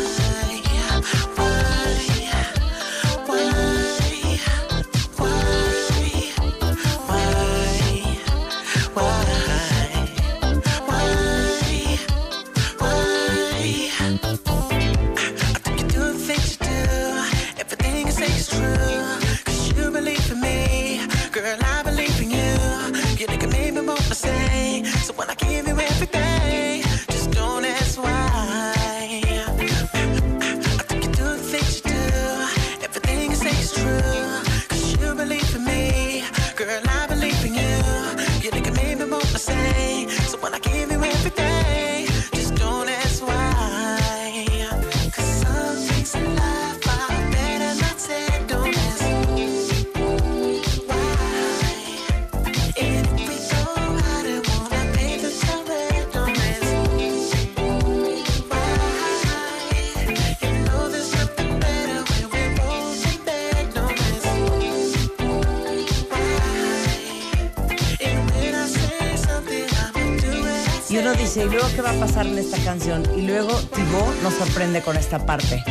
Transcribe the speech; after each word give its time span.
En 72.26 72.38
esta 72.38 72.58
canción? 72.64 73.04
Y 73.16 73.22
luego 73.22 73.52
Thibaut 73.74 74.22
nos 74.22 74.34
sorprende 74.34 74.82
con 74.82 74.96
esta 74.96 75.24
parte. 75.24 75.62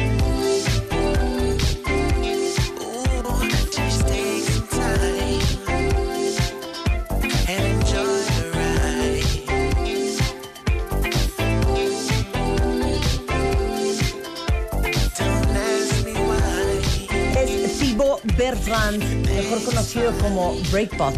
Bertrand, 18.37 19.03
mejor 19.25 19.63
conocido 19.63 20.11
como 20.19 20.55
Breakbot. 20.71 21.17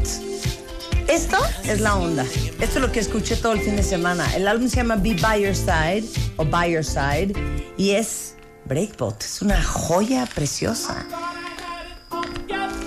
Esto 1.08 1.38
es 1.66 1.82
la 1.82 1.96
onda. 1.96 2.26
Esto 2.60 2.80
es 2.80 2.82
lo 2.82 2.92
que 2.92 3.00
escuché 3.00 3.38
todo 3.38 3.54
el 3.54 3.62
fin 3.62 3.76
de 3.78 3.84
semana. 3.84 4.36
El 4.36 4.48
álbum 4.48 4.68
se 4.68 4.78
llama 4.78 4.96
Be 4.98 5.14
By 5.16 5.42
Your 5.44 5.56
Side 5.56 6.04
o 6.38 6.44
By 6.46 6.74
Your 6.74 6.84
Side 6.84 7.34
y 7.78 7.92
es 7.92 8.36
Breakbot. 8.66 9.24
Es 9.24 9.42
una 9.42 9.62
joya 9.64 10.26
preciosa. 10.26 11.06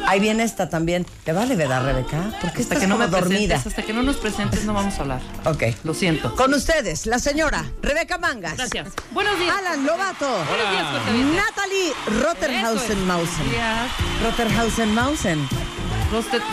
Ahí 0.07 0.21
viene 0.21 0.43
esta 0.43 0.69
también. 0.69 1.07
¿Te 1.25 1.33
vale, 1.33 1.57
verdad, 1.57 1.85
Rebeca? 1.85 2.23
Porque 2.33 2.47
Hasta 2.49 2.61
estás 2.61 2.79
que 2.81 2.87
no 2.87 2.99
me 2.99 3.07
dormida. 3.07 3.29
presentes, 3.55 3.67
hasta 3.67 3.83
que 3.83 3.93
no 3.95 4.03
nos 4.03 4.17
presentes 4.17 4.65
no 4.65 4.75
vamos 4.75 4.95
a 4.99 5.01
hablar. 5.01 5.21
Ok. 5.47 5.63
Lo 5.85 5.95
siento. 5.95 6.35
Con 6.37 6.53
ustedes, 6.53 7.07
la 7.07 7.19
señora 7.19 7.65
Rebeca 7.81 8.19
Mangas. 8.19 8.57
Gracias. 8.59 8.89
Buenos 9.13 9.39
días. 9.39 9.55
Alan 9.57 9.87
Lobato. 9.87 10.29
Buenos 10.29 10.71
días. 10.71 10.87
Natalie 11.35 11.93
Rotterhausen 14.23 14.95
Mausen. 14.95 15.49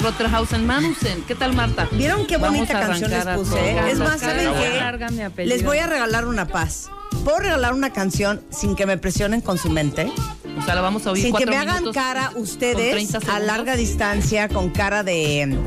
Rotterhausen 0.01 0.65
Manusen. 0.65 1.23
¿Qué 1.23 1.35
tal, 1.35 1.53
Marta? 1.53 1.87
¿Vieron 1.91 2.25
qué 2.25 2.37
Vamos 2.37 2.59
bonita 2.59 2.79
canción 2.79 3.11
les 3.11 3.25
puse? 3.25 3.75
todos. 3.75 3.91
Es 3.91 3.99
más, 3.99 4.21
¿saben 4.21 4.49
qué? 4.53 5.45
Les 5.45 5.63
voy 5.63 5.79
a 5.79 5.87
regalar 5.87 6.25
una 6.25 6.47
paz. 6.47 6.89
¿Puedo 7.25 7.39
regalar 7.39 7.73
una 7.73 7.91
canción 7.91 8.41
sin 8.49 8.75
que 8.75 8.85
me 8.85 8.97
presionen 8.97 9.41
con 9.41 9.57
su 9.57 9.69
mente? 9.69 10.11
O 10.57 10.61
sea, 10.61 10.75
la 10.75 10.81
vamos 10.81 11.05
a 11.07 11.11
oír 11.11 11.23
Sin 11.23 11.35
que 11.35 11.45
me 11.45 11.57
hagan 11.57 11.91
cara 11.91 12.31
ustedes 12.35 12.91
30 12.91 13.33
a 13.33 13.39
larga 13.39 13.75
distancia 13.75 14.47
con 14.47 14.69
cara 14.69 15.03
de... 15.03 15.57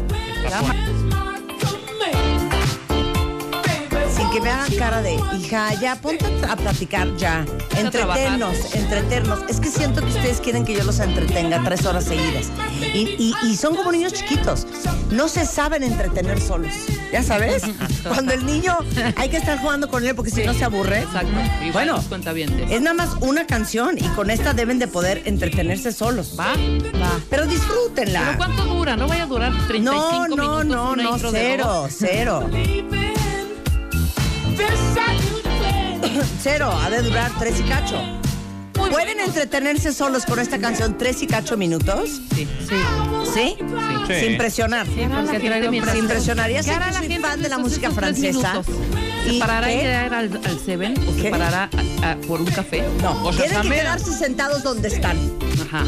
que 4.32 4.40
me 4.40 4.50
hagan 4.50 4.72
cara 4.76 5.02
de, 5.02 5.18
hija, 5.38 5.74
ya 5.74 5.96
ponte 5.96 6.24
a 6.48 6.56
platicar 6.56 7.14
ya. 7.16 7.44
Entretenos, 7.76 8.74
entretenos. 8.74 9.40
Es 9.48 9.60
que 9.60 9.68
siento 9.68 10.00
que 10.00 10.06
ustedes 10.08 10.40
quieren 10.40 10.64
que 10.64 10.74
yo 10.74 10.84
los 10.84 10.98
entretenga 11.00 11.62
tres 11.64 11.84
horas 11.84 12.04
seguidas. 12.04 12.50
Y, 12.94 13.16
y- 13.18 13.34
y 13.44 13.56
son 13.56 13.76
como 13.76 13.92
niños 13.92 14.12
chiquitos. 14.14 14.66
No 15.10 15.28
se 15.28 15.44
saben 15.44 15.82
entretener 15.82 16.40
solos. 16.40 16.72
¿Ya 17.12 17.22
sabes? 17.22 17.62
Cuando 18.08 18.32
el 18.32 18.46
niño 18.46 18.76
hay 19.16 19.28
que 19.28 19.36
estar 19.36 19.60
jugando 19.60 19.88
con 19.88 20.06
él 20.06 20.14
porque 20.14 20.30
si 20.30 20.44
no 20.44 20.54
se 20.54 20.64
aburre. 20.64 21.00
Exacto. 21.02 21.32
Igual 21.62 21.90
Bueno, 21.90 22.04
es 22.70 22.80
nada 22.80 22.94
más 22.94 23.10
una 23.20 23.46
canción 23.46 23.98
y 23.98 24.08
con 24.08 24.30
esta 24.30 24.54
deben 24.54 24.78
de 24.78 24.88
poder 24.88 25.22
entretenerse 25.26 25.92
solos. 25.92 26.34
¿Va? 26.38 26.54
Va. 26.54 27.20
Pero 27.28 27.46
disfrútenla. 27.46 28.20
¿Pero 28.24 28.38
cuánto 28.38 28.64
dura? 28.64 28.96
¿No 28.96 29.06
vaya 29.08 29.24
a 29.24 29.26
durar 29.26 29.52
35 29.68 30.36
No, 30.36 30.64
no, 30.64 30.64
minutos 30.64 30.64
no, 30.64 30.96
no, 30.96 31.30
de 31.30 31.30
cero, 31.30 31.86
cero. 31.90 32.50
Cero, 36.42 36.70
ha 36.72 36.90
de 36.90 37.02
durar 37.02 37.30
tres 37.38 37.60
y 37.60 37.62
cacho. 37.64 38.00
Muy 38.78 38.90
¿Pueden 38.90 39.16
bueno. 39.16 39.24
entretenerse 39.26 39.92
solos 39.92 40.24
con 40.26 40.38
esta 40.40 40.58
canción 40.58 40.98
tres 40.98 41.22
y 41.22 41.26
cacho 41.26 41.56
minutos? 41.56 42.20
Sí, 42.34 42.48
sí. 42.68 42.74
¿Sí? 43.32 43.56
Sin 44.20 44.36
presionar. 44.36 44.86
Mi 44.88 45.80
Sin 45.92 46.06
presionar. 46.08 46.50
Ya 46.50 46.62
sé 46.62 46.70
¿Qué 46.70 46.74
hará 46.76 46.86
que 46.86 46.92
la 46.92 46.98
soy 46.98 47.16
fan 47.18 47.42
de 47.42 47.48
la 47.48 47.58
música 47.58 47.90
francesa. 47.90 48.62
¿Se 49.26 49.38
parará 49.38 49.68
qué? 49.68 49.74
a 49.94 50.06
ir 50.06 50.12
al, 50.14 50.40
al 50.44 50.58
Seven 50.58 50.94
o 51.08 51.14
¿Qué? 51.14 51.22
se 51.22 51.30
parará 51.30 51.70
a- 52.02 52.10
a- 52.10 52.16
por 52.16 52.40
un 52.40 52.46
café? 52.50 52.82
No, 53.00 53.24
O 53.24 53.32
sea, 53.32 53.44
tienen 53.46 53.62
que 53.62 53.68
quedarse 53.78 54.12
sentados 54.12 54.62
donde 54.64 54.88
están. 54.88 55.16
Ajá. 55.68 55.84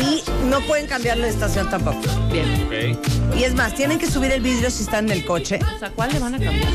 Y 0.00 0.22
no 0.50 0.60
pueden 0.66 0.86
cambiar 0.86 1.16
la 1.16 1.28
estación 1.28 1.70
tampoco. 1.70 1.98
Bien. 2.30 2.98
Y 3.38 3.44
es 3.44 3.54
más, 3.54 3.74
tienen 3.74 3.98
que 3.98 4.06
subir 4.10 4.30
el 4.32 4.42
vidrio 4.42 4.70
si 4.70 4.82
están 4.82 5.06
en 5.06 5.12
el 5.12 5.24
coche. 5.24 5.58
O 5.76 5.78
sea, 5.78 5.90
¿cuál 5.90 6.12
le 6.12 6.18
van 6.18 6.34
a 6.34 6.38
cambiar? 6.38 6.68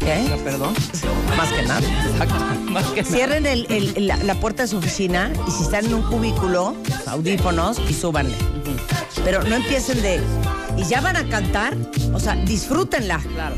¿Qué? 0.00 0.28
Perdón. 0.44 0.74
Más 1.36 1.48
que 1.52 1.62
nada. 1.62 1.80
Más 2.70 2.86
que 2.88 3.02
nada. 3.02 3.04
Cierren 3.04 3.46
el- 3.46 3.66
el- 3.70 4.06
la, 4.06 4.16
la 4.16 4.34
puerta 4.34 4.62
de 4.62 4.68
su 4.68 4.78
oficina 4.78 5.30
y 5.46 5.50
si 5.50 5.62
están 5.62 5.84
en 5.86 5.94
un 5.94 6.02
cubículo, 6.02 6.74
audífonos 7.06 7.78
y 7.88 7.94
súbanle. 7.94 8.34
Pero 9.24 9.42
no 9.44 9.54
empiecen 9.56 10.00
de. 10.02 10.20
Y 10.76 10.84
ya 10.84 11.00
van 11.00 11.16
a 11.16 11.28
cantar, 11.28 11.76
o 12.14 12.18
sea, 12.20 12.34
disfrútenla. 12.36 13.18
Claro. 13.18 13.54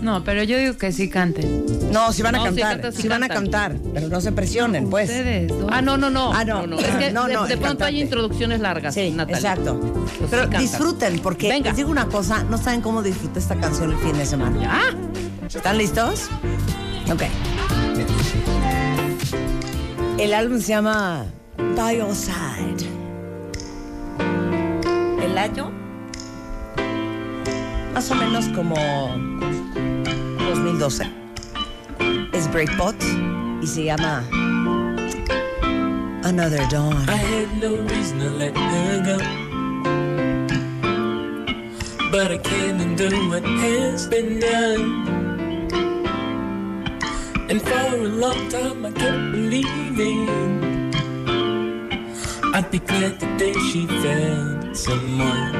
No, 0.00 0.24
pero 0.24 0.42
yo 0.44 0.56
digo 0.56 0.76
que 0.78 0.92
sí 0.92 1.10
canten. 1.10 1.66
No, 1.92 2.12
si 2.12 2.22
van 2.22 2.34
a 2.36 2.38
No, 2.38 2.52
sí 2.54 2.60
cantar, 2.60 2.92
sí 2.92 3.02
si 3.02 3.08
van 3.08 3.22
a 3.22 3.28
cantar, 3.28 3.76
pero 3.92 4.08
no 4.08 4.20
se 4.22 4.32
presionen, 4.32 4.88
pues. 4.88 5.10
Ustedes. 5.10 5.52
Ah, 5.70 5.82
no, 5.82 5.98
no, 5.98 6.08
no. 6.08 6.32
Ah, 6.32 6.44
no. 6.44 6.62
Es 6.78 6.86
que 6.96 7.10
No, 7.10 7.26
de, 7.26 7.34
no, 7.34 7.46
de 7.46 7.56
pronto 7.58 7.84
hay 7.84 8.00
introducciones 8.00 8.60
largas, 8.60 8.94
Sí, 8.94 9.10
Natalia. 9.10 9.36
exacto. 9.36 9.78
Pues 10.18 10.30
Pero 10.30 10.48
sí 10.52 10.56
disfruten, 10.58 11.18
porque 11.18 11.48
Venga. 11.50 11.68
les 11.70 11.76
digo 11.76 11.90
una 11.90 12.06
cosa, 12.06 12.44
no 12.44 12.56
saben 12.56 12.80
cómo 12.80 13.02
disfrutar 13.02 13.38
esta 13.38 13.56
canción 13.56 13.90
el 13.90 13.98
fin 13.98 14.16
de 14.16 14.24
semana. 14.24 14.58
¿Ya? 14.62 14.80
¿Están 15.54 15.78
listos? 15.78 16.28
Ok. 17.12 17.22
El 20.18 20.32
álbum 20.32 20.60
se 20.60 20.68
llama 20.68 21.26
By 21.76 21.98
Your 21.98 22.14
Side. 22.14 22.88
El 25.20 25.36
año, 25.36 25.72
más 27.92 28.08
o 28.10 28.14
menos 28.14 28.46
como 28.54 28.76
2012. 30.38 31.10
Es 32.32 32.52
Breakbot 32.52 32.94
y 33.60 33.66
se 33.66 33.84
llama 33.84 34.22
Another 36.22 36.68
Dawn. 36.70 36.96
I 37.08 37.16
had 37.16 37.48
no 37.60 37.76
reason 37.88 38.20
to 38.20 38.30
let 38.30 38.56
her 38.56 39.02
go. 39.04 39.18
But 42.12 42.30
I 42.30 42.38
can't 42.38 42.80
undo 42.80 43.08
what 43.28 43.44
has 43.44 44.06
been 44.06 44.38
done. 44.38 45.29
And 47.50 47.60
for 47.60 47.96
a 47.96 48.06
long 48.06 48.48
time 48.48 48.86
I 48.86 48.92
kept 48.92 49.32
believing 49.32 50.28
I'd 52.54 52.70
be 52.70 52.78
glad 52.78 53.18
the 53.18 53.26
day 53.38 53.52
she 53.72 53.88
found 53.88 54.76
someone. 54.76 55.56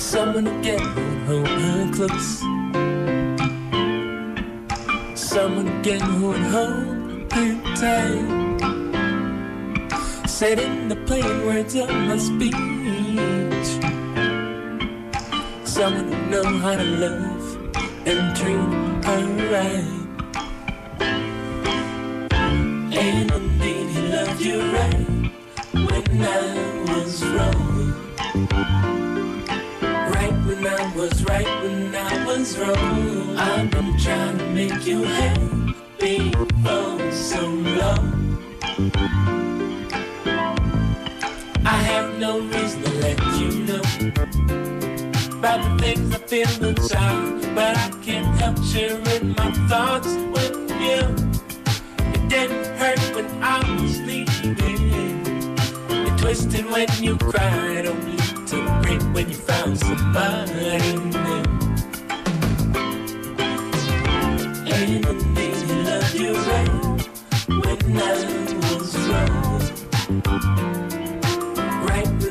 Someone 0.00 0.46
again 0.46 0.80
who'd 0.80 1.18
hold 1.28 1.48
her 1.48 1.92
close. 1.92 2.38
Someone 5.20 5.68
again 5.80 6.00
who 6.00 6.28
would 6.28 6.46
hold 6.56 7.30
her 7.34 7.52
tight. 7.76 8.58
Said 10.26 10.60
in 10.60 10.88
the 10.88 10.96
plain 11.04 11.44
words 11.44 11.74
of 11.74 11.90
my 11.90 12.16
speech. 12.16 12.54
Someone 15.68 16.10
who 16.10 16.30
know 16.30 16.44
how 16.58 16.74
to 16.74 16.84
love 16.84 17.31
and 18.04 18.36
treat 18.36 18.56
her 19.04 19.24
right. 19.52 20.02
And 22.94 23.30
indeed 23.30 23.88
he 23.90 24.02
loved 24.08 24.40
you 24.40 24.60
right 24.72 25.06
when 25.72 26.22
I 26.22 26.84
was 26.88 27.24
wrong. 27.24 27.94
Right 29.82 30.36
when 30.46 30.66
I 30.66 30.96
was 30.96 31.24
right 31.24 31.46
when 31.62 31.94
I 31.94 32.26
was 32.26 32.58
wrong. 32.58 33.36
I've 33.36 33.70
been 33.70 33.96
trying 33.98 34.38
to 34.38 34.46
make 34.50 34.86
you 34.86 35.04
happy 35.04 36.32
for 36.64 37.12
so 37.12 37.46
long. 37.48 38.38
I 41.64 41.76
have 41.90 42.18
no 42.18 42.40
reason 42.40 42.82
to 42.82 42.90
let 43.00 43.18
you 43.38 43.50
know 43.64 43.91
about 45.42 45.76
the 45.76 45.82
things 45.82 46.14
I 46.14 46.18
feel 46.18 46.64
inside, 46.64 47.54
but 47.56 47.76
I 47.76 47.90
can't 48.00 48.38
help 48.38 48.62
sharing 48.62 49.30
my 49.30 49.50
thoughts 49.68 50.14
with 50.34 50.70
you. 50.80 51.00
It 52.14 52.28
didn't 52.28 52.64
hurt 52.78 53.00
when 53.16 53.26
I 53.42 53.58
was 53.82 54.00
leaving. 54.02 54.56
It 56.06 56.18
twisted 56.20 56.64
when 56.66 56.86
you 57.02 57.16
cried, 57.18 57.86
only 57.86 58.18
to 58.50 58.80
break 58.82 59.02
when 59.12 59.30
you 59.30 59.34
found 59.34 59.80
somebody 59.80 60.96
new. 61.10 61.42
And 64.70 65.04
indeed, 65.04 65.56
he 65.66 65.74
loved 65.82 66.14
you 66.14 66.34
right 66.50 66.70
when 67.48 67.78
I 67.98 68.14
was 68.78 68.96
wrong. 69.08 71.01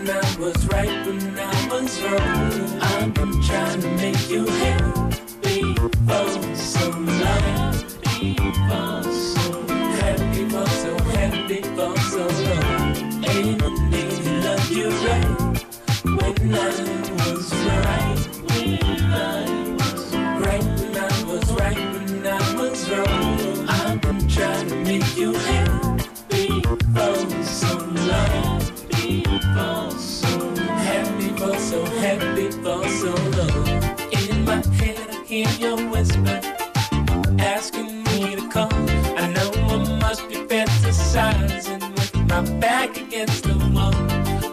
When 0.02 0.10
I 0.10 0.36
was 0.40 0.68
right 0.70 1.06
when 1.06 1.38
I 1.38 1.68
was 1.70 2.02
wrong. 2.02 2.82
I've 2.82 3.14
been 3.14 3.40
trying 3.44 3.82
to 3.82 3.88
make 3.98 4.30
you 4.32 4.48
happy 4.48 5.76
for 5.76 6.56
so 6.56 6.90
long. 6.90 7.76
Happy 8.02 8.34
for 8.34 9.04
so 9.14 9.62
happy 10.02 10.50
for 10.50 10.66
so 10.82 10.98
happy 11.14 11.62
for 11.62 11.96
so 12.00 12.26
long. 12.50 12.98
And 13.30 13.62
indeed, 13.62 14.14
he 14.26 14.38
loved 14.42 14.72
you 14.72 14.90
right 15.06 15.30
when 16.18 16.56
I 16.56 16.72
was 17.22 17.54
right. 17.54 18.18
When 18.50 19.14
I 19.14 19.76
was 19.78 20.16
right 20.42 20.64
when 20.80 20.98
I 20.98 21.24
was 21.26 21.52
right 21.54 21.78
when 21.78 22.26
I 22.26 22.56
was 22.56 22.90
wrong. 22.90 23.70
I've 23.70 24.02
been 24.02 24.28
trying 24.28 24.68
to 24.68 24.76
make 24.78 25.16
you 25.16 25.34
happy 25.36 25.61
Happy 29.62 29.98
for 29.98 29.98
so 30.00 30.36
happy 30.90 31.30
for 31.38 31.60
so 31.60 31.86
happy 32.04 32.50
for 32.64 32.88
so 33.02 33.14
long. 33.38 33.68
In 34.12 34.46
my 34.46 34.62
head, 34.78 34.98
I 35.10 35.24
hear 35.26 35.50
your 35.60 35.78
whisper 35.90 36.42
asking 37.40 38.04
me 38.06 38.36
to 38.38 38.50
come. 38.50 38.88
I 39.18 39.28
know 39.36 39.52
I 39.74 39.78
must 40.00 40.28
be 40.30 40.36
fantasizing 40.36 41.82
with 41.96 42.16
my 42.28 42.42
back 42.60 42.98
against 42.98 43.44
the 43.44 43.56
wall. 43.74 43.94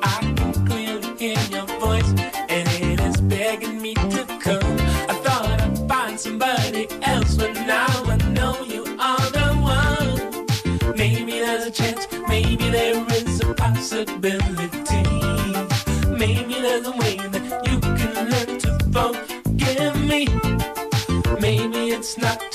I 0.02 0.34
can 0.37 0.66
clearly 0.66 1.16
hear 1.16 1.40
your 1.50 1.66
voice, 1.81 2.11
and 2.49 2.69
it 2.82 3.00
is 3.00 3.20
begging 3.22 3.81
me 3.81 3.94
to 3.94 4.25
come. 4.43 4.76
I 5.12 5.14
thought 5.25 5.61
I'd 5.62 5.88
find 5.88 6.20
somebody 6.20 6.87
else, 7.02 7.34
but 7.34 7.54
now 7.66 7.88
I 8.14 8.16
know 8.37 8.62
you 8.64 8.84
are 9.00 9.31
the 9.38 9.49
one. 9.78 10.96
Maybe 10.96 11.32
there's 11.32 11.66
a 11.66 11.70
chance, 11.70 12.06
maybe 12.28 12.70
there 12.70 13.04
is 13.12 13.40
a 13.40 13.54
possibility. 13.54 14.88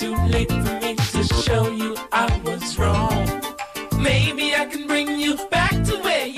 Too 0.03 0.15
late 0.27 0.51
for 0.51 0.79
me 0.81 0.95
to 0.95 1.23
show 1.45 1.71
you 1.71 1.95
I 2.11 2.27
was 2.43 2.77
wrong. 2.77 3.25
Maybe 4.01 4.53
I 4.53 4.65
can 4.65 4.85
bring 4.85 5.17
you 5.17 5.37
back 5.49 5.71
to 5.87 5.95
where 6.05 6.27
you 6.27 6.32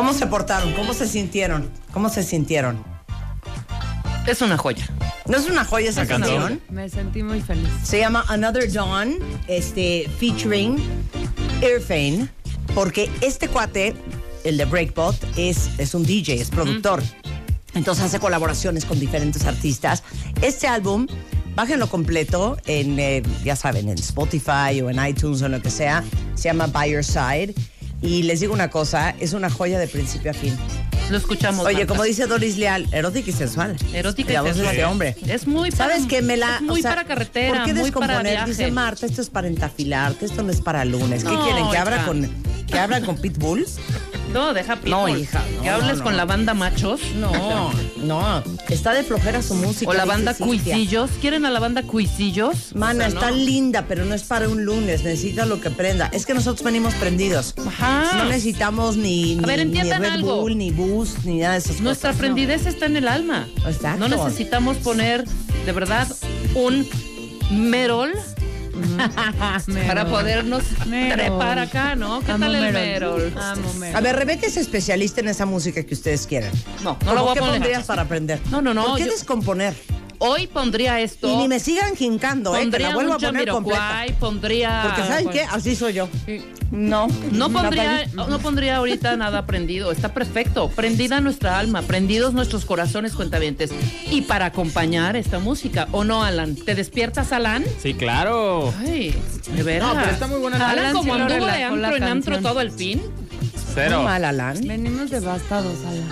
¿Cómo 0.00 0.14
se 0.14 0.26
portaron? 0.26 0.72
¿Cómo 0.72 0.94
se 0.94 1.06
sintieron? 1.06 1.68
¿Cómo 1.92 2.08
se 2.08 2.22
sintieron? 2.22 2.82
Es 4.26 4.40
una 4.40 4.56
joya. 4.56 4.88
¿No 5.26 5.36
es 5.36 5.46
una 5.46 5.62
joya 5.62 5.90
esa 5.90 6.06
canción? 6.06 6.58
Me 6.70 6.88
sentí 6.88 7.22
muy 7.22 7.42
feliz. 7.42 7.68
Se 7.82 7.98
llama 7.98 8.24
Another 8.28 8.72
Dawn, 8.72 9.18
este, 9.46 10.08
featuring 10.18 10.78
Irfane, 11.60 12.30
porque 12.74 13.10
este 13.20 13.48
cuate, 13.48 13.94
el 14.42 14.56
de 14.56 14.64
Breakbot, 14.64 15.16
es, 15.36 15.68
es 15.76 15.92
un 15.92 16.02
DJ, 16.02 16.40
es 16.40 16.48
productor. 16.48 17.02
Entonces 17.74 18.06
hace 18.06 18.18
colaboraciones 18.18 18.86
con 18.86 18.98
diferentes 18.98 19.44
artistas. 19.44 20.02
Este 20.40 20.66
álbum, 20.66 21.08
bájenlo 21.54 21.90
completo 21.90 22.56
en, 22.64 22.98
eh, 22.98 23.22
ya 23.44 23.54
saben, 23.54 23.90
en 23.90 23.98
Spotify 23.98 24.80
o 24.82 24.88
en 24.88 25.06
iTunes 25.06 25.42
o 25.42 25.46
en 25.46 25.52
lo 25.52 25.60
que 25.60 25.70
sea. 25.70 26.02
Se 26.36 26.44
llama 26.44 26.68
By 26.68 26.90
Your 26.90 27.04
Side. 27.04 27.54
Y 28.02 28.22
les 28.22 28.40
digo 28.40 28.54
una 28.54 28.70
cosa, 28.70 29.14
es 29.20 29.32
una 29.34 29.50
joya 29.50 29.78
de 29.78 29.86
principio 29.86 30.30
a 30.30 30.34
fin. 30.34 30.56
Lo 31.10 31.16
escuchamos. 31.18 31.66
Oye, 31.66 31.74
Marta. 31.78 31.86
como 31.88 32.04
dice 32.04 32.26
Doris 32.26 32.56
Leal, 32.56 32.86
erótica 32.92 33.30
y 33.30 33.32
sensual. 33.32 33.76
Erótica 33.92 34.30
y 34.30 34.34
La 34.34 34.42
voz 34.42 34.50
de 34.50 34.54
sensual. 34.54 34.74
este 34.76 34.84
hombre. 34.86 35.16
Es 35.26 35.46
muy 35.46 35.70
para- 35.70 35.90
¿Sabes 35.94 36.06
qué? 36.06 36.22
Me 36.22 36.36
la, 36.36 36.56
es 36.56 36.62
muy 36.62 36.78
o 36.78 36.82
sea, 36.82 36.92
para 36.92 37.04
carretera, 37.04 37.48
¿Por 37.56 37.64
qué 37.66 37.74
muy 37.74 37.90
para 37.90 38.06
descomponer? 38.22 38.44
Dice 38.46 38.70
Marta, 38.70 39.06
esto 39.06 39.20
es 39.20 39.28
para 39.28 39.48
entafilarte, 39.48 40.24
esto 40.24 40.42
no 40.44 40.52
es 40.52 40.60
para 40.60 40.84
lunes. 40.84 41.24
¿Qué 41.24 41.34
quieren? 41.44 41.68
¿Que 41.70 41.76
abra 41.78 42.04
con, 42.06 42.30
que 42.66 42.78
abra 42.78 43.00
con 43.02 43.16
Pitbull? 43.18 43.66
No, 44.32 44.54
deja 44.54 44.76
pitbull. 44.76 44.90
No, 44.90 45.08
hija, 45.08 45.42
no, 45.56 45.62
que 45.62 45.68
hables 45.68 45.98
no. 45.98 46.04
con 46.04 46.16
la 46.16 46.24
banda 46.24 46.54
machos. 46.54 47.00
No, 47.16 47.72
no. 47.96 48.42
Está 48.68 48.92
de 48.92 49.02
flojera 49.02 49.42
su 49.42 49.54
música. 49.54 49.90
O 49.90 49.94
la 49.94 50.04
banda. 50.04 50.34
Cuisillos. 50.34 51.10
¿Quieren 51.20 51.44
a 51.46 51.50
la 51.50 51.60
banda 51.60 51.82
Cuisillos? 51.82 52.74
Mana, 52.74 53.06
O 53.06 53.10
sea, 53.10 53.20
está 53.20 53.30
linda, 53.32 53.84
pero 53.88 54.04
no 54.04 54.14
es 54.14 54.22
para 54.22 54.48
un 54.48 54.64
lunes. 54.64 55.02
Necesita 55.02 55.46
lo 55.46 55.60
que 55.60 55.70
prenda. 55.70 56.08
Es 56.12 56.26
que 56.26 56.34
nosotros 56.34 56.64
venimos 56.64 56.94
prendidos. 56.94 57.54
Ajá. 57.66 58.18
No 58.18 58.24
necesitamos 58.26 58.96
ni, 58.96 59.36
ni, 59.36 59.44
A 59.44 59.46
ver, 59.46 59.66
ni 59.66 59.80
Red 59.82 60.04
algo. 60.04 60.40
Bull, 60.42 60.56
ni 60.56 60.70
Boost, 60.70 61.24
ni 61.24 61.38
nada 61.38 61.54
de 61.54 61.58
esas 61.58 61.80
Nuestra 61.80 62.10
cosas. 62.10 62.20
prendidez 62.20 62.66
está 62.66 62.86
en 62.86 62.96
el 62.96 63.08
alma. 63.08 63.48
Exacto. 63.66 64.08
No 64.08 64.08
necesitamos 64.08 64.76
poner, 64.78 65.24
de 65.66 65.72
verdad, 65.72 66.08
un 66.54 66.86
merol 67.50 68.12
para 69.86 70.06
podernos 70.06 70.62
Merol. 70.86 71.16
trepar 71.18 71.58
acá, 71.58 71.94
¿no? 71.96 72.20
¿Qué 72.20 72.32
Amo 72.32 72.44
tal 72.46 72.54
el 72.56 72.72
Merol. 72.72 73.20
merol? 73.22 73.32
Amo 73.42 73.74
Merol. 73.74 73.96
A 73.96 74.00
ver, 74.00 74.16
Rebeca 74.16 74.46
es 74.46 74.56
especialista 74.56 75.20
en 75.20 75.28
esa 75.28 75.46
música 75.46 75.82
que 75.84 75.94
ustedes 75.94 76.26
quieren. 76.26 76.50
No, 76.82 76.96
no 77.04 77.14
lo 77.14 77.22
voy 77.22 77.30
a 77.30 77.34
¿Qué 77.34 77.40
poner. 77.40 77.54
pondrías 77.56 77.84
para 77.84 78.02
aprender? 78.02 78.40
No, 78.50 78.60
no, 78.62 78.74
no, 78.74 78.86
¿Por 78.86 78.98
qué 78.98 79.04
yo- 79.06 79.10
descomponer? 79.12 79.74
Hoy 80.22 80.46
pondría 80.48 81.00
esto. 81.00 81.28
Y 81.32 81.36
ni 81.36 81.48
me 81.48 81.58
sigan 81.58 81.96
jincando, 81.96 82.54
¿eh? 82.54 82.58
Que 82.58 82.62
pondría 82.64 82.88
la 82.90 82.94
vuelvo 82.94 83.14
a 83.14 83.18
poner 83.18 83.48
completa. 83.48 84.04
Pondría... 84.18 84.82
Porque 84.84 85.02
¿saben 85.08 85.24
pues, 85.24 85.36
qué? 85.36 85.42
Así 85.44 85.74
soy 85.74 85.94
yo. 85.94 86.08
No. 86.70 87.08
No 87.32 87.50
pondría, 87.50 88.06
no 88.14 88.38
pondría 88.38 88.76
ahorita 88.76 89.16
nada 89.16 89.46
prendido, 89.46 89.90
está 89.90 90.14
perfecto. 90.14 90.68
Prendida 90.68 91.20
nuestra 91.20 91.58
alma, 91.58 91.82
prendidos 91.82 92.32
nuestros 92.32 92.64
corazones 92.64 93.14
cuentavientes. 93.14 93.70
Y 94.10 94.22
para 94.22 94.46
acompañar 94.46 95.16
esta 95.16 95.38
música, 95.38 95.88
¿o 95.92 96.04
no, 96.04 96.22
Alan? 96.22 96.54
¿Te 96.54 96.74
despiertas, 96.74 97.32
Alan? 97.32 97.64
Sí, 97.82 97.94
claro. 97.94 98.72
Ay, 98.78 99.14
de 99.54 99.62
veras. 99.62 99.94
No, 99.94 100.00
pero 100.00 100.12
está 100.12 100.26
muy 100.26 100.38
buena 100.40 100.58
la 100.58 100.70
Alan, 100.70 100.84
Alan 100.84 100.96
como 100.96 101.14
sí 101.14 101.20
anduvo 101.20 101.46
de 101.46 101.64
antro 101.64 101.96
en 101.96 102.02
antro 102.04 102.38
todo 102.40 102.60
el 102.60 102.70
fin. 102.70 103.02
Cero. 103.74 103.98
Muy 103.98 104.06
mal, 104.06 104.24
Alan. 104.24 104.66
Venimos 104.66 105.10
devastados, 105.10 105.78
Alan. 105.86 106.08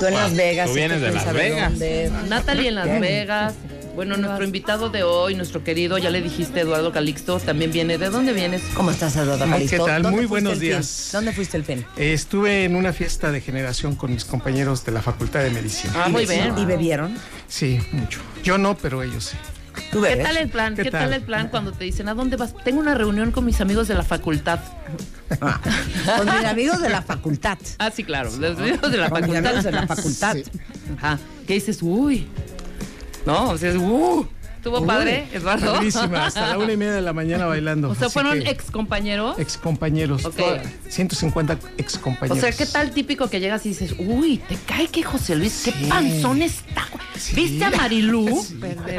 Tú 0.00 0.06
en 0.06 0.14
Las 0.14 0.34
Vegas. 0.36 0.68
tú 0.68 0.74
vienes 0.74 1.00
de 1.00 1.10
Las 1.10 1.32
Vegas. 1.32 1.70
dónde. 1.70 2.12
Natalie 2.28 2.68
en 2.68 2.74
Las. 2.76 3.00
Vegas. 3.00 3.54
Bueno, 3.98 4.16
nuestro 4.16 4.44
invitado 4.44 4.90
de 4.90 5.02
hoy, 5.02 5.34
nuestro 5.34 5.64
querido, 5.64 5.98
ya 5.98 6.10
le 6.10 6.22
dijiste, 6.22 6.60
Eduardo 6.60 6.92
Calixto, 6.92 7.40
también 7.40 7.72
viene. 7.72 7.98
¿De 7.98 8.10
dónde 8.10 8.32
vienes? 8.32 8.62
¿Cómo 8.74 8.92
estás, 8.92 9.16
Eduardo 9.16 9.44
¿Qué 9.44 9.50
Calixto? 9.50 9.84
tal? 9.86 10.02
¿Dónde 10.04 10.18
Muy 10.18 10.26
buenos 10.26 10.60
días. 10.60 11.08
¿Dónde 11.12 11.32
fuiste 11.32 11.56
el 11.56 11.64
fin? 11.64 11.84
Eh, 11.96 12.12
Estuve 12.12 12.62
en 12.62 12.76
una 12.76 12.92
fiesta 12.92 13.32
de 13.32 13.40
generación 13.40 13.96
con 13.96 14.12
mis 14.12 14.24
compañeros 14.24 14.84
de 14.84 14.92
la 14.92 15.02
Facultad 15.02 15.40
de 15.42 15.50
Medicina. 15.50 15.94
Ah, 15.96 16.08
muy 16.10 16.26
bien. 16.26 16.56
¿Y 16.56 16.64
bebieron? 16.64 17.12
Sí, 17.48 17.80
mucho. 17.90 18.20
Yo 18.44 18.56
no, 18.56 18.76
pero 18.76 19.02
ellos 19.02 19.24
sí. 19.32 19.36
¿Tú 19.90 20.00
¿Qué 20.00 20.14
tal 20.14 20.36
el 20.36 20.48
plan? 20.48 20.76
¿Qué, 20.76 20.84
¿Qué 20.84 20.90
tal? 20.92 21.00
tal? 21.06 21.12
el 21.14 21.22
plan 21.22 21.48
cuando 21.48 21.72
te 21.72 21.82
dicen 21.82 22.08
a 22.08 22.14
dónde 22.14 22.36
vas? 22.36 22.54
Tengo 22.62 22.78
una 22.78 22.94
reunión 22.94 23.32
con 23.32 23.44
mis 23.44 23.60
amigos 23.60 23.88
de 23.88 23.94
la 23.94 24.04
facultad. 24.04 24.60
Ah, 25.40 25.60
Con 26.18 26.24
mis 26.36 26.44
amigos 26.44 26.80
de 26.80 26.88
la 26.88 27.02
facultad. 27.02 27.58
Ah, 27.78 27.90
sí, 27.90 28.04
claro, 28.04 28.30
los 28.38 28.58
amigos 28.60 28.92
de 28.92 28.96
la 28.96 29.10
Con 29.10 29.22
mis 29.22 29.30
facultad. 29.32 29.46
amigos 29.46 29.64
de 29.64 29.72
la 29.72 29.86
facultad. 29.88 30.36
Ajá. 30.98 31.18
¿Qué 31.48 31.54
dices? 31.54 31.80
Uy. 31.82 32.28
No, 33.26 33.50
o 33.50 33.58
sea, 33.58 33.70
es, 33.70 33.76
uh. 33.76 34.26
¿Estuvo 34.56 34.84
padre, 34.84 35.28
Eduardo? 35.32 35.74
Padrísima, 35.74 36.26
hasta 36.26 36.48
la 36.48 36.58
una 36.58 36.72
y 36.72 36.76
media 36.76 36.92
de 36.94 37.00
la 37.00 37.12
mañana 37.12 37.46
bailando. 37.46 37.90
O 37.90 37.94
sea, 37.94 38.10
fueron 38.10 38.42
ex 38.44 38.72
compañeros. 38.72 39.38
ex 39.38 39.56
compañeros. 39.56 40.24
Ok. 40.24 40.40
150 40.88 41.58
ex 41.78 41.94
O 41.96 42.00
compañeros. 42.00 42.40
sea, 42.40 42.50
¿qué 42.52 42.66
tal 42.66 42.90
típico 42.90 43.30
que 43.30 43.38
llegas 43.38 43.64
y 43.66 43.68
dices, 43.70 43.94
uy, 43.98 44.38
te 44.48 44.56
cae 44.56 44.88
que 44.88 45.04
José 45.04 45.36
Luis, 45.36 45.62
qué 45.64 45.72
panzón 45.88 46.42
está, 46.42 46.86
güey? 46.90 47.04
¿Viste 47.34 47.64
a 47.64 47.70
Marilú? 47.70 48.26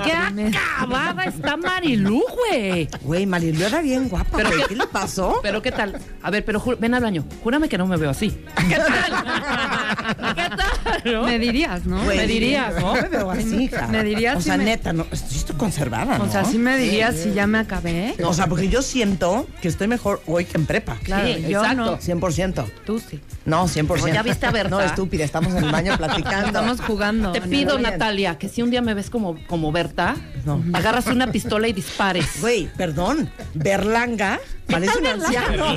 ¡Qué 0.06 0.58
acabada 0.58 1.26
está 1.26 1.58
Marilú, 1.58 2.24
güey! 2.50 2.88
Güey, 3.02 3.26
Marilu 3.26 3.66
era 3.66 3.82
bien 3.82 4.08
guapa, 4.08 4.38
Pero 4.38 4.50
qué- 4.52 4.64
¿Qué 4.70 4.76
le 4.78 4.88
pasó? 4.88 5.40
Pero 5.44 5.62
¿qué 5.62 5.72
tal? 5.74 6.00
A 6.24 6.32
ver, 6.32 6.46
pero 6.46 6.64
ven 6.80 6.94
al 6.94 7.04
baño. 7.04 7.26
Júrame 7.44 7.68
que 7.68 7.78
no 7.78 7.86
me 7.86 7.98
veo 7.98 8.10
así. 8.12 8.32
¿Qué 8.70 8.76
tal? 8.76 8.94
¿Qué 10.36 10.50
tal? 10.56 10.99
No? 11.06 11.24
Me 11.24 11.40
dirías, 11.40 11.86
¿no? 11.86 12.04
Güey, 12.04 12.18
me 12.18 12.28
dirías, 12.28 12.80
¿no? 12.80 12.94
me 12.94 13.02
veo 13.10 13.32
así, 13.32 13.64
hija. 13.64 13.88
Me 13.88 14.04
dirías 14.04 14.38
O 14.38 14.42
sea, 14.42 14.58
neta, 14.58 14.94
no, 14.94 15.06
estoy 15.12 15.56
conservada, 15.56 16.18
¿no? 16.18 16.24
O 16.26 16.30
sea, 16.32 16.46
sí 16.46 16.58
me 16.58 16.78
dirías 16.78 17.16
si 17.16 17.34
ya 17.34 17.48
me 17.48 17.58
acabé. 17.60 18.16
O 18.24 18.34
sea, 18.34 18.48
porque 18.48 18.70
yo 18.70 18.82
siento 18.82 19.48
que 19.62 19.68
estoy 19.68 19.88
mejor 19.88 20.22
hoy 20.26 20.46
que 20.46 20.58
en 20.58 20.66
prepa. 20.66 20.98
Claro, 21.04 21.28
Sí, 21.28 21.46
yo 21.50 21.62
exacto. 21.62 21.86
no. 21.86 21.98
100%. 22.00 22.66
Tú 22.86 23.00
sí. 23.00 23.20
No, 23.46 23.68
100%. 23.68 24.00
No, 24.00 24.08
¿ya 24.08 24.24
viste 24.24 24.46
a 24.46 24.52
Berta? 24.52 24.70
No, 24.70 24.82
estúpida, 24.82 25.24
estamos 25.24 25.54
en 25.56 25.64
el 25.64 25.72
baño 25.72 25.98
platicando. 25.98 26.48
Estamos 26.48 26.82
jugando. 26.82 27.32
Te 27.32 27.42
pido, 27.42 27.78
Natalia, 27.80 28.38
que 28.38 28.50
si 28.50 28.62
un 28.62 28.70
día 28.72 28.82
me 28.82 28.94
ves 28.94 29.10
como, 29.10 29.38
como 29.48 29.72
Berta, 29.72 30.16
No. 30.46 30.64
agarras 30.74 31.08
una 31.08 31.32
pistola 31.32 31.68
y 31.68 31.74
dispares. 31.74 32.26
Güey, 32.42 32.70
perdón, 32.78 33.30
Berlanga 33.54 34.40
parece 34.68 34.98
un 35.00 35.08
anciano. 35.08 35.76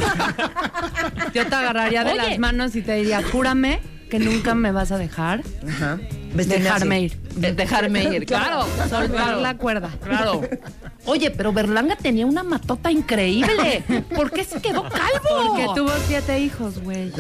Yo 1.35 1.47
te 1.47 1.55
agarraría 1.55 2.05
de 2.05 2.13
Oye. 2.13 2.23
las 2.31 2.39
manos 2.39 2.77
y 2.77 2.83
te 2.83 2.95
diría, 2.95 3.23
júrame 3.33 3.81
que 4.13 4.19
nunca 4.19 4.55
me 4.55 4.73
vas 4.73 4.93
a 4.93 4.99
dejar. 4.99 5.43
Vestirme 6.35 6.65
Dejarme 6.65 6.97
así. 6.97 7.05
ir. 7.05 7.55
Dejarme 7.57 8.05
ir, 8.17 8.27
claro. 8.27 8.67
Soltar 8.89 9.37
la 9.39 9.57
cuerda. 9.57 9.91
Claro. 10.05 10.41
Oye, 11.05 11.33
pero 11.33 11.53
Berlanga 11.53 11.97
tenía 11.97 12.25
una 12.27 12.45
matota 12.45 12.93
increíble. 12.93 13.83
¿Por 14.15 14.31
qué 14.31 14.45
se 14.45 14.61
quedó 14.61 14.83
calvo? 14.85 15.49
Porque 15.49 15.67
tuvo 15.75 15.91
siete 16.07 16.39
hijos, 16.39 16.79
güey. 16.81 17.11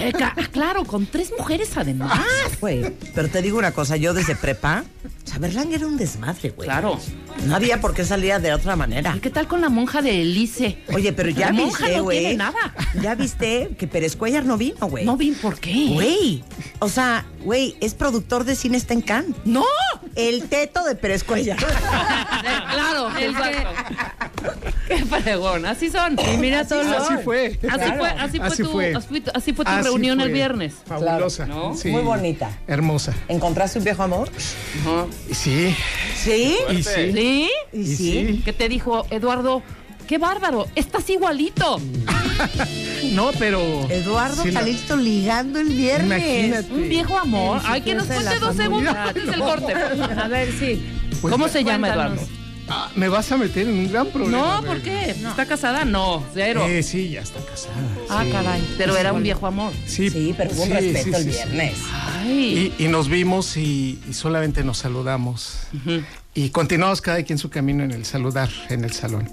Eh, 0.00 0.12
ca- 0.12 0.34
claro, 0.50 0.84
con 0.84 1.06
tres 1.06 1.30
mujeres 1.38 1.70
además. 1.76 2.18
Güey, 2.60 2.92
pero 3.14 3.28
te 3.28 3.40
digo 3.40 3.56
una 3.56 3.70
cosa, 3.70 3.96
yo 3.96 4.12
desde 4.12 4.34
prepa, 4.34 4.82
o 5.24 5.28
sea, 5.28 5.38
Berlanga 5.38 5.76
era 5.76 5.86
un 5.86 5.96
desmadre, 5.96 6.50
güey. 6.50 6.66
Claro. 6.68 6.98
No 7.46 7.54
había 7.54 7.80
por 7.80 7.94
qué 7.94 8.04
salir 8.04 8.34
de 8.40 8.52
otra 8.52 8.74
manera. 8.74 9.14
¿Y 9.16 9.20
qué 9.20 9.30
tal 9.30 9.46
con 9.46 9.60
la 9.60 9.68
monja 9.68 10.02
de 10.02 10.20
Elice? 10.22 10.82
Oye, 10.92 11.12
pero 11.12 11.30
ya 11.30 11.46
La 11.46 11.52
monja 11.52 11.84
viste, 11.84 11.96
no 11.98 12.02
güey. 12.02 12.18
tiene 12.18 12.34
nada. 12.38 12.74
Ya 13.00 13.14
viste 13.14 13.70
que 13.78 13.86
Pérez 13.86 14.16
Cuellar 14.16 14.44
no 14.44 14.58
vino, 14.58 14.88
güey. 14.88 15.04
No 15.04 15.16
vi 15.16 15.30
por 15.30 15.60
qué. 15.60 15.90
Güey. 15.92 16.42
O 16.80 16.88
sea, 16.88 17.24
güey, 17.44 17.76
es 17.80 17.94
productor 17.94 18.42
de 18.42 18.56
cine 18.58 18.76
está 18.76 18.92
en 18.94 19.00
Cannes. 19.02 19.34
¡No! 19.44 19.64
El 20.14 20.48
teto 20.48 20.84
de 20.84 20.94
Pérez 20.94 21.24
Cuellar. 21.24 21.56
claro, 22.72 23.08
El 23.18 23.34
que-. 23.36 23.66
Qué 24.88 25.04
fregón, 25.04 25.66
así 25.66 25.90
son. 25.90 26.16
Y 26.18 26.36
mira 26.38 26.66
todos 26.66 26.86
los... 26.86 27.02
Así 27.10 27.14
fue. 27.24 27.46
Así 27.48 27.58
Claro. 27.58 27.98
fue, 27.98 28.08
así 28.08 28.38
fue 28.38 28.46
Así 28.46 28.62
tu, 28.62 28.70
fue. 28.70 28.94
así 28.94 29.06
fue 29.08 29.20
tu- 29.20 29.30
así 29.34 29.52
fue 29.52 29.64
tu 29.64 29.70
Así 29.70 29.82
reunión 29.84 30.20
el 30.20 30.32
viernes. 30.32 30.74
Fabulosa. 30.86 31.46
¿no? 31.46 31.74
sí. 31.76 31.88
Muy 31.90 32.02
bonita. 32.02 32.50
Hermosa. 32.66 33.12
¿Encontraste 33.28 33.78
un 33.78 33.84
viejo 33.84 34.02
amor? 34.02 34.30
Y 35.28 35.34
Sí. 35.34 35.76
Sí. 36.16 36.56
Y 36.70 36.82
sí. 36.82 37.12
¿Sí? 37.12 37.50
¿Y 37.72 37.86
sí. 37.96 38.42
¿Qué 38.44 38.52
te 38.52 38.68
dijo 38.68 39.06
Eduardo? 39.10 39.62
¡Qué 40.08 40.18
bárbaro! 40.18 40.66
¡Estás 40.74 41.08
igualito! 41.10 41.80
No, 43.12 43.30
pero. 43.38 43.86
Eduardo 43.90 44.44
la- 44.44 44.60
Calixto 44.60 44.96
ligando 44.96 45.58
el 45.60 45.68
viernes. 45.68 46.18
Imagínate. 46.20 46.72
Un 46.74 46.88
viejo 46.88 47.18
amor. 47.18 47.60
Ay, 47.64 47.80
que 47.80 47.94
nos 47.94 48.06
cuente 48.06 48.38
dos 48.38 48.56
segundos. 48.56 48.94
Antes 48.94 49.26
del 49.26 49.38
corte. 49.40 49.72
A 49.72 50.28
ver, 50.28 50.52
sí. 50.52 50.84
Pues, 51.20 51.32
¿Cómo 51.32 51.48
se 51.48 51.64
llama. 51.64 51.88
Eduardo? 51.88 52.20
ah, 52.68 52.90
¿Me 52.96 53.08
vas 53.08 53.30
a 53.32 53.36
meter 53.36 53.66
en 53.68 53.74
un 53.78 53.90
gran 53.90 54.08
problema? 54.08 54.60
No, 54.60 54.66
¿por 54.66 54.80
qué? 54.82 55.10
¿Está 55.10 55.46
casada? 55.46 55.84
No, 55.84 56.22
cero. 56.34 56.64
Eh, 56.68 56.82
sí, 56.82 57.10
ya 57.10 57.22
está 57.22 57.40
casada. 57.40 57.74
Ah, 58.10 58.22
sí. 58.24 58.30
caray. 58.32 58.74
Pero 58.76 58.96
era 58.96 59.12
un 59.12 59.22
viejo 59.22 59.46
amor. 59.46 59.72
Sí, 59.86 60.10
Sí, 60.10 60.34
pero 60.36 60.50
hubo 60.52 60.64
un 60.64 60.70
respeto 60.70 61.18
sí, 61.18 61.24
el 61.24 61.24
viernes. 61.30 61.74
Ay. 62.20 62.74
Y, 62.78 62.84
y 62.84 62.88
nos 62.88 63.08
vimos 63.08 63.56
y, 63.56 63.98
y 64.08 64.12
solamente 64.12 64.62
nos 64.64 64.78
saludamos. 64.78 65.54
Y 66.34 66.50
continuamos 66.50 67.00
cada 67.00 67.22
quien 67.22 67.38
su 67.38 67.48
camino 67.48 67.84
en 67.84 67.92
el 67.92 68.04
saludar 68.04 68.50
en 68.68 68.84
el 68.84 68.92
salón. 68.92 69.30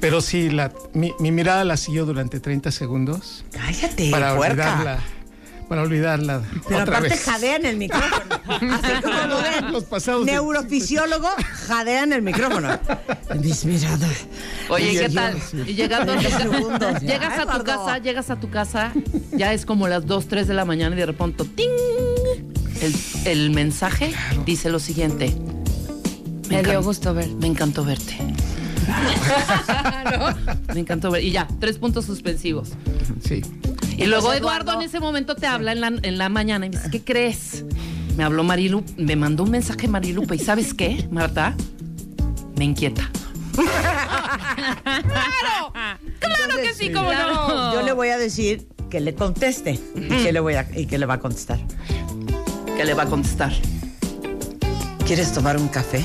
Pero 0.00 0.20
sí, 0.20 0.50
la, 0.50 0.72
mi, 0.92 1.12
mi 1.18 1.30
mirada 1.32 1.64
la 1.64 1.76
siguió 1.76 2.04
durante 2.04 2.38
30 2.40 2.70
segundos 2.70 3.44
Cállate, 3.52 4.10
para 4.10 4.36
puerca. 4.36 4.72
olvidarla. 4.74 4.98
Para 5.68 5.80
olvidarla. 5.82 6.42
Pero 6.68 6.82
otra 6.82 6.98
aparte 6.98 7.08
vez. 7.14 7.24
jadean 7.24 7.64
el 7.64 7.78
micrófono. 7.78 8.12
Así 8.74 9.02
como 9.02 9.16
lo 9.26 9.40
ven. 9.40 9.72
Los 9.72 9.84
pasados 9.84 10.26
Neurofisiólogo 10.26 11.28
jadean 11.66 12.12
el 12.12 12.20
micrófono. 12.20 12.78
Mis 13.40 13.64
miradas. 13.64 14.26
Oye, 14.68 14.92
Y 14.92 14.96
¿qué 14.98 15.08
yo, 15.08 15.14
tal? 15.14 15.40
sí. 15.40 15.62
Y 15.66 15.72
llegando 15.72 16.12
a 16.12 16.16
tu 16.18 16.22
casa, 16.24 16.38
segundos. 16.38 17.00
llegas 17.00 17.20
Ya, 17.36 17.42
a 17.42 17.46
tu 17.46 17.50
Eduardo. 17.52 17.64
casa, 17.64 17.98
llegas 17.98 18.30
a 18.30 18.36
tu 18.40 18.50
casa, 18.50 18.92
ya 19.32 19.54
es 19.54 19.64
como 19.64 19.88
las 19.88 20.04
2, 20.04 20.28
3 20.28 20.48
de 20.48 20.54
la 20.54 20.66
mañana 20.66 20.94
y 20.96 20.98
de 20.98 21.06
repente 21.06 21.44
¡ting! 21.44 21.70
El, 22.82 22.94
el 23.24 23.50
mensaje 23.50 24.12
dice 24.44 24.68
lo 24.68 24.78
siguiente. 24.78 25.34
Me 26.50 26.62
dio 26.62 26.80
encan- 26.80 26.84
gusto 26.84 27.14
ver. 27.14 27.28
Me 27.36 27.46
encantó 27.46 27.84
verte. 27.86 28.18
¿No? 30.04 30.74
Me 30.74 30.80
encantó 30.80 31.10
ver. 31.10 31.24
Y 31.24 31.30
ya, 31.32 31.48
tres 31.60 31.78
puntos 31.78 32.04
suspensivos. 32.04 32.70
Sí. 33.26 33.42
Y 33.96 34.06
luego 34.06 34.32
Eduardo, 34.32 34.72
Eduardo- 34.72 34.80
en 34.80 34.86
ese 34.88 35.00
momento 35.00 35.34
te 35.36 35.46
habla 35.46 35.72
en 35.72 35.80
la, 35.80 35.88
en 35.88 36.18
la 36.18 36.28
mañana 36.28 36.66
y 36.66 36.70
me 36.70 36.76
dice, 36.76 36.90
¿qué 36.90 37.02
crees? 37.02 37.64
Me 38.16 38.24
habló 38.24 38.44
Marilu, 38.44 38.84
me 38.96 39.16
mandó 39.16 39.42
un 39.44 39.50
mensaje 39.50 39.88
Marilupe. 39.88 40.36
¿Y 40.36 40.38
sabes 40.38 40.74
qué, 40.74 41.06
Marta? 41.10 41.54
Me 42.56 42.64
inquieta. 42.64 43.10
¡Claro! 43.54 45.72
¡Claro 46.18 46.56
que 46.62 46.74
sí, 46.74 46.92
cómo 46.92 47.12
no! 47.12 47.74
Yo 47.74 47.82
le 47.82 47.92
voy 47.92 48.08
a 48.08 48.18
decir 48.18 48.68
que 48.90 49.00
le 49.00 49.14
conteste. 49.14 49.80
¿Y 49.96 50.08
qué 50.22 50.32
le, 50.32 50.40
voy 50.40 50.54
a, 50.54 50.66
¿Y 50.76 50.86
qué 50.86 50.98
le 50.98 51.06
va 51.06 51.14
a 51.14 51.20
contestar? 51.20 51.58
¿Qué 52.76 52.84
le 52.84 52.94
va 52.94 53.04
a 53.04 53.06
contestar? 53.06 53.52
¿Quieres 55.06 55.32
tomar 55.32 55.56
un 55.56 55.68
café? 55.68 56.04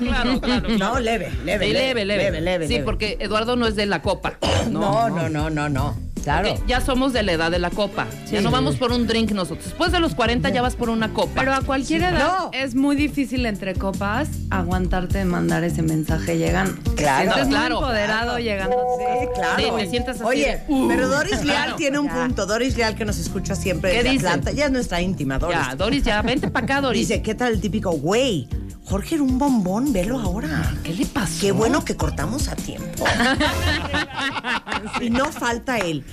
Claro, 0.00 0.40
claro. 0.40 0.68
No, 0.78 0.98
leve, 1.00 1.30
leve, 1.44 1.66
Sí, 1.66 1.72
leve, 1.72 2.04
leve. 2.04 2.22
leve, 2.24 2.40
leve, 2.40 2.66
sí, 2.66 2.72
leve. 2.74 2.84
porque 2.84 3.16
Eduardo 3.20 3.56
no 3.56 3.66
es 3.66 3.76
de 3.76 3.86
la 3.86 4.02
copa. 4.02 4.38
No, 4.70 5.08
no, 5.10 5.28
no, 5.28 5.50
no, 5.50 5.68
no. 5.68 5.96
Claro. 6.26 6.48
Porque 6.54 6.64
ya 6.66 6.80
somos 6.80 7.12
de 7.12 7.22
la 7.22 7.32
edad 7.32 7.50
de 7.52 7.60
la 7.60 7.70
copa. 7.70 8.06
Ya 8.30 8.38
Sí. 8.38 8.44
no 8.44 8.50
vamos 8.50 8.74
por 8.76 8.90
un 8.90 9.06
drink 9.06 9.30
nosotros. 9.30 9.64
Después 9.66 9.92
de 9.92 10.00
los 10.00 10.16
40 10.16 10.48
ya 10.48 10.60
vas 10.60 10.74
por 10.74 10.90
una 10.90 11.12
copa. 11.12 11.30
Pero 11.36 11.54
a 11.54 11.60
cualquier 11.60 12.02
edad 12.02 12.18
No. 12.18 12.50
es 12.52 12.74
muy 12.74 12.96
difícil 12.96 13.46
entre 13.46 13.74
copas 13.74 14.28
aguantarte 14.50 15.18
de 15.18 15.24
mandar 15.24 15.62
ese 15.62 15.82
mensaje 15.82 16.36
llegando. 16.36 16.74
Claro. 16.96 17.28
Te 17.28 17.34
sientes 17.34 17.46
muy 17.46 17.54
Claro. 17.56 17.74
empoderado 17.76 18.38
llegando. 18.40 18.76
Sí, 18.98 19.28
claro. 19.36 19.56
Sí, 19.56 19.70
te 19.84 19.88
sientes 19.90 20.16
así 20.16 20.24
Oye, 20.24 20.62
uh, 20.66 20.88
pero 20.88 21.08
Doris 21.08 21.44
Leal 21.44 21.62
claro. 21.64 21.76
tiene 21.76 21.98
un 22.00 22.08
punto. 22.08 22.44
Doris 22.46 22.76
Leal 22.76 22.96
que 22.96 23.04
nos 23.04 23.18
escucha 23.18 23.54
siempre 23.54 23.92
¿Qué 23.92 23.98
desde 23.98 24.10
dice? 24.10 24.26
Atlanta. 24.26 24.50
Ella 24.50 24.64
es 24.66 24.72
nuestra 24.72 25.00
íntima, 25.00 25.38
Doris. 25.38 25.58
Ya, 25.68 25.76
Doris, 25.76 26.02
ya, 26.02 26.22
vente 26.22 26.48
para 26.48 26.64
acá, 26.64 26.80
Doris. 26.80 27.06
Dice, 27.06 27.22
¿qué 27.22 27.36
tal 27.36 27.52
el 27.52 27.60
típico 27.60 27.92
güey? 27.92 28.48
Jorge 28.84 29.16
era 29.16 29.24
un 29.24 29.38
bombón, 29.38 29.92
velo 29.92 30.18
ahora. 30.18 30.72
¿Qué 30.84 30.92
le 30.94 31.06
pasó? 31.06 31.40
Qué 31.40 31.50
bueno 31.52 31.84
que 31.84 31.96
cortamos 31.96 32.46
a 32.48 32.54
tiempo. 32.56 33.04
y 35.00 35.10
no 35.10 35.26
falta 35.32 35.78
él. 35.78 36.04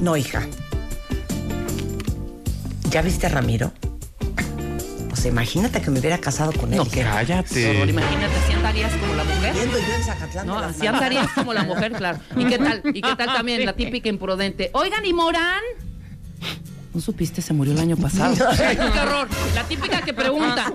No, 0.00 0.16
hija. 0.16 0.46
¿Ya 2.90 3.02
viste 3.02 3.26
a 3.26 3.30
Ramiro? 3.30 3.72
O 5.12 5.16
sea, 5.16 5.30
imagínate 5.30 5.80
que 5.80 5.90
me 5.90 5.98
hubiera 6.00 6.18
casado 6.18 6.52
con 6.52 6.72
él. 6.72 6.78
No, 6.78 6.84
hija. 6.84 7.10
Cállate. 7.10 7.84
Imagínate, 7.88 8.34
si 8.46 8.52
andarías 8.52 8.92
como 8.94 9.14
la 9.14 9.24
mujer. 9.24 9.54
Viendo 9.54 9.78
yo 9.78 9.94
en 9.94 10.02
Zacatlán. 10.04 10.46
No, 10.46 10.54
Manos. 10.56 10.80
andarías 10.80 11.28
como 11.32 11.54
la 11.54 11.62
mujer, 11.64 11.92
claro. 11.92 12.18
¿Y 12.36 12.44
qué 12.44 12.58
tal? 12.58 12.82
¿Y 12.92 13.00
qué 13.00 13.16
tal 13.16 13.26
también 13.26 13.64
la 13.64 13.72
típica 13.74 14.08
imprudente? 14.08 14.70
Oigan, 14.74 15.04
¿y 15.06 15.12
Morán? 15.12 15.62
¿No 16.92 17.00
supiste? 17.02 17.42
Se 17.42 17.52
murió 17.52 17.74
el 17.74 17.80
año 17.80 17.96
pasado. 17.96 18.34
¡Qué 18.56 18.80
horror! 19.00 19.28
La 19.54 19.64
típica 19.64 20.00
que 20.00 20.14
pregunta. 20.14 20.72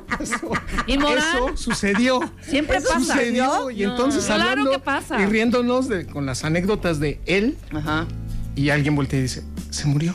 ¿Y 0.88 0.98
Morán? 0.98 1.18
Eso 1.20 1.58
sucedió. 1.58 2.20
Siempre 2.42 2.78
Eso 2.78 2.90
pasa. 2.94 3.14
Sucedió 3.16 3.70
y 3.72 3.84
No. 3.84 3.92
entonces 3.92 4.26
Claro 4.26 4.44
hablando 4.50 4.72
que 4.72 4.80
pasa. 4.80 5.22
y 5.22 5.26
riéndonos 5.26 5.88
de, 5.88 6.06
con 6.06 6.26
las 6.26 6.44
anécdotas 6.44 7.00
de 7.00 7.20
él 7.26 7.58
Ajá. 7.74 8.08
y 8.56 8.70
alguien 8.70 8.96
voltea 8.96 9.20
y 9.20 9.24
dice, 9.24 9.44
se 9.70 9.86
murió. 9.88 10.14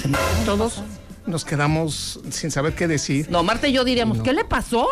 ¿Se 0.00 0.08
murieron 0.08 0.44
todos? 0.44 0.82
Nos 1.26 1.44
quedamos 1.44 2.20
sin 2.30 2.50
saber 2.50 2.74
qué 2.74 2.86
decir. 2.86 3.28
No, 3.30 3.42
Marta 3.42 3.68
y 3.68 3.72
yo 3.72 3.84
diríamos, 3.84 4.22
¿qué 4.22 4.32
le 4.32 4.44
pasó? 4.44 4.88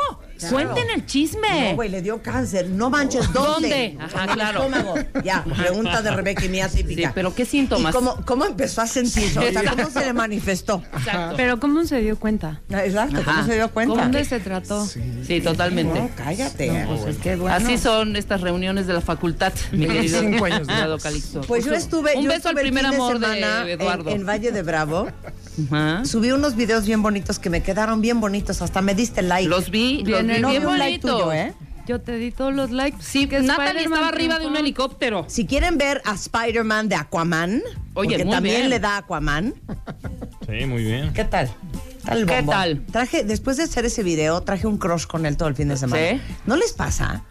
Cuenten 0.50 0.91
el 0.91 1.07
chisme. 1.07 1.71
No, 1.71 1.76
güey, 1.76 1.88
le 1.88 2.03
dio 2.03 2.21
cáncer. 2.23 2.69
No 2.69 2.91
manches, 2.91 3.33
¿dónde? 3.33 3.95
¿Dónde? 3.95 3.99
Ajá, 4.00 4.25
En 4.25 4.31
el 4.31 4.35
claro. 4.35 4.64
estómago. 4.64 4.95
Ya, 5.25 5.45
pregunta 5.45 6.03
de 6.03 6.11
Rebeca 6.11 6.45
y 6.45 6.49
mía 6.49 6.69
típica. 6.69 7.09
Sí, 7.09 7.12
pero 7.14 7.35
¿qué 7.35 7.45
síntomas? 7.45 7.95
¿Y 7.95 7.97
cómo, 7.97 8.17
cómo 8.25 8.45
empezó 8.45 8.83
a 8.83 8.87
sentirse? 8.87 9.38
O 9.38 9.53
sea, 9.53 9.71
¿cómo 9.71 9.91
se 9.91 10.00
le 10.00 10.12
manifestó? 10.12 10.83
Exacto. 10.93 11.35
Pero 11.37 11.61
¿cómo 11.61 11.85
se 11.85 12.00
dio 12.00 12.19
cuenta? 12.19 12.61
Exacto, 12.69 13.23
¿cómo 13.25 13.38
Ajá. 13.38 13.47
se 13.47 13.55
dio 13.55 13.71
cuenta? 13.71 14.03
¿Dónde 14.03 14.25
se 14.25 14.41
trató? 14.41 14.85
Sí, 14.87 15.41
totalmente. 15.41 16.00
No, 16.00 16.11
cállate. 16.17 16.85
Pues 16.87 17.07
es 17.07 17.17
que 17.19 17.37
bueno. 17.37 17.55
Así 17.55 17.79
son 17.79 18.17
estas 18.17 18.41
reuniones 18.41 18.87
de 18.87 18.93
la 18.93 19.00
facultad, 19.00 19.53
mi 19.73 19.87
querido 19.87 20.21
Cinco 20.21 20.45
años 20.45 20.67
Calixto. 21.03 21.43
Pues 21.43 21.64
yo 21.64 21.73
estuve, 21.75 22.17
Un 22.17 22.25
yo 22.25 22.31
beso 22.31 22.49
al 22.49 22.57
estuve 22.57 22.61
el 22.62 22.73
primer 22.73 22.87
amor 22.87 23.19
de, 23.19 23.26
semana 23.26 23.71
en-. 23.71 24.09
En, 24.09 24.26
Valle 24.26 24.53
de 24.53 24.62
Bravo. 24.62 25.09
Ajá. 25.66 26.04
Subí 26.04 26.30
unos 26.32 26.56
videos 26.56 26.87
bien 26.87 27.02
bonitos 27.02 27.38
que 27.38 27.50
me 27.50 27.62
quedaron 27.62 28.00
bien 28.00 28.20
bonitos. 28.20 28.61
Hasta 28.62 28.82
me 28.82 28.94
diste 28.94 29.23
like. 29.23 29.49
Los 29.49 29.70
vi, 29.70 29.99
los 29.99 30.04
Bien 30.04 30.26
vi 30.26 30.40
no 30.40 30.49
bien 30.50 30.62
vi 30.62 30.66
un 30.68 30.78
like 30.78 30.99
bonitos. 31.06 31.11
tuyo, 31.23 31.32
¿eh? 31.32 31.54
Yo 31.87 32.00
te 32.00 32.16
di 32.16 32.30
todos 32.30 32.54
los 32.54 32.70
likes. 32.70 32.96
Sí, 33.00 33.26
que 33.28 33.40
Natalie 33.40 33.82
estaba 33.84 34.08
arriba 34.08 34.38
de 34.38 34.46
un 34.46 34.56
helicóptero. 34.56 35.26
Si 35.28 35.46
quieren 35.46 35.76
ver 35.76 36.00
a 36.06 36.14
Spider-Man 36.14 36.88
de 36.88 36.94
Aquaman, 36.96 37.62
Oye, 37.92 38.11
porque 38.11 38.25
muy 38.25 38.34
también 38.34 38.56
bien. 38.56 38.70
le 38.70 38.80
da 38.80 38.96
Aquaman. 38.99 39.54
Sí, 40.49 40.64
muy 40.66 40.82
bien. 40.82 41.12
¿Qué 41.12 41.25
tal? 41.25 41.50
¿Qué 42.26 42.42
tal? 42.42 42.82
Traje, 42.90 43.25
después 43.25 43.56
de 43.58 43.64
hacer 43.64 43.84
ese 43.84 44.02
video, 44.02 44.40
traje 44.42 44.66
un 44.66 44.78
crush 44.78 45.04
con 45.06 45.26
él 45.26 45.37
todo 45.37 45.49
el 45.49 45.54
fin 45.56 45.68
de 45.68 45.76
semana. 45.76 46.02
¿Sí? 46.11 46.20
¿No 46.46 46.56
les 46.56 46.73
pasa? 46.73 47.23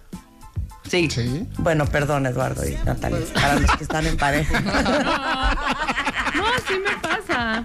Sí. 0.90 1.10
Sí. 1.10 1.48
Bueno, 1.58 1.86
perdón, 1.86 2.26
Eduardo 2.26 2.68
y 2.68 2.76
Natalia, 2.86 3.20
para 3.34 3.60
los 3.60 3.72
que 3.78 3.84
están 3.84 4.06
en 4.06 4.18
pareja. 4.18 4.62
No, 6.34 6.46
sí 6.68 6.74
me 6.84 6.98
pasa. 7.00 7.64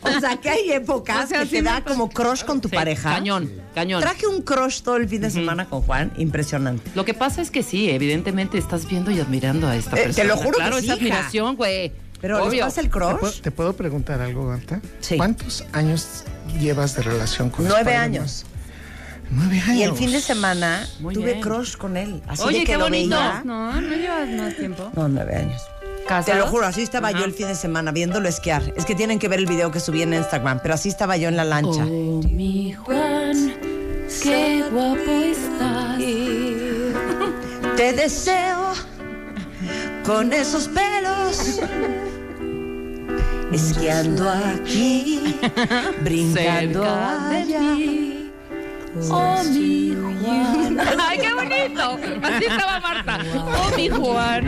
O 0.00 0.20
sea, 0.20 0.36
que 0.38 0.48
hay 0.48 0.72
épocas 0.72 1.26
O 1.26 1.28
sea, 1.28 1.40
que 1.40 1.44
sí 1.46 1.50
te 1.56 1.62
da 1.62 1.72
pasa. 1.74 1.84
como 1.84 2.08
crush 2.10 2.42
con 2.42 2.60
tu 2.62 2.68
Sí, 2.70 2.74
pareja. 2.74 3.10
Cañón, 3.12 3.52
cañón. 3.74 4.00
Traje 4.00 4.26
un 4.26 4.40
crush 4.40 4.80
todo 4.80 4.96
el 4.96 5.06
fin 5.08 5.20
de 5.20 5.30
semana 5.30 5.66
con 5.68 5.82
Juan, 5.82 6.10
impresionante. 6.16 6.90
Lo 6.94 7.04
que 7.04 7.12
pasa 7.12 7.42
es 7.42 7.50
que 7.50 7.62
sí, 7.62 7.90
evidentemente 7.90 8.56
estás 8.56 8.88
viendo 8.88 9.10
y 9.10 9.20
admirando 9.20 9.68
a 9.68 9.76
esta 9.76 9.96
Eh, 9.96 10.00
te 10.00 10.04
persona. 10.06 10.24
lo 10.28 10.36
juro 10.38 10.50
que 10.52 10.56
Claro, 10.56 10.78
sí, 10.78 10.84
esa 10.86 10.94
hija. 10.94 10.94
admiración, 11.04 11.56
güey. 11.56 11.92
Pero 12.22 12.38
¿les 12.38 12.48
Obvio. 12.48 12.64
pasa 12.64 12.80
el 12.80 12.86
¿Te 12.86 12.92
puedo, 12.92 13.18
crush? 13.18 13.40
te 13.42 13.50
puedo 13.50 13.72
preguntar 13.74 14.20
algo, 14.22 14.44
Marta? 14.44 14.80
Sí. 15.00 15.16
¿Cuántos 15.18 15.64
años 15.72 16.24
llevas 16.60 16.96
de 16.96 17.02
relación 17.02 17.50
con 17.50 17.68
Nueve 17.68 17.94
años. 17.94 18.46
Nueve 19.34 19.60
años. 19.60 19.76
Y 19.76 19.82
el 19.82 19.92
fin 19.94 20.12
de 20.12 20.20
semana 20.20 20.86
Muy 21.00 21.14
tuve 21.14 21.32
bien. 21.32 21.40
crush 21.40 21.76
con 21.76 21.96
él. 21.96 22.22
Así 22.28 22.42
Oye, 22.42 22.60
de 22.60 22.64
que 22.64 22.72
qué 22.72 22.78
lo 22.78 22.84
bonito. 22.84 23.16
veía. 23.16 23.42
No, 23.44 23.80
no 23.80 23.96
llevas 23.96 24.28
más 24.30 24.56
tiempo. 24.56 24.90
No, 24.94 25.08
nueve 25.08 25.36
años. 25.36 25.62
Te 26.26 26.34
lo 26.34 26.46
juro, 26.46 26.66
así 26.66 26.82
estaba 26.82 27.10
yo 27.12 27.24
el 27.24 27.32
fin 27.32 27.46
de 27.46 27.54
semana 27.54 27.90
viéndolo 27.92 28.28
esquiar. 28.28 28.74
Es 28.76 28.84
que 28.84 28.94
tienen 28.94 29.18
que 29.18 29.28
ver 29.28 29.38
el 29.38 29.46
video 29.46 29.70
que 29.70 29.80
subí 29.80 30.02
en 30.02 30.12
Instagram, 30.12 30.60
pero 30.60 30.74
así 30.74 30.90
estaba 30.90 31.16
yo 31.16 31.28
en 31.28 31.36
la 31.36 31.44
lancha. 31.44 31.86
Oh, 31.88 32.20
mi 32.30 32.72
Juan, 32.72 33.54
qué 34.22 34.62
guapo 34.70 35.10
estás. 35.24 35.98
Te 37.76 37.92
deseo 37.94 38.72
con 40.04 40.32
esos 40.34 40.68
pelos. 40.68 41.60
Esquiando 43.52 44.28
aquí, 44.28 45.38
brincando 46.04 46.84
allá. 46.84 47.76
Oh, 49.10 49.42
mi 49.44 49.94
Juan. 49.94 50.78
¡Ay, 51.00 51.18
qué 51.18 51.32
bonito! 51.34 51.98
Así 52.22 52.44
estaba 52.44 52.80
Marta. 52.80 53.18
Oh, 53.36 53.76
mi 53.76 53.88
Juan. 53.88 54.46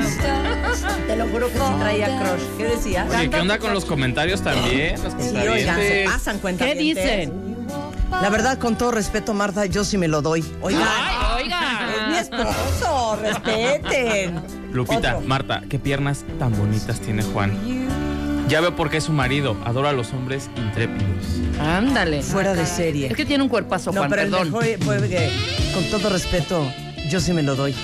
Te 1.07 1.17
lo 1.17 1.27
juro 1.29 1.49
que 1.49 1.59
sí 1.59 1.65
traía 1.81 2.19
crush. 2.21 2.59
¿Qué 2.59 2.65
decía? 2.65 3.07
Oye, 3.09 3.31
¿qué 3.31 3.37
onda 3.41 3.59
con 3.59 3.73
los 3.73 3.85
comentarios 3.85 4.43
también? 4.43 5.03
Los 5.03 5.13
Sí, 5.15 5.37
oigan, 5.37 5.77
se 5.77 6.05
pasan 6.07 6.39
cuenta. 6.39 6.65
¿Qué 6.65 6.75
dicen? 6.75 7.67
La 8.11 8.29
verdad, 8.31 8.59
con 8.59 8.77
todo 8.77 8.93
respeto, 8.93 9.35
Marta, 9.35 9.67
yo 9.67 9.83
sí 9.85 9.99
me 9.99 10.09
lo 10.09 10.23
doy. 10.23 10.45
Oigan, 10.61 10.87
¡Ay, 10.87 11.51
es 11.51 12.09
mi 12.09 12.17
esposo, 12.19 13.19
respeten. 13.21 14.41
Lupita, 14.73 15.17
Otro. 15.17 15.27
Marta, 15.27 15.63
qué 15.69 15.79
piernas 15.79 16.25
tan 16.39 16.57
bonitas 16.57 17.01
tiene 17.01 17.23
Juan. 17.23 17.53
Ya 18.49 18.61
veo 18.61 18.77
por 18.77 18.91
qué 18.91 18.99
es 18.99 19.05
su 19.05 19.13
marido. 19.13 19.57
Adora 19.65 19.91
a 19.91 19.93
los 19.93 20.13
hombres 20.13 20.51
intrépidos. 20.57 21.25
Ándale. 21.61 22.23
Fuera 22.23 22.55
de 22.55 22.67
serie. 22.67 23.07
Es 23.09 23.15
que 23.17 23.25
tiene 23.25 23.43
un 23.43 23.49
cuerpazo, 23.49 23.91
No, 23.93 24.01
Juan, 24.01 24.11
pero 24.11 24.23
perdón. 24.23 24.41
el 24.47 24.53
mejor 24.53 24.65
fue 24.85 25.09
que, 25.09 25.31
con 25.73 25.85
todo 25.85 26.11
respeto, 26.11 26.71
yo 27.09 27.21
sí 27.21 27.33
me 27.33 27.43
lo 27.43 27.55
doy. 27.57 27.75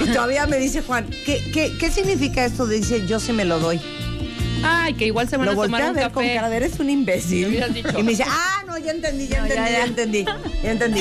y 0.00 0.06
todavía 0.12 0.46
me 0.46 0.56
dice 0.58 0.82
Juan, 0.82 1.06
¿qué, 1.26 1.50
qué, 1.52 1.76
qué 1.78 1.90
significa 1.90 2.44
esto 2.44 2.66
de 2.66 2.76
dice 2.76 3.06
yo 3.06 3.20
sí 3.20 3.32
me 3.32 3.44
lo 3.44 3.58
doy? 3.58 3.80
Ay, 4.66 4.94
que 4.94 5.04
igual 5.06 5.28
se 5.28 5.36
van 5.36 5.44
Lo 5.46 5.52
a 5.52 5.54
tomar 5.66 5.68
volteé 5.82 5.86
a 5.86 5.90
un 5.90 5.96
ver 5.96 6.10
con 6.12 6.24
cara 6.26 6.48
de 6.48 6.56
eres 6.56 6.78
un 6.80 6.86
Me 6.86 6.92
imbécil. 6.92 7.74
dicho. 7.74 7.98
Y 7.98 8.02
me 8.02 8.10
dice, 8.12 8.24
ah, 8.26 8.62
no, 8.66 8.78
ya 8.78 8.92
entendí, 8.92 9.28
ya 9.28 9.42
entendí, 9.46 9.70
ya, 9.72 9.84
entendí, 9.84 10.24
ya 10.62 10.70
entendí. 10.72 11.00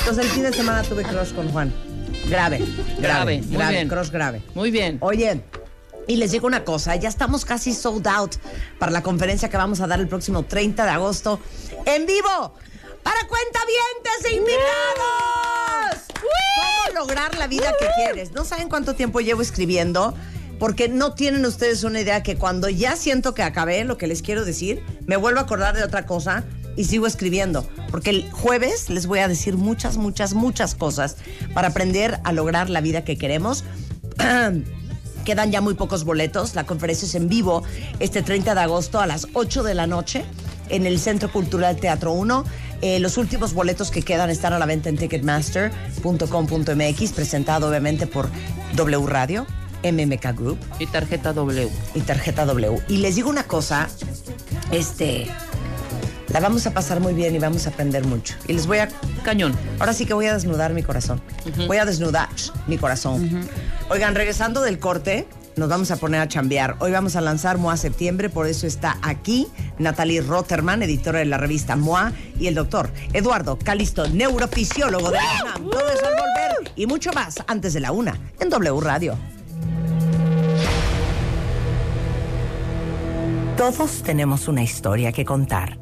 Entonces 0.00 0.24
el 0.24 0.30
fin 0.32 0.42
de 0.42 0.52
semana 0.52 0.82
tuve 0.82 1.04
crush 1.04 1.32
con 1.32 1.48
Juan. 1.50 1.72
Grave, 2.28 2.58
grave, 2.58 2.98
Grave, 2.98 3.42
muy 3.42 3.56
grave, 3.56 3.74
bien. 3.74 3.88
crush 3.88 4.10
grave. 4.10 4.42
Muy 4.54 4.70
bien. 4.72 4.96
Oye, 5.00 5.40
y 6.06 6.16
les 6.16 6.32
digo 6.32 6.46
una 6.46 6.64
cosa, 6.64 6.96
ya 6.96 7.08
estamos 7.08 7.44
casi 7.44 7.72
sold 7.72 8.06
out 8.06 8.36
para 8.78 8.92
la 8.92 9.02
conferencia 9.02 9.48
que 9.48 9.56
vamos 9.56 9.80
a 9.80 9.86
dar 9.86 10.00
el 10.00 10.08
próximo 10.08 10.44
30 10.44 10.84
de 10.84 10.90
agosto 10.90 11.40
en 11.86 12.06
vivo 12.06 12.54
para 13.02 13.20
cuentavientes 13.28 14.24
e 14.24 14.34
invitados. 14.36 16.04
¿Cómo 16.14 17.00
lograr 17.00 17.36
la 17.36 17.46
vida 17.46 17.72
que 17.78 17.86
quieres? 17.96 18.32
No 18.32 18.44
saben 18.44 18.68
cuánto 18.68 18.94
tiempo 18.94 19.20
llevo 19.20 19.42
escribiendo. 19.42 20.14
Porque 20.58 20.88
no 20.88 21.14
tienen 21.14 21.44
ustedes 21.44 21.82
una 21.82 22.00
idea 22.00 22.22
que 22.22 22.36
cuando 22.36 22.68
ya 22.68 22.94
siento 22.94 23.34
que 23.34 23.42
acabé 23.42 23.84
lo 23.84 23.98
que 23.98 24.06
les 24.06 24.22
quiero 24.22 24.44
decir, 24.44 24.84
me 25.04 25.16
vuelvo 25.16 25.40
a 25.40 25.42
acordar 25.42 25.74
de 25.74 25.82
otra 25.82 26.06
cosa 26.06 26.44
y 26.76 26.84
sigo 26.84 27.08
escribiendo. 27.08 27.68
Porque 27.90 28.10
el 28.10 28.30
jueves 28.30 28.88
les 28.88 29.06
voy 29.06 29.18
a 29.18 29.28
decir 29.28 29.56
muchas, 29.56 29.96
muchas, 29.96 30.32
muchas 30.32 30.76
cosas 30.76 31.16
para 31.54 31.68
aprender 31.68 32.20
a 32.22 32.32
lograr 32.32 32.70
la 32.70 32.80
vida 32.80 33.04
que 33.04 33.18
queremos. 33.18 33.64
Quedan 35.24 35.50
ya 35.50 35.60
muy 35.60 35.74
pocos 35.74 36.04
boletos. 36.04 36.54
La 36.54 36.64
conferencia 36.64 37.06
es 37.06 37.14
en 37.14 37.28
vivo 37.28 37.62
este 37.98 38.22
30 38.22 38.54
de 38.54 38.60
agosto 38.60 39.00
a 39.00 39.06
las 39.06 39.26
8 39.32 39.62
de 39.62 39.74
la 39.74 39.86
noche 39.86 40.24
en 40.68 40.86
el 40.86 40.98
Centro 40.98 41.32
Cultural 41.32 41.76
Teatro 41.76 42.12
1. 42.12 42.44
Eh, 42.82 43.00
los 43.00 43.16
últimos 43.16 43.54
boletos 43.54 43.90
que 43.90 44.02
quedan 44.02 44.28
están 44.30 44.52
a 44.52 44.58
la 44.58 44.66
venta 44.66 44.90
en 44.90 44.96
ticketmaster.com.mx, 44.96 47.12
presentado 47.12 47.68
obviamente 47.68 48.06
por 48.06 48.28
W 48.74 49.06
Radio, 49.06 49.46
MMK 49.82 50.36
Group 50.36 50.58
Y 50.78 50.86
tarjeta 50.86 51.32
W. 51.32 51.68
y 51.94 52.00
tarjeta 52.00 52.44
W. 52.44 52.82
Y 52.88 52.98
les 52.98 53.16
digo 53.16 53.30
una 53.30 53.44
cosa, 53.44 53.88
este, 54.70 55.26
la 56.28 56.40
vamos 56.40 56.66
a 56.66 56.72
pasar 56.72 57.00
muy 57.00 57.14
bien 57.14 57.34
y 57.34 57.38
vamos 57.38 57.66
a 57.66 57.70
aprender 57.70 58.04
mucho. 58.04 58.34
Y 58.48 58.54
les 58.54 58.66
voy 58.66 58.78
a 58.78 58.88
Cañón. 59.22 59.54
Ahora 59.78 59.92
sí 59.92 60.04
que 60.04 60.14
voy 60.14 60.26
a 60.26 60.34
desnudar 60.34 60.74
mi 60.74 60.82
corazón. 60.82 61.22
Voy 61.66 61.78
a 61.78 61.84
desnudar 61.84 62.28
mi 62.66 62.76
corazón. 62.76 63.48
Oigan, 63.90 64.14
regresando 64.14 64.62
del 64.62 64.78
corte, 64.78 65.28
nos 65.56 65.68
vamos 65.68 65.90
a 65.90 65.96
poner 65.96 66.20
a 66.20 66.26
chambear. 66.26 66.76
Hoy 66.80 66.90
vamos 66.90 67.16
a 67.16 67.20
lanzar 67.20 67.58
MOA 67.58 67.76
Septiembre, 67.76 68.30
por 68.30 68.46
eso 68.46 68.66
está 68.66 68.96
aquí 69.02 69.46
Natalie 69.78 70.22
Rotterman, 70.22 70.82
editora 70.82 71.18
de 71.18 71.26
la 71.26 71.36
revista 71.36 71.76
MOA, 71.76 72.12
y 72.38 72.46
el 72.46 72.54
doctor 72.54 72.90
Eduardo 73.12 73.58
Calisto, 73.58 74.08
neurofisiólogo 74.08 75.10
de 75.10 75.18
la 75.18 75.42
UNAM. 75.42 75.70
Todo 75.70 75.88
eso 75.90 76.06
al 76.06 76.12
volver 76.12 76.72
y 76.76 76.86
mucho 76.86 77.12
más 77.12 77.36
antes 77.46 77.74
de 77.74 77.80
la 77.80 77.92
una 77.92 78.18
en 78.40 78.48
W 78.48 78.80
Radio. 78.80 79.16
Todos 83.58 84.02
tenemos 84.02 84.48
una 84.48 84.62
historia 84.62 85.12
que 85.12 85.24
contar 85.24 85.78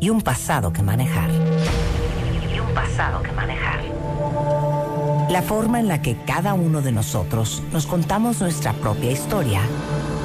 y 0.00 0.10
un 0.10 0.20
pasado 0.20 0.72
que 0.72 0.82
manejar. 0.82 1.30
Y 1.30 2.58
un 2.58 2.74
pasado 2.74 3.22
que 3.22 3.32
manejar. 3.32 3.73
La 5.34 5.42
forma 5.42 5.80
en 5.80 5.88
la 5.88 6.00
que 6.00 6.14
cada 6.14 6.54
uno 6.54 6.80
de 6.80 6.92
nosotros 6.92 7.60
nos 7.72 7.88
contamos 7.88 8.40
nuestra 8.40 8.72
propia 8.72 9.10
historia 9.10 9.62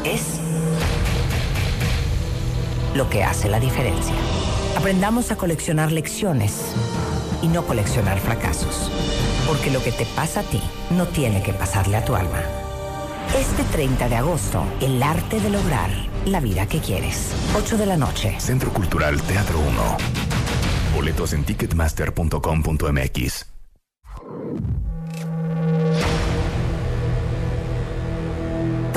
es 0.03 0.39
lo 2.93 3.09
que 3.09 3.23
hace 3.23 3.49
la 3.49 3.59
diferencia. 3.59 4.13
Aprendamos 4.77 5.31
a 5.31 5.35
coleccionar 5.35 5.91
lecciones 5.91 6.75
y 7.41 7.47
no 7.47 7.65
coleccionar 7.65 8.19
fracasos. 8.19 8.91
Porque 9.47 9.71
lo 9.71 9.81
que 9.81 9.91
te 9.91 10.05
pasa 10.15 10.41
a 10.41 10.43
ti 10.43 10.61
no 10.91 11.07
tiene 11.07 11.41
que 11.41 11.53
pasarle 11.53 11.97
a 11.97 12.05
tu 12.05 12.13
alma. 12.13 12.43
Este 13.35 13.63
30 13.63 14.09
de 14.09 14.15
agosto, 14.15 14.63
el 14.79 15.01
arte 15.01 15.39
de 15.39 15.49
lograr 15.49 15.89
la 16.27 16.39
vida 16.39 16.67
que 16.67 16.81
quieres. 16.81 17.31
8 17.57 17.79
de 17.79 17.87
la 17.87 17.97
noche. 17.97 18.39
Centro 18.39 18.71
Cultural 18.71 19.19
Teatro 19.23 19.57
1. 19.57 19.97
Boletos 20.93 21.33
en 21.33 21.45
ticketmaster.com.mx. 21.45 23.47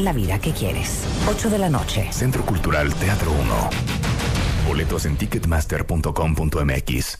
la 0.00 0.12
vida 0.12 0.40
que 0.40 0.52
quieres. 0.52 1.04
8 1.28 1.50
de 1.50 1.58
la 1.58 1.68
noche. 1.68 2.08
Centro 2.12 2.44
Cultural 2.44 2.92
Teatro 2.94 3.32
1. 3.32 3.70
Boletos 4.66 5.04
en 5.04 5.16
ticketmaster.com.mx. 5.16 7.18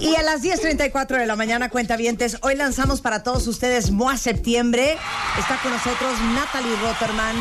Y 0.00 0.16
a 0.16 0.22
las 0.22 0.42
10.34 0.42 1.18
de 1.18 1.26
la 1.26 1.36
mañana, 1.36 1.68
cuentavientes, 1.68 2.38
hoy 2.42 2.54
lanzamos 2.54 3.00
para 3.00 3.22
todos 3.22 3.46
ustedes 3.46 3.90
MOA 3.90 4.16
Septiembre. 4.16 4.96
Está 5.38 5.58
con 5.62 5.72
nosotros 5.72 6.18
Natalie 6.34 6.76
Rotterman, 6.76 7.36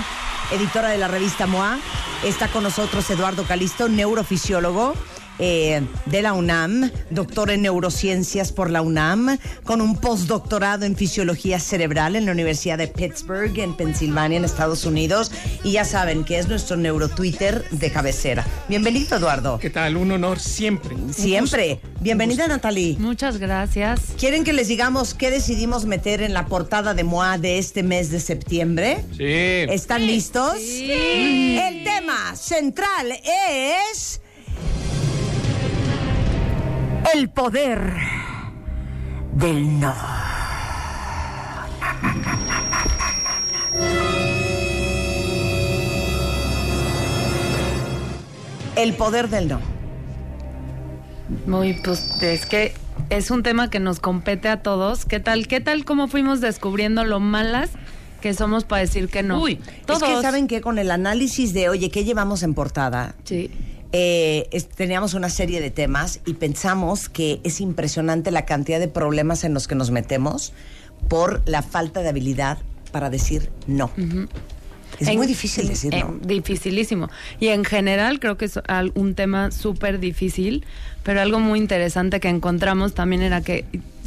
editora 0.51 0.89
de 0.89 0.97
la 0.97 1.07
revista 1.07 1.47
MOA. 1.47 1.79
Está 2.23 2.49
con 2.49 2.63
nosotros 2.63 3.09
Eduardo 3.09 3.45
Calisto, 3.45 3.87
neurofisiólogo. 3.87 4.93
Eh, 5.39 5.81
de 6.05 6.21
la 6.21 6.33
UNAM, 6.33 6.91
doctor 7.09 7.49
en 7.49 7.61
neurociencias 7.61 8.51
por 8.51 8.69
la 8.69 8.81
UNAM, 8.81 9.37
con 9.63 9.81
un 9.81 9.95
postdoctorado 9.95 10.85
en 10.85 10.95
fisiología 10.95 11.59
cerebral 11.59 12.15
en 12.15 12.25
la 12.25 12.33
Universidad 12.33 12.77
de 12.77 12.87
Pittsburgh, 12.87 13.57
en 13.57 13.75
Pensilvania, 13.75 14.37
en 14.37 14.45
Estados 14.45 14.85
Unidos. 14.85 15.31
Y 15.63 15.73
ya 15.73 15.85
saben 15.85 16.25
que 16.25 16.39
es 16.39 16.47
nuestro 16.47 16.77
neurotwitter 16.77 17.63
de 17.69 17.91
cabecera. 17.91 18.45
Bienvenido, 18.67 19.17
Eduardo. 19.17 19.59
¿Qué 19.59 19.69
tal? 19.69 19.97
Un 19.97 20.11
honor 20.11 20.39
siempre. 20.39 20.95
Siempre. 21.11 21.79
Bienvenida, 22.01 22.47
Natalie. 22.47 22.97
Muchas 22.99 23.37
gracias. 23.37 24.01
¿Quieren 24.17 24.43
que 24.43 24.53
les 24.53 24.67
digamos 24.67 25.13
qué 25.13 25.31
decidimos 25.31 25.85
meter 25.85 26.21
en 26.21 26.33
la 26.33 26.45
portada 26.47 26.93
de 26.93 27.03
MOA 27.03 27.37
de 27.37 27.57
este 27.57 27.83
mes 27.83 28.11
de 28.11 28.19
septiembre? 28.19 29.03
Sí. 29.17 29.23
¿Están 29.25 30.05
listos? 30.05 30.55
El 30.57 31.83
tema 31.83 32.35
central 32.35 33.11
es 33.91 34.21
el 37.13 37.29
poder 37.29 37.93
del 39.33 39.79
no. 39.79 39.93
El 48.75 48.93
poder 48.93 49.29
del 49.29 49.47
no. 49.47 49.59
Muy, 51.45 51.73
pues 51.73 52.21
es 52.21 52.45
que 52.45 52.73
es 53.09 53.31
un 53.31 53.43
tema 53.43 53.69
que 53.69 53.79
nos 53.79 53.99
compete 53.99 54.49
a 54.49 54.61
todos. 54.61 55.05
¿Qué 55.05 55.19
tal? 55.19 55.47
¿Qué 55.47 55.61
tal 55.61 55.85
cómo 55.85 56.07
fuimos 56.07 56.41
descubriendo 56.41 57.03
lo 57.05 57.19
malas 57.19 57.71
que 58.21 58.33
somos 58.33 58.65
para 58.65 58.81
decir 58.81 59.09
que 59.09 59.23
no? 59.23 59.41
Uy, 59.41 59.59
todos. 59.85 60.03
Es 60.03 60.09
que 60.09 60.21
saben 60.21 60.47
que 60.47 60.61
con 60.61 60.77
el 60.77 60.91
análisis 60.91 61.53
de, 61.53 61.69
oye, 61.69 61.89
¿qué 61.89 62.03
llevamos 62.03 62.43
en 62.43 62.53
portada? 62.53 63.15
Sí. 63.23 63.51
Eh, 63.91 64.47
es- 64.51 64.69
teníamos 64.69 65.13
una 65.15 65.29
serie 65.29 65.61
de 65.61 65.71
temas 65.71 66.19
y 66.25 66.33
pensamos 66.35 67.09
que 67.09 67.39
es 67.43 67.59
impresionante 67.59 68.29
la 68.31 68.45
cantidad 68.45 68.79
de 68.79 68.87
problemas 68.87 69.43
en 69.43 69.53
los 69.53 69.67
que 69.67 69.73
nos 69.75 69.89
metemos 69.89 70.53
por 71.07 71.41
la 71.47 71.63
falta 71.63 72.01
de 72.01 72.09
habilidad 72.09 72.59
para 72.91 73.09
decir 73.09 73.49
no. 73.67 73.89
Es 74.99 75.07
En- 75.07 75.17
muy 75.17 75.25
difícil 75.27 75.67
decir 75.67 75.93
en- 75.93 75.99
no. 76.01 76.19
Dificilísimo. 76.21 77.09
Y 77.39 77.47
en 77.47 77.63
general 77.65 78.19
creo 78.19 78.37
que 78.37 78.45
es 78.45 78.59
un 78.95 79.15
tema 79.15 79.49
súper 79.51 79.99
difícil, 79.99 80.65
pero 81.03 81.21
algo 81.21 81.39
muy 81.39 81.57
interesante 81.59 82.19
que 82.19 82.27
encontramos 82.29 82.93
también 82.93 83.21
era 83.23 83.41
que 83.41 83.65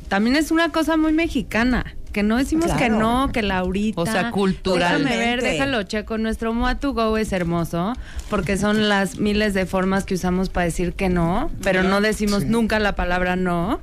también 0.08 0.36
es 0.36 0.50
una 0.50 0.68
cosa 0.70 0.96
muy 0.96 1.12
mexicana. 1.12 1.96
Que 2.12 2.22
no 2.22 2.36
decimos 2.36 2.66
Claro. 2.66 2.78
que 2.80 2.88
no, 2.90 3.30
que 3.32 3.42
Laurita. 3.42 4.00
O 4.00 4.06
sea, 4.06 4.30
culturalmente. 4.30 5.08
Déjame 5.08 5.26
ver, 5.26 5.42
déjalo 5.42 5.82
checo. 5.84 6.18
Nuestro 6.18 6.52
Moa 6.52 6.74
to 6.78 6.92
Go 6.92 7.16
es 7.16 7.32
hermoso 7.32 7.94
porque 8.30 8.56
son 8.56 8.88
las 8.88 9.18
miles 9.18 9.54
de 9.54 9.66
formas 9.66 10.04
que 10.04 10.14
usamos 10.14 10.48
para 10.48 10.64
decir 10.66 10.92
que 10.92 11.08
no, 11.08 11.50
pero 11.62 11.82
no 11.82 12.00
decimos 12.00 12.44
nunca 12.44 12.78
la 12.78 12.94
palabra 12.94 13.36
no. 13.36 13.80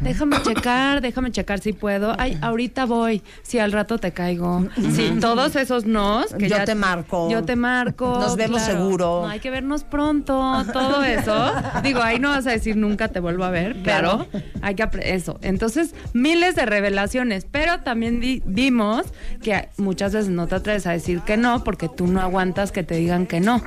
Déjame 0.00 0.40
checar, 0.42 1.00
déjame 1.00 1.30
checar 1.32 1.60
si 1.60 1.72
puedo. 1.72 2.14
Ay, 2.18 2.38
ahorita 2.40 2.84
voy. 2.86 3.22
Si 3.42 3.58
al 3.58 3.72
rato 3.72 3.98
te 3.98 4.12
caigo. 4.12 4.66
Sí, 4.94 5.12
todos 5.20 5.56
esos 5.56 5.84
nos. 5.84 6.32
Que 6.34 6.48
Yo 6.48 6.56
ya- 6.56 6.64
te 6.64 6.74
marco. 6.74 7.28
Yo 7.30 7.44
te 7.44 7.56
marco. 7.56 8.18
Nos 8.18 8.36
vemos 8.36 8.62
claro. 8.62 8.78
seguro. 8.78 9.22
No, 9.22 9.28
hay 9.28 9.40
que 9.40 9.50
vernos 9.50 9.84
pronto. 9.84 10.64
Todo 10.72 11.02
eso. 11.02 11.52
Digo, 11.82 12.00
ahí 12.02 12.18
no 12.18 12.30
vas 12.30 12.46
a 12.46 12.50
decir 12.50 12.76
nunca 12.76 13.08
te 13.08 13.20
vuelvo 13.20 13.44
a 13.44 13.50
ver. 13.50 13.76
Claro. 13.82 14.26
Pero 14.32 14.44
hay 14.62 14.74
que 14.74 14.86
eso. 15.02 15.38
Entonces, 15.42 15.94
miles 16.12 16.54
de 16.54 16.64
revelaciones. 16.66 17.46
Pero 17.50 17.65
también 17.82 18.20
di- 18.20 18.42
vimos 18.46 19.06
que 19.42 19.68
muchas 19.76 20.12
veces 20.12 20.30
no 20.30 20.46
te 20.46 20.54
atreves 20.56 20.86
a 20.86 20.92
decir 20.92 21.20
que 21.20 21.36
no 21.36 21.62
porque 21.64 21.88
tú 21.88 22.06
no 22.06 22.20
aguantas 22.20 22.72
que 22.72 22.82
te 22.82 22.96
digan 22.96 23.26
que 23.26 23.40
no. 23.40 23.62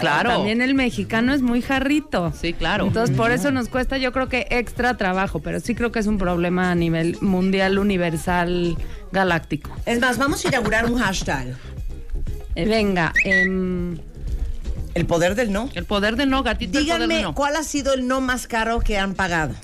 Claro. 0.00 0.30
También 0.30 0.62
el 0.62 0.74
mexicano 0.74 1.32
es 1.32 1.42
muy 1.42 1.62
jarrito. 1.62 2.32
Sí, 2.32 2.52
claro. 2.54 2.86
Entonces, 2.86 3.14
por 3.16 3.30
eso 3.30 3.52
nos 3.52 3.68
cuesta, 3.68 3.98
yo 3.98 4.10
creo 4.10 4.28
que 4.28 4.46
extra 4.50 4.96
trabajo, 4.96 5.38
pero 5.40 5.60
sí 5.60 5.74
creo 5.76 5.92
que 5.92 6.00
es 6.00 6.06
un 6.08 6.18
problema 6.18 6.70
a 6.72 6.74
nivel 6.74 7.16
mundial, 7.20 7.78
universal, 7.78 8.76
galáctico. 9.12 9.70
Es 9.86 10.00
más, 10.00 10.18
vamos 10.18 10.44
a 10.44 10.48
inaugurar 10.48 10.90
un 10.90 10.98
hashtag. 10.98 11.54
Eh, 12.56 12.64
venga, 12.64 13.12
em, 13.24 13.98
El 14.94 15.04
poder 15.06 15.34
del 15.36 15.52
no. 15.52 15.68
El 15.74 15.84
poder 15.84 16.16
de 16.16 16.24
no, 16.26 16.42
gatito, 16.42 16.78
el 16.78 16.86
poder 16.86 17.00
Díganme 17.02 17.22
no. 17.22 17.34
cuál 17.34 17.54
ha 17.54 17.62
sido 17.62 17.92
el 17.94 18.08
no 18.08 18.20
más 18.22 18.46
caro 18.48 18.80
que 18.80 18.98
han 18.98 19.14
pagado. 19.14 19.54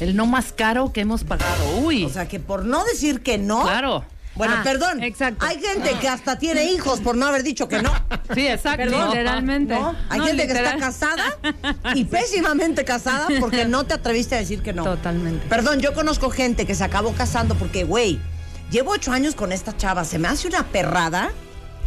El 0.00 0.16
no 0.16 0.26
más 0.26 0.52
caro 0.52 0.92
que 0.92 1.00
hemos 1.02 1.24
pagado. 1.24 1.78
Uy. 1.78 2.04
O 2.04 2.08
sea, 2.08 2.26
que 2.28 2.40
por 2.40 2.64
no 2.64 2.84
decir 2.84 3.22
que 3.22 3.38
no. 3.38 3.62
claro. 3.62 4.04
Bueno, 4.36 4.54
Ah, 4.58 4.62
perdón. 4.64 5.00
exacto. 5.04 5.46
Hay 5.46 5.60
gente 5.60 5.92
que 6.00 6.08
hasta 6.08 6.36
tiene 6.40 6.64
hijos 6.72 6.98
por 7.00 7.16
no 7.16 7.26
haber 7.26 7.44
dicho 7.44 7.68
que 7.68 7.80
no. 7.80 7.92
Sí, 8.34 8.48
exacto. 8.48 8.78
Perdón, 8.82 9.06
literalmente. 9.10 9.74
¿No? 9.74 9.94
Hay 10.10 10.18
No, 10.18 10.26
gente 10.26 10.48
que 10.48 10.52
está 10.54 10.76
casada 10.76 11.38
y 11.94 12.04
pésimamente 12.04 12.84
casada 12.84 13.28
porque 13.38 13.64
no 13.66 13.84
te 13.84 13.94
atreviste 13.94 14.34
a 14.34 14.38
decir 14.38 14.60
que 14.60 14.72
no. 14.72 14.82
Totalmente. 14.82 15.46
Perdón, 15.46 15.78
yo 15.78 15.94
conozco 15.94 16.30
gente 16.30 16.66
que 16.66 16.74
se 16.74 16.82
acabó 16.82 17.12
casando 17.12 17.54
porque, 17.54 17.84
güey, 17.84 18.18
llevo 18.72 18.90
ocho 18.90 19.12
años 19.12 19.36
con 19.36 19.52
esta 19.52 19.76
chava, 19.76 20.04
se 20.04 20.18
me 20.18 20.26
hace 20.26 20.48
una 20.48 20.64
perrada 20.64 21.30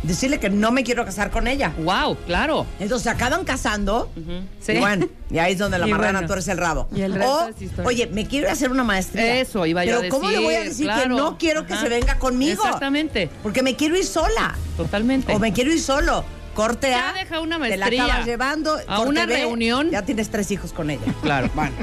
decirle 0.03 0.39
que 0.39 0.49
no 0.49 0.71
me 0.71 0.83
quiero 0.83 1.03
casar 1.05 1.31
con 1.31 1.47
ella. 1.47 1.73
Wow, 1.83 2.17
claro. 2.25 2.65
Entonces 2.79 3.03
se 3.03 3.09
acaban 3.09 3.43
casando. 3.45 4.09
Sí. 4.59 4.73
Y 4.73 4.79
bueno, 4.79 5.07
y 5.29 5.37
ahí 5.39 5.53
es 5.53 5.59
donde 5.59 5.77
la 5.79 5.87
Y 5.87 5.91
marrana 5.91 6.13
bueno. 6.19 6.27
tuerce 6.27 6.51
el 6.51 6.57
rabo. 6.57 6.87
Y 6.95 7.01
el 7.01 7.13
resto 7.13 7.49
o, 7.83 7.87
oye, 7.87 8.07
me 8.07 8.27
quiero 8.27 8.45
ir 8.45 8.49
a 8.49 8.53
hacer 8.53 8.71
una 8.71 8.83
maestría. 8.83 9.39
Eso 9.39 9.65
iba 9.65 9.83
yo 9.85 9.97
Pero 10.01 10.07
a 10.07 10.09
¿cómo 10.09 10.29
le 10.29 10.39
voy 10.39 10.55
a 10.55 10.63
decir? 10.63 10.87
decir 10.87 11.03
que 11.03 11.09
no 11.09 11.37
quiero 11.37 11.65
que 11.65 11.75
se 11.75 11.89
venga 11.89 12.17
conmigo? 12.19 12.63
Exactamente. 12.63 13.29
Porque 13.43 13.63
me 13.63 13.75
quiero 13.75 13.97
ir 13.97 14.05
sola. 14.05 14.55
Totalmente. 14.77 15.33
O 15.35 15.39
me 15.39 15.51
quiero 15.53 15.71
ir 15.71 15.81
solo. 15.81 16.23
Corte 16.53 16.89
Ya 16.89 17.09
A. 17.09 17.13
deja 17.13 17.39
una 17.39 17.59
Te 17.59 17.77
la 17.77 17.85
maestría. 17.85 18.05
acabas 18.05 18.25
llevando. 18.25 18.77
A 18.87 19.01
una 19.01 19.25
B, 19.27 19.35
reunión. 19.37 19.91
Ya 19.91 20.01
tienes 20.03 20.29
tres 20.29 20.49
hijos 20.51 20.73
con 20.73 20.89
ella. 20.89 21.03
Claro. 21.21 21.49
Bueno, 21.53 21.75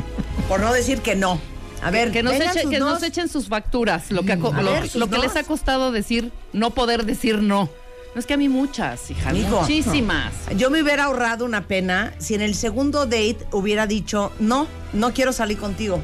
por 0.48 0.60
no 0.60 0.72
decir 0.72 1.00
que 1.00 1.14
no. 1.14 1.40
A 1.82 1.90
ver, 1.90 2.10
que 2.12 2.22
nos, 2.22 2.32
vengan 2.32 2.56
eche- 2.56 2.70
que 2.70 2.78
nos. 2.78 2.94
nos 2.94 3.02
echen 3.02 3.28
sus 3.28 3.48
facturas, 3.48 4.10
lo 4.10 4.22
que, 4.22 4.32
A 4.32 4.36
lo, 4.36 4.52
ver, 4.52 4.88
sus 4.88 4.96
lo 5.00 5.06
que 5.10 5.18
les 5.18 5.34
nos. 5.34 5.36
ha 5.36 5.42
costado 5.44 5.92
decir, 5.92 6.32
no 6.54 6.70
poder 6.70 7.04
decir 7.04 7.38
no. 7.42 7.68
No 8.14 8.20
es 8.20 8.26
que 8.26 8.34
a 8.34 8.36
mí 8.36 8.48
muchas, 8.48 9.10
hija, 9.10 9.32
Mijo. 9.32 9.62
muchísimas. 9.62 10.32
Yo 10.56 10.70
me 10.70 10.80
hubiera 10.82 11.04
ahorrado 11.04 11.44
una 11.44 11.66
pena 11.66 12.14
si 12.18 12.34
en 12.34 12.42
el 12.42 12.54
segundo 12.54 13.06
date 13.06 13.38
hubiera 13.50 13.88
dicho, 13.88 14.32
no, 14.38 14.68
no 14.92 15.12
quiero 15.12 15.32
salir 15.32 15.58
contigo. 15.58 16.00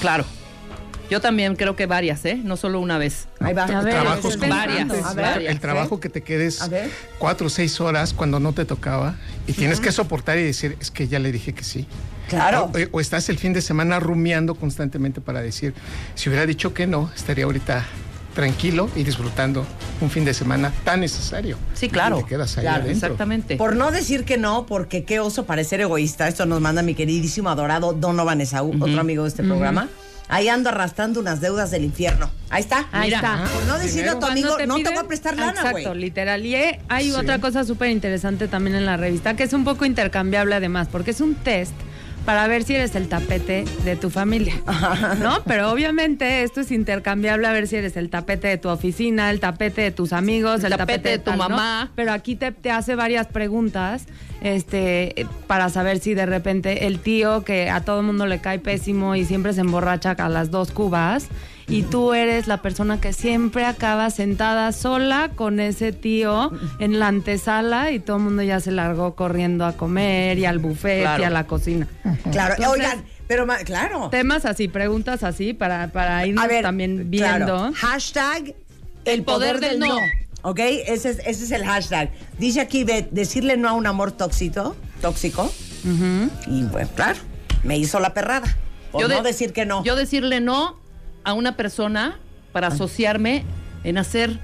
Claro. 0.00 0.24
Yo 1.10 1.20
también 1.20 1.56
creo 1.56 1.76
que 1.76 1.84
varias, 1.84 2.24
¿eh? 2.24 2.40
No 2.42 2.56
solo 2.56 2.80
una 2.80 2.96
vez. 2.96 3.28
Ahí 3.40 3.52
va. 3.52 3.64
A 3.64 3.82
ver, 3.82 3.92
Trabajos 3.92 4.38
varias. 4.38 4.90
A 5.04 5.12
ver. 5.12 5.42
El 5.42 5.60
trabajo 5.60 6.00
que 6.00 6.08
te 6.08 6.22
quedes 6.22 6.66
cuatro 7.18 7.48
o 7.48 7.50
seis 7.50 7.78
horas 7.82 8.14
cuando 8.14 8.40
no 8.40 8.54
te 8.54 8.64
tocaba 8.64 9.16
y 9.46 9.52
tienes 9.52 9.80
que 9.80 9.92
soportar 9.92 10.38
y 10.38 10.42
decir, 10.44 10.78
es 10.80 10.90
que 10.90 11.08
ya 11.08 11.18
le 11.18 11.30
dije 11.30 11.52
que 11.52 11.64
sí. 11.64 11.86
Claro. 12.30 12.72
O, 12.72 12.96
o 12.96 13.00
estás 13.00 13.28
el 13.28 13.36
fin 13.36 13.52
de 13.52 13.60
semana 13.60 14.00
rumiando 14.00 14.54
constantemente 14.54 15.20
para 15.20 15.42
decir, 15.42 15.74
si 16.14 16.30
hubiera 16.30 16.46
dicho 16.46 16.72
que 16.72 16.86
no, 16.86 17.10
estaría 17.14 17.44
ahorita 17.44 17.84
tranquilo 18.34 18.88
y 18.96 19.04
disfrutando 19.04 19.66
un 20.00 20.10
fin 20.10 20.24
de 20.24 20.34
semana 20.34 20.72
tan 20.84 21.00
necesario. 21.00 21.56
Sí, 21.74 21.88
claro. 21.88 22.18
Y 22.18 22.22
te 22.22 22.28
quedas 22.30 22.56
ahí 22.58 22.62
Claro, 22.62 22.84
adentro. 22.84 23.06
Exactamente. 23.08 23.56
Por 23.56 23.76
no 23.76 23.90
decir 23.90 24.24
que 24.24 24.38
no, 24.38 24.66
porque 24.66 25.04
qué 25.04 25.20
oso 25.20 25.44
parecer 25.46 25.80
egoísta. 25.80 26.28
Esto 26.28 26.46
nos 26.46 26.60
manda 26.60 26.82
mi 26.82 26.94
queridísimo 26.94 27.50
adorado 27.50 27.92
Donovan 27.92 28.40
Esaú, 28.40 28.72
otro 28.80 29.00
amigo 29.00 29.22
de 29.24 29.28
este 29.28 29.42
programa. 29.42 29.88
Ahí 30.28 30.48
ando 30.48 30.70
arrastrando 30.70 31.20
unas 31.20 31.42
deudas 31.42 31.70
del 31.70 31.84
infierno. 31.84 32.30
Ahí 32.48 32.62
está. 32.62 32.86
Ahí 32.90 33.08
Mira. 33.10 33.18
está. 33.18 33.44
Por 33.52 33.64
no 33.64 33.78
decirle 33.78 34.10
a 34.10 34.18
tu 34.18 34.24
amigo, 34.24 34.56
no 34.66 34.76
te 34.76 34.88
voy 34.88 34.98
a 34.98 35.04
prestar 35.04 35.36
lana, 35.36 35.52
Exacto, 35.60 35.90
güey. 35.90 36.00
literal. 36.00 36.46
Y 36.46 36.54
eh, 36.54 36.80
hay 36.88 37.10
Sí. 37.10 37.16
otra 37.16 37.38
cosa 37.38 37.64
súper 37.64 37.90
interesante 37.90 38.48
también 38.48 38.76
en 38.76 38.86
la 38.86 38.96
revista, 38.96 39.36
que 39.36 39.42
es 39.42 39.52
un 39.52 39.64
poco 39.64 39.84
intercambiable 39.84 40.54
además, 40.54 40.88
porque 40.90 41.10
es 41.10 41.20
un 41.20 41.34
test 41.34 41.74
para 42.24 42.46
ver 42.46 42.64
si 42.64 42.74
eres 42.74 42.94
el 42.94 43.08
tapete 43.08 43.64
de 43.84 43.96
tu 43.96 44.10
familia, 44.10 44.54
¿no? 45.20 45.42
Pero 45.46 45.70
obviamente 45.70 46.42
esto 46.42 46.60
es 46.60 46.70
intercambiable 46.70 47.46
a 47.46 47.52
ver 47.52 47.66
si 47.66 47.76
eres 47.76 47.96
el 47.96 48.10
tapete 48.10 48.48
de 48.48 48.58
tu 48.58 48.68
oficina, 48.68 49.30
el 49.30 49.40
tapete 49.40 49.82
de 49.82 49.90
tus 49.90 50.12
amigos, 50.12 50.64
El 50.64 50.72
el, 50.72 50.78
tapete 50.78 51.08
de 51.08 51.18
tu 51.18 51.30
tal, 51.30 51.38
¿no? 51.38 51.48
mamá. 51.48 51.90
Pero 51.94 52.12
aquí 52.12 52.36
te, 52.36 52.52
te 52.52 52.70
hace 52.70 52.94
varias 52.94 53.26
preguntas 53.26 54.06
este, 54.40 55.26
para 55.46 55.68
saber 55.68 55.98
si 55.98 56.14
de 56.14 56.26
repente 56.26 56.86
el 56.86 56.98
tío 56.98 57.44
que 57.44 57.70
a 57.70 57.80
todo 57.80 58.00
el 58.00 58.06
mundo 58.06 58.26
le 58.26 58.40
cae 58.40 58.58
pésimo 58.58 59.14
y 59.16 59.24
siempre 59.24 59.52
se 59.52 59.60
emborracha 59.60 60.12
a 60.12 60.28
las 60.28 60.50
dos 60.50 60.70
cubas 60.70 61.28
y 61.68 61.82
tú 61.82 62.12
eres 62.14 62.46
la 62.46 62.58
persona 62.62 63.00
que 63.00 63.12
siempre 63.12 63.64
acaba 63.64 64.10
sentada 64.10 64.72
sola 64.72 65.30
con 65.34 65.60
ese 65.60 65.92
tío 65.92 66.50
en 66.78 66.98
la 66.98 67.08
antesala 67.08 67.90
y 67.92 67.98
todo 68.00 68.16
el 68.18 68.22
mundo 68.24 68.42
ya 68.42 68.60
se 68.60 68.72
largó 68.72 69.14
corriendo 69.14 69.64
a 69.64 69.72
comer 69.76 70.38
y 70.38 70.44
al 70.44 70.58
buffet 70.58 71.02
Claro. 71.02 71.22
y 71.22 71.26
a 71.26 71.30
la 71.30 71.46
cocina. 71.46 71.86
Claro, 72.30 72.54
Entonces, 72.56 72.66
oigan, 72.68 73.04
pero 73.28 73.46
claro. 73.64 74.08
Temas 74.10 74.44
así, 74.44 74.68
preguntas 74.68 75.22
así 75.22 75.52
para, 75.54 75.88
para 75.88 76.26
irnos 76.26 76.46
ver, 76.48 76.62
también 76.62 77.08
claro. 77.10 77.46
viendo. 77.46 77.72
Hashtag 77.74 78.54
el 79.04 79.22
poder 79.22 79.56
poder, 79.56 79.60
del 79.60 79.80
del 79.80 79.88
no. 79.88 79.94
no. 79.96 80.00
¿Ok? 80.44 80.58
Ese 80.58 81.10
es, 81.10 81.18
ese 81.20 81.44
es 81.44 81.50
el 81.52 81.64
hashtag. 81.64 82.10
Dice 82.38 82.60
aquí, 82.60 82.82
Beth, 82.84 83.10
decirle 83.12 83.56
no 83.56 83.68
a 83.68 83.72
un 83.72 83.86
amor 83.86 84.10
tóxico, 84.12 84.74
tóxico. 85.00 85.52
Y 86.46 86.62
bueno, 86.64 86.88
claro, 86.96 87.18
me 87.62 87.78
hizo 87.78 88.00
la 88.00 88.12
perrada. 88.14 88.56
Por 88.90 89.08
de- 89.08 89.14
no 89.14 89.22
decir 89.22 89.52
que 89.52 89.64
no. 89.66 89.82
Yo 89.84 89.96
decirle 89.96 90.40
no 90.40 90.76
a 91.24 91.32
una 91.34 91.56
persona 91.56 92.18
para 92.52 92.68
asociarme 92.68 93.44
en 93.84 93.98
hacer 93.98 94.38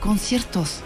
conciertos. 0.00 0.80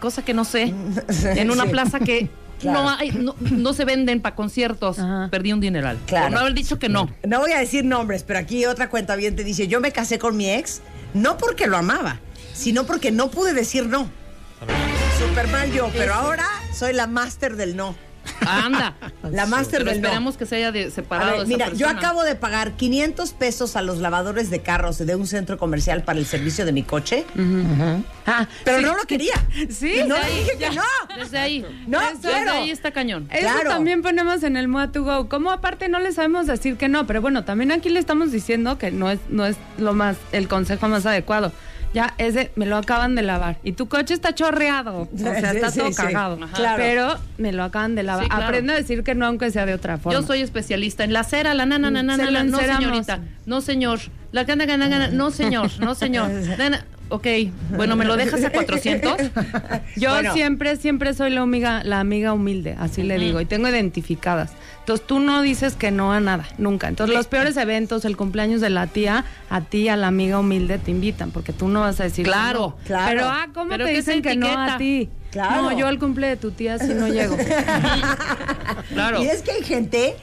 Cosa 0.00 0.22
que 0.24 0.34
no 0.34 0.44
sé. 0.44 0.72
En 1.36 1.50
una 1.50 1.64
Sí. 1.64 1.70
plaza 1.70 2.00
que 2.00 2.30
Claro. 2.58 2.82
no, 2.82 2.90
hay, 2.90 3.10
no, 3.12 3.34
no 3.40 3.72
se 3.72 3.84
venden 3.86 4.20
para 4.20 4.34
conciertos. 4.36 4.98
Ajá. 4.98 5.28
Perdí 5.30 5.52
un 5.52 5.60
dineral. 5.60 5.98
Claro. 6.06 6.26
Por 6.26 6.32
no 6.34 6.40
haber 6.40 6.52
dicho 6.54 6.78
que 6.78 6.88
no. 6.90 7.08
No 7.26 7.40
voy 7.40 7.52
a 7.52 7.58
decir 7.58 7.84
nombres, 7.86 8.22
pero 8.22 8.38
aquí 8.38 8.66
otra 8.66 8.90
cuenta 8.90 9.16
bien 9.16 9.34
te 9.34 9.44
dice, 9.44 9.66
yo 9.66 9.80
me 9.80 9.92
casé 9.92 10.18
con 10.18 10.36
mi 10.36 10.50
ex, 10.50 10.82
no 11.14 11.38
porque 11.38 11.66
lo 11.66 11.78
amaba, 11.78 12.20
sino 12.52 12.84
porque 12.84 13.12
no 13.12 13.30
pude 13.30 13.54
decir 13.54 13.86
no. 13.86 14.10
Super 15.18 15.48
mal 15.48 15.72
yo, 15.72 15.90
pero 15.96 16.12
ahora 16.12 16.46
soy 16.74 16.92
la 16.92 17.06
máster 17.06 17.56
del 17.56 17.76
no. 17.76 17.94
Anda. 18.46 18.94
La 19.30 19.46
máster 19.46 19.80
Pero 19.80 19.90
del 19.92 20.00
no. 20.02 20.08
esperemos 20.08 20.36
que 20.36 20.46
se 20.46 20.56
haya 20.56 20.72
de- 20.72 20.86
A 20.86 20.90
separado 20.90 21.30
ver, 21.32 21.38
esa 21.40 21.46
mira, 21.46 21.72
yo 21.72 21.88
acabo 21.88 22.22
de 22.24 22.34
pagar 22.34 22.72
500 22.72 23.32
pesos 23.32 23.76
a 23.76 23.82
los 23.82 23.98
lavadores 23.98 24.50
de 24.50 24.60
carros 24.60 24.98
de 24.98 25.14
un 25.14 25.26
centro 25.26 25.58
comercial 25.58 26.02
para 26.04 26.18
el 26.18 26.26
servicio 26.26 26.64
de 26.64 26.72
mi 26.72 26.82
coche, 26.82 27.24
Ah, 28.26 28.46
pero 28.64 28.78
sí. 28.78 28.84
no 28.84 28.96
lo 28.96 29.04
quería. 29.04 29.34
Sí, 29.70 30.00
Y 30.00 30.04
no 30.08 30.14
de 30.14 30.20
le 30.20 30.26
ahí, 30.26 30.38
dije 30.40 30.56
ya. 30.58 30.70
que 30.70 30.76
no. 30.76 30.82
Desde 31.22 31.38
ahí. 31.38 31.64
No, 31.86 32.00
Desde 32.00 32.20
quiero. 32.30 32.52
ahí 32.52 32.70
está 32.70 32.90
cañón. 32.92 33.28
Eso 33.30 33.40
Claro. 33.52 33.70
también 33.70 34.02
ponemos 34.02 34.42
en 34.42 34.56
el 34.56 34.68
Mua 34.68 34.90
to 34.92 35.02
Go. 35.04 35.28
Como 35.28 35.50
aparte 35.50 35.88
no 35.88 35.98
le 36.00 36.12
sabemos 36.12 36.46
decir 36.46 36.76
que 36.76 36.88
no, 36.88 37.06
pero 37.06 37.20
bueno, 37.20 37.44
también 37.44 37.72
aquí 37.72 37.88
le 37.88 38.00
estamos 38.00 38.32
diciendo 38.32 38.78
que 38.78 38.90
no 38.90 39.10
es, 39.10 39.18
no 39.28 39.46
es 39.46 39.56
lo 39.78 39.92
más, 39.94 40.16
el 40.32 40.48
consejo 40.48 40.88
más 40.88 41.06
adecuado. 41.06 41.52
Ya, 41.92 42.14
ese 42.18 42.52
me 42.54 42.66
lo 42.66 42.76
acaban 42.76 43.14
de 43.16 43.22
lavar. 43.22 43.58
Y 43.64 43.72
tu 43.72 43.88
coche 43.88 44.14
está 44.14 44.32
chorreado. 44.34 45.08
O 45.12 45.18
sea, 45.18 45.50
Sí, 45.50 45.56
está 45.56 45.70
sí, 45.72 45.78
todo 45.80 45.88
sí. 45.90 45.94
cagado. 45.96 46.38
Ajá. 46.42 46.54
Claro. 46.56 46.76
Pero 46.82 47.14
me 47.38 47.52
lo 47.52 47.64
acaban 47.64 47.94
de 47.96 48.04
lavar. 48.04 48.24
Sí, 48.24 48.30
claro. 48.30 48.44
Aprende 48.46 48.72
a 48.72 48.76
decir 48.76 49.02
que 49.02 49.14
no, 49.16 49.26
aunque 49.26 49.50
sea 49.50 49.66
de 49.66 49.74
otra 49.74 49.98
forma. 49.98 50.18
Yo 50.18 50.24
soy 50.26 50.40
especialista 50.40 51.02
en 51.02 51.12
la 51.12 51.24
cera, 51.24 51.52
la 51.54 51.66
nana, 51.66 51.90
nana, 51.90 52.16
Se 52.16 52.24
lo 52.26 52.30
nana, 52.30 52.44
no 52.50 52.58
señorita, 52.58 53.20
no 53.46 53.60
señor, 53.60 53.98
la 54.30 54.44
gana, 54.44 54.66
gana, 54.66 54.86
gana, 54.88 55.08
no 55.08 55.30
señor, 55.32 55.68
no 55.80 55.96
señor. 55.96 56.30
Nana, 56.58 56.84
ok, 57.08 57.26
bueno, 57.76 57.96
¿me 57.96 58.04
lo 58.04 58.16
dejas 58.16 58.44
a 58.44 58.50
400? 58.50 59.16
Yo 59.96 60.10
Bueno. 60.10 60.32
siempre, 60.32 60.76
siempre 60.76 61.12
soy 61.14 61.30
la 61.30 61.40
amiga, 61.40 61.82
la 61.82 61.98
amiga 61.98 62.32
humilde, 62.32 62.76
así 62.78 63.02
le 63.02 63.18
digo, 63.18 63.40
y 63.40 63.46
tengo 63.46 63.68
identificadas. 63.68 64.52
Entonces 64.90 65.06
tú 65.06 65.20
no 65.20 65.40
dices 65.40 65.74
que 65.76 65.92
no 65.92 66.12
a 66.12 66.18
nada, 66.18 66.48
nunca. 66.58 66.88
Entonces 66.88 67.14
los 67.14 67.28
peores 67.28 67.56
eventos, 67.56 68.04
el 68.04 68.16
cumpleaños 68.16 68.60
de 68.60 68.70
la 68.70 68.88
tía, 68.88 69.24
a 69.48 69.60
ti, 69.60 69.88
a 69.88 69.96
la 69.96 70.08
amiga 70.08 70.40
humilde 70.40 70.78
te 70.78 70.90
invitan, 70.90 71.30
porque 71.30 71.52
tú 71.52 71.68
no 71.68 71.82
vas 71.82 72.00
a 72.00 72.02
decir 72.02 72.24
que 72.24 72.32
Claro, 72.32 72.74
no. 72.76 72.84
claro. 72.84 73.08
Pero 73.08 73.28
ah, 73.28 73.46
¿cómo 73.54 73.70
Pero 73.70 73.84
te 73.84 73.92
dicen 73.92 74.20
que 74.20 74.34
no 74.34 74.48
a 74.48 74.78
ti? 74.78 75.08
Claro. 75.30 75.62
No, 75.62 75.78
yo 75.78 75.86
al 75.86 76.00
cumple 76.00 76.26
de 76.26 76.36
tu 76.36 76.50
tía 76.50 76.80
sí 76.80 76.92
no 76.92 77.06
llego. 77.06 77.36
Claro. 78.88 79.22
Y 79.22 79.28
es 79.28 79.42
que 79.42 79.52
hay 79.52 79.62
gente, 79.62 80.16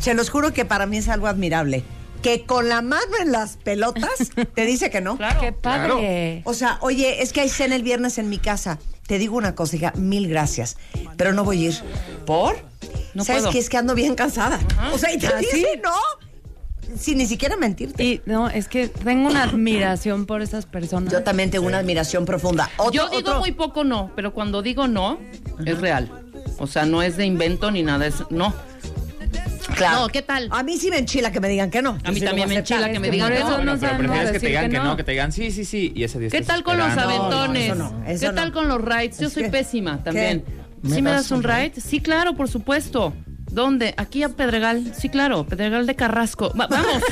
se 0.00 0.14
los 0.14 0.28
juro 0.28 0.52
que 0.52 0.64
para 0.64 0.86
mí 0.86 0.96
es 0.96 1.08
algo 1.08 1.28
admirable, 1.28 1.84
que 2.20 2.44
con 2.44 2.68
la 2.68 2.82
mano 2.82 3.12
en 3.22 3.30
las 3.30 3.58
pelotas 3.58 4.32
te 4.54 4.66
dice 4.66 4.90
que 4.90 5.00
no. 5.00 5.18
Claro. 5.18 5.40
Qué 5.40 5.52
padre. 5.52 6.42
O 6.44 6.54
sea, 6.54 6.78
oye, 6.80 7.22
es 7.22 7.32
que 7.32 7.42
hay 7.42 7.48
cena 7.48 7.76
el 7.76 7.84
viernes 7.84 8.18
en 8.18 8.28
mi 8.28 8.38
casa. 8.38 8.80
Te 9.10 9.18
digo 9.18 9.36
una 9.36 9.56
cosa, 9.56 9.74
hija, 9.74 9.92
mil 9.96 10.28
gracias, 10.28 10.76
pero 11.16 11.32
no 11.32 11.42
voy 11.42 11.64
a 11.64 11.68
ir. 11.70 11.74
¿Por? 12.24 12.54
No 13.12 13.24
¿Sabes 13.24 13.42
puedo. 13.42 13.52
qué? 13.52 13.58
Es 13.58 13.68
que 13.68 13.76
ando 13.76 13.96
bien 13.96 14.14
cansada. 14.14 14.60
O 14.94 14.98
sea, 14.98 15.12
y 15.12 15.18
te 15.18 15.26
¿Ah, 15.26 15.36
dice 15.36 15.56
sí? 15.56 15.66
no, 15.82 16.94
sin 16.96 17.18
ni 17.18 17.26
siquiera 17.26 17.56
mentirte. 17.56 18.04
Y 18.04 18.20
no, 18.24 18.48
es 18.48 18.68
que 18.68 18.86
tengo 18.86 19.28
una 19.28 19.42
admiración 19.42 20.26
por 20.26 20.42
esas 20.42 20.64
personas. 20.64 21.12
Yo 21.12 21.24
también 21.24 21.50
tengo 21.50 21.66
una 21.66 21.78
admiración 21.78 22.24
profunda. 22.24 22.70
Otro- 22.76 22.92
Yo 22.92 23.08
digo 23.08 23.30
otro- 23.30 23.40
muy 23.40 23.50
poco 23.50 23.82
no, 23.82 24.12
pero 24.14 24.32
cuando 24.32 24.62
digo 24.62 24.86
no, 24.86 25.18
es 25.66 25.80
real. 25.80 26.08
O 26.60 26.68
sea, 26.68 26.84
no 26.86 27.02
es 27.02 27.16
de 27.16 27.26
invento 27.26 27.72
ni 27.72 27.82
nada, 27.82 28.06
es 28.06 28.14
no. 28.30 28.54
Claro. 29.76 30.00
No, 30.02 30.08
¿qué 30.08 30.22
tal? 30.22 30.48
A 30.50 30.62
mí 30.62 30.76
sí 30.76 30.90
me 30.90 30.98
enchila 30.98 31.30
que 31.32 31.40
me 31.40 31.48
digan 31.48 31.70
que 31.70 31.80
no. 31.82 31.98
A 32.04 32.12
mí 32.12 32.20
también 32.20 32.48
me 32.48 32.56
enchila 32.56 32.90
que 32.90 32.98
me 32.98 33.10
digan 33.10 33.32
eso 33.32 33.58
no. 33.58 33.64
no 33.64 33.76
Bueno, 33.76 33.78
pero 33.80 33.98
prefieres 33.98 34.32
que 34.32 34.40
te 34.40 34.46
digan 34.48 34.64
que 34.66 34.70
que 34.76 34.78
no. 34.82 34.96
que 34.96 35.04
te 35.04 35.10
digan 35.12 35.32
sí, 35.32 35.50
sí, 35.50 35.64
sí, 35.64 35.92
y 35.94 36.04
ese 36.04 36.18
día 36.18 36.28
¿Qué 36.30 36.42
tal 36.42 36.62
con 36.62 36.78
los 36.78 36.88
esperando. 36.88 37.18
No, 37.18 37.30
no, 37.30 37.36
aventones? 37.38 37.64
eso 37.66 37.74
no, 37.76 38.04
eso 38.06 38.26
¿Qué 38.28 38.32
tal 38.34 38.52
con 38.52 38.68
los 38.68 38.80
rides? 38.82 39.18
Yo 39.18 39.26
Es 39.28 39.32
soy 39.32 39.44
que- 39.44 39.48
pésima 39.50 40.02
también. 40.02 40.44
¿Me 40.82 40.94
¿Sí 40.94 41.02
me 41.02 41.10
das 41.10 41.30
un 41.30 41.42
ride? 41.42 41.72
Sí, 41.80 42.00
claro, 42.00 42.34
por 42.34 42.48
supuesto. 42.48 43.12
¿Dónde? 43.50 43.94
Aquí 43.96 44.22
a 44.22 44.28
Pedregal. 44.30 44.94
Sí, 44.98 45.08
claro, 45.08 45.44
Pedregal 45.44 45.86
de 45.86 45.96
Carrasco. 45.96 46.52
Va- 46.58 46.66
vamos. 46.68 47.02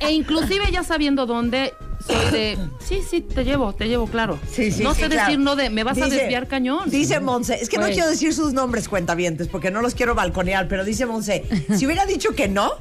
e 0.00 0.12
inclusive 0.12 0.64
ya 0.72 0.82
sabiendo 0.82 1.26
dónde, 1.26 1.72
soy 2.06 2.30
de, 2.32 2.58
sí, 2.80 3.00
sí, 3.08 3.20
te 3.20 3.44
llevo, 3.44 3.74
te 3.74 3.88
llevo, 3.88 4.06
claro. 4.06 4.38
Sí, 4.50 4.70
sí, 4.70 4.82
no 4.82 4.94
sí, 4.94 5.02
sé 5.02 5.08
claro. 5.08 5.26
decir 5.26 5.38
no 5.38 5.56
de, 5.56 5.70
me 5.70 5.84
vas 5.84 6.00
a 6.00 6.06
desviar 6.08 6.46
cañón. 6.48 6.90
Dice 6.90 7.20
Monse, 7.20 7.54
es 7.60 7.68
que 7.68 7.76
no 7.76 7.82
Güey. 7.84 7.94
quiero 7.94 8.08
decir 8.10 8.34
sus 8.34 8.52
nombres 8.52 8.88
cuentavientes 8.88 9.48
porque 9.48 9.70
no 9.70 9.80
los 9.82 9.94
quiero 9.94 10.14
balconear, 10.14 10.68
pero 10.68 10.84
dice 10.84 11.06
Monse, 11.06 11.44
si 11.76 11.86
hubiera 11.86 12.06
dicho 12.06 12.34
que 12.34 12.48
no, 12.48 12.72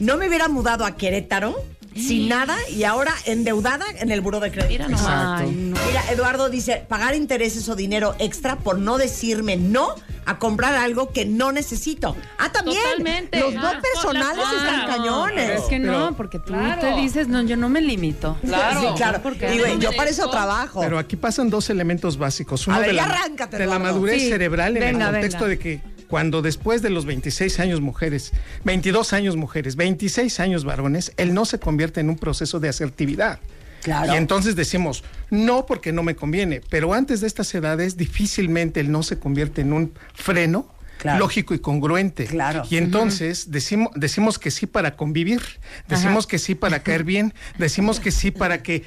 no 0.00 0.16
me 0.16 0.28
hubiera 0.28 0.48
mudado 0.48 0.84
a 0.84 0.96
Querétaro 0.96 1.56
sin 1.94 2.28
nada 2.28 2.56
y 2.70 2.84
ahora 2.84 3.12
endeudada 3.24 3.84
en 3.98 4.10
el 4.10 4.20
buró 4.20 4.40
de 4.40 4.50
crédito. 4.50 4.68
Mira 4.84 4.88
nomás. 4.88 5.40
Ay, 5.42 5.50
no. 5.50 5.76
Mira, 5.86 6.02
Eduardo 6.10 6.48
dice, 6.48 6.84
pagar 6.88 7.14
intereses 7.14 7.68
o 7.68 7.74
dinero 7.76 8.14
extra 8.18 8.56
por 8.56 8.78
no 8.78 8.98
decirme 8.98 9.56
no 9.56 9.94
a 10.26 10.38
comprar 10.38 10.74
algo 10.74 11.10
que 11.10 11.24
no 11.24 11.52
necesito. 11.52 12.14
Ah, 12.38 12.52
también. 12.52 12.82
Totalmente. 12.82 13.40
Los 13.40 13.54
no 13.54 13.66
Ah, 13.66 13.80
personales 13.94 14.44
claro. 14.44 14.56
están 14.58 14.86
cañones. 14.86 15.50
Es 15.60 15.62
que 15.64 15.78
no, 15.78 16.14
porque 16.16 16.38
tú 16.38 16.52
Claro. 16.52 16.80
te 16.82 16.94
dices, 17.00 17.28
no, 17.28 17.40
yo 17.42 17.56
no 17.56 17.68
me 17.70 17.80
limito. 17.80 18.36
Claro. 18.44 18.80
Sí, 18.80 18.86
claro. 18.96 19.20
porque 19.22 19.54
Y, 19.54 19.58
güey, 19.58 19.74
no 19.76 19.80
yo 19.80 19.92
para 19.96 20.10
eso 20.10 20.28
trabajo. 20.30 20.80
Pero 20.80 20.98
aquí 20.98 21.16
pasan 21.16 21.48
dos 21.48 21.70
elementos 21.70 22.18
básicos. 22.18 22.66
Uno 22.66 22.76
A 22.76 22.80
ver, 22.80 22.90
de, 22.90 22.96
ya 22.96 23.06
la, 23.06 23.14
arráncate, 23.14 23.56
de 23.58 23.66
la 23.66 23.76
Eduardo. 23.76 23.94
madurez 23.94 24.20
Sí, 24.22 24.28
cerebral 24.28 24.76
en 24.76 24.82
venga, 24.82 25.06
el 25.06 25.12
contexto 25.12 25.44
venga. 25.44 25.48
de 25.50 25.58
que 25.58 25.80
cuando 26.08 26.42
después 26.42 26.82
de 26.82 26.90
los 26.90 27.04
26 27.06 27.60
años 27.60 27.80
mujeres, 27.80 28.32
22 28.64 29.12
años 29.12 29.36
mujeres, 29.36 29.76
26 29.76 30.40
años 30.40 30.64
varones, 30.64 31.12
el 31.16 31.34
no 31.34 31.44
se 31.44 31.58
convierte 31.58 32.00
en 32.00 32.08
un 32.10 32.16
proceso 32.16 32.58
de 32.60 32.68
asertividad. 32.68 33.38
Claro. 33.82 34.12
Y 34.12 34.16
entonces 34.16 34.56
decimos, 34.56 35.04
no 35.30 35.66
porque 35.66 35.92
no 35.92 36.02
me 36.02 36.16
conviene, 36.16 36.60
pero 36.68 36.94
antes 36.94 37.20
de 37.20 37.26
estas 37.28 37.54
edades 37.54 37.96
difícilmente 37.96 38.80
el 38.80 38.90
no 38.90 39.02
se 39.02 39.18
convierte 39.18 39.60
en 39.60 39.72
un 39.72 39.92
freno 40.14 40.66
Claro. 40.98 41.20
lógico 41.20 41.54
y 41.54 41.60
congruente. 41.60 42.24
Claro. 42.24 42.64
Y 42.68 42.76
entonces 42.76 43.52
decimos, 43.52 43.90
decimos 43.94 44.40
que 44.40 44.50
sí 44.50 44.66
para 44.66 44.96
convivir, 44.96 45.40
decimos 45.86 46.26
que 46.26 46.40
sí 46.40 46.56
para 46.56 46.82
caer 46.82 47.04
bien, 47.04 47.34
decimos 47.56 48.00
que 48.00 48.10
sí 48.10 48.32
para 48.32 48.64
que 48.64 48.82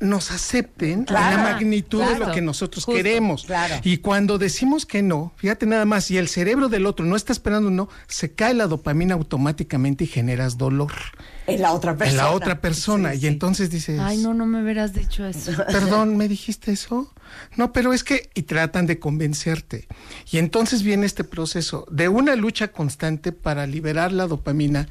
nos 0.00 0.30
acepten 0.30 1.04
Claro, 1.04 1.36
en 1.38 1.44
la 1.44 1.50
magnitud 1.52 2.02
de 2.02 2.18
lo 2.18 2.32
que 2.32 2.40
nosotros 2.40 2.84
Justo, 2.84 2.96
queremos. 2.96 3.44
claro. 3.44 3.76
Y 3.84 3.98
cuando 3.98 4.38
decimos 4.38 4.86
que 4.86 5.02
no, 5.02 5.32
fíjate 5.36 5.66
nada 5.66 5.84
más, 5.84 6.10
y 6.10 6.16
el 6.16 6.28
cerebro 6.28 6.68
del 6.70 6.86
otro 6.86 7.04
no 7.04 7.16
está 7.16 7.32
esperando 7.32 7.68
un 7.68 7.76
no, 7.76 7.88
se 8.08 8.32
cae 8.32 8.54
la 8.54 8.66
dopamina 8.66 9.14
automáticamente 9.14 10.04
y 10.04 10.06
generas 10.06 10.56
dolor 10.56 10.92
En 11.46 11.60
la 11.60 11.72
otra 11.72 11.96
persona. 11.96 12.10
en 12.22 12.26
la 12.26 12.32
otra 12.34 12.60
persona. 12.60 13.10
Sí, 13.12 13.16
y 13.18 13.20
sí. 13.20 13.26
entonces 13.26 13.70
dices, 13.70 14.00
Ay, 14.00 14.16
no, 14.18 14.32
no 14.32 14.46
me 14.46 14.62
hubieras 14.62 14.94
dicho 14.94 15.26
eso. 15.26 15.52
perdón, 15.66 16.16
¿me 16.16 16.28
dijiste 16.28 16.72
eso? 16.72 17.12
No, 17.56 17.72
pero 17.72 17.92
es 17.92 18.02
que, 18.02 18.30
y 18.34 18.42
tratan 18.42 18.86
de 18.86 18.98
convencerte. 18.98 19.86
Y 20.32 20.38
entonces 20.38 20.82
viene 20.82 21.04
este 21.06 21.24
proceso 21.24 21.86
de 21.90 22.08
una 22.08 22.34
lucha 22.36 22.68
constante 22.68 23.32
para 23.32 23.66
liberar 23.66 24.12
la 24.12 24.26
dopamina 24.26 24.88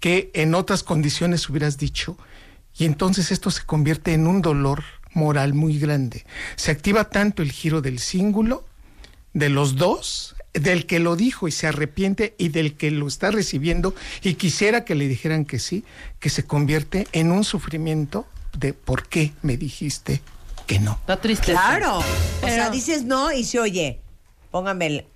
que 0.00 0.30
en 0.34 0.54
otras 0.54 0.82
condiciones 0.82 1.48
hubieras 1.48 1.78
dicho. 1.78 2.16
Y 2.76 2.84
entonces 2.84 3.30
esto 3.30 3.50
se 3.50 3.64
convierte 3.64 4.12
en 4.14 4.26
un 4.26 4.42
dolor 4.42 4.82
moral 5.14 5.54
muy 5.54 5.78
grande. 5.78 6.24
Se 6.56 6.70
activa 6.70 7.04
tanto 7.10 7.42
el 7.42 7.52
giro 7.52 7.82
del 7.82 7.98
cíngulo, 7.98 8.64
de 9.34 9.48
los 9.48 9.76
dos, 9.76 10.36
del 10.52 10.86
que 10.86 10.98
lo 10.98 11.16
dijo 11.16 11.48
y 11.48 11.52
se 11.52 11.66
arrepiente 11.66 12.34
y 12.38 12.50
del 12.50 12.76
que 12.76 12.90
lo 12.90 13.08
está 13.08 13.30
recibiendo 13.30 13.94
y 14.22 14.34
quisiera 14.34 14.84
que 14.84 14.94
le 14.94 15.08
dijeran 15.08 15.44
que 15.44 15.58
sí, 15.58 15.84
que 16.20 16.30
se 16.30 16.44
convierte 16.44 17.06
en 17.12 17.32
un 17.32 17.44
sufrimiento 17.44 18.26
de 18.56 18.74
por 18.74 19.08
qué 19.08 19.32
me 19.42 19.56
dijiste 19.56 20.20
que 20.66 20.78
no. 20.78 20.92
Está 20.92 21.20
triste. 21.20 21.52
Claro. 21.52 21.98
O 22.42 22.46
sea, 22.46 22.70
dices 22.70 23.04
no 23.04 23.32
y 23.32 23.44
se 23.44 23.60
oye. 23.60 24.00
Póngame 24.50 24.86
el. 24.86 25.06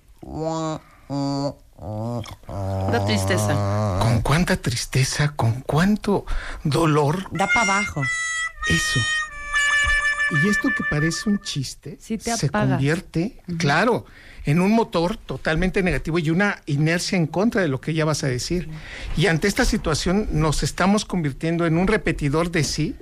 Da 1.79 3.05
tristeza. 3.05 3.99
Con 4.01 4.21
cuánta 4.21 4.57
tristeza, 4.57 5.33
con 5.35 5.61
cuánto 5.61 6.25
dolor. 6.63 7.27
Da 7.31 7.47
para 7.47 7.79
abajo. 7.79 8.01
Eso. 8.67 8.99
Y 10.31 10.49
esto 10.49 10.69
que 10.75 10.83
parece 10.89 11.29
un 11.29 11.39
chiste 11.39 11.97
Sí 12.01 12.17
te 12.17 12.35
se 12.35 12.49
convierte, 12.49 13.41
claro, 13.57 14.05
en 14.43 14.59
un 14.59 14.71
motor 14.73 15.15
totalmente 15.15 15.81
negativo 15.83 16.19
y 16.19 16.29
una 16.31 16.61
inercia 16.65 17.17
en 17.17 17.27
contra 17.27 17.61
de 17.61 17.69
lo 17.69 17.79
que 17.79 17.93
ya 17.93 18.03
vas 18.03 18.23
a 18.23 18.27
decir. 18.27 18.67
Y 19.15 19.27
ante 19.27 19.47
esta 19.47 19.63
situación 19.63 20.27
nos 20.31 20.63
estamos 20.63 21.05
convirtiendo 21.05 21.65
en 21.65 21.77
un 21.77 21.87
repetidor 21.87 22.51
de 22.51 22.63
sí 22.63 22.95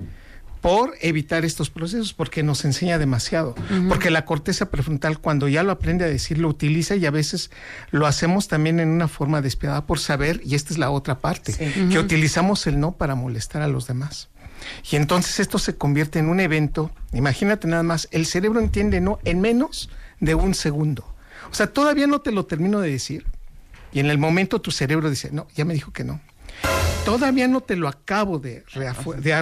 por 0.60 0.94
evitar 1.00 1.44
estos 1.44 1.70
procesos, 1.70 2.12
porque 2.12 2.42
nos 2.42 2.64
enseña 2.64 2.98
demasiado. 2.98 3.54
Porque 3.88 4.10
la 4.10 4.24
corteza 4.24 4.70
prefrontal, 4.70 5.18
cuando 5.18 5.48
ya 5.48 5.62
lo 5.62 5.72
aprende 5.72 6.04
a 6.04 6.08
decir, 6.08 6.38
lo 6.38 6.48
utiliza 6.48 6.96
y 6.96 7.06
a 7.06 7.10
veces 7.10 7.50
lo 7.90 8.06
hacemos 8.06 8.48
también 8.48 8.80
en 8.80 8.88
una 8.88 9.08
forma 9.08 9.42
despiadada 9.42 9.86
por 9.86 9.98
saber, 9.98 10.40
y 10.44 10.54
esta 10.54 10.72
es 10.72 10.78
la 10.78 10.90
otra 10.90 11.18
parte, 11.20 11.54
que 11.90 11.98
utilizamos 11.98 12.66
el 12.66 12.80
no 12.80 12.92
para 12.92 13.14
molestar 13.14 13.62
a 13.62 13.68
los 13.68 13.86
demás. 13.86 14.28
Y 14.90 14.96
entonces 14.96 15.38
esto 15.40 15.58
se 15.58 15.76
convierte 15.76 16.18
en 16.18 16.28
un 16.28 16.40
evento, 16.40 16.90
imagínate 17.12 17.68
nada 17.68 17.82
más, 17.82 18.08
el 18.10 18.26
cerebro 18.26 18.60
entiende 18.60 19.00
no 19.00 19.18
en 19.24 19.40
menos 19.40 19.90
de 20.20 20.34
un 20.34 20.54
segundo. 20.54 21.06
O 21.50 21.54
sea, 21.54 21.68
todavía 21.68 22.06
no 22.06 22.20
te 22.20 22.32
lo 22.32 22.46
termino 22.46 22.80
de 22.80 22.90
decir, 22.90 23.26
y 23.92 24.00
en 24.00 24.06
el 24.06 24.18
momento 24.18 24.60
tu 24.60 24.70
cerebro 24.70 25.10
dice, 25.10 25.30
no, 25.32 25.46
ya 25.54 25.64
me 25.64 25.74
dijo 25.74 25.92
que 25.92 26.04
no. 26.04 26.20
Todavía 27.06 27.48
no 27.48 27.60
te 27.62 27.76
lo 27.76 27.88
acabo 27.88 28.38
de, 28.38 28.64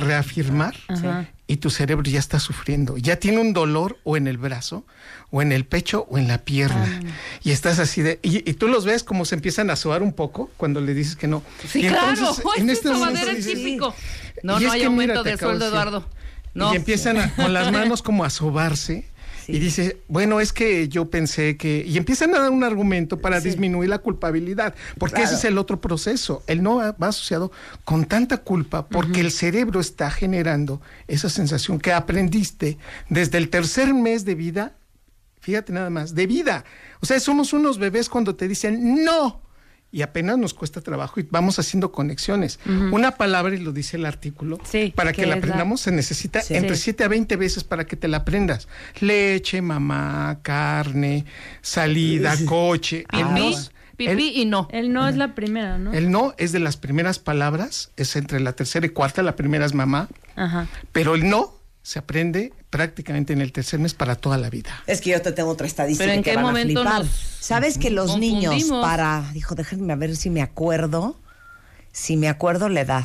reafirmar 0.00 0.74
Ajá. 0.88 1.28
y 1.46 1.56
tu 1.56 1.70
cerebro 1.70 2.04
ya 2.08 2.18
está 2.18 2.38
sufriendo. 2.38 2.96
Ya 2.96 3.16
tiene 3.16 3.40
un 3.40 3.52
dolor 3.52 3.98
o 4.04 4.16
en 4.16 4.26
el 4.26 4.38
brazo, 4.38 4.84
o 5.30 5.42
en 5.42 5.50
el 5.52 5.64
pecho, 5.64 6.06
o 6.10 6.18
en 6.18 6.28
la 6.28 6.38
pierna. 6.38 7.00
Y 7.42 7.50
estás 7.50 7.78
así 7.78 8.02
de... 8.02 8.20
Y, 8.22 8.48
y 8.48 8.54
tú 8.54 8.68
los 8.68 8.84
ves 8.84 9.02
como 9.02 9.24
se 9.24 9.34
empiezan 9.34 9.70
a 9.70 9.76
sobar 9.76 10.02
un 10.02 10.12
poco 10.12 10.50
cuando 10.56 10.80
le 10.80 10.94
dices 10.94 11.16
que 11.16 11.26
no. 11.26 11.42
Sí, 11.68 11.80
Y 11.84 11.88
claro. 11.88 12.10
entonces, 12.10 12.44
en 12.58 12.70
este 12.70 12.90
momento 12.90 13.26
dices, 13.34 13.54
típico. 13.54 13.94
No, 14.42 14.60
y 14.60 14.64
no 14.64 14.72
hay 14.72 14.82
aumento 14.84 15.22
mira, 15.22 15.30
de 15.32 15.38
sueldo. 15.38 15.66
Eduardo. 15.68 16.08
No. 16.54 16.72
Y 16.72 16.76
empiezan 16.76 17.18
a- 17.18 17.34
con 17.34 17.52
las 17.52 17.72
manos 17.72 18.02
como 18.02 18.24
a 18.24 18.30
sobarse. 18.30 19.08
Y 19.46 19.58
dice, 19.58 19.98
bueno, 20.08 20.40
es 20.40 20.52
que 20.52 20.88
yo 20.88 21.10
pensé 21.10 21.56
que... 21.56 21.84
Y 21.86 21.96
empiezan 21.96 22.34
a 22.34 22.40
dar 22.40 22.50
un 22.50 22.64
argumento 22.64 23.20
para 23.20 23.40
disminuir 23.40 23.90
la 23.90 23.98
culpabilidad, 23.98 24.74
porque 24.98 25.22
ese 25.22 25.34
es 25.34 25.44
el 25.44 25.58
otro 25.58 25.80
proceso. 25.80 26.42
El 26.46 26.62
no 26.62 26.76
va 26.76 26.92
va 26.92 27.08
asociado 27.08 27.52
con 27.84 28.04
tanta 28.06 28.38
culpa, 28.38 28.86
porque 28.86 29.20
el 29.20 29.30
cerebro 29.30 29.80
está 29.80 30.10
generando 30.10 30.80
esa 31.08 31.28
sensación 31.28 31.78
que 31.78 31.92
aprendiste 31.92 32.78
desde 33.08 33.38
el 33.38 33.50
tercer 33.50 33.94
mes 33.94 34.24
de 34.24 34.34
vida, 34.34 34.72
fíjate 35.40 35.72
nada 35.72 35.90
más, 35.90 36.14
de 36.14 36.26
vida. 36.26 36.64
O 37.00 37.06
sea, 37.06 37.20
somos 37.20 37.52
unos 37.52 37.78
bebés 37.78 38.08
cuando 38.08 38.34
te 38.34 38.48
dicen 38.48 39.04
no. 39.04 39.43
Y 39.94 40.02
apenas 40.02 40.36
nos 40.38 40.54
cuesta 40.54 40.80
trabajo 40.80 41.20
y 41.20 41.28
vamos 41.30 41.60
haciendo 41.60 41.92
conexiones. 41.92 42.58
Una 42.66 43.12
palabra, 43.12 43.54
y 43.54 43.60
lo 43.60 43.70
dice 43.70 43.96
el 43.96 44.06
artículo, 44.06 44.58
Sí, 44.64 44.92
para 44.96 45.12
que 45.12 45.22
que 45.22 45.26
la 45.28 45.36
aprendamos 45.36 45.82
se 45.82 45.92
necesita 45.92 46.40
Sí. 46.40 46.54
entre 46.56 46.74
Sí. 46.74 46.82
7 46.82 47.04
a 47.04 47.08
20 47.08 47.36
veces 47.36 47.62
para 47.62 47.86
que 47.86 47.94
te 47.94 48.08
la 48.08 48.16
aprendas. 48.18 48.66
Leche, 48.98 49.62
mamá, 49.62 50.40
carne, 50.42 51.24
salida, 51.62 52.34
coche. 52.44 53.04
Pipí, 53.08 53.22
no- 53.22 53.56
pipí 53.96 54.10
el- 54.10 54.20
y 54.20 54.44
no. 54.46 54.66
El 54.72 54.92
no 54.92 55.06
es 55.08 55.16
la 55.16 55.34
primera, 55.36 55.78
¿no? 55.78 55.92
el 55.92 56.10
no 56.10 56.34
es 56.38 56.50
de 56.50 56.58
las 56.58 56.76
primeras 56.76 57.20
palabras, 57.20 57.90
es 57.96 58.16
entre 58.16 58.40
la 58.40 58.52
tercera 58.54 58.84
y 58.86 58.88
cuarta, 58.88 59.22
la 59.22 59.36
primera 59.36 59.64
es 59.64 59.74
mamá, 59.74 60.08
Ajá. 60.34 60.66
pero 60.92 61.14
el 61.14 61.28
no 61.28 61.54
se 61.84 61.98
aprende 61.98 62.54
prácticamente 62.70 63.34
en 63.34 63.42
el 63.42 63.52
tercer 63.52 63.78
mes 63.78 63.92
para 63.92 64.16
toda 64.16 64.38
la 64.38 64.48
vida. 64.48 64.70
Es 64.86 65.02
que 65.02 65.10
yo 65.10 65.20
te 65.20 65.32
tengo 65.32 65.50
otra 65.50 65.66
estadística 65.66 66.04
Pero 66.04 66.14
¿en 66.16 66.22
que 66.22 66.30
qué 66.30 66.36
van 66.36 66.46
a 66.46 66.48
momento 66.48 66.80
flipar. 66.80 67.04
¿Sabes 67.38 67.76
que 67.76 67.90
los 67.90 68.16
niños 68.18 68.64
para... 68.80 69.30
Dijo, 69.34 69.54
déjenme 69.54 69.92
a 69.92 69.96
ver 69.96 70.16
si 70.16 70.30
me 70.30 70.40
acuerdo, 70.40 71.20
si 71.92 72.16
me 72.16 72.30
acuerdo 72.30 72.70
la 72.70 72.80
edad. 72.80 73.04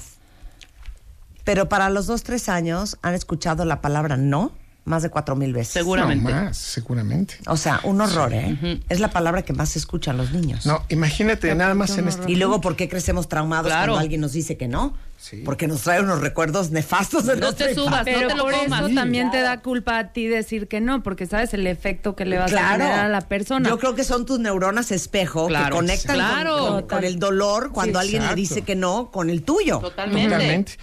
Pero 1.43 1.67
para 1.67 1.89
los 1.89 2.07
dos, 2.07 2.23
tres 2.23 2.47
años 2.47 2.97
han 3.01 3.15
escuchado 3.15 3.65
la 3.65 3.81
palabra 3.81 4.15
no 4.15 4.53
más 4.85 5.03
de 5.03 5.09
cuatro 5.09 5.35
mil 5.35 5.51
veces. 5.51 5.73
Seguramente. 5.73 6.31
No 6.33 6.45
más, 6.45 6.57
seguramente. 6.57 7.35
O 7.47 7.57
sea, 7.57 7.81
un 7.83 7.99
horror, 7.99 8.33
¿eh? 8.33 8.79
Es 8.87 9.01
la 9.01 9.09
palabra 9.11 9.41
que 9.41 9.51
más 9.51 9.69
se 9.69 9.79
escucha 9.79 10.11
a 10.11 10.13
los 10.13 10.31
niños. 10.31 10.65
No, 10.65 10.85
imagínate 10.87 11.53
nada 11.53 11.75
más 11.75 11.97
en 11.97 12.07
este... 12.07 12.31
Y 12.31 12.35
luego, 12.37 12.61
¿por 12.61 12.77
qué 12.77 12.87
crecemos 12.87 13.27
traumados 13.27 13.67
Claro. 13.67 13.91
cuando 13.91 13.99
alguien 13.99 14.21
nos 14.21 14.31
dice 14.31 14.55
que 14.55 14.69
no? 14.69 14.95
Sí. 15.21 15.41
Porque 15.43 15.67
nos 15.67 15.82
trae 15.82 15.99
unos 16.01 16.21
recuerdos 16.21 16.71
nefastos 16.71 17.25
de 17.25 17.36
No 17.36 17.53
te 17.53 17.75
subas. 17.75 18.03
Pero 18.05 18.21
no 18.21 18.27
te 18.29 18.36
lo 18.36 18.43
por 18.45 18.53
comas. 18.53 18.86
eso 18.86 18.95
también 18.95 19.29
te 19.32 19.41
da 19.41 19.60
culpa 19.62 19.99
a 19.99 20.13
ti 20.13 20.27
decir 20.27 20.69
que 20.69 20.79
no, 20.79 21.03
porque 21.03 21.25
sabes 21.25 21.53
el 21.53 21.67
efecto 21.67 22.15
que 22.15 22.23
le 22.23 22.38
vas 22.38 22.53
a 22.53 22.69
generar 22.71 23.05
a 23.05 23.10
la 23.10 23.19
persona. 23.21 23.67
Yo 23.67 23.77
creo 23.77 23.95
que 23.95 24.05
son 24.05 24.25
tus 24.25 24.39
neuronas 24.39 24.91
espejo 24.91 25.47
Claro. 25.47 25.65
que 25.65 25.71
conectan 25.75 26.15
con- 26.15 26.25
Claro. 26.25 26.58
con, 26.58 26.88
con 26.88 27.03
el 27.03 27.19
dolor 27.19 27.71
cuando 27.73 27.99
Sí, 27.99 28.05
alguien 28.05 28.27
le 28.27 28.34
dice 28.36 28.62
que 28.62 28.75
no 28.75 29.12
con 29.12 29.29
el 29.29 29.43
tuyo. 29.43 29.79
Totalmente. 29.79 30.29
Totalmente. 30.36 30.77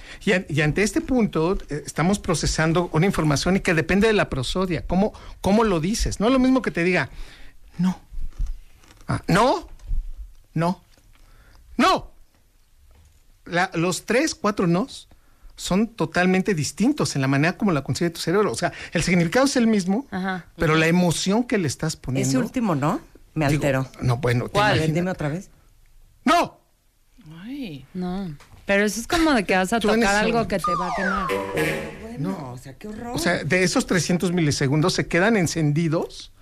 Y 0.53 0.61
ante 0.61 0.83
este 0.83 1.01
punto 1.01 1.57
eh, 1.70 1.83
estamos 1.87 2.18
procesando 2.18 2.90
una 2.92 3.07
información 3.07 3.57
y 3.57 3.61
que 3.61 3.72
depende 3.72 4.07
de 4.07 4.12
la 4.12 4.29
prosodia, 4.29 4.87
cómo, 4.87 5.14
cómo 5.40 5.64
lo 5.64 5.81
dices. 5.81 6.20
No 6.20 6.27
es 6.27 6.33
lo 6.35 6.38
mismo 6.38 6.61
que 6.61 6.70
te 6.70 6.85
diga, 6.85 7.09
no. 7.79 7.99
Ah, 9.09 9.22
no, 9.29 9.66
no, 10.53 10.83
no. 11.79 12.11
La- 13.46 13.70
los 13.74 14.04
tres, 14.06 14.35
cuatro 14.35 14.66
nos 14.66 15.09
son 15.56 15.87
totalmente 15.88 16.54
distintos 16.54 17.16
en 17.16 17.22
la 17.22 17.28
manera 17.28 17.56
como 17.56 17.72
la 17.72 17.82
concibe 17.82 18.11
tu 18.11 18.20
cerebro. 18.20 18.52
O 18.52 18.54
sea, 18.54 18.72
el 18.92 19.02
significado 19.02 19.46
es 19.46 19.56
el 19.56 19.66
mismo, 19.66 20.06
Ajá. 20.11 20.44
pero 20.56 20.74
la 20.74 20.87
emoción 20.87 21.44
que 21.44 21.56
le 21.56 21.66
estás 21.66 21.96
poniendo. 21.96 22.28
Ese 22.28 22.37
último 22.38 22.74
no 22.74 23.00
me 23.35 23.48
digo, 23.48 23.59
alteró. 23.64 23.88
no, 24.02 24.18
bueno, 24.18 24.44
te 24.46 24.50
¿Cuál? 24.50 24.76
Imaginas- 24.76 24.94
dime 24.94 25.11
otra 25.11 25.28
vez. 25.30 25.48
¡No! 26.24 26.61
Ay. 27.42 27.87
No. 27.94 28.35
Pero 28.66 28.85
eso 28.85 29.00
es 29.00 29.06
como 29.06 29.32
de 29.32 29.44
que 29.44 29.54
vas 29.56 29.72
a 29.72 29.78
tocar 29.80 30.16
algo 30.16 30.46
que 30.48 30.59
te 30.59 30.74
va 30.78 30.88
a 30.88 30.94
quemar. 30.96 31.26
No. 32.18 32.52
O 32.52 32.59
sea, 32.59 32.74
qué 32.76 32.88
horror. 32.88 33.12
O 33.14 33.18
sea, 33.18 33.44
de 33.44 33.62
esos 33.62 33.87
300 33.87 34.32
milisegundos 34.32 34.94
se 34.94 35.06
quedan 35.06 35.37
encendidos 35.37 36.32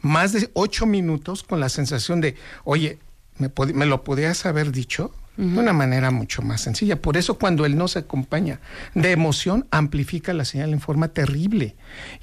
más 0.00 0.32
de 0.32 0.50
8 0.54 0.86
minutos 0.86 1.42
con 1.42 1.60
la 1.60 1.68
sensación 1.68 2.20
de, 2.20 2.36
oye, 2.64 2.98
¿me, 3.38 3.50
me 3.74 3.86
lo 3.86 4.02
podías 4.02 4.46
haber 4.46 4.72
dicho? 4.72 5.14
De 5.36 5.58
una 5.58 5.72
manera 5.72 6.12
mucho 6.12 6.42
más 6.42 6.60
sencilla. 6.60 7.00
Por 7.02 7.16
eso 7.16 7.38
cuando 7.38 7.66
el 7.66 7.76
no 7.76 7.88
se 7.88 8.00
acompaña 8.00 8.60
de 8.94 9.10
emoción, 9.10 9.66
amplifica 9.72 10.32
la 10.32 10.44
señal 10.44 10.72
en 10.72 10.80
forma 10.80 11.08
terrible. 11.08 11.74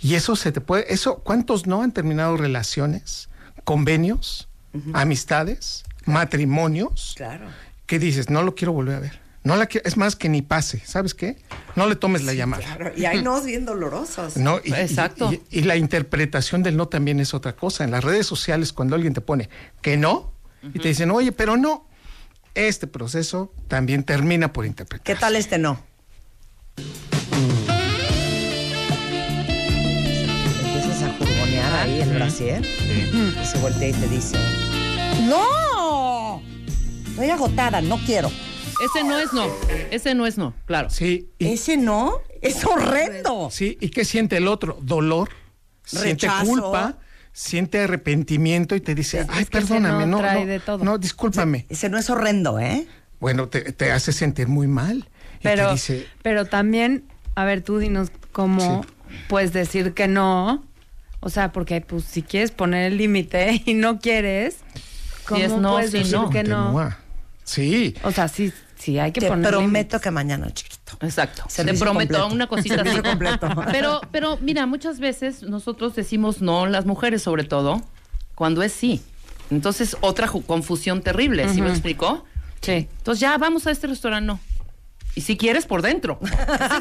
Y 0.02 0.16
eso 0.16 0.38
se 0.38 0.52
te 0.54 0.62
puede, 0.62 0.94
eso, 0.94 1.18
¿cuántos 1.18 1.68
no 1.68 1.84
han 1.84 1.92
terminado 1.92 2.38
relaciones, 2.38 3.30
convenios, 3.66 4.48
amistades, 4.94 5.84
matrimonios? 6.06 7.14
claro. 7.18 7.48
Que 7.86 8.00
dices, 8.00 8.30
no 8.30 8.42
lo 8.42 8.56
quiero 8.56 8.72
volver 8.72 8.96
a 8.96 9.00
ver. 9.02 9.20
No 9.44 9.58
la 9.58 9.66
quiero, 9.66 9.86
es 9.86 9.98
más 9.98 10.16
que 10.16 10.30
ni 10.30 10.42
pase, 10.42 10.82
¿sabes 10.86 11.14
qué? 11.14 11.36
No 11.76 11.88
le 11.88 11.98
tomes 11.98 12.24
la 12.24 12.34
llamada. 12.34 12.64
Claro, 12.64 12.92
y 12.96 13.04
hay 13.04 13.22
nos 13.22 13.44
bien 13.44 13.66
dolorosos. 13.66 14.38
No, 14.38 14.62
y, 14.64 14.72
Exacto. 14.72 15.34
Y, 15.34 15.42
y 15.50 15.62
la 15.64 15.76
interpretación 15.76 16.64
del 16.64 16.78
no 16.78 16.88
también 16.88 17.20
es 17.20 17.34
otra 17.34 17.54
cosa. 17.54 17.84
En 17.84 17.92
las 17.92 18.04
redes 18.04 18.26
sociales, 18.26 18.72
cuando 18.72 18.96
alguien 18.96 19.14
te 19.14 19.20
pone 19.20 19.50
que 19.82 19.98
no, 19.98 20.32
y 20.64 20.80
te 20.80 20.90
dicen, 20.90 21.10
oye, 21.12 21.32
pero 21.32 21.58
no, 21.58 21.88
este 22.56 22.88
proceso 22.88 23.54
también 23.68 24.04
termina 24.04 24.52
por 24.54 24.66
interpretar. 24.66 25.04
¿Qué 25.04 25.16
tal 25.16 25.36
este 25.36 25.58
no? 25.58 25.80
Empiezas 30.64 31.04
a 31.04 31.14
jurgonear 31.18 31.74
ahí 31.74 32.02
el 32.02 32.14
brasier 32.14 32.64
Sí. 32.66 33.12
y 33.42 33.46
se 33.46 33.58
voltea 33.60 33.88
y 33.90 33.94
te 33.94 34.08
dice, 34.08 34.38
¡No! 35.24 36.42
Estoy 37.10 37.30
agotada, 37.30 37.82
no 37.82 37.98
quiero. 38.06 38.30
Ese 38.84 39.04
no 39.04 39.20
es 39.20 39.32
no. 39.34 39.46
Ese 39.92 40.16
no 40.16 40.26
es 40.26 40.38
no, 40.38 40.54
claro. 40.66 40.90
Sí. 40.90 41.30
y- 41.38 41.48
Ese 41.54 41.78
no 41.78 42.20
es 42.42 42.66
horrendo. 42.66 43.50
Sí, 43.52 43.78
¿y 43.80 43.90
qué 43.90 44.06
siente 44.06 44.38
el 44.38 44.48
otro? 44.48 44.78
Dolor, 44.82 45.30
siente 45.86 46.10
Rechazo. 46.28 46.46
culpa, 46.48 46.98
siente 47.34 47.80
arrepentimiento 47.80 48.76
y 48.76 48.82
te 48.82 48.96
dice, 48.96 49.26
ay, 49.30 49.46
perdóname, 49.46 50.06
no 50.06 50.18
no, 50.18 50.20
trae 50.20 50.42
no, 50.42 50.52
de 50.52 50.60
todo. 50.60 50.84
no, 50.84 50.98
discúlpame. 50.98 51.66
Ese 51.70 51.90
no 51.90 51.98
es 51.98 52.10
horrendo, 52.10 52.60
¿eh? 52.60 52.88
Bueno, 53.20 53.48
te, 53.48 53.72
te 53.72 53.92
hace 53.92 54.12
sentir 54.12 54.48
muy 54.48 54.68
mal. 54.68 55.08
Y 55.40 55.44
Pero, 55.44 55.68
te 55.68 55.74
dice, 55.74 56.08
pero 56.22 56.46
también, 56.46 57.04
a 57.36 57.46
ver, 57.46 57.62
tú 57.62 57.78
dinos 57.78 58.12
cómo 58.32 58.86
puedes 59.28 59.54
decir 59.54 59.94
que 59.94 60.08
no. 60.08 60.66
O 61.20 61.30
sea, 61.30 61.52
porque 61.52 61.82
pues 61.82 62.04
si 62.04 62.24
quieres 62.24 62.52
poner 62.52 62.92
el 62.92 62.98
límite 62.98 63.62
y 63.66 63.74
no 63.74 64.00
quieres, 64.00 64.58
¿cómo 65.26 65.44
es 65.44 65.52
no, 65.52 65.72
puedes 65.74 65.92
sí, 65.92 66.00
decir 66.00 66.14
no. 66.14 66.30
que 66.30 66.44
no? 66.44 66.96
Sí. 67.44 67.96
O 68.04 68.12
sea, 68.12 68.28
sí, 68.28 68.52
sí 68.78 69.00
hay 69.00 69.12
que 69.12 69.22
Te 69.22 69.28
poner 69.28 69.50
prometo 69.50 70.00
que 70.00 70.12
mañana, 70.12 70.48
Exacto. 71.02 71.44
Te 71.44 71.50
Servicio 71.50 71.86
prometo 71.86 72.14
completo. 72.14 72.36
una 72.36 72.48
cosita 72.48 72.82
así. 72.82 73.02
Completo. 73.02 73.50
Pero, 73.72 74.02
pero 74.12 74.38
mira, 74.42 74.66
muchas 74.66 75.00
veces 75.00 75.44
nosotros 75.44 75.96
decimos 75.96 76.42
no, 76.42 76.66
las 76.66 76.86
mujeres 76.86 77.22
sobre 77.22 77.44
todo, 77.44 77.82
cuando 78.36 78.62
es 78.64 78.74
sí. 78.74 79.02
Entonces, 79.50 79.98
otra 80.02 80.28
confusión 80.28 81.02
terrible, 81.02 81.50
¿sí 81.50 81.62
me 81.62 81.70
explicó? 81.70 82.26
Sí. 82.62 82.88
Entonces, 82.98 83.20
ya 83.20 83.38
vamos 83.38 83.68
a 83.68 83.72
este 83.72 83.88
restaurante, 83.88 84.26
no. 84.26 84.40
Y 85.14 85.22
si 85.22 85.36
quieres, 85.36 85.66
por 85.66 85.82
dentro. 85.82 86.20
Sí, 86.24 86.28
sí, 86.30 86.36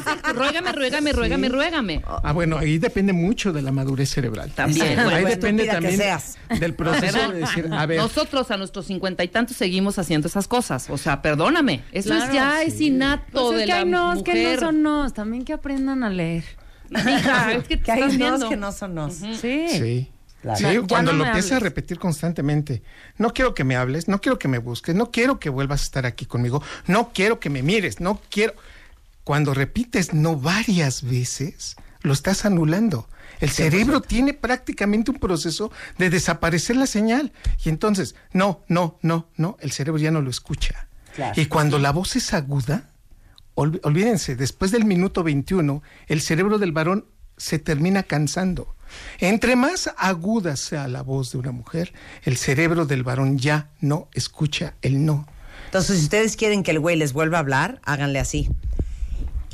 sí, 0.05 0.31
ruégame, 0.33 0.71
ruégame, 0.71 1.11
ruégame, 1.11 1.49
ruégame. 1.49 2.01
Ah, 2.05 2.31
bueno, 2.31 2.57
ahí 2.57 2.77
depende 2.77 3.11
mucho 3.11 3.51
de 3.51 3.61
la 3.61 3.71
madurez 3.73 4.09
cerebral. 4.09 4.51
También. 4.51 4.97
Ahí 4.99 5.05
Bueno, 5.05 5.27
depende 5.27 5.65
también 5.65 5.97
seas. 5.97 6.37
del 6.59 6.73
proceso 6.73 7.17
¿Verdad? 7.17 7.33
de 7.33 7.39
decir, 7.39 7.67
a 7.71 7.85
ver, 7.85 7.97
Nosotros 7.99 8.49
a 8.51 8.55
nuestros 8.57 8.85
cincuenta 8.85 9.23
y 9.23 9.27
tantos 9.27 9.57
seguimos 9.57 9.99
haciendo 9.99 10.29
esas 10.29 10.47
cosas. 10.47 10.89
O 10.89 10.97
sea, 10.97 11.21
perdóname. 11.21 11.83
Eso 11.91 12.09
Claro, 12.09 12.25
es 12.25 12.33
ya 12.33 12.63
es 12.63 12.79
innato 12.79 13.23
Pues 13.31 13.51
es 13.51 13.57
de 13.59 13.65
que 13.65 13.71
la 13.71 13.79
hay 13.79 13.85
nos 13.85 14.23
que 14.23 14.33
no 14.33 14.39
mujer. 14.41 14.59
son 14.59 14.81
nos, 14.83 15.13
también 15.13 15.43
que 15.43 15.53
aprendan 15.53 16.03
a 16.03 16.09
leer. 16.09 16.45
Mija, 16.89 17.53
es 17.53 17.63
que 17.67 17.77
te 17.77 17.83
Que 17.83 17.91
hay 17.91 17.99
estás 17.99 18.17
nos 18.17 18.17
viendo. 18.29 18.49
que 18.49 18.57
no 18.57 18.71
son 18.71 18.95
nos. 18.95 19.13
Sí. 19.15 19.67
Sí. 19.69 20.10
Claro. 20.41 20.57
Sí, 20.57 20.63
No, 20.63 20.71
ya 20.73 20.81
cuando 20.87 21.11
no 21.11 21.19
lo 21.19 21.25
empiezas 21.25 21.53
a 21.53 21.59
repetir 21.59 21.99
constantemente, 21.99 22.81
no 23.17 23.33
quiero 23.33 23.53
que 23.53 23.63
me 23.63 23.75
hables, 23.75 24.07
no 24.07 24.21
quiero 24.21 24.39
que 24.39 24.47
me 24.47 24.57
busques, 24.57 24.95
no 24.95 25.11
quiero 25.11 25.39
que 25.39 25.49
vuelvas 25.49 25.81
a 25.81 25.83
estar 25.83 26.05
aquí 26.05 26.25
conmigo, 26.25 26.63
no 26.87 27.11
quiero 27.13 27.39
que 27.39 27.49
me 27.49 27.61
mires, 27.61 27.99
no 27.99 28.19
quiero. 28.29 28.53
Cuando 29.23 29.53
repites 29.53 30.13
no 30.13 30.35
varias 30.35 31.03
veces, 31.03 31.75
lo 32.01 32.13
estás 32.13 32.45
anulando. 32.45 33.07
El 33.39 33.49
cerebro 33.49 34.01
tiene 34.01 34.33
prácticamente 34.33 35.11
un 35.11 35.19
proceso 35.19 35.71
de 35.97 36.09
desaparecer 36.09 36.75
la 36.75 36.85
señal. 36.85 37.31
Y 37.63 37.69
entonces, 37.69 38.15
no, 38.33 38.63
no, 38.67 38.99
no, 39.01 39.29
no, 39.35 39.57
el 39.61 39.71
cerebro 39.71 39.99
ya 39.99 40.11
no 40.11 40.21
lo 40.21 40.29
escucha. 40.29 40.87
Claro. 41.15 41.39
Y 41.39 41.47
cuando 41.47 41.79
la 41.79 41.91
voz 41.91 42.15
es 42.15 42.33
aguda, 42.33 42.91
olvídense, 43.55 44.35
después 44.35 44.71
del 44.71 44.85
minuto 44.85 45.23
21, 45.23 45.81
el 46.07 46.21
cerebro 46.21 46.57
del 46.57 46.71
varón 46.71 47.05
se 47.37 47.59
termina 47.59 48.03
cansando. 48.03 48.75
Entre 49.19 49.55
más 49.55 49.89
aguda 49.97 50.55
sea 50.55 50.87
la 50.87 51.01
voz 51.03 51.31
de 51.31 51.37
una 51.37 51.51
mujer, 51.51 51.93
el 52.23 52.37
cerebro 52.37 52.85
del 52.85 53.03
varón 53.03 53.37
ya 53.37 53.69
no 53.79 54.09
escucha 54.13 54.75
el 54.81 55.05
no. 55.05 55.27
Entonces, 55.65 55.97
si 55.99 56.03
ustedes 56.03 56.35
quieren 56.35 56.63
que 56.63 56.71
el 56.71 56.79
güey 56.79 56.95
les 56.97 57.13
vuelva 57.13 57.37
a 57.37 57.41
hablar, 57.41 57.79
háganle 57.83 58.19
así. 58.19 58.39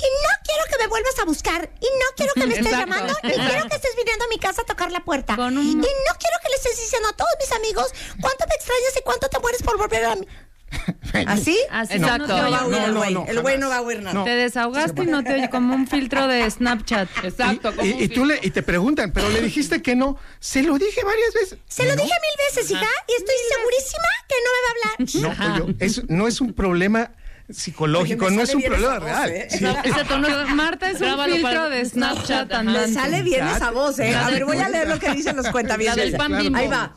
no 0.00 0.30
quiero 0.44 0.62
que 0.70 0.78
me 0.78 0.86
vuelvas 0.88 1.18
a 1.20 1.24
buscar. 1.24 1.70
Y 1.80 1.84
no 1.86 2.06
quiero 2.16 2.32
que 2.34 2.46
me 2.46 2.54
estés 2.54 2.66
Exacto. 2.66 2.86
llamando. 2.92 3.14
Ni 3.24 3.30
quiero 3.32 3.68
que 3.68 3.76
estés 3.76 3.96
viniendo 3.96 4.24
a 4.24 4.28
mi 4.28 4.38
casa 4.38 4.62
a 4.62 4.64
tocar 4.64 4.90
la 4.92 5.00
puerta. 5.04 5.34
Un- 5.34 5.58
Y 5.60 5.74
no 5.74 5.82
quiero 5.82 6.36
que 6.42 6.48
le 6.50 6.54
estés 6.56 6.76
diciendo 6.80 7.08
a 7.08 7.12
todos 7.16 7.30
mis 7.40 7.52
amigos 7.52 7.86
cuánto 8.20 8.44
me 8.48 8.54
extrañas 8.54 8.92
y 8.98 9.02
cuánto 9.02 9.28
te 9.28 9.38
mueres 9.40 9.62
por 9.62 9.76
volver 9.76 10.04
a 10.04 10.14
mí. 10.16 10.26
¿Así? 11.26 11.58
Así 11.70 11.94
Exacto. 11.94 12.26
no 12.28 12.34
te 12.36 12.42
No 12.42 12.50
va 12.50 12.58
a 12.58 12.66
oye. 12.66 12.74
oír 12.76 12.84
el 12.84 12.92
no, 12.94 12.98
güey. 13.00 13.14
no, 13.14 13.26
el 13.26 13.40
güey 13.40 13.58
no 13.58 13.68
jamás. 13.68 13.70
va 13.70 13.76
a 13.76 13.86
oír 13.86 14.02
nada. 14.02 14.24
Te 14.24 14.30
desahogaste 14.30 15.02
y 15.02 15.06
no 15.06 15.24
te 15.24 15.34
oye 15.34 15.50
como 15.50 15.74
un 15.74 15.86
filtro 15.86 16.26
de 16.28 16.50
Snapchat. 16.50 17.08
Exacto. 17.24 17.74
como 17.74 17.86
Y, 17.88 17.92
un 17.92 18.02
y 18.02 18.08
tú 18.08 18.24
le, 18.24 18.38
y 18.42 18.50
te 18.50 18.62
preguntan, 18.62 19.12
pero 19.12 19.28
le 19.30 19.40
dijiste 19.40 19.80
que 19.82 19.96
no. 19.96 20.16
Se 20.40 20.62
lo 20.62 20.78
dije 20.78 21.02
varias 21.04 21.32
veces. 21.34 21.58
Se 21.68 21.84
lo 21.84 21.96
No, 21.96 22.02
dije 22.02 22.14
mil 22.20 22.46
veces, 22.56 22.70
hija, 22.70 22.86
y 23.08 23.12
estoy 23.12 23.34
segurísima 23.50 24.08
que 24.28 24.34
no 24.44 24.50
me 24.54 24.60
va 24.64 24.68
a 24.68 25.32
hablar. 25.32 25.58
No, 25.58 25.64
pollo, 25.66 25.74
es- 25.80 26.08
no 26.10 26.28
es 26.28 26.40
un 26.40 26.52
problema 26.52 27.12
psicológico, 27.50 28.26
Oye, 28.26 28.36
no 28.36 28.42
es 28.42 28.54
un 28.54 28.62
problema 28.62 28.94
voz, 28.98 29.04
real. 29.04 29.30
¿eh? 29.30 29.48
Sí. 29.50 29.64
Ese 29.84 30.04
tono- 30.04 30.28
Marta 30.54 30.90
es 30.90 31.00
un 31.00 31.18
filtro 31.24 31.42
para- 31.42 31.68
de 31.70 31.84
Snapchat 31.84 32.52
Ajá. 32.52 32.62
Me 32.62 32.88
sale 32.88 33.22
bien 33.22 33.46
esa 33.48 33.70
voz, 33.70 33.98
¿eh? 34.00 34.14
A 34.14 34.28
ver, 34.28 34.44
voy 34.44 34.58
a 34.58 34.68
leer 34.68 34.86
lo 34.88 34.98
que 34.98 35.10
dicen 35.12 35.34
los 35.36 35.48
cuentavientes. 35.48 35.96
del 36.12 36.16
pan 36.16 36.36
bimbo. 36.38 36.58
Ahí 36.58 36.68
va. 36.68 36.94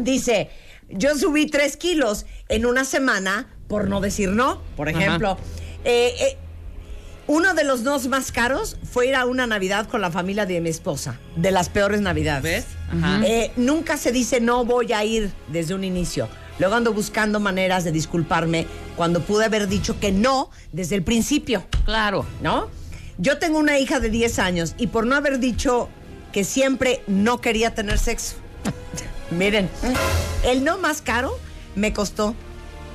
Dice, 0.00 0.50
yo 0.90 1.16
subí 1.16 1.46
tres 1.46 1.76
kilos 1.76 2.26
en 2.48 2.66
una 2.66 2.84
semana 2.84 3.48
por 3.68 3.88
no 3.88 4.00
decir 4.00 4.30
no, 4.30 4.60
por 4.76 4.88
ejemplo. 4.88 5.38
Eh, 5.84 6.14
eh, 6.20 6.36
uno 7.26 7.54
de 7.54 7.64
los 7.64 7.82
nos 7.82 8.08
más 8.08 8.32
caros 8.32 8.76
fue 8.90 9.06
ir 9.06 9.14
a 9.14 9.24
una 9.24 9.46
Navidad 9.46 9.88
con 9.88 10.00
la 10.00 10.10
familia 10.10 10.44
de 10.44 10.60
mi 10.60 10.68
esposa, 10.68 11.18
de 11.36 11.50
las 11.50 11.68
peores 11.68 12.00
Navidades. 12.00 12.42
¿Ves? 12.42 12.66
Ajá. 12.90 13.22
Eh, 13.24 13.52
nunca 13.56 13.96
se 13.96 14.12
dice 14.12 14.40
no 14.40 14.64
voy 14.64 14.92
a 14.92 15.04
ir 15.04 15.32
desde 15.48 15.74
un 15.74 15.84
inicio. 15.84 16.28
Luego 16.58 16.74
ando 16.74 16.92
buscando 16.92 17.40
maneras 17.40 17.84
de 17.84 17.92
disculparme 17.92 18.66
cuando 18.96 19.22
pude 19.22 19.46
haber 19.46 19.68
dicho 19.68 19.98
que 19.98 20.12
no 20.12 20.50
desde 20.72 20.96
el 20.96 21.02
principio. 21.02 21.64
Claro. 21.84 22.26
¿no? 22.42 22.68
Yo 23.18 23.38
tengo 23.38 23.58
una 23.58 23.78
hija 23.78 24.00
de 24.00 24.10
10 24.10 24.38
años 24.38 24.74
y 24.76 24.88
por 24.88 25.06
no 25.06 25.16
haber 25.16 25.38
dicho 25.38 25.88
que 26.32 26.44
siempre 26.44 27.02
no 27.06 27.40
quería 27.40 27.74
tener 27.74 27.98
sexo. 27.98 28.36
Miren, 29.36 29.68
el 30.44 30.64
no 30.64 30.78
más 30.78 31.02
caro 31.02 31.38
me 31.74 31.92
costó 31.92 32.34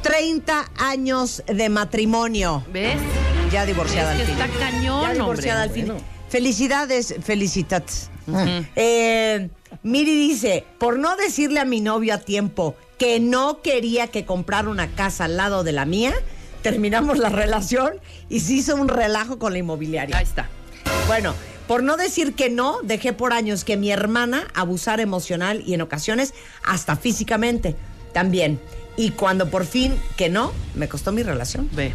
30 0.04 0.70
años 0.78 1.44
de 1.48 1.70
matrimonio. 1.70 2.64
¿Ves? 2.72 2.98
Ya 3.52 3.66
divorciada 3.66 4.12
al 4.12 4.18
fin. 4.22 4.30
está 4.40 4.48
cañón, 4.60 5.02
Ya 5.04 5.14
divorciada 5.14 5.66
hombre. 5.66 5.82
al 5.82 5.88
fin. 5.88 5.98
Felicidades, 6.30 7.16
felicitats. 7.24 8.10
Eh, 8.76 9.50
Miri 9.84 10.16
dice, 10.16 10.66
por 10.80 11.00
no 11.00 11.16
decirle 11.16 11.60
a 11.62 11.66
mi 11.66 11.80
novio 11.80 12.14
a 12.14 12.18
tiempo 12.18 12.76
que 12.98 13.20
no 13.22 13.62
quería 13.62 14.08
que 14.08 14.26
comprara 14.26 14.70
una 14.70 14.90
casa 14.90 15.26
al 15.26 15.38
lado 15.38 15.64
de 15.64 15.72
la 15.72 15.86
mía, 15.86 16.14
terminamos 16.62 17.18
la 17.20 17.30
relación 17.44 17.94
y 18.28 18.42
se 18.42 18.54
hizo 18.54 18.76
un 18.76 18.90
relajo 18.90 19.40
con 19.40 19.54
la 19.54 19.60
inmobiliaria. 19.60 20.18
Ahí 20.18 20.26
está. 20.26 20.50
Bueno, 21.08 21.34
por 21.68 21.84
no 21.84 21.98
decir 21.98 22.34
que 22.34 22.50
no, 22.50 22.80
dejé 22.84 23.14
por 23.14 23.34
años 23.34 23.64
que 23.64 23.78
mi 23.78 23.92
hermana 23.92 24.48
abusara 24.54 25.02
emocional 25.02 25.64
y 25.66 25.74
en 25.74 25.82
ocasiones 25.82 26.34
hasta 26.66 26.96
físicamente 26.96 27.76
también. 28.14 28.60
Y 28.96 29.12
cuando 29.12 29.50
por 29.50 29.66
fin 29.66 29.96
que 30.16 30.30
no, 30.30 30.52
me 30.76 30.88
costó 30.90 31.12
mi 31.12 31.24
relación. 31.24 31.70
Ve. 31.74 31.94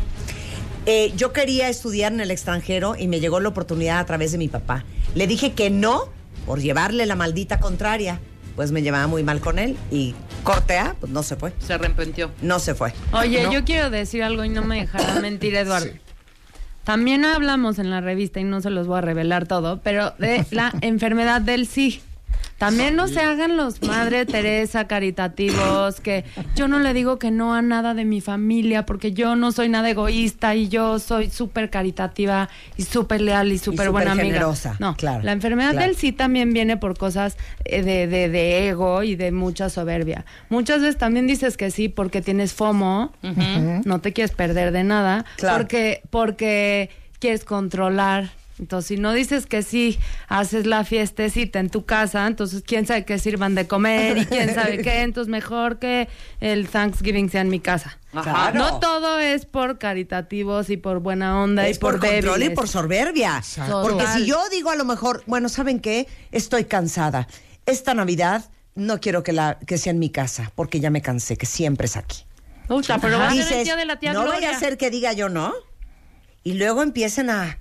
Eh, 0.87 1.13
yo 1.17 1.33
quería 1.33 1.69
estudiar 1.69 2.13
en 2.13 2.21
el 2.21 2.31
extranjero 2.31 2.97
y 2.99 3.07
me 3.09 3.21
llegó 3.21 3.41
la 3.41 3.49
oportunidad 3.49 3.99
a 4.01 4.07
través 4.07 4.33
de 4.33 4.39
mi 4.39 4.49
papá. 4.49 4.85
Le 5.15 5.27
dije 5.27 5.53
que 5.53 5.71
no 5.71 6.09
por 6.47 6.61
llevarle 6.61 7.07
la 7.07 7.15
maldita 7.17 7.61
contraria. 7.61 8.21
Pues 8.57 8.71
me 8.71 8.83
llevaba 8.83 9.07
muy 9.07 9.23
mal 9.23 9.41
con 9.41 9.59
él 9.59 9.79
y 9.91 10.15
cortea, 10.45 10.95
pues 11.01 11.11
no 11.11 11.23
se 11.23 11.37
fue. 11.37 11.55
Se 11.65 11.73
arrepintió. 11.73 12.31
No 12.43 12.59
se 12.59 12.75
fue. 12.75 12.93
Oye, 13.13 13.45
No. 13.45 13.53
yo 13.53 13.65
quiero 13.65 13.89
decir 13.89 14.23
algo 14.23 14.45
y 14.45 14.51
no 14.51 14.63
me 14.63 14.81
dejará 14.81 15.21
mentir, 15.21 15.55
Eduardo. 15.55 15.87
Sí. 15.87 15.93
También 16.85 17.25
hablamos 17.25 17.79
en 17.79 17.91
la 17.91 18.01
revista, 18.01 18.41
y 18.41 18.45
no 18.45 18.61
se 18.61 18.71
los 18.71 18.87
voy 18.87 18.99
a 18.99 19.03
revelar 19.03 19.47
todo, 19.47 19.81
pero 19.83 20.13
de 20.19 20.45
la 20.51 20.73
enfermedad 20.81 21.41
del 21.41 21.67
sí. 21.67 22.01
También 22.63 22.95
no 22.95 23.09
se 23.09 23.19
hagan 23.19 23.57
los 23.57 23.83
Madre 23.83 24.25
Teresa 24.25 24.87
caritativos, 24.87 26.01
que 26.01 26.25
yo 26.55 26.69
no 26.69 26.79
le 26.79 26.95
digo 26.95 27.19
que 27.19 27.33
no 27.33 27.55
a 27.55 27.61
nada 27.61 27.93
de 27.93 28.05
mi 28.05 28.21
familia, 28.21 28.87
porque 28.87 29.11
yo 29.13 29.35
no 29.35 29.51
soy 29.51 29.69
nada 29.69 29.91
egoísta 29.91 30.55
y 30.55 30.69
yo 30.69 31.01
soy 31.01 31.29
súper 31.29 31.71
caritativa 31.71 32.49
y 32.77 32.85
súper 32.85 33.21
leal 33.21 33.51
y 33.51 33.59
súper 33.59 33.91
buena 33.91 34.13
amiga. 34.13 34.27
generosa, 34.27 34.77
No, 34.79 34.95
claro, 34.95 35.25
la 35.25 35.33
enfermedad 35.33 35.73
claro. 35.73 35.87
del 35.89 35.97
sí 35.97 36.13
también 36.13 36.53
viene 36.53 36.77
por 36.77 36.97
cosas 36.97 37.37
eh, 37.65 37.83
de, 37.83 38.07
de, 38.07 38.29
de 38.29 38.69
ego 38.69 39.03
y 39.03 39.17
de 39.17 39.33
mucha 39.33 39.69
soberbia. 39.69 40.25
Muchas 40.49 40.83
veces 40.83 40.99
también 40.99 41.27
dices 41.27 41.57
que 41.57 41.73
sí 41.73 41.89
porque 41.89 42.23
tienes 42.23 42.53
FOMO, 42.53 43.13
no 43.85 44.01
te 44.01 44.13
quieres 44.13 44.37
perder 44.37 44.71
de 44.71 44.85
nada, 44.85 45.25
Claro. 45.37 45.59
porque, 45.59 46.03
porque 46.11 46.91
quieres 47.19 47.45
controlar. 47.45 48.31
Entonces, 48.59 48.89
si 48.89 48.97
no 48.97 49.13
dices 49.13 49.47
que 49.47 49.63
sí, 49.63 49.99
haces 50.29 50.67
la 50.67 50.85
fiestecita 50.85 51.59
en 51.59 51.71
tu 51.71 51.85
casa, 51.85 52.27
entonces 52.27 52.63
quién 52.67 52.87
sabe 52.87 53.05
qué 53.05 53.19
sirvan 53.19 53.55
de 53.55 53.67
comer 53.67 54.19
y 54.19 54.27
quién 54.27 54.55
sabe 54.55 54.83
qué, 54.83 55.01
entonces 55.03 55.31
mejor 55.31 55.79
que 55.79 56.09
el 56.41 56.69
Thanksgiving 56.69 57.31
sea 57.31 57.41
en 57.41 57.49
mi 57.49 57.61
casa. 57.61 57.99
Claro. 58.11 58.59
No 58.59 58.79
todo 58.79 59.19
es 59.19 59.47
por 59.47 59.79
caritativos 59.79 60.69
y 60.69 60.77
por 60.77 61.01
buena 61.01 61.43
onda 61.43 61.67
Es 61.67 61.77
y 61.77 61.81
por, 61.81 61.99
por, 61.99 62.11
control 62.11 62.43
y 62.43 62.51
por 62.51 62.69
soberbia. 62.69 63.39
Exacto. 63.39 63.83
Porque 63.83 64.07
si 64.09 64.27
yo 64.27 64.39
digo 64.51 64.71
a 64.71 64.77
lo 64.77 64.85
mejor, 64.85 65.23
bueno, 65.27 65.49
¿saben 65.49 65.81
qué? 65.81 66.07
Estoy 66.31 66.65
cansada. 66.65 67.27
Esta 67.65 67.95
Navidad 67.95 68.51
no 68.75 69.01
quiero 69.01 69.23
que, 69.23 69.33
la, 69.33 69.59
que 69.67 69.79
sea 69.79 69.93
en 69.93 69.99
mi 69.99 70.11
casa, 70.11 70.53
porque 70.55 70.79
ya 70.79 70.91
me 70.91 71.01
cansé, 71.01 71.37
que 71.37 71.47
siempre 71.47 71.87
es 71.87 71.97
aquí. 71.97 72.25
Pucha, 72.69 72.99
pero 72.99 73.19
va 73.19 73.29
a 73.29 73.35
ser 73.35 73.59
el 73.59 73.65
día 73.65 73.77
de 73.77 73.85
la 73.87 73.99
tía 73.99 74.13
no 74.13 74.23
Gloria. 74.23 74.49
vaya 74.49 74.57
a 74.57 74.61
ser 74.61 74.77
que 74.77 74.91
diga 74.91 75.13
yo 75.13 75.29
no. 75.29 75.53
Y 76.45 76.55
luego 76.55 76.83
empiecen 76.83 77.31
a 77.31 77.59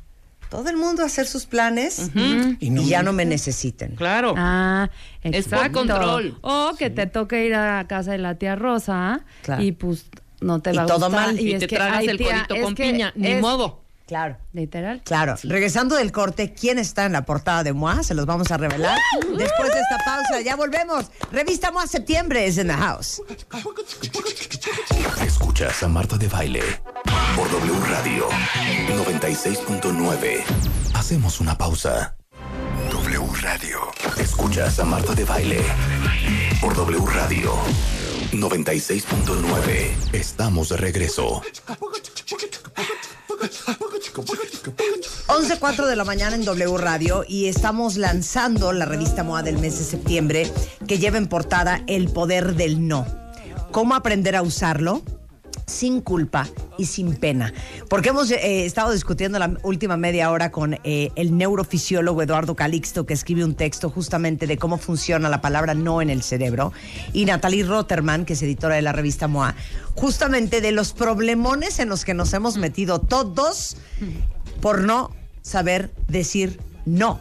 Todo 0.51 0.69
el 0.69 0.75
mundo 0.75 1.01
a 1.01 1.05
hacer 1.05 1.25
sus 1.27 1.45
planes 1.45 2.11
y, 2.59 2.69
no- 2.71 2.81
ya 2.81 3.03
no 3.03 3.13
me 3.13 3.23
necesiten. 3.25 3.95
Claro. 3.95 4.33
Ah, 4.37 4.89
Es 5.23 5.47
por 5.47 5.59
exacto. 5.59 5.79
control. 5.79 6.37
O 6.41 6.73
que 6.77 6.89
te 6.89 7.07
toque 7.07 7.45
ir 7.45 7.55
a 7.55 7.87
casa 7.87 8.11
de 8.11 8.17
la 8.17 8.35
tía 8.35 8.57
Rosa 8.57 9.21
Claro. 9.43 9.63
y 9.63 9.71
pues 9.71 10.07
no 10.41 10.61
te 10.61 10.73
Y 10.73 10.75
va 10.75 10.83
a 10.83 10.85
todo 10.87 11.05
gustar. 11.07 11.27
mal. 11.27 11.39
Y 11.39 11.53
es 11.53 11.61
te 11.61 11.67
que, 11.67 11.75
tragas 11.77 11.99
ay, 11.99 12.07
el 12.09 12.17
tía, 12.17 12.45
codito 12.49 12.63
con 12.65 12.75
que 12.75 12.83
piña. 12.91 13.13
Ni 13.15 13.27
es- 13.29 13.41
modo. 13.41 13.81
Claro. 14.11 14.35
Literal. 14.51 15.01
Claro, 15.05 15.35
regresando 15.41 15.95
del 15.95 16.11
corte, 16.11 16.53
¿quién 16.53 16.77
está 16.79 17.05
en 17.05 17.13
la 17.13 17.23
portada 17.23 17.63
de 17.63 17.71
MOA? 17.71 18.03
Se 18.03 18.13
los 18.13 18.25
vamos 18.25 18.51
a 18.51 18.57
revelar 18.57 18.99
después 19.37 19.71
de 19.71 19.79
esta 19.79 19.97
pausa. 20.03 20.41
Ya 20.43 20.57
volvemos. 20.57 21.05
Revista 21.31 21.71
MOA 21.71 21.87
Septiembre 21.87 22.45
es 22.45 22.57
en 22.57 22.67
the 22.67 22.73
house. 22.73 23.21
Escuchas 25.25 25.81
a 25.83 25.87
Marta 25.87 26.17
de 26.17 26.27
Baile 26.27 26.61
por 27.37 27.49
W 27.51 27.79
Radio 27.87 28.27
96.9. 28.97 30.43
Hacemos 30.93 31.39
una 31.39 31.57
pausa. 31.57 32.13
W 32.91 33.27
Radio. 33.41 33.79
Escuchas 34.17 34.77
a 34.79 34.83
Marta 34.83 35.15
de 35.15 35.23
Baile 35.23 35.61
por 36.59 36.75
W 36.75 37.05
Radio 37.05 37.53
96.9. 38.33 40.11
Estamos 40.11 40.67
de 40.67 40.75
regreso. 40.75 41.41
11.04 45.27 45.87
de 45.87 45.95
la 45.95 46.03
mañana 46.03 46.35
en 46.35 46.45
W 46.45 46.77
Radio 46.77 47.25
y 47.27 47.47
estamos 47.47 47.97
lanzando 47.97 48.71
la 48.73 48.85
revista 48.85 49.23
MOA 49.23 49.41
del 49.43 49.57
mes 49.57 49.79
de 49.79 49.85
septiembre 49.85 50.51
que 50.87 50.99
lleva 50.99 51.17
en 51.17 51.27
portada 51.27 51.81
El 51.87 52.09
Poder 52.09 52.55
del 52.55 52.87
No. 52.87 53.05
¿Cómo 53.71 53.95
aprender 53.95 54.35
a 54.35 54.41
usarlo? 54.41 55.01
Sin 55.71 56.01
culpa 56.01 56.47
y 56.77 56.85
sin 56.85 57.15
pena. 57.15 57.53
Porque 57.89 58.09
hemos 58.09 58.29
eh, 58.29 58.65
estado 58.65 58.91
discutiendo 58.91 59.39
la 59.39 59.57
última 59.63 59.97
media 59.97 60.29
hora 60.29 60.51
con 60.51 60.77
eh, 60.83 61.11
el 61.15 61.37
neurofisiólogo 61.37 62.21
Eduardo 62.21 62.55
Calixto, 62.55 63.05
que 63.05 63.13
escribe 63.13 63.43
un 63.43 63.55
texto 63.55 63.89
justamente 63.89 64.45
de 64.47 64.57
cómo 64.57 64.77
funciona 64.77 65.29
la 65.29 65.41
palabra 65.41 65.73
no 65.73 66.01
en 66.01 66.09
el 66.09 66.21
cerebro, 66.21 66.73
y 67.13 67.25
Natalie 67.25 67.63
Rotterman, 67.63 68.25
que 68.25 68.33
es 68.33 68.43
editora 68.43 68.75
de 68.75 68.81
la 68.81 68.91
revista 68.91 69.27
MOA, 69.27 69.55
justamente 69.95 70.61
de 70.61 70.71
los 70.71 70.93
problemones 70.93 71.79
en 71.79 71.89
los 71.89 72.05
que 72.05 72.13
nos 72.13 72.33
hemos 72.33 72.57
metido 72.57 72.99
todos 72.99 73.77
por 74.61 74.81
no 74.81 75.11
saber 75.41 75.91
decir 76.07 76.59
no. 76.85 77.19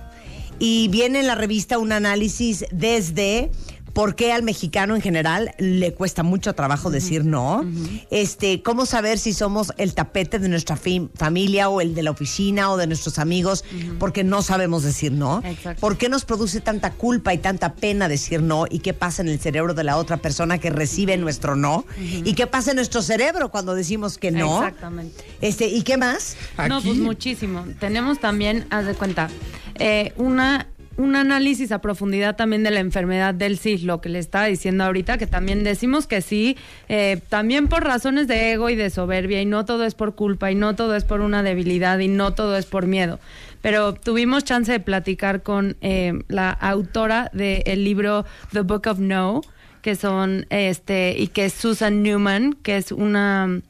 Y 0.58 0.88
viene 0.88 1.20
en 1.20 1.26
la 1.26 1.34
revista 1.34 1.78
un 1.78 1.92
análisis 1.92 2.66
desde 2.70 3.50
por 3.92 4.14
qué 4.14 4.32
al 4.32 4.42
mexicano 4.42 4.94
en 4.94 5.02
general 5.02 5.52
le 5.58 5.92
cuesta 5.94 6.22
mucho 6.22 6.54
trabajo 6.54 6.90
decir 6.90 7.24
no, 7.24 7.64
este, 8.10 8.62
cómo 8.62 8.86
saber 8.86 9.18
si 9.18 9.32
somos 9.32 9.72
el 9.78 9.94
tapete 9.94 10.38
de 10.38 10.48
nuestra 10.48 10.76
familia 11.14 11.68
o 11.68 11.80
el 11.80 11.94
de 11.94 12.02
la 12.02 12.10
oficina 12.10 12.70
o 12.70 12.76
de 12.76 12.86
nuestros 12.86 13.18
amigos 13.18 13.64
porque 13.98 14.24
no 14.24 14.42
sabemos 14.42 14.82
decir 14.82 15.12
no, 15.12 15.42
Exacto. 15.44 15.80
por 15.80 15.96
qué 15.98 16.08
nos 16.08 16.24
produce 16.24 16.60
tanta 16.60 16.92
culpa 16.92 17.34
y 17.34 17.38
tanta 17.38 17.74
pena 17.74 18.08
decir 18.08 18.42
no 18.42 18.66
y 18.70 18.80
qué 18.80 18.94
pasa 18.94 19.22
en 19.22 19.28
el 19.28 19.38
cerebro 19.38 19.74
de 19.74 19.84
la 19.84 19.96
otra 19.96 20.18
persona 20.18 20.58
que 20.58 20.70
recibe 20.70 21.16
nuestro 21.16 21.56
no 21.56 21.84
y 21.98 22.34
qué 22.34 22.46
pasa 22.46 22.70
en 22.70 22.76
nuestro 22.76 23.02
cerebro 23.02 23.50
cuando 23.50 23.74
decimos 23.74 24.18
que 24.18 24.30
no. 24.30 24.58
Exactamente. 24.62 25.24
Este, 25.40 25.66
¿y 25.68 25.82
qué 25.82 25.96
más? 25.96 26.36
No, 26.68 26.76
Aquí- 26.76 26.88
pues 26.88 26.98
muchísimo. 26.98 27.64
Tenemos 27.78 28.20
también, 28.20 28.66
haz 28.70 28.86
de 28.86 28.94
cuenta, 28.94 29.28
eh, 29.76 30.12
una 30.16 30.66
un 31.00 31.16
análisis 31.16 31.72
a 31.72 31.80
profundidad 31.80 32.36
también 32.36 32.62
de 32.62 32.70
la 32.70 32.80
enfermedad 32.80 33.34
del 33.34 33.58
CIS, 33.58 33.82
lo 33.82 34.00
que 34.00 34.08
le 34.08 34.18
estaba 34.18 34.46
diciendo 34.46 34.84
ahorita, 34.84 35.18
que 35.18 35.26
también 35.26 35.64
decimos 35.64 36.06
que 36.06 36.20
sí, 36.20 36.56
eh, 36.88 37.20
también 37.28 37.68
por 37.68 37.84
razones 37.84 38.28
de 38.28 38.52
ego 38.52 38.68
y 38.68 38.76
de 38.76 38.90
soberbia, 38.90 39.40
y 39.40 39.46
no 39.46 39.64
todo 39.64 39.84
es 39.84 39.94
por 39.94 40.14
culpa, 40.14 40.50
y 40.50 40.54
no 40.54 40.76
todo 40.76 40.94
es 40.94 41.04
por 41.04 41.20
una 41.22 41.42
debilidad, 41.42 41.98
y 41.98 42.08
no 42.08 42.34
todo 42.34 42.56
es 42.56 42.66
por 42.66 42.86
miedo. 42.86 43.18
Pero 43.62 43.94
tuvimos 43.94 44.44
chance 44.44 44.70
de 44.70 44.80
platicar 44.80 45.42
con 45.42 45.76
eh, 45.80 46.22
la 46.28 46.50
autora 46.50 47.30
del 47.32 47.84
libro 47.84 48.24
The 48.52 48.60
Book 48.60 48.86
of 48.86 48.98
No, 48.98 49.42
que 49.82 49.96
son, 49.96 50.46
este, 50.50 51.14
y 51.18 51.28
que 51.28 51.46
es 51.46 51.54
Susan 51.54 52.02
Newman, 52.02 52.54
que 52.62 52.76
es 52.76 52.92
una 52.92 53.62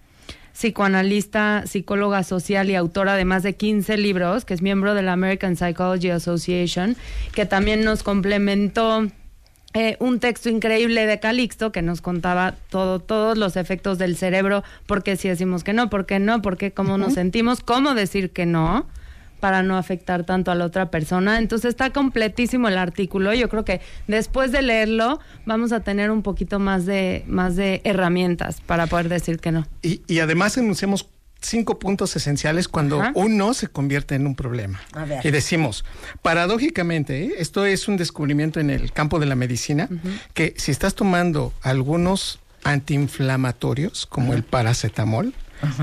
psicoanalista, 0.61 1.63
psicóloga 1.67 2.23
social 2.23 2.69
y 2.69 2.75
autora 2.75 3.17
de 3.17 3.25
más 3.25 3.43
de 3.43 3.55
15 3.55 3.97
libros, 3.97 4.45
que 4.45 4.53
es 4.53 4.61
miembro 4.61 4.93
de 4.93 5.01
la 5.01 5.15
American 5.15 5.57
Psychology 5.57 6.11
Association, 6.11 6.97
que 7.33 7.47
también 7.47 7.83
nos 7.83 8.03
complementó 8.03 9.07
eh, 9.73 9.97
un 10.01 10.21
texto 10.21 10.51
increíble 10.51 11.07
de 11.07 11.19
Calixto 11.19 11.73
que 11.73 11.81
nos 11.81 12.03
contaba 12.03 12.57
todo, 12.69 13.01
todos 13.01 13.39
los 13.39 13.57
efectos 13.57 13.97
del 13.97 14.19
cerebro, 14.19 14.63
por 14.85 15.03
qué 15.03 15.17
si 15.17 15.29
decimos 15.29 15.65
que 15.65 15.73
no, 15.73 15.89
por 15.89 16.05
qué 16.05 16.19
no, 16.19 16.43
por 16.43 16.59
qué 16.59 16.73
cómo 16.73 16.99
nos 16.99 17.15
sentimos, 17.15 17.61
cómo 17.61 17.95
decir 17.95 18.31
que 18.31 18.45
no 18.45 18.87
para 19.41 19.63
no 19.63 19.77
afectar 19.77 20.25
tanto 20.25 20.51
a 20.51 20.55
la 20.55 20.65
otra 20.65 20.91
persona. 20.91 21.39
Entonces 21.39 21.71
está 21.71 21.91
completísimo 21.91 22.69
el 22.69 22.79
artículo. 22.79 23.35
Yo 23.35 23.49
creo 23.49 23.65
que 23.65 23.81
después 24.07 24.53
de 24.53 24.63
leerlo 24.63 25.19
vamos 25.47 25.73
a 25.73 25.81
tener 25.81 26.11
un 26.11 26.23
poquito 26.23 26.59
más 26.59 26.87
de, 26.87 27.25
más 27.27 27.57
de 27.57 27.81
herramientas 27.85 28.61
para 28.61 28.87
poder 28.87 29.09
decir 29.09 29.41
que 29.41 29.53
no. 29.53 29.67
Y, 29.83 30.03
y 30.07 30.21
además 30.21 30.57
enunciamos 30.57 31.09
cinco 31.41 31.79
puntos 31.79 32.15
esenciales 32.17 32.69
cuando 32.69 33.01
Ajá. 33.01 33.13
un 33.15 33.37
no 33.37 33.55
se 33.55 33.69
convierte 33.69 34.15
en 34.15 34.27
un 34.27 34.35
problema. 34.35 34.81
A 34.93 35.05
ver. 35.05 35.25
Y 35.25 35.31
decimos, 35.31 35.85
paradójicamente, 36.23 37.25
¿eh? 37.25 37.33
esto 37.39 37.65
es 37.65 37.89
un 37.89 37.97
descubrimiento 37.97 38.61
en 38.61 38.71
el 38.71 38.93
campo 38.93 39.19
de 39.19 39.27
la 39.27 39.35
medicina, 39.35 39.89
que 40.35 40.55
si 40.57 40.71
estás 40.71 40.95
tomando 40.95 41.53
algunos 41.63 42.41
antiinflamatorios, 42.65 44.07
como 44.07 44.35
el 44.35 44.43
paracetamol, 44.43 45.35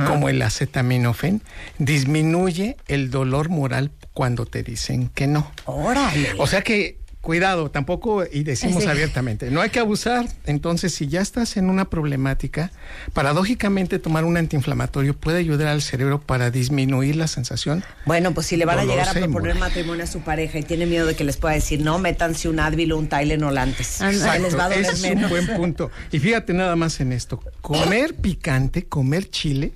como 0.07 0.29
el 0.29 0.41
acetaminofén, 0.41 1.41
disminuye 1.77 2.77
el 2.87 3.09
dolor 3.09 3.49
moral 3.49 3.91
cuando 4.13 4.45
te 4.45 4.63
dicen 4.63 5.09
que 5.09 5.27
no. 5.27 5.51
Órale. 5.65 6.33
O 6.37 6.47
sea 6.47 6.61
que, 6.61 6.96
cuidado, 7.27 7.69
tampoco, 7.69 8.23
y 8.25 8.43
decimos 8.43 8.83
Sí. 8.83 8.89
abiertamente, 8.89 9.51
no 9.51 9.59
hay 9.59 9.69
que 9.69 9.79
abusar. 9.79 10.29
Entonces, 10.45 10.93
si 10.93 11.07
ya 11.09 11.19
estás 11.19 11.57
en 11.57 11.69
una 11.69 11.89
problemática, 11.89 12.71
paradójicamente 13.11 13.99
tomar 13.99 14.23
un 14.23 14.37
antiinflamatorio 14.37 15.13
puede 15.13 15.39
ayudar 15.39 15.67
al 15.67 15.81
cerebro 15.81 16.21
para 16.21 16.51
disminuir 16.51 17.17
la 17.17 17.27
sensación. 17.27 17.83
Bueno, 18.05 18.33
pues 18.33 18.47
si 18.47 18.55
le 18.55 18.63
van 18.63 18.79
a 18.79 18.85
llegar 18.85 19.09
a 19.09 19.13
proponer 19.13 19.55
matrimonio 19.55 20.05
a 20.05 20.07
su 20.07 20.21
pareja 20.21 20.57
y 20.59 20.63
tiene 20.63 20.85
miedo 20.85 21.05
de 21.05 21.17
que 21.17 21.25
les 21.25 21.35
pueda 21.35 21.53
decir, 21.53 21.81
no, 21.81 21.99
métanse 21.99 22.47
un 22.47 22.61
Advil 22.61 22.93
o 22.93 22.97
un 22.97 23.09
Tylenol 23.09 23.57
antes. 23.57 23.99
Ándale. 24.01 24.39
les 24.43 24.57
va 24.57 24.67
a 24.67 24.69
doler 24.69 24.85
ese 24.85 24.93
es 24.93 25.01
menos. 25.01 25.23
un 25.25 25.29
buen 25.29 25.47
punto. 25.57 25.91
Y 26.13 26.19
fíjate 26.19 26.53
nada 26.53 26.77
más 26.77 27.01
en 27.01 27.11
esto. 27.11 27.43
Comer 27.59 28.15
picante, 28.15 28.85
comer 28.85 29.29
chile, 29.29 29.73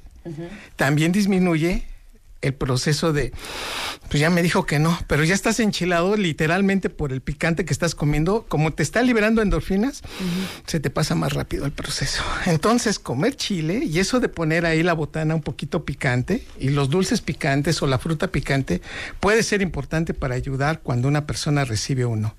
también 0.77 1.11
disminuye 1.11 1.83
el 2.41 2.53
proceso 2.53 3.11
de, 3.11 3.33
pues 4.11 4.19
ya 4.19 4.29
me 4.29 4.43
dijo 4.43 4.65
que 4.65 4.77
no, 4.77 4.99
pero 5.07 5.23
ya 5.23 5.33
estás 5.33 5.61
enchilado 5.61 6.17
literalmente 6.17 6.89
por 6.89 7.13
el 7.13 7.21
picante 7.21 7.63
que 7.63 7.71
estás 7.71 7.95
comiendo, 7.95 8.45
como 8.49 8.73
te 8.73 8.83
está 8.83 9.01
liberando 9.03 9.41
endorfinas, 9.41 10.01
se 10.67 10.81
te 10.81 10.89
pasa 10.89 11.15
más 11.15 11.31
rápido 11.31 11.65
el 11.65 11.71
proceso. 11.71 12.21
Entonces, 12.45 12.99
comer 12.99 13.37
chile 13.37 13.85
y 13.85 13.99
eso 13.99 14.19
de 14.19 14.27
poner 14.27 14.65
ahí 14.65 14.83
la 14.83 14.91
botana 14.91 15.33
un 15.33 15.41
poquito 15.41 15.85
picante 15.85 16.45
y 16.59 16.71
los 16.71 16.89
dulces 16.89 17.21
picantes 17.21 17.81
o 17.81 17.87
la 17.87 17.99
fruta 17.99 18.27
picante 18.27 18.81
puede 19.21 19.43
ser 19.43 19.61
importante 19.61 20.13
para 20.13 20.35
ayudar 20.35 20.81
cuando 20.81 21.07
una 21.07 21.25
persona 21.25 21.63
recibe 21.63 22.03
uno. 22.03 22.35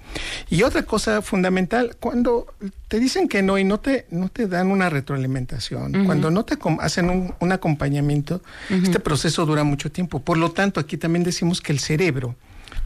Y 0.51 0.65
otra 0.65 0.83
cosa 0.83 1.23
fundamental, 1.23 1.97
cuando 1.99 2.53
te 2.89 3.01
dicen 3.01 3.29
que 3.29 3.43
no 3.43 3.57
y 3.57 3.65
no 3.65 3.81
te, 3.81 4.05
no 4.11 4.29
te 4.29 4.47
dan 4.47 4.71
una 4.71 4.91
retroalimentación, 4.91 6.05
cuando 6.05 6.31
no 6.31 6.45
te 6.45 6.59
hacen 6.81 7.09
un, 7.09 7.35
un 7.41 7.51
acompañamiento, 7.51 8.43
este 8.69 9.01
proceso 9.01 9.47
dura 9.47 9.65
mucho 9.65 9.91
tiempo. 9.91 10.21
Por 10.21 10.37
lo 10.37 10.51
tanto, 10.51 10.79
aquí 10.79 10.99
también 10.99 11.25
decimos 11.25 11.62
que 11.63 11.73
el 11.73 11.79
cerebro, 11.79 12.37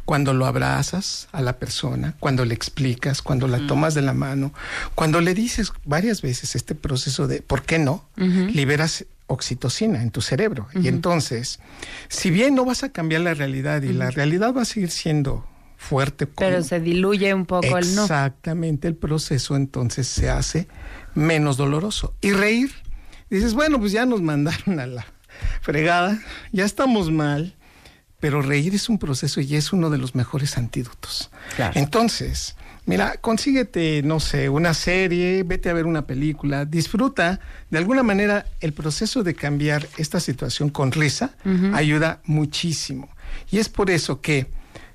cuando 0.05 0.33
lo 0.35 0.47
abrazas 0.47 1.29
a 1.33 1.43
la 1.43 1.59
persona, 1.59 2.14
cuando 2.20 2.45
le 2.45 2.55
explicas, 2.55 3.22
cuando 3.22 3.49
la 3.49 3.66
tomas 3.66 3.95
de 3.95 4.03
la 4.03 4.12
mano, 4.12 4.53
cuando 4.95 5.20
le 5.20 5.35
dices 5.35 5.72
varias 5.85 6.22
veces 6.22 6.55
este 6.55 6.74
proceso 6.74 7.27
de 7.27 7.43
¿por 7.43 7.62
qué 7.62 7.79
no? 7.79 8.05
liberas 8.16 9.05
oxitocina 9.27 10.03
en 10.03 10.11
tu 10.11 10.20
cerebro. 10.20 10.68
Y 10.74 10.89
entonces, 10.89 11.59
si 12.09 12.31
bien 12.31 12.55
no 12.55 12.64
vas 12.64 12.85
a 12.85 12.91
cambiar 12.91 13.22
la 13.22 13.35
realidad 13.35 13.83
y 13.83 13.93
la 13.93 14.11
realidad 14.11 14.55
va 14.55 14.62
a 14.62 14.64
seguir 14.64 14.91
siendo 14.91 15.45
fuerte, 15.77 16.27
Pero 16.27 16.62
se 16.62 16.81
diluye 16.81 17.35
un 17.35 17.45
poco 17.45 17.77
el 17.77 17.95
no. 17.95 18.03
Exactamente, 18.03 18.89
el 18.89 18.95
proceso 18.95 19.57
entonces 19.57 20.07
se 20.07 20.31
hace 20.31 20.68
menos 21.14 21.57
doloroso. 21.57 22.14
Y 22.20 22.33
reír, 22.33 22.72
dices, 23.29 23.55
bueno, 23.55 23.79
pues 23.81 23.93
ya 23.93 24.07
nos 24.07 24.22
mandaron 24.22 24.79
a 24.79 24.87
la 24.87 25.07
fregada, 25.61 26.18
ya 26.53 26.64
estamos 26.64 27.11
mal, 27.11 27.55
pero 28.27 28.43
reír 28.43 28.74
es 28.74 28.89
un 28.89 28.99
proceso 28.99 29.41
y 29.41 29.55
es 29.55 29.72
uno 29.72 29.89
de 29.89 29.99
los 29.99 30.16
mejores 30.16 30.59
antídotos. 30.59 31.31
Claro. 31.55 31.74
Entonces, 31.77 32.57
mira, 32.85 33.18
consíguete, 33.20 34.03
no 34.03 34.18
sé, 34.18 34.49
una 34.49 34.74
serie, 34.74 35.45
vete 35.45 35.70
a 35.70 35.72
ver 35.72 35.87
una 35.87 36.09
película, 36.09 36.64
disfruta. 36.64 37.39
De 37.70 37.79
alguna 37.79 38.03
manera, 38.03 38.45
el 38.59 38.72
proceso 38.72 39.22
de 39.22 39.37
cambiar 39.37 39.87
esta 39.97 40.18
situación 40.18 40.70
con 40.70 40.91
risa 40.91 41.37
ayuda 41.72 42.20
muchísimo. 42.24 43.09
Y 43.53 43.59
es 43.59 43.68
por 43.68 43.93
eso 43.93 44.20
que 44.20 44.49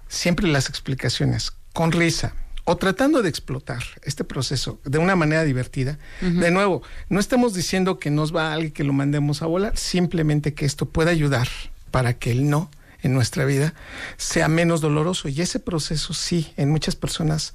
siempre 0.09 0.45
las 0.49 0.67
explicaciones 0.67 1.53
con 1.71 1.93
risa 1.93 2.35
o 2.65 2.75
tratando 2.75 3.21
de 3.21 3.29
explotar 3.29 3.81
este 4.03 4.25
proceso 4.25 4.81
de 4.83 4.97
una 4.97 5.15
manera 5.15 5.45
divertida. 5.45 5.99
De 6.19 6.51
nuevo, 6.51 6.83
no 7.07 7.21
estamos 7.21 7.53
diciendo 7.53 7.97
que 7.97 8.09
nos 8.09 8.35
va 8.35 8.49
a 8.49 8.53
alguien 8.55 8.73
que 8.73 8.83
lo 8.83 8.91
mandemos 8.91 9.41
a 9.41 9.45
volar, 9.45 9.77
simplemente 9.77 10.53
que 10.53 10.65
esto 10.65 10.85
pueda 10.85 11.11
ayudar 11.11 11.47
para 11.91 12.13
que 12.13 12.31
el 12.31 12.49
no 12.49 12.69
en 13.03 13.13
nuestra 13.13 13.45
vida 13.45 13.73
sea 14.17 14.47
menos 14.47 14.81
doloroso. 14.81 15.27
Y 15.29 15.41
ese 15.41 15.59
proceso 15.59 16.13
sí, 16.13 16.53
en 16.57 16.69
muchas 16.69 16.95
personas, 16.95 17.53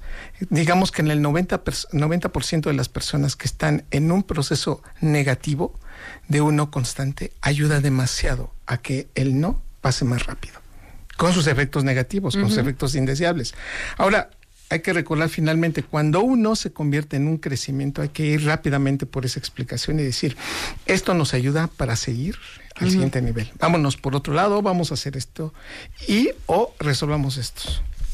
digamos 0.49 0.91
que 0.91 1.01
en 1.01 1.11
el 1.11 1.21
90%, 1.21 1.63
pers- 1.63 1.87
90 1.91 2.69
de 2.69 2.73
las 2.75 2.89
personas 2.89 3.35
que 3.35 3.45
están 3.47 3.85
en 3.91 4.11
un 4.11 4.23
proceso 4.23 4.81
negativo 5.01 5.79
de 6.27 6.41
un 6.41 6.55
no 6.55 6.71
constante, 6.71 7.31
ayuda 7.41 7.79
demasiado 7.81 8.53
a 8.65 8.77
que 8.77 9.07
el 9.15 9.39
no 9.39 9.61
pase 9.81 10.05
más 10.05 10.25
rápido, 10.25 10.59
con 11.17 11.33
sus 11.33 11.47
efectos 11.47 11.83
negativos, 11.83 12.35
con 12.35 12.49
sus 12.49 12.57
efectos 12.57 12.93
indeseables. 12.95 13.55
Ahora, 13.97 14.29
hay 14.69 14.81
que 14.81 14.93
recordar 14.93 15.29
finalmente, 15.29 15.83
cuando 15.83 16.21
uno 16.21 16.55
se 16.55 16.71
convierte 16.71 17.15
en 17.15 17.27
un 17.27 17.37
crecimiento, 17.37 18.01
hay 18.01 18.09
que 18.09 18.25
ir 18.25 18.45
rápidamente 18.45 19.05
por 19.05 19.25
esa 19.25 19.39
explicación 19.39 19.99
y 19.99 20.03
decir, 20.03 20.35
esto 20.85 21.13
nos 21.13 21.33
ayuda 21.33 21.67
para 21.67 21.95
seguir 21.95 22.35
al 22.75 22.91
siguiente 22.91 23.21
nivel. 23.21 23.49
Vámonos 23.59 23.97
por 23.97 24.15
otro 24.15 24.33
lado, 24.33 24.61
vamos 24.61 24.91
a 24.91 24.95
hacer 24.95 25.17
esto 25.17 25.53
y 26.07 26.29
o 26.45 26.73
resolvamos 26.79 27.37
esto 27.37 27.63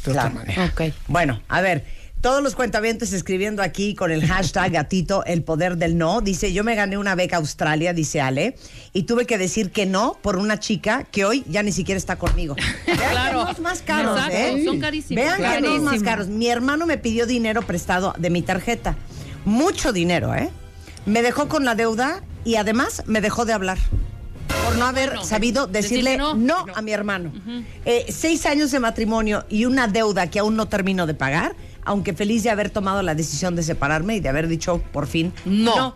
de 0.05 0.11
otra 0.11 0.29
manera. 0.29 0.73
Bueno, 1.07 1.41
a 1.47 1.61
ver. 1.61 2.02
Todos 2.23 2.41
los 2.41 2.55
cuentavientes 2.55 3.11
escribiendo 3.11 3.61
aquí 3.61 3.95
con 3.95 4.09
el 4.09 4.25
hashtag 4.25 4.71
gatito 4.71 5.25
el 5.25 5.43
poder 5.43 5.75
del 5.75 5.97
no. 5.97 6.21
Dice, 6.21 6.53
yo 6.53 6.63
me 6.63 6.73
gané 6.73 6.97
una 6.97 7.15
beca 7.15 7.35
a 7.35 7.39
Australia, 7.39 7.91
dice 7.91 8.21
Ale, 8.21 8.55
y 8.93 9.03
tuve 9.03 9.25
que 9.25 9.37
decir 9.37 9.71
que 9.71 9.85
no 9.85 10.17
por 10.21 10.37
una 10.37 10.57
chica 10.57 11.03
que 11.03 11.25
hoy 11.25 11.43
ya 11.49 11.63
ni 11.63 11.73
siquiera 11.73 11.97
está 11.97 12.15
conmigo. 12.15 12.55
Vean 12.87 12.97
Claro. 13.11 13.45
que 13.47 13.53
no 13.55 13.59
más 13.63 13.81
caros, 13.81 14.17
Exacto, 14.17 14.37
¿eh? 14.37 14.63
son 14.63 14.79
carísimos. 14.79 15.21
Vean 15.21 15.41
que 15.55 15.61
no 15.67 15.81
más 15.81 16.01
caros. 16.01 16.29
Mi 16.29 16.47
hermano 16.47 16.85
me 16.85 16.97
pidió 16.97 17.25
dinero 17.27 17.61
prestado 17.61 18.15
de 18.17 18.29
mi 18.29 18.41
tarjeta. 18.41 18.95
Mucho 19.43 19.91
dinero, 19.91 20.33
¿eh? 20.33 20.49
Me 21.05 21.23
dejó 21.23 21.49
con 21.49 21.65
la 21.65 21.75
deuda 21.75 22.23
y 22.45 22.55
además 22.55 23.03
me 23.05 23.19
dejó 23.19 23.43
de 23.43 23.51
hablar. 23.51 23.79
Por 24.63 24.77
no 24.77 24.85
haber 24.85 25.21
sabido 25.25 25.67
decir 25.67 25.97
decirle 25.97 26.17
no. 26.17 26.35
no, 26.35 26.65
a 26.73 26.81
mi 26.81 26.93
hermano. 26.93 27.33
Eh, 27.83 28.05
seis 28.07 28.45
años 28.45 28.71
de 28.71 28.79
matrimonio 28.79 29.45
y 29.49 29.65
una 29.65 29.89
deuda 29.89 30.27
que 30.27 30.39
aún 30.39 30.55
no 30.55 30.69
termino 30.69 31.05
de 31.05 31.15
pagar, 31.15 31.53
aunque 31.85 32.13
feliz 32.13 32.43
de 32.43 32.49
haber 32.49 32.69
tomado 32.69 33.01
la 33.01 33.15
decisión 33.15 33.55
de 33.55 33.63
separarme 33.63 34.15
y 34.15 34.19
de 34.19 34.29
haber 34.29 34.47
dicho 34.47 34.81
por 34.91 35.07
fin 35.07 35.33
no. 35.45 35.95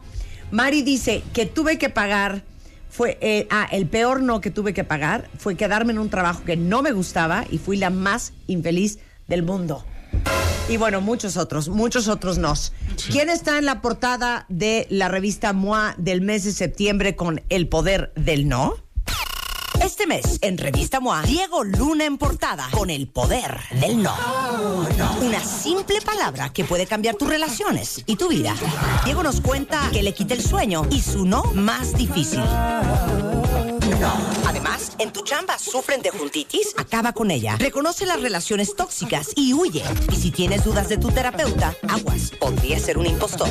Mari 0.51 0.81
dice 0.81 1.23
que 1.33 1.45
tuve 1.45 1.77
que 1.77 1.89
pagar, 1.89 2.43
fue, 2.89 3.17
eh, 3.21 3.47
ah, 3.49 3.67
el 3.71 3.85
peor 3.88 4.21
no 4.21 4.39
que 4.39 4.49
tuve 4.49 4.73
que 4.73 4.85
pagar 4.85 5.29
fue 5.38 5.55
quedarme 5.55 5.91
en 5.91 5.99
un 5.99 6.09
trabajo 6.09 6.43
que 6.45 6.55
no 6.55 6.81
me 6.81 6.93
gustaba 6.93 7.45
y 7.51 7.57
fui 7.57 7.77
la 7.77 7.89
más 7.89 8.33
infeliz 8.47 8.99
del 9.27 9.43
mundo. 9.43 9.83
Y 10.69 10.77
bueno, 10.77 10.99
muchos 10.99 11.38
otros, 11.38 11.69
muchos 11.69 12.07
otros 12.07 12.38
nos. 12.38 12.73
¿Quién 13.09 13.29
está 13.29 13.57
en 13.57 13.65
la 13.65 13.81
portada 13.81 14.45
de 14.49 14.85
la 14.89 15.07
revista 15.07 15.53
MOA 15.53 15.95
del 15.97 16.21
mes 16.21 16.43
de 16.43 16.51
septiembre 16.51 17.15
con 17.15 17.41
El 17.49 17.67
Poder 17.69 18.11
del 18.15 18.49
No? 18.49 18.75
Este 19.88 20.05
mes, 20.05 20.39
en 20.41 20.57
Revista 20.57 20.99
MOA, 20.99 21.21
Diego 21.21 21.63
Luna 21.63 22.03
en 22.03 22.17
portada 22.17 22.67
con 22.71 22.89
el 22.89 23.07
poder 23.07 23.57
del 23.79 24.03
no. 24.03 24.13
Una 25.21 25.39
simple 25.39 26.01
palabra 26.01 26.51
que 26.51 26.65
puede 26.65 26.85
cambiar 26.85 27.15
tus 27.15 27.29
relaciones 27.29 28.03
y 28.05 28.17
tu 28.17 28.27
vida. 28.27 28.53
Diego 29.05 29.23
nos 29.23 29.39
cuenta 29.39 29.89
que 29.93 30.03
le 30.03 30.13
quita 30.13 30.33
el 30.33 30.43
sueño 30.43 30.85
y 30.91 30.99
su 30.99 31.25
no 31.25 31.41
más 31.53 31.97
difícil. 31.97 32.41
No. 33.99 34.13
Además, 34.47 34.91
en 34.99 35.11
tu 35.11 35.23
chamba 35.23 35.57
sufren 35.57 36.01
de 36.01 36.11
juntitis, 36.11 36.73
acaba 36.77 37.13
con 37.13 37.31
ella. 37.31 37.55
Reconoce 37.57 38.05
las 38.05 38.21
relaciones 38.21 38.75
tóxicas 38.75 39.31
y 39.35 39.53
huye. 39.53 39.83
Y 40.11 40.15
si 40.15 40.31
tienes 40.31 40.63
dudas 40.63 40.87
de 40.89 40.97
tu 40.97 41.09
terapeuta, 41.09 41.75
aguas, 41.89 42.31
podría 42.39 42.79
ser 42.79 42.97
un 42.97 43.07
impostor. 43.07 43.49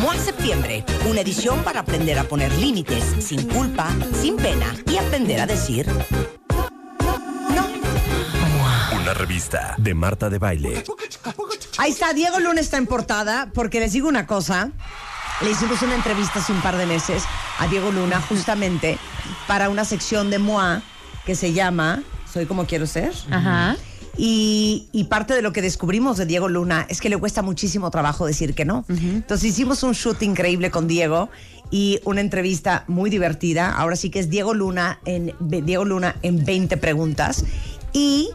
MOA 0.00 0.16
Septiembre, 0.18 0.84
una 1.08 1.20
edición 1.20 1.62
para 1.64 1.80
aprender 1.80 2.18
a 2.18 2.24
poner 2.24 2.52
límites 2.52 3.04
sin 3.20 3.48
culpa, 3.48 3.88
sin 4.20 4.36
pena 4.36 4.74
y 4.86 4.96
aprender 4.96 5.40
a 5.40 5.46
decir 5.46 5.86
Una 9.00 9.14
revista 9.14 9.74
de 9.78 9.94
Marta 9.94 10.30
de 10.30 10.38
Baile. 10.38 10.84
Ahí 11.78 11.90
está, 11.90 12.12
Diego 12.12 12.38
Luna 12.38 12.60
está 12.60 12.76
en 12.76 12.86
portada, 12.86 13.50
porque 13.52 13.80
les 13.80 13.92
digo 13.92 14.08
una 14.08 14.26
cosa. 14.26 14.70
Le 15.44 15.50
hicimos 15.50 15.82
una 15.82 15.96
entrevista 15.96 16.38
hace 16.38 16.52
un 16.52 16.60
par 16.60 16.76
de 16.76 16.86
meses 16.86 17.24
a 17.58 17.66
Diego 17.66 17.90
Luna, 17.90 18.20
justamente 18.20 18.96
para 19.48 19.70
una 19.70 19.84
sección 19.84 20.30
de 20.30 20.38
MOA 20.38 20.82
que 21.26 21.34
se 21.34 21.52
llama 21.52 22.04
Soy 22.32 22.46
como 22.46 22.64
quiero 22.66 22.86
ser. 22.86 23.12
Ajá. 23.28 23.76
Y, 24.16 24.88
y 24.92 25.04
parte 25.04 25.34
de 25.34 25.42
lo 25.42 25.52
que 25.52 25.60
descubrimos 25.60 26.16
de 26.16 26.26
Diego 26.26 26.48
Luna 26.48 26.86
es 26.88 27.00
que 27.00 27.08
le 27.08 27.16
cuesta 27.16 27.42
muchísimo 27.42 27.90
trabajo 27.90 28.24
decir 28.24 28.54
que 28.54 28.64
no. 28.64 28.84
Entonces 28.88 29.50
hicimos 29.50 29.82
un 29.82 29.92
shoot 29.92 30.22
increíble 30.22 30.70
con 30.70 30.86
Diego 30.86 31.28
y 31.72 31.98
una 32.04 32.20
entrevista 32.20 32.84
muy 32.86 33.10
divertida. 33.10 33.72
Ahora 33.72 33.96
sí 33.96 34.10
que 34.10 34.20
es 34.20 34.30
Diego 34.30 34.54
Luna 34.54 35.00
en, 35.06 35.34
Diego 35.40 35.84
Luna 35.84 36.14
en 36.22 36.44
20 36.44 36.76
preguntas. 36.76 37.44
Y 37.92 38.30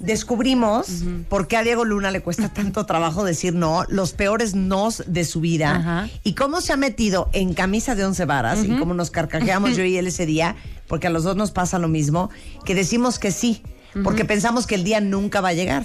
descubrimos 0.00 0.88
por 1.28 1.46
qué 1.46 1.56
a 1.56 1.62
Diego 1.62 1.84
Luna 1.84 2.10
le 2.10 2.20
cuesta 2.20 2.48
tanto 2.52 2.84
trabajo 2.86 3.24
decir 3.24 3.54
no, 3.54 3.84
los 3.88 4.12
peores 4.12 4.54
nos 4.54 5.04
de 5.06 5.24
su 5.24 5.40
vida 5.40 5.76
Ajá. 5.76 6.08
y 6.24 6.34
cómo 6.34 6.60
se 6.60 6.72
ha 6.72 6.76
metido 6.76 7.28
en 7.32 7.54
camisa 7.54 7.94
de 7.94 8.04
once 8.04 8.24
varas 8.24 8.64
y 8.64 8.76
cómo 8.76 8.94
nos 8.94 9.10
carcajeamos 9.10 9.76
yo 9.76 9.84
y 9.84 9.96
él 9.96 10.06
ese 10.08 10.26
día, 10.26 10.56
porque 10.88 11.06
a 11.06 11.10
los 11.10 11.22
dos 11.22 11.36
nos 11.36 11.52
pasa 11.52 11.78
lo 11.78 11.88
mismo, 11.88 12.30
que 12.64 12.74
decimos 12.74 13.18
que 13.18 13.30
sí. 13.30 13.62
Porque 14.04 14.24
pensamos 14.24 14.68
que 14.68 14.76
el 14.76 14.84
día 14.84 15.00
nunca 15.00 15.40
va 15.40 15.48
a 15.48 15.52
llegar. 15.52 15.84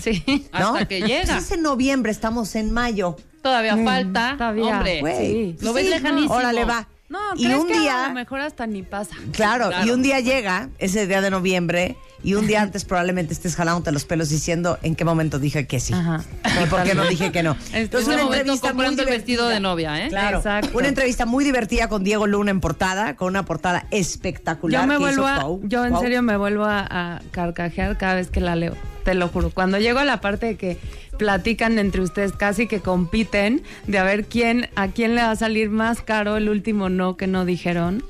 ¿no? 0.54 0.68
Hasta 0.76 0.88
que 0.88 1.02
llega. 1.02 1.40
Es 1.40 1.52
en 1.52 1.64
noviembre, 1.64 2.12
estamos 2.12 2.56
en 2.56 2.72
mayo. 2.72 3.18
Todavía 3.42 3.76
falta. 3.78 4.36
Todavía. 4.38 4.78
Hombre, 4.78 5.00
Güey, 5.00 5.56
lo 5.60 5.74
ves 5.74 5.86
sí, 5.86 5.90
lejanísimo. 5.90 6.36
Órale, 6.36 6.66
va. 6.66 6.88
No, 7.16 7.36
y 7.42 7.46
¿crees 7.46 7.60
un 7.60 7.68
que 7.68 7.80
día, 7.80 8.06
a 8.06 8.08
lo 8.10 8.14
mejor 8.14 8.42
hasta 8.42 8.68
ni 8.68 8.84
pasa. 8.84 9.16
claro, 9.32 9.70
Claro. 9.70 9.88
y 9.88 9.92
un 9.92 10.02
día 10.04 10.20
llega, 10.20 10.70
ese 10.80 11.08
día 11.08 11.22
de 11.22 11.30
noviembre, 11.32 11.96
y 12.24 12.34
un 12.34 12.48
día 12.48 12.62
antes 12.62 12.86
probablemente 12.86 13.34
estés 13.34 13.56
jalándote 13.56 13.92
los 13.92 14.04
pelos 14.06 14.30
diciendo 14.30 14.80
en 14.82 14.96
qué 14.96 15.06
momento 15.06 15.38
dije 15.40 15.68
que 15.68 15.80
sí. 15.80 15.94
Y 15.94 16.66
por 16.68 16.84
qué 16.84 16.96
no 16.96 17.06
dije 17.06 17.32
que 17.32 17.44
no. 17.44 17.56
Entonces, 17.72 18.08
una 18.14 18.24
entrevista 18.24 18.74
muy 18.74 18.86
comprando 18.86 19.04
el 19.04 19.10
vestido 19.10 19.44
divertida. 19.44 19.54
de 19.54 19.60
novia, 19.60 20.06
¿eh? 20.06 20.10
Claro, 20.10 20.38
Exacto. 20.38 20.78
una 20.78 20.88
entrevista 20.88 21.26
muy 21.26 21.44
divertida 21.44 21.88
con 21.88 22.04
Diego 22.04 22.26
Luna 22.28 22.52
en 22.52 22.62
portada, 22.62 23.16
con 23.16 23.28
una 23.30 23.46
portada 23.46 23.86
espectacular. 23.92 24.82
Yo 24.82 24.88
me 24.88 24.96
que 24.96 25.00
vuelvo 25.00 25.22
hizo 25.24 25.28
a, 25.28 25.36
Pau. 25.38 25.62
yo 25.64 25.86
en 25.86 25.94
Pau. 25.94 26.02
serio 26.02 26.22
me 26.24 26.36
vuelvo 26.38 26.66
a, 26.66 26.80
a 26.90 27.22
carcajear 27.32 27.98
cada 27.98 28.16
vez 28.16 28.30
que 28.30 28.42
la 28.42 28.56
leo, 28.56 28.74
te 29.04 29.14
lo 29.14 29.28
juro. 29.28 29.52
Cuando 29.52 29.78
llego 29.78 30.00
a 30.00 30.06
la 30.06 30.20
parte 30.22 30.48
de 30.48 30.58
que 30.58 30.80
platican 31.18 31.80
entre 31.80 32.02
ustedes, 32.02 32.32
casi 32.32 32.68
que 32.68 32.80
compiten 32.80 33.64
de 33.88 33.98
a 33.98 34.04
ver 34.04 34.26
quién, 34.26 34.70
a 34.76 34.90
quién 34.90 35.16
le 35.16 35.22
va 35.22 35.32
a 35.32 35.36
salir 35.36 35.70
más 35.70 36.02
caro 36.02 36.38
el 36.38 36.50
último 36.50 36.90
no 36.90 37.18
que 37.18 37.28
no 37.28 37.46
dijeron. 37.46 38.04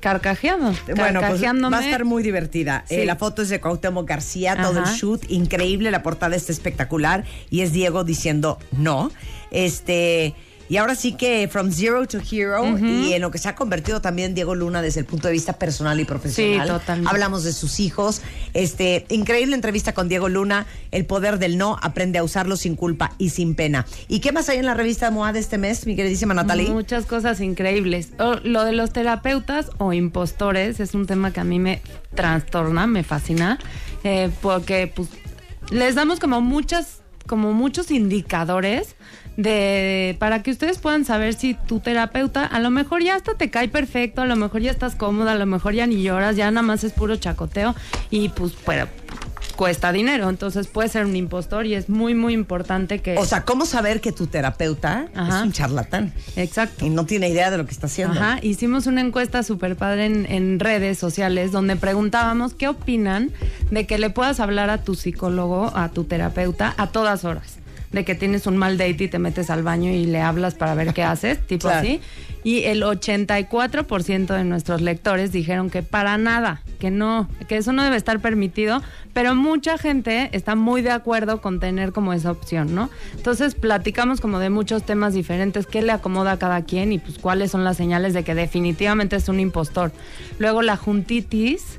Carcajeado. 0.00 0.74
Bueno, 0.96 1.20
pues 1.20 1.42
va 1.44 1.78
a 1.78 1.84
estar 1.84 2.04
muy 2.04 2.24
divertida. 2.24 2.84
Sí. 2.88 2.96
Eh, 2.96 3.06
la 3.06 3.14
foto 3.14 3.42
es 3.42 3.50
de 3.50 3.60
Cuauhtémoc 3.60 4.08
García, 4.08 4.56
todo 4.60 4.80
el 4.80 4.86
shoot, 4.86 5.22
increíble, 5.30 5.92
la 5.92 6.02
portada 6.02 6.34
está 6.34 6.50
espectacular 6.50 7.24
y 7.50 7.60
es 7.60 7.72
Diego 7.72 8.02
diciendo 8.02 8.58
no. 8.72 9.12
Este, 9.52 10.34
y 10.72 10.78
ahora 10.78 10.94
sí 10.94 11.12
que 11.12 11.48
from 11.48 11.70
zero 11.70 12.06
to 12.08 12.18
hero 12.18 12.78
y 12.78 13.12
en 13.12 13.20
lo 13.20 13.30
que 13.30 13.36
se 13.36 13.46
ha 13.46 13.54
convertido 13.54 14.00
también 14.00 14.34
Diego 14.34 14.54
Luna 14.54 14.80
desde 14.80 15.00
el 15.00 15.06
punto 15.06 15.28
de 15.28 15.32
vista 15.34 15.52
personal 15.58 16.00
y 16.00 16.06
profesional. 16.06 16.66
Sí, 16.66 16.72
totalmente. 16.72 17.10
Hablamos 17.10 17.44
de 17.44 17.52
sus 17.52 17.78
hijos. 17.78 18.22
Este, 18.54 19.04
increíble 19.10 19.54
entrevista 19.54 19.92
con 19.92 20.08
Diego 20.08 20.30
Luna, 20.30 20.64
El 20.90 21.04
poder 21.04 21.38
del 21.38 21.58
no, 21.58 21.76
aprende 21.82 22.18
a 22.18 22.24
usarlo 22.24 22.56
sin 22.56 22.74
culpa 22.74 23.12
y 23.18 23.28
sin 23.28 23.54
pena. 23.54 23.84
¿Y 24.08 24.20
qué 24.20 24.32
más 24.32 24.48
hay 24.48 24.58
en 24.60 24.64
la 24.64 24.72
revista 24.72 25.10
MOA 25.10 25.34
de 25.34 25.40
este 25.40 25.58
mes, 25.58 25.86
mi 25.86 25.94
queridísima 25.94 26.32
Natalie? 26.32 26.70
Muchas 26.70 27.04
cosas 27.04 27.40
increíbles. 27.42 28.08
O- 28.18 28.36
lo 28.42 28.64
de 28.64 28.72
los 28.72 28.94
terapeutas 28.94 29.68
o 29.76 29.92
impostores 29.92 30.80
es 30.80 30.94
un 30.94 31.06
tema 31.06 31.34
que 31.34 31.40
a 31.40 31.44
mí 31.44 31.58
me 31.58 31.82
trastorna, 32.14 32.86
me 32.86 33.04
fascina, 33.04 33.58
eh, 34.04 34.30
porque 34.40 34.90
pues 34.94 35.08
les 35.70 35.94
damos 35.96 36.18
como 36.18 36.40
muchas, 36.40 37.02
como 37.26 37.52
muchos 37.52 37.90
indicadores 37.90 38.96
de 39.36 40.16
para 40.18 40.42
que 40.42 40.50
ustedes 40.50 40.78
puedan 40.78 41.04
saber 41.04 41.34
si 41.34 41.54
tu 41.54 41.80
terapeuta 41.80 42.44
a 42.44 42.60
lo 42.60 42.70
mejor 42.70 43.02
ya 43.02 43.16
hasta 43.16 43.34
te 43.34 43.50
cae 43.50 43.68
perfecto, 43.68 44.22
a 44.22 44.26
lo 44.26 44.36
mejor 44.36 44.60
ya 44.60 44.70
estás 44.70 44.94
cómoda, 44.94 45.32
a 45.32 45.36
lo 45.36 45.46
mejor 45.46 45.74
ya 45.74 45.86
ni 45.86 46.02
lloras, 46.02 46.36
ya 46.36 46.50
nada 46.50 46.62
más 46.62 46.84
es 46.84 46.92
puro 46.92 47.16
chacoteo 47.16 47.74
y 48.10 48.28
pues 48.30 48.52
pero 48.66 48.88
cuesta 49.56 49.92
dinero, 49.92 50.28
entonces 50.28 50.66
puede 50.66 50.88
ser 50.88 51.04
un 51.04 51.14
impostor 51.14 51.66
y 51.66 51.74
es 51.74 51.88
muy 51.88 52.14
muy 52.14 52.32
importante 52.32 53.00
que 53.00 53.16
O 53.16 53.24
sea, 53.24 53.44
¿cómo 53.44 53.66
saber 53.66 54.00
que 54.00 54.12
tu 54.12 54.26
terapeuta 54.26 55.06
Ajá. 55.14 55.38
es 55.38 55.44
un 55.44 55.52
charlatán? 55.52 56.12
Exacto. 56.36 56.84
Y 56.84 56.90
no 56.90 57.06
tiene 57.06 57.28
idea 57.28 57.50
de 57.50 57.58
lo 57.58 57.66
que 57.66 57.72
está 57.72 57.86
haciendo. 57.86 58.18
Ajá, 58.18 58.38
hicimos 58.42 58.86
una 58.86 59.00
encuesta 59.00 59.42
súper 59.42 59.76
padre 59.76 60.06
en, 60.06 60.26
en 60.30 60.58
redes 60.58 60.98
sociales 60.98 61.52
donde 61.52 61.76
preguntábamos 61.76 62.54
qué 62.54 62.68
opinan 62.68 63.30
de 63.70 63.86
que 63.86 63.98
le 63.98 64.10
puedas 64.10 64.40
hablar 64.40 64.70
a 64.70 64.78
tu 64.78 64.94
psicólogo, 64.94 65.70
a 65.74 65.90
tu 65.90 66.04
terapeuta, 66.04 66.74
a 66.76 66.88
todas 66.88 67.24
horas. 67.24 67.61
De 67.92 68.04
que 68.04 68.14
tienes 68.14 68.46
un 68.46 68.56
mal 68.56 68.78
date 68.78 69.04
y 69.04 69.08
te 69.08 69.18
metes 69.18 69.50
al 69.50 69.62
baño 69.62 69.90
y 69.90 70.06
le 70.06 70.20
hablas 70.20 70.54
para 70.54 70.74
ver 70.74 70.94
qué 70.94 71.02
haces, 71.04 71.38
tipo 71.46 71.68
Claro. 71.68 71.80
así. 71.80 72.00
Y 72.44 72.64
el 72.64 72.82
84% 72.82 74.26
de 74.36 74.44
nuestros 74.44 74.80
lectores 74.80 75.30
dijeron 75.32 75.70
que 75.70 75.82
para 75.82 76.18
nada, 76.18 76.60
que 76.80 76.90
no, 76.90 77.28
que 77.48 77.56
eso 77.56 77.72
no 77.72 77.84
debe 77.84 77.96
estar 77.96 78.18
permitido, 78.20 78.82
pero 79.12 79.34
mucha 79.34 79.78
gente 79.78 80.28
está 80.32 80.54
muy 80.56 80.82
de 80.82 80.90
acuerdo 80.90 81.40
con 81.40 81.60
tener 81.60 81.92
como 81.92 82.12
esa 82.12 82.30
opción, 82.32 82.74
¿no? 82.74 82.90
Entonces 83.16 83.54
platicamos 83.54 84.20
como 84.20 84.38
de 84.40 84.50
muchos 84.50 84.84
temas 84.84 85.14
diferentes, 85.14 85.66
qué 85.66 85.82
le 85.82 85.92
acomoda 85.92 86.32
a 86.32 86.38
cada 86.38 86.62
quien 86.62 86.92
y 86.92 86.98
pues 86.98 87.18
cuáles 87.18 87.50
son 87.52 87.62
las 87.62 87.76
señales 87.76 88.14
de 88.14 88.24
que 88.24 88.34
definitivamente 88.34 89.16
es 89.16 89.28
un 89.28 89.38
impostor. 89.38 89.92
Luego 90.40 90.62
la 90.62 90.76
juntitis, 90.76 91.78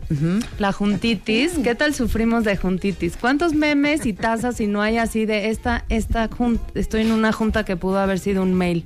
la 0.60 0.72
juntitis, 0.72 1.54
¿qué 1.64 1.76
tal 1.76 1.94
sufrimos 1.94 2.44
de 2.46 2.56
juntitis? 2.56 3.18
¿Cuántos 3.20 3.54
memes 3.54 4.06
y 4.06 4.14
tazas 4.14 4.62
y 4.62 4.68
no 4.68 4.82
hay 4.82 4.98
así 4.98 5.26
de 5.26 5.50
esta, 5.50 5.84
esta 5.90 6.30
jun- 6.30 6.60
estoy 6.76 7.02
en 7.02 7.12
una 7.12 7.34
junta 7.34 7.66
que 7.66 7.76
pudo 7.76 8.00
haber 8.00 8.20
sido 8.20 8.44
un 8.44 8.54
mail? 8.54 8.86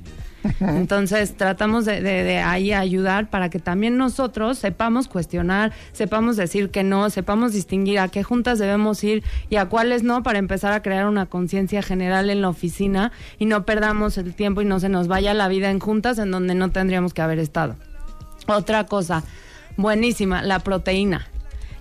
Entonces 0.60 1.36
tratamos 1.36 1.84
de, 1.84 2.38
ahí 2.38 2.72
ayudar 2.72 3.30
para 3.30 3.50
que 3.50 3.58
también 3.58 3.96
nosotros 3.96 4.58
sepamos 4.58 5.08
cuestionar, 5.08 5.72
sepamos 5.92 6.36
decir 6.36 6.70
que 6.70 6.84
no, 6.84 7.10
sepamos 7.10 7.52
distinguir 7.52 7.98
a 7.98 8.08
qué 8.08 8.22
juntas 8.22 8.58
debemos 8.58 9.02
ir 9.04 9.24
y 9.50 9.56
a 9.56 9.66
cuáles 9.66 10.02
no 10.02 10.22
para 10.22 10.38
empezar 10.38 10.72
a 10.72 10.82
crear 10.82 11.06
una 11.06 11.26
conciencia 11.26 11.82
general 11.82 12.30
en 12.30 12.42
la 12.42 12.48
oficina 12.48 13.12
y 13.38 13.46
no 13.46 13.64
perdamos 13.64 14.18
el 14.18 14.34
tiempo 14.34 14.62
y 14.62 14.64
no 14.64 14.80
se 14.80 14.88
nos 14.88 15.08
vaya 15.08 15.34
la 15.34 15.48
vida 15.48 15.70
en 15.70 15.80
juntas 15.80 16.18
en 16.18 16.30
donde 16.30 16.54
no 16.54 16.70
tendríamos 16.70 17.14
que 17.14 17.22
haber 17.22 17.38
estado. 17.38 17.76
Otra 18.46 18.86
cosa, 18.86 19.24
buenísima, 19.76 20.42
la 20.42 20.60
proteína. 20.60 21.26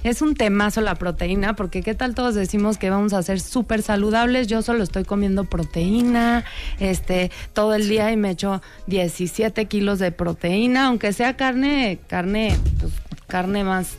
Es 0.03 0.21
un 0.21 0.35
temazo 0.35 0.81
la 0.81 0.95
proteína, 0.95 1.55
porque 1.55 1.81
qué 1.81 1.93
tal 1.93 2.15
todos 2.15 2.35
decimos 2.35 2.77
que 2.77 2.89
vamos 2.89 3.13
a 3.13 3.23
ser 3.23 3.39
súper 3.39 3.81
saludables. 3.81 4.47
Yo 4.47 4.61
solo 4.61 4.83
estoy 4.83 5.03
comiendo 5.03 5.43
proteína, 5.43 6.45
este, 6.79 7.31
todo 7.53 7.73
el 7.73 7.89
día 7.89 8.11
y 8.11 8.17
me 8.17 8.31
echo 8.31 8.61
17 8.87 9.65
kilos 9.65 9.99
de 9.99 10.11
proteína, 10.11 10.87
aunque 10.87 11.13
sea 11.13 11.35
carne, 11.35 11.99
carne, 12.07 12.57
pues, 12.79 12.93
carne 13.27 13.63
más 13.63 13.97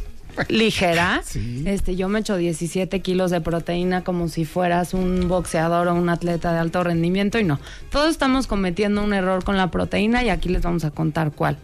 ligera. 0.49 1.23
Este, 1.65 1.97
yo 1.97 2.09
me 2.09 2.21
echo 2.21 2.37
17 2.37 3.01
kilos 3.01 3.31
de 3.31 3.41
proteína 3.41 4.05
como 4.05 4.29
si 4.29 4.45
fueras 4.45 4.95
un 4.95 5.29
boxeador 5.29 5.89
o 5.89 5.95
un 5.95 6.09
atleta 6.09 6.53
de 6.53 6.59
alto 6.59 6.83
rendimiento 6.83 7.39
y 7.39 7.45
no. 7.45 7.59
Todos 7.91 8.11
estamos 8.11 8.47
cometiendo 8.47 9.03
un 9.03 9.13
error 9.13 9.45
con 9.45 9.57
la 9.57 9.71
proteína 9.71 10.25
y 10.25 10.31
aquí 10.31 10.49
les 10.49 10.63
vamos 10.63 10.85
a 10.85 10.91
contar 10.91 11.33
cuál. 11.33 11.59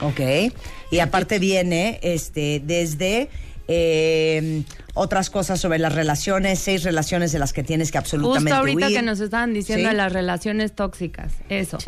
Ok. 0.00 0.20
Y 0.90 0.98
aparte 0.98 1.38
viene 1.38 2.00
este 2.02 2.60
desde 2.64 3.28
eh, 3.72 4.64
otras 4.94 5.30
cosas 5.30 5.60
sobre 5.60 5.78
las 5.78 5.94
relaciones, 5.94 6.58
seis 6.58 6.82
relaciones 6.82 7.30
de 7.30 7.38
las 7.38 7.52
que 7.52 7.62
tienes 7.62 7.92
que 7.92 7.98
absolutamente 7.98 8.50
Justo 8.50 8.56
ahorita 8.58 8.86
huir. 8.88 8.96
que 8.96 9.02
nos 9.02 9.20
estaban 9.20 9.54
diciendo 9.54 9.84
Sí. 9.84 9.90
de 9.90 9.96
las 9.96 10.12
relaciones 10.12 10.72
tóxicas, 10.72 11.32
eso. 11.48 11.78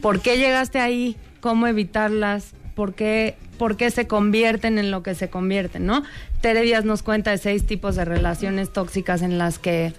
¿Por 0.00 0.20
qué 0.20 0.38
llegaste 0.38 0.78
ahí? 0.80 1.16
¿Cómo 1.40 1.66
evitarlas? 1.66 2.52
¿Por 2.74 2.94
qué, 2.94 3.36
por 3.58 3.76
qué 3.76 3.90
se 3.90 4.06
convierten 4.06 4.78
en 4.78 4.90
lo 4.90 5.02
que 5.02 5.14
se 5.14 5.28
convierten, 5.28 5.84
no? 5.84 6.02
Tere 6.40 6.62
Díaz 6.62 6.86
nos 6.86 7.02
cuenta 7.02 7.30
de 7.32 7.38
seis 7.38 7.66
tipos 7.66 7.96
de 7.96 8.06
relaciones 8.06 8.72
tóxicas 8.72 9.20
en 9.20 9.36
las 9.36 9.58
que, 9.58 9.92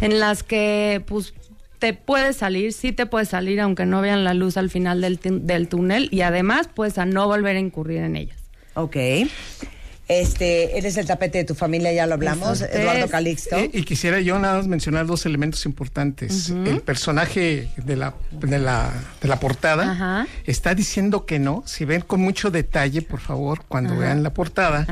en 0.00 0.18
las 0.18 0.42
que, 0.42 1.02
pues, 1.06 1.34
te 1.78 1.92
puedes 1.92 2.36
salir, 2.36 2.72
sí 2.72 2.92
te 2.92 3.04
puedes 3.04 3.28
salir, 3.28 3.60
aunque 3.60 3.84
no 3.84 4.00
vean 4.00 4.24
la 4.24 4.32
luz 4.32 4.56
al 4.56 4.70
final 4.70 5.00
del, 5.02 5.20
del 5.22 5.68
túnel, 5.68 6.08
y 6.10 6.22
además, 6.22 6.70
pues, 6.74 6.96
a 6.96 7.04
no 7.04 7.26
volver 7.26 7.56
a 7.56 7.60
incurrir 7.60 7.98
en 7.98 8.16
ellas. 8.16 8.38
Ok. 8.74 8.96
Este, 10.08 10.78
eres 10.78 10.96
el 10.96 11.06
tapete 11.06 11.36
de 11.38 11.44
tu 11.44 11.54
familia, 11.54 11.92
ya 11.92 12.06
lo 12.06 12.14
hablamos. 12.14 12.62
Eduardo 12.62 13.08
Calixto. 13.08 13.58
Y, 13.58 13.70
y 13.74 13.82
quisiera 13.84 14.20
yo 14.20 14.38
nada 14.38 14.56
más 14.56 14.66
mencionar 14.66 15.06
dos 15.06 15.26
elementos 15.26 15.66
importantes. 15.66 16.48
El 16.48 16.80
personaje 16.80 17.68
de 17.76 17.96
la, 17.96 18.14
de 18.30 18.58
la, 18.58 18.90
de 19.20 19.28
la 19.28 19.38
portada 19.38 20.26
está 20.46 20.74
diciendo 20.74 21.26
que 21.26 21.38
no. 21.38 21.62
Si 21.66 21.84
ven 21.84 22.00
con 22.00 22.22
mucho 22.22 22.50
detalle, 22.50 23.02
por 23.02 23.20
favor, 23.20 23.64
cuando 23.68 23.98
vean 23.98 24.22
la 24.22 24.32
portada. 24.32 24.86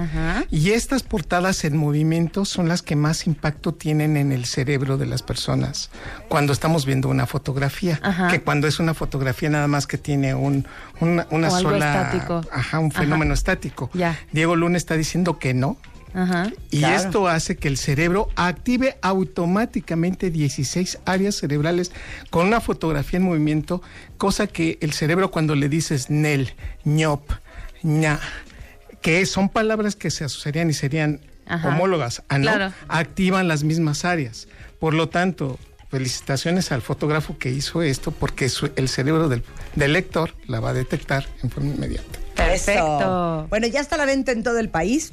Y 0.50 0.72
estas 0.72 1.02
portadas 1.02 1.64
en 1.64 1.78
movimiento 1.78 2.44
son 2.44 2.68
las 2.68 2.82
que 2.82 2.94
más 2.94 3.26
impacto 3.26 3.72
tienen 3.72 4.18
en 4.18 4.32
el 4.32 4.44
cerebro 4.44 4.98
de 4.98 5.06
las 5.06 5.22
personas 5.22 5.90
cuando 6.28 6.52
estamos 6.52 6.84
viendo 6.84 7.08
una 7.08 7.26
fotografía. 7.26 8.00
Que 8.30 8.42
cuando 8.42 8.66
es 8.66 8.80
una 8.80 8.92
fotografía 8.92 9.48
nada 9.48 9.66
más 9.66 9.86
que 9.86 9.96
tiene 9.96 10.34
un, 10.34 10.66
una, 11.00 11.26
una 11.30 11.48
sola. 11.48 12.02
estático. 12.02 12.42
Ajá, 12.52 12.80
un 12.80 12.92
fenómeno 12.92 13.32
estático. 13.32 13.88
Ya. 13.94 14.18
Diego 14.32 14.56
Luna 14.56 14.76
está 14.76 14.92
diciendo 14.92 15.05
que 15.38 15.54
no. 15.54 15.76
Ajá. 16.14 16.50
Y 16.70 16.82
esto 16.84 17.28
hace 17.28 17.56
que 17.56 17.68
el 17.68 17.76
cerebro 17.76 18.28
active 18.36 18.96
automáticamente 19.02 20.30
16 20.30 20.98
áreas 21.04 21.34
cerebrales 21.36 21.92
con 22.30 22.46
una 22.46 22.60
fotografía 22.60 23.18
en 23.18 23.24
movimiento, 23.24 23.82
cosa 24.16 24.46
que 24.46 24.78
el 24.80 24.92
cerebro 24.92 25.30
cuando 25.30 25.54
le 25.54 25.68
dices 25.68 26.08
nel, 26.10 26.54
ñop, 26.84 27.30
ña, 27.82 28.18
que 29.02 29.24
son 29.26 29.48
palabras 29.50 29.94
que 29.94 30.10
se 30.10 30.24
asociarían 30.24 30.70
y 30.70 30.72
serían 30.72 31.20
Ajá. 31.46 31.68
homólogas 31.68 32.22
a 32.28 32.38
no, 32.38 32.44
Claro. 32.44 32.72
activan 32.88 33.46
las 33.46 33.62
mismas 33.62 34.04
áreas. 34.06 34.48
Por 34.80 34.94
lo 34.94 35.08
tanto, 35.10 35.58
felicitaciones 35.90 36.72
al 36.72 36.82
fotógrafo 36.82 37.38
que 37.38 37.50
hizo 37.50 37.82
esto 37.82 38.10
porque 38.10 38.48
su- 38.48 38.70
el 38.76 38.88
cerebro 38.88 39.28
del, 39.28 39.42
del 39.74 39.92
lector 39.92 40.34
la 40.46 40.60
va 40.60 40.70
a 40.70 40.74
detectar 40.74 41.26
en 41.42 41.50
forma 41.50 41.74
inmediata. 41.74 42.18
Eso. 42.38 43.46
Bueno, 43.50 43.66
ya 43.66 43.80
está 43.80 43.96
a 43.96 43.98
la 43.98 44.06
venta 44.06 44.32
en 44.32 44.42
todo 44.42 44.58
el 44.58 44.68
país. 44.68 45.12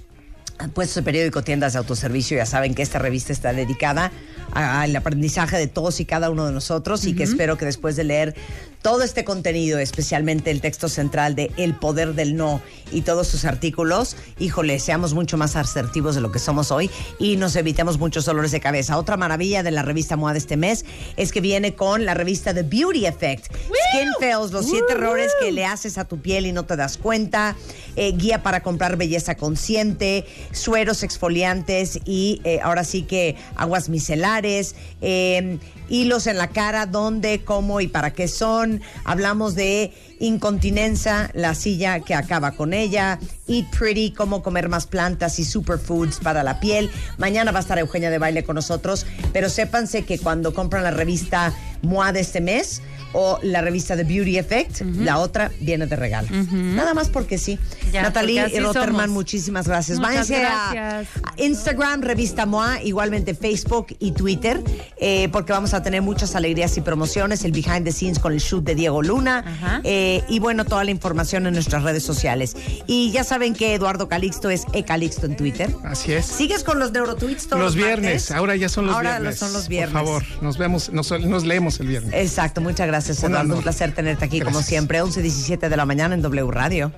Puestos 0.74 0.95
de 0.95 1.03
periódico, 1.03 1.43
tiendas 1.43 1.74
de 1.74 1.80
autoservicio, 1.80 2.38
ya 2.38 2.45
saben 2.45 2.76
que 2.76 2.84
esta 2.84 2.99
revista 2.99 3.34
está 3.34 3.53
dedicada 3.53 4.11
al 4.51 4.95
aprendizaje 4.95 5.57
de 5.57 5.67
todos 5.67 5.99
y 5.99 6.05
cada 6.05 6.30
uno 6.30 6.45
de 6.45 6.51
nosotros 6.51 7.05
y 7.05 7.15
que 7.15 7.24
espero 7.24 7.57
que 7.57 7.65
después 7.65 7.95
de 7.95 8.03
leer 8.03 8.36
todo 8.84 9.01
este 9.01 9.23
contenido, 9.23 9.79
especialmente 9.79 10.51
el 10.51 10.61
texto 10.61 10.89
central 10.89 11.36
de 11.36 11.51
El 11.57 11.73
Poder 11.73 12.13
del 12.13 12.36
No 12.36 12.61
y 12.91 13.01
todos 13.01 13.27
sus 13.27 13.45
artículos, 13.45 14.17
híjole, 14.39 14.77
seamos 14.77 15.13
mucho 15.13 15.38
más 15.38 15.55
asertivos 15.55 16.15
de 16.15 16.21
lo 16.21 16.31
que 16.34 16.38
somos 16.38 16.69
hoy 16.69 16.91
y 17.17 17.38
nos 17.38 17.55
evitemos 17.55 17.97
muchos 17.97 18.25
dolores 18.25 18.51
de 18.51 18.59
cabeza. 18.59 18.97
Otra 18.97 19.15
maravilla 19.15 19.63
de 19.63 19.71
la 19.71 19.84
revista 19.84 20.17
MOA 20.17 20.34
de 20.34 20.39
este 20.39 20.57
mes 20.57 20.84
es 21.15 21.31
que 21.31 21.39
viene 21.39 21.75
con 21.75 22.05
la 22.05 22.13
revista 22.13 22.53
The 22.53 22.63
Beauty 22.63 23.05
Effect. 23.05 23.45
Skin 23.45 24.09
Fails, 24.19 24.51
los 24.51 24.69
siete 24.69 24.91
errores 24.91 25.31
que 25.39 25.53
le 25.53 25.65
haces 25.65 25.97
a 25.97 26.05
tu 26.05 26.19
piel 26.19 26.45
y 26.45 26.51
no 26.51 26.65
te 26.65 26.75
das 26.75 26.97
cuenta, 26.97 27.55
eh, 27.95 28.11
guía 28.11 28.43
para 28.43 28.63
comprar 28.63 28.97
belleza 28.97 29.36
consciente, 29.36 30.25
sueros 30.51 31.03
exfoliantes 31.03 31.99
y 32.03 32.41
eh, 32.43 32.59
ahora 32.61 32.84
sí 32.84 33.03
que 33.03 33.38
aguas 33.55 33.88
micelares, 33.88 34.75
eh, 35.01 35.57
hilos 35.93 36.25
en 36.25 36.37
la 36.37 36.47
cara, 36.47 36.87
dónde, 36.87 37.43
cómo 37.45 37.79
y 37.79 37.87
para 37.87 38.13
qué 38.13 38.27
son. 38.27 38.81
Hablamos 39.05 39.53
de 39.53 39.93
incontinencia, 40.19 41.29
la 41.33 41.53
silla 41.53 41.99
que 41.99 42.15
acaba 42.15 42.53
con 42.53 42.73
ella, 42.73 43.19
Eat 43.47 43.69
Pretty, 43.77 44.11
cómo 44.11 44.41
comer 44.41 44.69
más 44.69 44.87
plantas 44.87 45.37
y 45.37 45.45
superfoods 45.45 46.19
para 46.19 46.43
la 46.43 46.59
piel. 46.59 46.89
Mañana 47.19 47.51
va 47.51 47.59
a 47.59 47.61
estar 47.61 47.77
Eugenia 47.77 48.09
de 48.09 48.17
Baile 48.17 48.43
con 48.43 48.55
nosotros, 48.55 49.05
pero 49.33 49.49
sépanse 49.49 50.03
que 50.03 50.17
cuando 50.17 50.53
compran 50.53 50.83
la 50.83 50.91
revista 50.91 51.53
MOA 51.83 52.11
de 52.11 52.21
este 52.21 52.41
mes 52.41 52.81
o 53.14 53.39
la 53.43 53.61
revista 53.61 53.95
The 53.95 54.03
Beauty 54.03 54.38
Effect, 54.38 54.82
la 54.82 55.20
otra 55.20 55.51
viene 55.59 55.86
de 55.88 55.95
regalo. 55.95 56.28
Nada 56.51 56.93
más 56.93 57.09
porque 57.09 57.38
sí. 57.38 57.57
Ya, 57.91 58.01
Natalie 58.01 58.41
porque 58.43 58.59
Rotterman, 58.59 59.01
somos. 59.05 59.09
muchísimas 59.09 59.68
gracias. 59.68 59.99
Muchas 59.99 60.30
Váyanse 60.30 60.45
a- 60.45 60.72
gracias. 60.74 61.07
a 61.24 61.41
Instagram, 61.43 62.01
Revista 62.01 62.45
MOA, 62.45 62.82
igualmente 62.84 63.34
Facebook 63.36 63.88
y 63.99 64.11
Twitter, 64.11 64.61
eh, 64.97 65.30
porque 65.32 65.53
vamos 65.53 65.74
a 65.74 65.82
tener 65.84 66.01
muchas 66.01 66.36
alegrías 66.36 66.76
y 66.78 66.82
promociones, 66.82 67.43
el 67.45 67.51
behind 67.51 67.84
the 67.86 67.91
scenes 67.91 68.20
con 68.20 68.34
el 68.34 68.39
shoot 68.39 68.64
de 68.64 68.76
Diego 68.76 69.01
Luna, 69.01 69.82
eh, 69.84 70.24
y 70.28 70.39
bueno, 70.39 70.66
toda 70.66 70.84
la 70.84 70.91
información 70.91 71.45
en 71.47 71.53
nuestras 71.53 71.84
redes 71.84 72.03
sociales. 72.03 72.55
Y 72.88 73.11
ya 73.11 73.24
saben 73.24 73.53
que 73.53 73.74
Eduardo 73.76 74.07
Calixto 74.09 74.49
es 74.49 74.64
E 74.74 74.84
Calixto 74.84 75.26
en 75.26 75.36
Twitter. 75.36 75.70
Así 75.84 76.14
es. 76.14 76.26
¿Sigues 76.26 76.64
con 76.64 76.80
los 76.80 76.91
neurotweets 76.91 77.47
todos 77.47 77.61
Los 77.61 77.76
los, 77.76 77.86
viernes, 77.86 78.03
martes? 78.30 78.32
ahora 78.32 78.55
ya 78.55 78.70
son 78.70 78.88
los 78.88 78.95
Ahora 78.95 79.20
viernes. 79.20 79.39
son 79.39 79.53
los 79.53 79.68
viernes. 79.68 79.93
Por 79.93 80.03
favor, 80.05 80.24
nos 80.41 80.57
vemos, 80.57 80.91
nos, 80.91 81.11
nos 81.22 81.45
leemos 81.45 81.80
el 81.80 81.88
viernes. 81.88 82.14
Exacto, 82.14 82.61
muchas 82.61 82.88
gracias, 82.88 83.03
Un 83.10 83.32
Eduardo. 83.32 83.56
Un 83.56 83.64
placer 83.64 83.93
tenerte 83.93 84.26
aquí 84.26 84.39
como 84.39 84.51
Gracias. 84.51 84.68
siempre, 84.68 85.01
11, 85.01 85.22
17 85.22 85.70
de 85.70 85.78
la 85.78 85.86
mañana 85.86 86.16
en 86.16 86.22
W 86.22 86.51
Radio. 86.51 86.91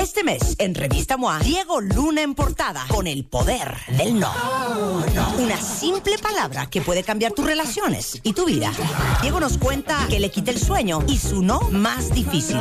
Este 0.00 0.22
mes, 0.22 0.54
en 0.58 0.74
Revista 0.76 1.16
MOA, 1.16 1.40
Diego 1.40 1.80
Luna 1.80 2.22
en 2.22 2.34
portada 2.34 2.84
con 2.88 3.08
el 3.08 3.24
poder 3.24 3.74
del 3.96 4.20
no. 4.20 4.32
Una 5.38 5.60
simple 5.60 6.18
palabra 6.18 6.66
que 6.66 6.80
puede 6.82 7.02
cambiar 7.02 7.32
tus 7.32 7.44
relaciones 7.44 8.20
y 8.22 8.32
tu 8.32 8.44
vida. 8.46 8.70
Diego 9.22 9.40
nos 9.40 9.58
cuenta 9.58 10.06
que 10.08 10.20
le 10.20 10.30
quita 10.30 10.52
el 10.52 10.60
sueño 10.60 11.02
y 11.08 11.18
su 11.18 11.42
no 11.42 11.60
más 11.72 12.14
difícil. 12.14 12.58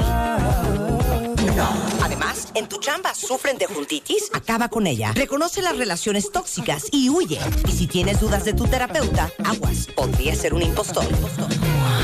No. 1.58 1.68
Además, 2.04 2.50
en 2.54 2.70
tu 2.70 2.80
chamba 2.80 3.16
sufren 3.16 3.58
de 3.58 3.66
juntitis, 3.66 4.30
acaba 4.32 4.70
con 4.70 4.86
ella. 4.86 5.12
Reconoce 5.16 5.64
las 5.64 5.76
relaciones 5.76 6.32
tóxicas 6.32 6.86
y 6.92 7.10
huye. 7.10 7.40
Y 7.68 7.72
si 7.72 7.88
tienes 7.88 8.20
dudas 8.20 8.46
de 8.46 8.54
tu 8.54 8.68
terapeuta, 8.68 9.32
aguas, 9.44 9.88
podría 9.88 10.36
ser 10.36 10.54
un 10.54 10.62
impostor. 10.62 11.06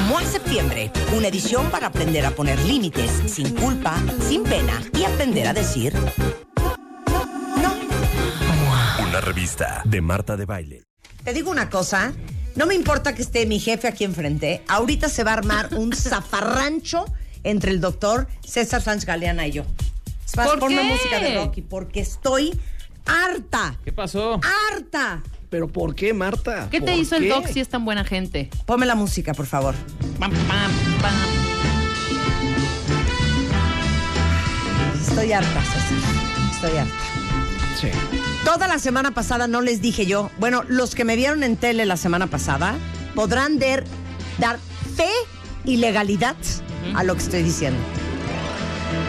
MOA 0.07 0.23
Septiembre, 0.23 0.91
una 1.15 1.27
edición 1.27 1.69
para 1.69 1.87
aprender 1.87 2.25
a 2.25 2.31
poner 2.31 2.59
límites 2.61 3.11
sin 3.31 3.53
culpa, 3.53 4.01
sin 4.27 4.43
pena 4.43 4.81
y 4.97 5.03
aprender 5.03 5.47
a 5.47 5.53
decir 5.53 5.93
Una 9.07 9.21
revista 9.21 9.83
de 9.85 10.01
Marta 10.01 10.35
de 10.35 10.45
Baile. 10.45 10.83
Te 11.23 11.31
digo 11.31 11.51
una 11.51 11.69
cosa, 11.69 12.11
no 12.55 12.65
me 12.65 12.73
importa 12.73 13.13
que 13.13 13.21
esté 13.21 13.45
mi 13.45 13.59
jefe 13.59 13.87
aquí 13.87 14.03
enfrente, 14.03 14.63
ahorita 14.67 15.09
se 15.09 15.23
va 15.23 15.31
a 15.31 15.35
armar 15.35 15.75
un 15.75 15.93
zafarrancho 15.93 17.05
entre 17.43 17.71
el 17.71 17.81
doctor 17.81 18.27
César 18.45 18.81
Sánchez 18.81 19.05
Galeana 19.05 19.47
y 19.47 19.51
yo. 19.51 19.63
Es 20.25 20.35
más, 20.37 20.47
¿Por 20.47 20.59
ponme 20.59 20.77
qué? 20.81 20.83
música 20.83 21.19
de 21.19 21.35
Rocky, 21.35 21.61
porque 21.61 21.99
estoy 22.01 22.57
harta, 23.05 23.75
¿Qué 23.83 23.91
pasó? 23.91 24.39
harta. 24.71 25.21
¿Pero 25.49 25.67
por 25.67 25.93
qué, 25.93 26.13
Marta? 26.13 26.67
¿Qué 26.71 26.81
te 26.81 26.91
¿Por 26.93 26.99
hizo 27.01 27.15
el 27.15 27.23
qué? 27.23 27.29
doc 27.29 27.47
si 27.47 27.59
es 27.59 27.69
tan 27.69 27.85
buena 27.85 28.03
gente? 28.03 28.49
Ponme 28.65 28.85
la 28.87 28.95
música, 28.95 29.33
por 29.35 29.45
favor. 29.45 29.75
Pam, 30.19 30.31
pam, 30.31 30.71
pam. 31.01 31.13
Estoy 35.07 35.31
harta, 35.31 35.61
César. 35.61 35.99
Estoy 36.55 36.77
harta. 36.77 36.93
Sí. 37.79 37.87
Toda 38.45 38.67
la 38.67 38.79
semana 38.79 39.11
pasada 39.11 39.47
no 39.47 39.61
les 39.61 39.81
dije 39.81 40.05
yo. 40.05 40.31
Bueno, 40.39 40.63
los 40.67 40.95
que 40.95 41.03
me 41.05 41.15
vieron 41.15 41.43
en 41.43 41.55
tele 41.57 41.85
la 41.85 41.97
semana 41.97 42.27
pasada 42.27 42.75
podrán 43.15 43.59
der- 43.59 43.83
dar 44.39 44.57
fe 44.95 45.09
y 45.65 45.77
legalidad 45.77 46.35
a 46.95 47.03
lo 47.03 47.15
que 47.15 47.23
estoy 47.23 47.43
diciendo. 47.43 47.79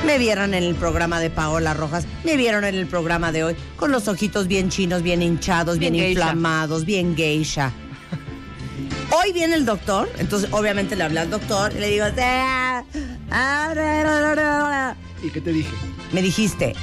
Me 0.06 0.18
vieron 0.18 0.54
en 0.54 0.64
el 0.64 0.74
programa 0.74 1.20
de 1.20 1.30
Paola 1.30 1.74
Rojas, 1.74 2.06
me 2.24 2.36
vieron 2.36 2.64
en 2.64 2.74
el 2.74 2.86
programa 2.86 3.32
de 3.32 3.44
hoy, 3.44 3.56
con 3.76 3.90
los 3.90 4.08
ojitos 4.08 4.48
bien 4.48 4.68
chinos, 4.68 5.02
bien 5.02 5.22
hinchados, 5.22 5.78
bien, 5.78 5.94
inflamados, 5.94 6.84
bien 6.84 7.16
geisha. 7.16 7.72
Hoy 9.10 9.32
viene 9.32 9.54
el 9.54 9.64
doctor, 9.64 10.10
entonces 10.18 10.50
obviamente 10.52 10.96
le 10.96 11.04
hablé 11.04 11.20
al 11.20 11.30
doctor 11.30 11.72
y 11.74 11.80
le 11.80 11.88
digo. 11.90 12.06
¿Y 15.22 15.30
qué 15.30 15.40
te 15.40 15.52
dije? 15.52 15.70
me 16.12 16.22
dijiste, 16.22 16.74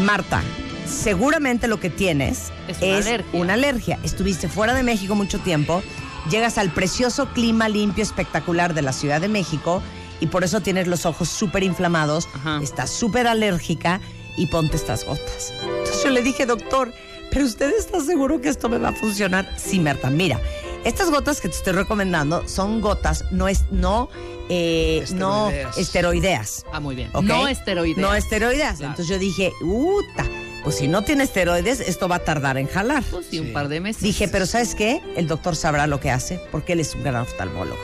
Marta, 0.00 0.42
seguramente 0.86 1.68
lo 1.68 1.80
que 1.80 1.90
tienes 1.90 2.52
Es 2.68 2.78
es, 2.80 2.82
una 2.82 2.96
alergia. 2.96 3.40
una 3.40 3.52
alergia. 3.54 3.98
Estuviste 4.02 4.48
fuera 4.48 4.74
de 4.74 4.82
México 4.82 5.14
mucho 5.14 5.38
tiempo, 5.38 5.82
llegas 6.30 6.58
al 6.58 6.70
precioso 6.70 7.28
clima 7.32 7.68
limpio, 7.68 8.02
espectacular 8.02 8.74
de 8.74 8.82
la 8.82 8.92
Ciudad 8.92 9.20
de 9.20 9.28
México 9.28 9.82
y 10.20 10.26
por 10.26 10.44
eso 10.44 10.60
tienes 10.60 10.86
los 10.86 11.06
ojos 11.06 11.28
súper 11.28 11.62
inflamados, 11.62 12.28
Ajá. 12.34 12.60
estás 12.62 12.90
súper 12.90 13.26
alérgica 13.26 14.00
y 14.36 14.46
ponte 14.46 14.76
estas 14.76 15.04
gotas. 15.04 15.52
Entonces 15.62 16.02
yo 16.04 16.10
le 16.10 16.22
dije, 16.22 16.46
doctor, 16.46 16.92
¿pero 17.30 17.44
usted 17.44 17.72
está 17.78 18.00
seguro 18.00 18.40
que 18.40 18.48
esto 18.48 18.68
me 18.68 18.78
va 18.78 18.88
a 18.90 18.92
funcionar? 18.92 19.52
Sí, 19.56 19.78
Marta, 19.80 20.10
mira, 20.10 20.40
estas 20.84 21.10
gotas 21.10 21.40
que 21.40 21.48
te 21.48 21.56
estoy 21.56 21.72
recomendando 21.72 22.46
son 22.48 22.80
gotas, 22.80 23.24
no 23.30 23.48
es, 23.48 23.64
no, 23.70 24.08
eh, 24.48 25.04
no 25.14 25.48
Esteroideas. 25.50 25.78
esteroideas. 25.78 26.66
Ah, 26.72 26.80
muy 26.80 26.94
bien. 26.94 27.10
¿ok? 27.14 27.22
No 27.24 27.48
esteroides. 27.48 27.96
No 27.98 28.14
esteroides. 28.14 28.76
Claro. 28.78 28.84
Entonces 28.92 29.06
yo 29.08 29.18
dije, 29.18 29.52
uta, 29.62 30.26
pues 30.62 30.76
si 30.76 30.88
no 30.88 31.02
tiene 31.02 31.24
esteroides, 31.24 31.80
esto 31.80 32.08
va 32.08 32.16
a 32.16 32.24
tardar 32.24 32.58
en 32.58 32.66
jalar. 32.66 33.02
Pues 33.10 33.26
sí, 33.30 33.38
un 33.38 33.52
par 33.52 33.68
de 33.68 33.80
meses. 33.80 34.02
Dije, 34.02 34.28
pero 34.28 34.46
¿sabes 34.46 34.74
qué? 34.74 35.00
El 35.16 35.26
doctor 35.28 35.56
sabrá 35.56 35.86
lo 35.86 36.00
que 36.00 36.10
hace 36.10 36.40
porque 36.52 36.72
él 36.74 36.80
es 36.80 36.94
un 36.94 37.02
gran 37.02 37.22
oftalmólogo. 37.22 37.80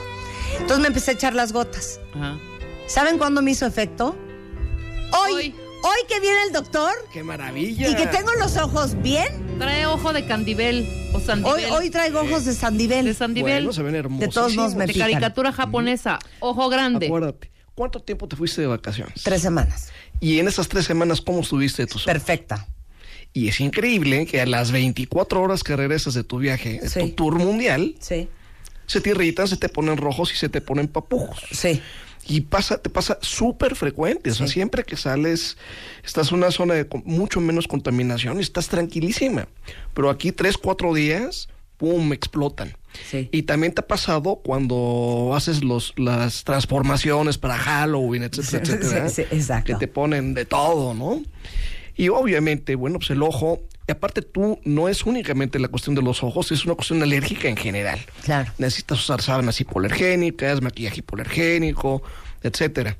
Entonces 0.60 0.78
me 0.80 0.88
empecé 0.88 1.10
a 1.12 1.14
echar 1.14 1.34
las 1.34 1.52
gotas. 1.52 2.00
Ajá. 2.14 2.38
¿Saben 2.86 3.18
cuándo 3.18 3.42
me 3.42 3.50
hizo 3.52 3.66
efecto? 3.66 4.16
Hoy. 5.12 5.32
Hoy. 5.32 5.54
Hoy, 5.82 5.96
que 6.08 6.20
viene 6.20 6.36
el 6.46 6.52
doctor 6.52 6.92
¡Qué 7.10 7.22
maravilla! 7.24 7.88
y 7.88 7.94
que 7.94 8.06
tengo 8.08 8.34
los 8.34 8.58
ojos 8.58 9.00
bien. 9.00 9.56
Trae 9.58 9.86
ojo 9.86 10.12
de 10.12 10.26
candibel 10.26 10.86
o 11.14 11.20
sandibel. 11.20 11.72
hoy 11.72 11.88
traigo 11.88 12.20
ojos 12.20 12.44
de 12.44 12.52
sandivel. 12.52 13.06
de 13.06 13.14
sandibel. 13.14 13.64
Bueno, 13.64 13.72
se 13.72 13.82
ven 13.82 13.94
hermosos. 13.94 14.20
De 14.20 14.28
todos 14.28 14.54
modos 14.56 14.74
me 14.74 14.86
de 14.86 14.92
pican. 14.92 15.08
caricatura 15.10 15.52
japonesa. 15.52 16.18
Ojo 16.40 16.68
grande. 16.68 17.06
Acuérdate, 17.06 17.50
¿cuánto 17.74 18.00
tiempo 18.02 18.28
te 18.28 18.36
fuiste 18.36 18.60
de 18.60 18.66
vacaciones? 18.66 19.22
Tres 19.22 19.40
semanas. 19.40 19.88
Y 20.20 20.38
en 20.38 20.48
esas 20.48 20.68
tres 20.68 20.84
semanas, 20.84 21.22
¿cómo 21.22 21.40
estuviste 21.40 21.82
de 21.82 21.86
tus 21.86 22.02
ojos? 22.02 22.12
Perfecta. 22.12 22.68
Y 23.32 23.48
es 23.48 23.58
increíble 23.60 24.26
que 24.26 24.42
a 24.42 24.46
las 24.46 24.72
24 24.72 25.40
horas 25.40 25.64
que 25.64 25.76
regresas 25.76 26.12
de 26.12 26.24
tu 26.24 26.38
viaje, 26.40 26.78
de 26.80 26.88
Sí. 26.90 27.00
tu 27.00 27.08
tour 27.10 27.36
mundial, 27.38 27.94
Sí. 28.00 28.28
Se 28.90 29.00
te 29.00 29.10
irritan, 29.10 29.46
se 29.46 29.56
te 29.56 29.68
ponen 29.68 29.96
rojos 29.96 30.32
y 30.32 30.36
se 30.36 30.48
te 30.48 30.60
ponen 30.60 30.88
papujos. 30.88 31.42
Sí. 31.52 31.80
Y 32.26 32.42
pasa, 32.42 32.78
te 32.78 32.90
pasa 32.90 33.18
súper 33.22 33.74
frecuente. 33.76 34.30
O 34.30 34.34
sea, 34.34 34.46
Sí. 34.46 34.54
siempre 34.54 34.84
que 34.84 34.96
sales, 34.96 35.56
estás 36.04 36.30
en 36.32 36.38
una 36.38 36.50
zona 36.50 36.74
de 36.74 36.86
mucho 37.04 37.40
menos 37.40 37.66
contaminación 37.66 38.38
y 38.38 38.42
estás 38.42 38.68
tranquilísima. 38.68 39.46
Pero 39.94 40.10
aquí 40.10 40.32
tres, 40.32 40.58
cuatro 40.58 40.92
días, 40.92 41.48
¡pum! 41.76 42.12
explotan. 42.12 42.76
Sí. 43.08 43.28
Y 43.32 43.42
también 43.44 43.72
te 43.72 43.80
ha 43.82 43.86
pasado 43.86 44.40
cuando 44.44 45.32
haces 45.36 45.62
los, 45.62 45.94
las 45.96 46.42
transformaciones 46.44 47.38
para 47.38 47.56
Halloween, 47.56 48.24
etcétera, 48.24 48.64
Sí, 48.66 48.72
etcétera. 48.80 49.08
sí, 49.08 49.22
exacto. 49.30 49.72
Que 49.72 49.78
te 49.78 49.88
ponen 49.88 50.34
de 50.34 50.44
todo, 50.44 50.94
¿no? 50.94 51.22
Y 51.96 52.08
obviamente, 52.08 52.74
bueno, 52.74 52.98
pues 52.98 53.10
el 53.10 53.22
ojo, 53.22 53.60
y 53.90 53.92
aparte 53.92 54.22
tú, 54.22 54.60
no 54.62 54.88
es 54.88 55.04
únicamente 55.04 55.58
la 55.58 55.66
cuestión 55.66 55.96
de 55.96 56.02
los 56.02 56.22
ojos, 56.22 56.52
es 56.52 56.64
una 56.64 56.76
cuestión 56.76 57.02
alérgica 57.02 57.48
en 57.48 57.56
general. 57.56 57.98
Claro. 58.22 58.52
Necesitas 58.56 59.00
usar 59.00 59.20
sábanas 59.20 59.60
hipoalergénicas, 59.60 60.62
maquillaje 60.62 61.00
hipoalergénico, 61.00 62.00
etcétera. 62.40 62.96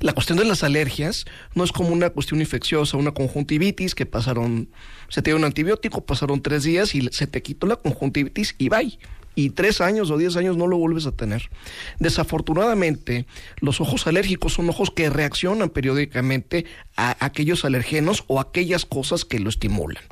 La 0.00 0.14
cuestión 0.14 0.38
de 0.38 0.46
las 0.46 0.64
alergias 0.64 1.26
no 1.54 1.62
es 1.62 1.72
como 1.72 1.90
una 1.90 2.08
cuestión 2.08 2.40
infecciosa, 2.40 2.96
una 2.96 3.12
conjuntivitis 3.12 3.94
que 3.94 4.06
pasaron, 4.06 4.70
se 5.10 5.20
te 5.20 5.28
dio 5.28 5.36
un 5.36 5.44
antibiótico, 5.44 6.02
pasaron 6.06 6.40
tres 6.40 6.62
días 6.62 6.94
y 6.94 7.10
se 7.12 7.26
te 7.26 7.42
quitó 7.42 7.66
la 7.66 7.76
conjuntivitis 7.76 8.54
y 8.56 8.70
bye. 8.70 8.98
Y 9.34 9.50
tres 9.50 9.80
años 9.80 10.10
o 10.10 10.18
diez 10.18 10.36
años 10.36 10.56
no 10.56 10.66
lo 10.66 10.76
vuelves 10.76 11.06
a 11.06 11.12
tener. 11.12 11.50
Desafortunadamente, 11.98 13.26
los 13.60 13.80
ojos 13.80 14.06
alérgicos 14.06 14.54
son 14.54 14.68
ojos 14.68 14.90
que 14.90 15.08
reaccionan 15.10 15.70
periódicamente 15.70 16.66
a 16.96 17.16
aquellos 17.24 17.64
alergenos 17.64 18.24
o 18.26 18.40
aquellas 18.40 18.84
cosas 18.84 19.24
que 19.24 19.38
lo 19.38 19.48
estimulan. 19.48 20.02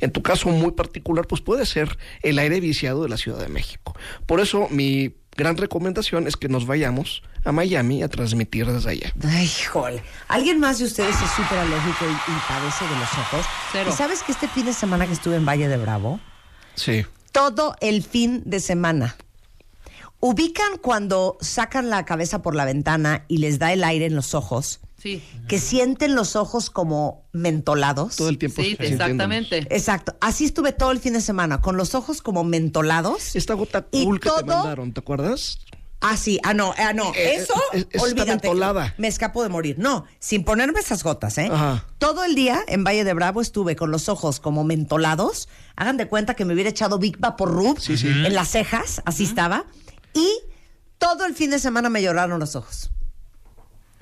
En 0.00 0.10
tu 0.10 0.22
caso 0.22 0.48
muy 0.48 0.72
particular, 0.72 1.26
pues 1.26 1.40
puede 1.40 1.66
ser 1.66 1.96
el 2.22 2.38
aire 2.38 2.60
viciado 2.60 3.02
de 3.02 3.08
la 3.08 3.16
Ciudad 3.16 3.38
de 3.38 3.48
México. 3.48 3.96
Por 4.26 4.40
eso 4.40 4.68
mi 4.70 5.14
gran 5.36 5.56
recomendación 5.56 6.26
es 6.26 6.36
que 6.36 6.48
nos 6.48 6.66
vayamos 6.66 7.22
a 7.44 7.52
Miami 7.52 8.02
a 8.02 8.08
transmitir 8.08 8.66
desde 8.66 8.90
allá. 8.90 9.12
Ay, 9.24 9.50
jole. 9.72 10.02
¿Alguien 10.28 10.58
más 10.58 10.78
de 10.78 10.86
ustedes 10.86 11.14
es 11.14 11.30
súper 11.30 11.58
alérgico 11.58 12.04
y, 12.04 12.32
y 12.32 12.36
padece 12.48 12.84
de 12.84 12.98
los 12.98 13.12
ojos? 13.12 13.46
Cero. 13.70 13.90
¿Y 13.92 13.96
sabes 13.96 14.22
que 14.22 14.32
este 14.32 14.48
fin 14.48 14.66
de 14.66 14.72
semana 14.72 15.06
que 15.06 15.12
estuve 15.12 15.36
en 15.36 15.46
Valle 15.46 15.68
de 15.68 15.76
Bravo? 15.76 16.18
Sí. 16.74 17.06
Todo 17.36 17.76
el 17.82 18.02
fin 18.02 18.42
de 18.46 18.60
semana. 18.60 19.14
Ubican 20.20 20.78
cuando 20.80 21.36
sacan 21.42 21.90
la 21.90 22.06
cabeza 22.06 22.40
por 22.40 22.54
la 22.54 22.64
ventana 22.64 23.26
y 23.28 23.36
les 23.36 23.58
da 23.58 23.74
el 23.74 23.84
aire 23.84 24.06
en 24.06 24.16
los 24.16 24.32
ojos, 24.32 24.80
Sí. 24.96 25.22
que 25.46 25.58
sienten 25.58 26.14
los 26.14 26.34
ojos 26.34 26.70
como 26.70 27.26
mentolados. 27.32 28.16
Todo 28.16 28.30
el 28.30 28.38
tiempo. 28.38 28.62
Sí, 28.62 28.74
exactamente. 28.78 29.58
Exacto. 29.68 30.16
Así 30.22 30.46
estuve 30.46 30.72
todo 30.72 30.92
el 30.92 30.98
fin 30.98 31.12
de 31.12 31.20
semana, 31.20 31.60
con 31.60 31.76
los 31.76 31.94
ojos 31.94 32.22
como 32.22 32.42
mentolados. 32.42 33.36
Esta 33.36 33.52
gota 33.52 33.86
Y 33.92 34.04
cool 34.04 34.18
que 34.18 34.30
te 34.30 34.44
mandaron, 34.44 34.94
¿te 34.94 35.00
acuerdas? 35.00 35.58
Ah, 36.08 36.16
sí, 36.16 36.38
ah, 36.44 36.54
no, 36.54 36.72
ah, 36.78 36.92
no, 36.92 37.12
Eh, 37.14 37.34
eso, 37.36 37.54
eh, 37.72 37.78
es- 37.78 37.86
está 37.90 38.02
olvídate. 38.02 38.92
Me 38.98 39.08
escapo 39.08 39.42
de 39.42 39.48
morir. 39.48 39.76
No, 39.78 40.04
sin 40.18 40.44
ponerme 40.44 40.78
esas 40.80 41.02
gotas, 41.02 41.36
¿eh? 41.38 41.48
Ajá. 41.52 41.84
Todo 41.98 42.22
el 42.24 42.34
día 42.34 42.60
en 42.68 42.84
Valle 42.84 43.02
de 43.04 43.12
Bravo 43.14 43.40
estuve 43.40 43.74
con 43.76 43.90
los 43.90 44.08
ojos 44.08 44.38
como 44.40 44.62
mentolados. 44.64 45.48
Hagan 45.74 45.96
de 45.96 46.06
cuenta 46.08 46.34
que 46.34 46.44
me 46.44 46.54
hubiera 46.54 46.70
echado 46.70 46.98
Big 46.98 47.18
Vaporub 47.18 47.78
Sí, 47.80 47.96
sí. 47.96 48.08
en 48.08 48.34
las 48.34 48.48
cejas, 48.48 49.02
así 49.04 49.24
estaba. 49.24 49.64
Y 50.14 50.28
todo 50.98 51.24
el 51.26 51.34
fin 51.34 51.50
de 51.50 51.58
semana 51.58 51.88
me 51.90 52.02
lloraron 52.02 52.38
los 52.40 52.56
ojos. 52.56 52.90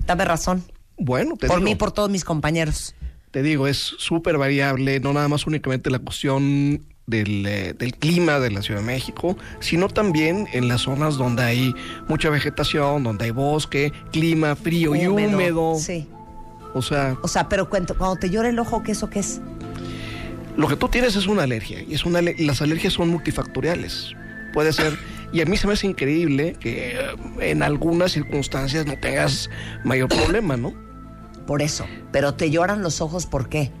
Dame 0.05 0.25
razón. 0.25 0.63
Bueno, 0.97 1.35
te 1.37 1.47
por 1.47 1.57
digo, 1.57 1.65
mí 1.65 1.71
y 1.71 1.75
por 1.75 1.91
todos 1.91 2.09
mis 2.09 2.23
compañeros. 2.23 2.95
te 3.31 3.41
digo, 3.41 3.67
es 3.67 3.77
súper 3.79 4.37
variable, 4.37 4.99
no 5.01 5.11
nada 5.11 5.27
más 5.27 5.45
únicamente 5.45 5.89
la 5.89 5.99
cuestión 5.99 6.85
del, 7.07 7.45
eh, 7.45 7.73
del 7.77 7.95
clima 7.95 8.39
de 8.39 8.51
la 8.51 8.61
Ciudad 8.61 8.79
de 8.79 8.85
México, 8.85 9.37
sino 9.59 9.87
también 9.87 10.47
en 10.53 10.67
las 10.67 10.81
zonas 10.81 11.17
donde 11.17 11.43
hay 11.43 11.75
mucha 12.07 12.29
vegetación, 12.29 13.03
donde 13.03 13.25
hay 13.25 13.31
bosque, 13.31 13.93
clima 14.11 14.55
frío 14.55 14.95
y 14.95 15.07
húmedo. 15.07 15.75
Sí. 15.77 16.07
O 16.73 16.81
sea, 16.81 17.17
O 17.21 17.27
sea, 17.27 17.47
pero 17.47 17.69
cuento, 17.69 17.97
cuando 17.97 18.17
te 18.17 18.29
llora 18.29 18.49
el 18.49 18.59
ojo, 18.59 18.83
¿qué 18.83 18.91
eso 18.91 19.09
qué 19.09 19.19
es? 19.19 19.39
Lo 20.57 20.67
que 20.67 20.75
tú 20.75 20.87
tienes 20.87 21.15
es 21.15 21.27
una 21.27 21.43
alergia 21.43 21.81
y 21.81 21.93
es 21.93 22.05
una 22.05 22.21
las 22.21 22.61
alergias 22.61 22.93
son 22.93 23.09
multifactoriales. 23.09 24.13
Puede 24.53 24.71
ser 24.73 24.97
y 25.31 25.41
a 25.41 25.45
mí 25.45 25.57
se 25.57 25.67
me 25.67 25.73
hace 25.73 25.87
increíble 25.87 26.55
que 26.59 26.97
eh, 26.97 27.15
en 27.39 27.61
algunas 27.61 28.13
circunstancias 28.13 28.85
no 28.85 28.97
tengas 28.97 29.49
mayor 29.83 30.07
problema, 30.07 30.55
¿no? 30.55 30.73
Por 31.45 31.61
eso. 31.61 31.85
Pero 32.11 32.35
te 32.35 32.49
lloran 32.49 32.81
los 32.81 33.01
ojos, 33.01 33.25
¿por 33.25 33.49
qué? 33.49 33.71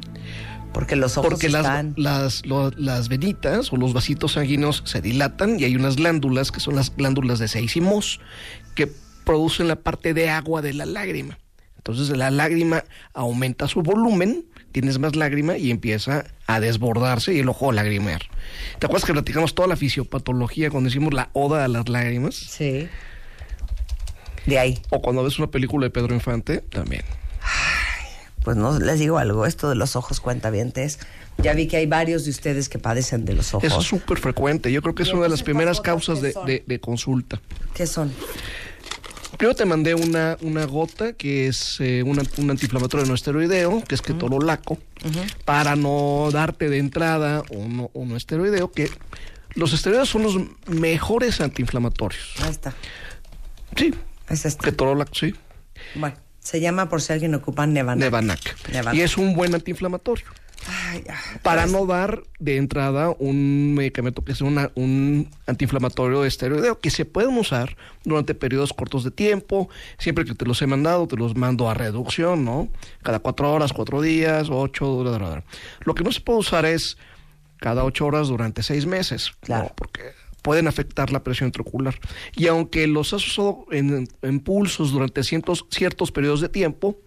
Porque 0.75 0.95
los 0.97 1.17
ojos 1.17 1.29
Porque 1.31 1.47
las, 1.49 1.61
están... 1.65 1.93
las, 1.97 2.45
lo- 2.45 2.69
las 2.71 3.07
venitas 3.07 3.71
o 3.71 3.77
los 3.77 3.93
vasitos 3.93 4.33
sanguíneos 4.33 4.83
se 4.85 5.01
dilatan 5.01 5.57
y 5.59 5.63
hay 5.63 5.75
unas 5.77 5.95
glándulas 5.95 6.51
que 6.51 6.59
son 6.59 6.75
las 6.75 6.93
glándulas 6.95 7.39
de 7.39 7.47
Seymour 7.47 8.03
que 8.75 8.91
producen 9.23 9.69
la 9.69 9.77
parte 9.77 10.13
de 10.13 10.29
agua 10.29 10.61
de 10.61 10.73
la 10.73 10.85
lágrima. 10.85 11.39
Entonces 11.77 12.09
la 12.17 12.29
lágrima 12.29 12.83
aumenta 13.13 13.67
su 13.69 13.83
volumen, 13.83 14.45
tienes 14.73 14.99
más 14.99 15.15
lágrima 15.15 15.57
y 15.57 15.71
empieza 15.71 16.25
a 16.45 16.59
desbordarse 16.59 17.33
y 17.33 17.39
el 17.39 17.47
ojo 17.47 17.69
a 17.71 17.73
lagrimear. 17.73 18.23
¿Te 18.77 18.85
acuerdas 18.87 19.05
que 19.05 19.13
platicamos 19.13 19.55
toda 19.55 19.69
la 19.69 19.77
fisiopatología 19.77 20.69
cuando 20.71 20.89
hicimos 20.89 21.13
la 21.13 21.29
oda 21.33 21.63
a 21.63 21.67
las 21.69 21.87
lágrimas? 21.87 22.35
Sí. 22.35 22.89
De 24.45 24.59
ahí. 24.59 24.79
O 24.89 25.01
cuando 25.01 25.23
ves 25.23 25.39
una 25.39 25.47
película 25.49 25.85
de 25.85 25.89
Pedro 25.91 26.13
Infante, 26.13 26.57
también. 26.59 27.03
Pues 28.45 28.55
no 28.55 28.79
les 28.79 28.99
digo 28.99 29.17
algo, 29.17 29.45
esto 29.45 29.67
de 29.69 29.75
los 29.75 29.95
ojos 29.97 30.21
cuentavientes. 30.21 30.99
Ya 31.39 31.53
vi 31.53 31.67
que 31.67 31.75
hay 31.77 31.87
varios 31.87 32.23
de 32.23 32.31
ustedes 32.31 32.69
que 32.69 32.79
padecen 32.79 33.25
de 33.25 33.33
los 33.33 33.53
ojos. 33.53 33.65
Eso 33.65 33.81
es 33.81 33.85
súper 33.87 34.19
frecuente. 34.19 34.71
Yo 34.71 34.81
creo 34.81 34.95
que 34.95 35.03
es 35.03 35.11
una 35.11 35.23
de 35.23 35.29
las 35.29 35.43
primeras 35.43 35.77
¿estas 35.79 35.93
gotas 35.95 36.05
causas 36.21 36.45
de, 36.45 36.53
de- 36.53 36.63
de 36.65 36.79
consulta. 36.79 37.41
¿Qué 37.73 37.85
son? 37.87 38.13
Primero 39.37 39.55
te 39.55 39.65
mandé 39.65 39.95
una, 39.95 40.37
una 40.41 40.63
gota 40.65 41.11
que 41.11 41.47
es 41.47 41.77
eh, 41.81 42.03
un, 42.03 42.19
an- 42.19 42.29
un 42.37 42.51
antiinflamatorio 42.51 43.05
no 43.05 43.15
esteroideo, 43.15 43.83
que 43.85 43.95
es 43.95 44.01
ketorolaco, 44.01 44.77
para 45.43 45.75
no 45.75 46.29
darte 46.31 46.69
de 46.69 46.77
entrada 46.77 47.43
uno, 47.49 47.89
uno 47.93 48.15
esteroideo, 48.15 48.71
que 48.71 48.89
los 49.55 49.73
esteroides 49.73 50.07
son 50.07 50.23
los 50.23 50.37
mejores 50.67 51.41
antiinflamatorios. 51.41 52.35
Ahí 52.43 52.51
está. 52.51 52.73
Sí. 53.75 53.93
Es 54.29 54.45
este. 54.45 54.63
Ketorolaco, 54.65 55.13
sí. 55.15 55.33
Bueno, 55.95 56.15
se 56.45 56.59
llama 56.59 56.89
por 56.89 57.01
si 57.01 57.11
alguien 57.11 57.33
ocupa 57.33 57.65
Nevanac. 57.65 57.99
Nevanac. 57.99 58.69
Nevanac. 58.71 58.93
Y 58.95 59.01
es 59.01 59.17
un 59.17 59.33
buen 59.33 59.53
antiinflamatorio. 59.55 60.25
Ay, 60.67 61.03
ya. 61.05 61.15
Para 61.43 61.65
no 61.67 61.85
dar 61.85 62.23
de 62.39 62.57
entrada 62.57 63.09
un 63.19 63.73
medicamento 63.73 64.23
que 64.23 64.33
sea 64.35 64.47
una- 64.47 64.71
un 64.75 65.29
antiinflamatorio 65.47 66.23
esteroideo 66.25 66.79
que 66.79 66.89
se 66.91 67.05
pueden 67.05 67.37
usar 67.37 67.75
durante 68.03 68.33
periodos 68.35 68.73
cortos 68.73 69.03
de 69.03 69.11
tiempo. 69.11 69.69
Siempre 69.97 70.23
que 70.25 70.33
te 70.35 70.45
los 70.45 70.61
he 70.61 70.67
mandado, 70.67 71.07
te 71.07 71.17
los 71.17 71.35
mando 71.35 71.69
a 71.69 71.73
reducción, 71.73 72.45
¿no? 72.45 72.69
Cada 73.03 73.19
cuatro 73.19 73.51
horas, 73.51 73.73
cuatro 73.73 74.01
días, 74.01 74.47
ocho. 74.51 74.99
bla, 74.99 75.17
bla, 75.17 75.29
bla. 75.29 75.43
Lo 75.81 75.93
que 75.95 76.03
no 76.03 76.11
se 76.11 76.21
puede 76.21 76.39
usar 76.39 76.65
es 76.65 76.97
cada 77.57 77.83
ocho 77.83 78.05
horas 78.05 78.27
durante 78.27 78.61
seis 78.63 78.85
meses. 78.85 79.31
Claro. 79.41 79.71
porque 79.75 80.01
pueden 80.45 80.67
afectar 80.67 81.11
la 81.11 81.23
presión 81.23 81.47
intraocular. 81.47 81.95
Y 82.35 82.45
aunque 82.45 82.85
los 82.85 83.13
has 83.13 83.25
usado 83.25 83.65
en, 83.71 84.07
en 84.21 84.39
pulsos 84.39 84.91
durante 84.91 85.23
cientos, 85.23 85.65
ciertos 85.71 86.11
periodos 86.11 86.39
de 86.39 86.49
tiempo, 86.49 86.99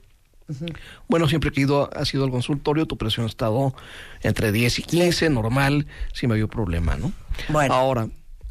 bueno, 1.09 1.29
siempre 1.29 1.53
que 1.53 1.61
ido, 1.61 1.89
has 1.95 2.13
ido 2.13 2.25
al 2.25 2.33
consultorio, 2.33 2.87
tu 2.87 2.99
presión 2.99 3.27
ha 3.27 3.29
estado 3.29 3.77
entre 4.23 4.51
10 4.51 4.81
y 4.81 4.83
15, 4.83 5.31
normal, 5.31 5.87
sin 6.13 6.31
mayor 6.31 6.49
problema, 6.49 6.97
¿no? 6.97 7.13
Bueno. 7.49 7.75
Ahora, 7.75 8.09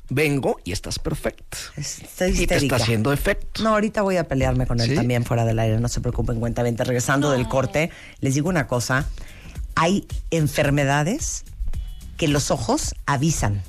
vengo 0.09 0.61
y 0.63 0.71
estás 0.71 0.99
perfecta. 0.99 1.57
Estoy 1.75 2.29
y 2.29 2.33
te 2.33 2.41
histérica. 2.43 2.75
está 2.75 2.75
haciendo 2.77 3.11
efecto. 3.11 3.61
No, 3.61 3.71
ahorita 3.71 4.03
voy 4.03 4.15
a 4.15 4.25
pelearme 4.25 4.67
con 4.67 4.79
él 4.79 4.88
¿Sí? 4.88 4.95
también 4.95 5.25
fuera 5.25 5.43
del 5.43 5.59
aire, 5.59 5.81
no 5.81 5.89
se 5.89 5.99
preocupen, 5.99 6.39
cuenta 6.39 6.63
Regresando 6.63 7.29
del 7.31 7.49
corte, 7.49 7.91
les 8.21 8.35
digo 8.35 8.47
una 8.47 8.67
cosa, 8.67 9.05
hay 9.75 10.07
enfermedades 10.31 11.43
que 12.15 12.29
los 12.29 12.51
ojos 12.51 12.95
avisan. 13.05 13.63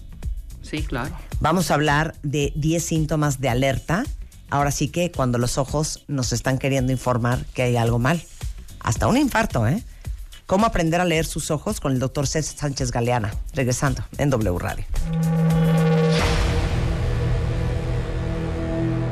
Sí, 0.69 0.83
claro. 0.83 1.15
Vamos 1.41 1.71
a 1.71 1.75
hablar 1.75 2.15
de 2.23 2.53
10 2.57 2.85
síntomas 2.85 3.41
de 3.41 3.49
alerta. 3.49 4.05
Ahora 4.51 4.71
sí 4.71 4.89
que 4.89 5.11
cuando 5.11 5.39
los 5.39 5.59
ojos 5.59 6.05
nos 6.09 6.33
están 6.33 6.59
queriendo 6.59 6.93
informar 6.93 7.45
que 7.55 7.63
hay 7.63 7.77
algo 7.77 7.99
mal. 7.99 8.23
Hasta 8.81 9.07
un 9.07 9.17
infarto, 9.17 9.67
¿eh? 9.67 9.83
¿Cómo 10.47 10.65
aprender 10.65 11.01
a 11.01 11.05
leer 11.05 11.27
sus 11.27 11.51
ojos 11.51 11.79
con 11.79 11.93
el 11.93 11.99
doctor 11.99 12.27
César 12.27 12.57
Sánchez 12.57 12.91
Galeana? 12.91 13.35
Regresando 13.53 14.03
en 14.17 14.31
W 14.31 14.59
Radio. 14.59 14.85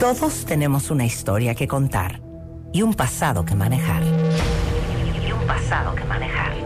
Todos 0.01 0.45
tenemos 0.47 0.91
una 0.91 1.05
historia 1.05 1.55
que 1.55 1.69
contar 1.69 2.21
y 2.73 2.83
un 2.83 2.95
pasado 2.95 3.45
que 3.45 3.55
manejar. 3.55 4.03
Y 4.03 5.33
un 5.33 5.47
pasado 5.47 5.95
que 5.95 6.05
manejar. 6.05 6.66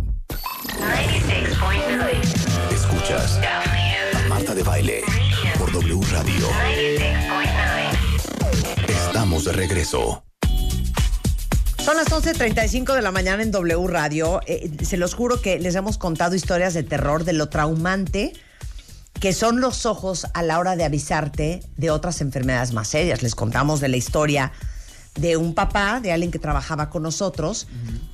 Escuchas 2.71 3.39
a 3.43 4.27
Marta 4.27 4.53
de 4.53 4.63
Baile 4.63 5.03
por 5.57 5.71
W 5.71 6.01
Radio. 6.11 6.47
Estamos 8.87 9.45
de 9.45 9.51
regreso. 9.53 10.23
Son 11.83 11.97
las 11.97 12.07
11.35 12.09 12.93
de 12.93 13.01
la 13.01 13.11
mañana 13.11 13.41
en 13.43 13.51
W 13.51 13.87
Radio. 13.87 14.39
Eh, 14.45 14.71
se 14.83 14.97
los 14.97 15.15
juro 15.15 15.41
que 15.41 15.59
les 15.59 15.75
hemos 15.75 15.97
contado 15.97 16.35
historias 16.35 16.73
de 16.73 16.83
terror, 16.83 17.23
de 17.23 17.33
lo 17.33 17.49
traumante 17.49 18.33
que 19.21 19.33
son 19.33 19.61
los 19.61 19.85
ojos 19.85 20.25
a 20.33 20.41
la 20.41 20.57
hora 20.57 20.75
de 20.75 20.83
avisarte 20.83 21.61
de 21.77 21.91
otras 21.91 22.21
enfermedades 22.21 22.73
más 22.73 22.87
serias. 22.87 23.21
Les 23.21 23.35
contamos 23.35 23.79
de 23.79 23.87
la 23.87 23.97
historia 23.97 24.51
de 25.13 25.37
un 25.37 25.53
papá, 25.53 25.99
de 25.99 26.11
alguien 26.11 26.31
que 26.31 26.39
trabajaba 26.39 26.89
con 26.89 27.03
nosotros, 27.03 27.67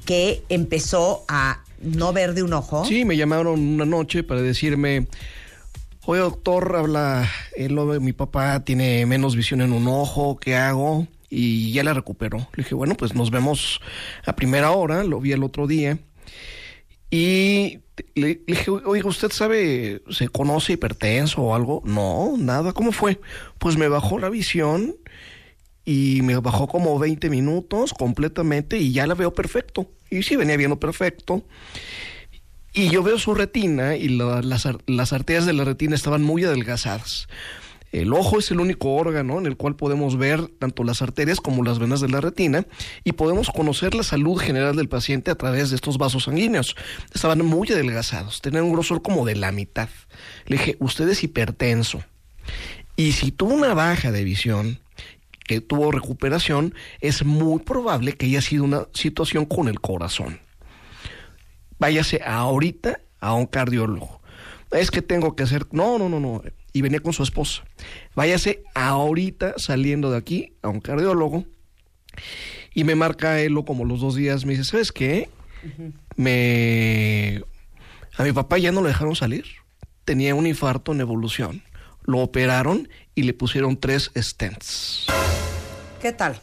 que 0.06 0.44
empezó 0.50 1.24
a 1.30 1.64
no 1.82 2.14
ver 2.14 2.34
de 2.34 2.44
un 2.44 2.54
ojo. 2.54 2.86
Sí, 2.86 3.06
me 3.06 3.18
llamaron 3.18 3.60
una 3.60 3.86
noche 3.86 4.24
para 4.24 4.42
decirme, 4.42 5.08
oye 6.06 6.22
doctor, 6.22 6.76
habla, 6.76 7.30
de 7.56 8.00
mi 8.00 8.14
papá 8.14 8.64
tiene 8.64 9.06
menos 9.06 9.36
visión 9.36 9.62
en 9.62 9.74
un 9.74 9.88
ojo, 9.88 10.38
¿qué 10.38 10.56
hago? 10.56 11.08
Y 11.30 11.72
ya 11.74 11.84
la 11.84 11.94
recuperó. 11.94 12.38
Le 12.54 12.64
dije, 12.64 12.76
bueno, 12.76 12.96
pues 12.96 13.14
nos 13.14 13.32
vemos 13.32 13.82
a 14.26 14.36
primera 14.36 14.72
hora, 14.72 15.04
lo 15.04 15.20
vi 15.20 15.34
el 15.34 15.44
otro 15.44 15.68
día. 15.68 15.98
Y 17.10 17.80
le 18.16 18.42
dije, 18.48 18.70
oiga, 18.70 19.08
¿usted 19.08 19.32
sabe, 19.32 20.02
se 20.10 20.30
conoce 20.30 20.74
hipertenso 20.74 21.42
o 21.42 21.56
algo? 21.56 21.82
No, 21.86 22.36
nada, 22.38 22.74
¿cómo 22.74 22.92
fue? 22.92 23.20
Pues 23.60 23.78
me 23.78 23.88
bajó 23.88 24.20
la 24.20 24.30
visión 24.30 24.96
y 25.90 26.20
me 26.22 26.36
bajó 26.40 26.68
como 26.68 27.00
20 27.00 27.30
minutos 27.30 27.94
completamente 27.94 28.78
y 28.78 28.92
ya 28.92 29.08
la 29.08 29.14
veo 29.14 29.34
perfecto. 29.34 29.90
Y 30.10 30.22
sí, 30.24 30.36
venía 30.36 30.58
viendo 30.58 30.78
perfecto. 30.82 31.46
Y 32.74 32.90
yo 32.90 33.04
veo 33.04 33.18
su 33.18 33.34
retina 33.34 33.96
y 33.96 34.10
la- 34.10 34.42
las, 34.42 34.68
las 34.86 35.14
arterias 35.14 35.46
de 35.46 35.54
la 35.54 35.64
retina 35.64 35.96
estaban 35.96 36.24
muy 36.24 36.44
adelgazadas. 36.44 37.30
El 37.94 38.12
ojo 38.12 38.38
es 38.38 38.52
el 38.52 38.60
único 38.60 38.96
órgano 38.96 39.40
en 39.40 39.46
el 39.46 39.56
cual 39.56 39.78
podemos 39.78 40.18
ver 40.18 40.50
tanto 40.60 40.84
las 40.84 41.02
arterias 41.02 41.40
como 41.40 41.64
las 41.64 41.80
venas 41.80 42.02
de 42.02 42.10
la 42.10 42.20
retina 42.20 42.68
y 43.06 43.14
podemos 43.14 43.48
conocer 43.50 43.96
la 43.96 44.04
salud 44.04 44.38
general 44.38 44.76
del 44.76 44.90
paciente 44.90 45.32
a 45.32 45.36
través 45.36 45.70
de 45.70 45.78
estos 45.78 45.98
vasos 45.98 46.26
sanguíneos. 46.26 46.76
Estaban 47.14 47.46
muy 47.46 47.72
adelgazados, 47.72 48.42
tenían 48.42 48.66
un 48.66 48.74
grosor 48.74 49.02
como 49.02 49.26
de 49.26 49.38
la 49.38 49.54
mitad. 49.54 49.88
Le 50.48 50.58
dije, 50.58 50.76
usted 50.82 51.08
es 51.08 51.24
hipertenso. 51.24 52.04
Y 52.98 53.14
si 53.14 53.32
tuvo 53.32 53.54
una 53.54 53.74
baja 53.74 54.12
de 54.12 54.26
visión, 54.26 54.80
que 55.48 55.62
tuvo 55.62 55.92
recuperación, 55.92 56.76
es 57.00 57.26
muy 57.26 57.60
probable 57.60 58.14
que 58.14 58.28
haya 58.28 58.42
sido 58.42 58.66
una 58.66 58.88
situación 58.94 59.46
con 59.46 59.68
el 59.68 59.80
corazón. 59.80 60.40
Váyase 61.80 62.22
ahorita 62.24 63.00
a 63.20 63.34
un 63.34 63.46
cardiólogo. 63.46 64.22
Es 64.72 64.92
que 64.92 65.02
tengo 65.02 65.36
que 65.36 65.44
hacer. 65.44 65.66
No, 65.72 65.98
no, 65.98 66.10
no, 66.10 66.20
no. 66.20 66.42
Y 66.74 66.82
venía 66.82 67.00
con 67.00 67.14
su 67.14 67.24
esposa. 67.24 67.64
Váyase 68.16 68.64
ahorita 68.76 69.54
saliendo 69.58 70.12
de 70.12 70.18
aquí 70.18 70.54
a 70.62 70.70
un 70.70 70.82
cardiólogo. 70.82 71.46
Y 72.74 72.84
me 72.84 72.96
marca 72.96 73.40
Elo 73.40 73.64
como 73.66 73.86
los 73.86 74.02
dos 74.02 74.16
días. 74.16 74.46
Me 74.46 74.52
dice, 74.52 74.66
¿sabes 74.66 74.92
qué? 74.92 75.30
Me. 76.16 77.42
A 78.18 78.24
mi 78.24 78.32
papá 78.34 78.58
ya 78.58 78.72
no 78.72 78.82
lo 78.82 78.88
dejaron 78.88 79.16
salir. 79.16 79.46
Tenía 80.04 80.36
un 80.36 80.48
infarto 80.48 80.92
en 80.92 81.02
evolución. 81.02 81.64
Lo 82.04 82.20
operaron 82.20 82.90
y 83.16 83.24
le 83.24 83.34
pusieron 83.34 83.78
tres 83.78 84.12
stents. 84.16 85.08
¿Qué 86.02 86.12
tal? 86.12 86.40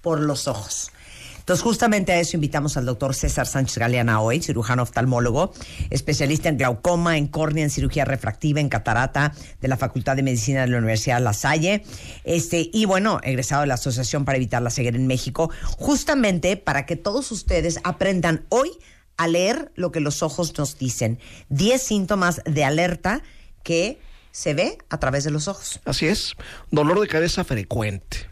Por 0.00 0.20
los 0.20 0.48
ojos. 0.48 0.90
Entonces, 1.38 1.62
justamente 1.62 2.12
a 2.12 2.18
eso 2.18 2.36
invitamos 2.36 2.76
al 2.76 2.86
doctor 2.86 3.14
César 3.14 3.46
Sánchez 3.46 3.78
Galeana 3.78 4.20
hoy, 4.20 4.42
cirujano 4.42 4.82
oftalmólogo, 4.82 5.52
especialista 5.90 6.48
en 6.48 6.56
glaucoma, 6.56 7.18
en 7.18 7.28
córnea, 7.28 7.62
en 7.62 7.70
cirugía 7.70 8.04
refractiva, 8.04 8.58
en 8.58 8.68
catarata 8.68 9.32
de 9.60 9.68
la 9.68 9.76
Facultad 9.76 10.16
de 10.16 10.24
Medicina 10.24 10.62
de 10.62 10.68
la 10.68 10.78
Universidad 10.78 11.20
La 11.20 11.34
Salle. 11.34 11.84
Este, 12.24 12.68
y 12.72 12.84
bueno, 12.86 13.20
egresado 13.22 13.60
de 13.60 13.68
la 13.68 13.74
Asociación 13.74 14.24
para 14.24 14.36
Evitar 14.38 14.60
la 14.62 14.70
Ceguera 14.70 14.96
en 14.96 15.06
México, 15.06 15.50
justamente 15.76 16.56
para 16.56 16.84
que 16.84 16.96
todos 16.96 17.30
ustedes 17.30 17.78
aprendan 17.84 18.44
hoy 18.48 18.70
a 19.16 19.28
leer 19.28 19.70
lo 19.76 19.92
que 19.92 20.00
los 20.00 20.24
ojos 20.24 20.56
nos 20.58 20.78
dicen. 20.78 21.20
10 21.50 21.80
síntomas 21.80 22.42
de 22.44 22.64
alerta 22.64 23.22
que 23.62 24.00
se 24.32 24.52
ve 24.52 24.78
a 24.90 24.98
través 24.98 25.22
de 25.22 25.30
los 25.30 25.48
ojos. 25.48 25.80
Así 25.84 26.06
es, 26.06 26.34
dolor 26.70 27.00
de 27.00 27.06
cabeza 27.06 27.44
frecuente. 27.44 28.26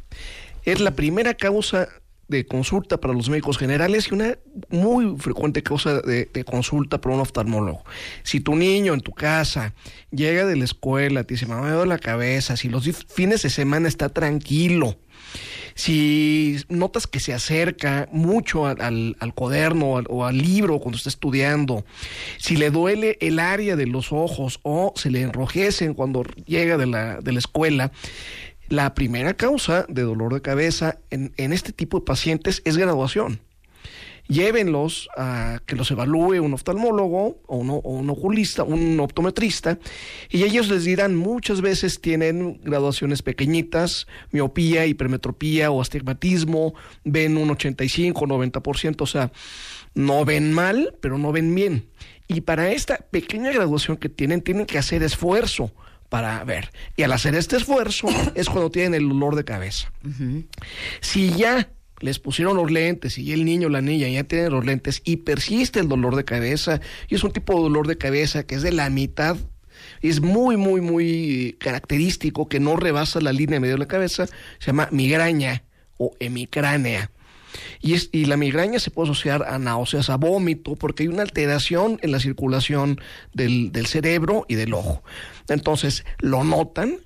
Es 0.64 0.80
la 0.80 0.92
primera 0.92 1.34
causa 1.34 1.88
de 2.26 2.46
consulta 2.46 2.98
para 2.98 3.12
los 3.12 3.28
médicos 3.28 3.58
generales 3.58 4.08
y 4.10 4.14
una 4.14 4.38
muy 4.70 5.18
frecuente 5.18 5.62
causa 5.62 6.00
de, 6.00 6.26
consulta 6.44 6.98
para 7.00 7.14
un 7.14 7.20
oftalmólogo. 7.20 7.84
Si 8.22 8.40
tu 8.40 8.56
niño 8.56 8.94
en 8.94 9.00
tu 9.00 9.12
casa 9.12 9.74
llega 10.10 10.46
de 10.46 10.56
la 10.56 10.64
escuela, 10.64 11.24
te 11.24 11.34
dice, 11.34 11.44
mamá, 11.46 11.64
me 11.68 11.72
duele 11.72 11.90
la 11.90 11.98
cabeza, 11.98 12.56
si 12.56 12.70
los 12.70 12.88
fines 13.08 13.42
de 13.42 13.50
semana 13.50 13.88
está 13.88 14.08
tranquilo, 14.08 14.96
si 15.74 16.56
notas 16.70 17.06
que 17.06 17.20
se 17.20 17.34
acerca 17.34 18.08
mucho 18.10 18.66
al, 18.66 18.80
al- 18.80 19.16
al 19.20 19.34
cuaderno 19.34 19.86
o 19.90 19.98
al, 19.98 20.06
o 20.08 20.24
al 20.24 20.38
libro 20.38 20.78
cuando 20.78 20.96
está 20.96 21.10
estudiando, 21.10 21.84
si 22.38 22.56
le 22.56 22.70
duele 22.70 23.18
el 23.20 23.38
área 23.38 23.76
de 23.76 23.86
los 23.86 24.12
ojos 24.12 24.60
o 24.62 24.94
se 24.96 25.10
le 25.10 25.20
enrojecen 25.22 25.92
cuando 25.92 26.22
llega 26.46 26.78
de 26.78 26.86
la, 26.86 27.20
de 27.20 27.32
la 27.32 27.38
escuela, 27.38 27.92
La 28.74 28.92
primera 28.92 29.34
causa 29.34 29.86
de 29.88 30.02
dolor 30.02 30.34
de 30.34 30.42
cabeza 30.42 30.98
en, 31.10 31.32
este 31.36 31.70
tipo 31.70 32.00
de 32.00 32.04
pacientes 32.04 32.60
es 32.64 32.76
graduación. 32.76 33.38
Llévenlos 34.26 35.08
a 35.16 35.60
que 35.64 35.76
los 35.76 35.92
evalúe 35.92 36.42
un 36.42 36.54
oftalmólogo 36.54 37.40
o, 37.46 37.58
o 37.58 37.90
un 37.92 38.10
oculista, 38.10 38.64
un 38.64 38.98
optometrista, 38.98 39.78
y 40.28 40.42
ellos 40.42 40.68
les 40.68 40.82
dirán 40.82 41.14
muchas 41.14 41.60
veces 41.60 42.00
tienen 42.00 42.60
graduaciones 42.64 43.22
pequeñitas, 43.22 44.08
miopía, 44.32 44.86
hipermetropía 44.86 45.70
o 45.70 45.80
astigmatismo, 45.80 46.74
ven 47.04 47.36
un 47.36 47.50
85, 47.50 48.26
90%, 48.26 49.02
o 49.02 49.06
sea, 49.06 49.30
no 49.94 50.24
ven 50.24 50.52
mal, 50.52 50.96
pero 51.00 51.16
no 51.16 51.30
ven 51.30 51.54
bien. 51.54 51.86
Y 52.26 52.40
para 52.40 52.72
esta 52.72 52.96
pequeña 52.96 53.52
graduación 53.52 53.98
que 53.98 54.08
tienen, 54.08 54.42
tienen 54.42 54.66
que 54.66 54.78
hacer 54.78 55.04
esfuerzo 55.04 55.70
para 56.08 56.42
ver. 56.44 56.70
Y 56.96 57.02
al 57.02 57.12
hacer 57.12 57.34
este 57.34 57.56
esfuerzo 57.56 58.08
es 58.34 58.48
cuando 58.48 58.70
tienen 58.70 58.94
el 58.94 59.08
dolor 59.08 59.36
de 59.36 59.44
cabeza. 59.44 59.92
Si 61.00 61.30
ya 61.30 61.68
les 62.00 62.18
pusieron 62.18 62.56
los 62.56 62.70
lentes 62.70 63.18
y 63.18 63.32
el 63.32 63.44
niño 63.44 63.68
o 63.68 63.70
la 63.70 63.80
niña 63.80 64.08
ya 64.08 64.24
tienen 64.24 64.52
los 64.52 64.64
lentes 64.64 65.00
y 65.04 65.18
persiste 65.18 65.80
el 65.80 65.88
dolor 65.88 66.16
de 66.16 66.24
cabeza, 66.24 66.80
y 67.08 67.14
es 67.14 67.24
un 67.24 67.32
tipo 67.32 67.54
de 67.54 67.62
dolor 67.62 67.86
de 67.86 67.98
cabeza 67.98 68.44
que 68.44 68.56
es 68.56 68.62
de 68.62 68.72
la 68.72 68.90
mitad, 68.90 69.36
es 70.02 70.20
muy, 70.20 70.56
muy, 70.56 70.80
muy 70.80 71.56
característico 71.58 72.48
que 72.48 72.60
no 72.60 72.76
rebasa 72.76 73.20
la 73.20 73.32
línea 73.32 73.60
medio 73.60 73.74
de 73.74 73.80
la 73.80 73.88
cabeza, 73.88 74.26
se 74.26 74.66
llama 74.66 74.88
migraña 74.90 75.64
o 75.96 76.14
hemicránea. 76.20 77.10
Y, 77.80 77.94
es, 77.94 78.08
y 78.12 78.24
la 78.24 78.36
migraña 78.36 78.78
se 78.80 78.90
puede 78.90 79.10
asociar 79.10 79.44
a 79.44 79.58
náuseas, 79.58 80.10
a 80.10 80.16
vómito, 80.16 80.74
porque 80.74 81.04
hay 81.04 81.08
una 81.08 81.22
alteración 81.22 81.98
en 82.02 82.12
la 82.12 82.20
circulación 82.20 83.00
del, 83.32 83.70
del 83.72 83.86
cerebro 83.86 84.44
y 84.48 84.56
del 84.56 84.74
ojo. 84.74 85.02
Entonces, 85.48 86.04
lo 86.18 86.44
notan. 86.44 86.98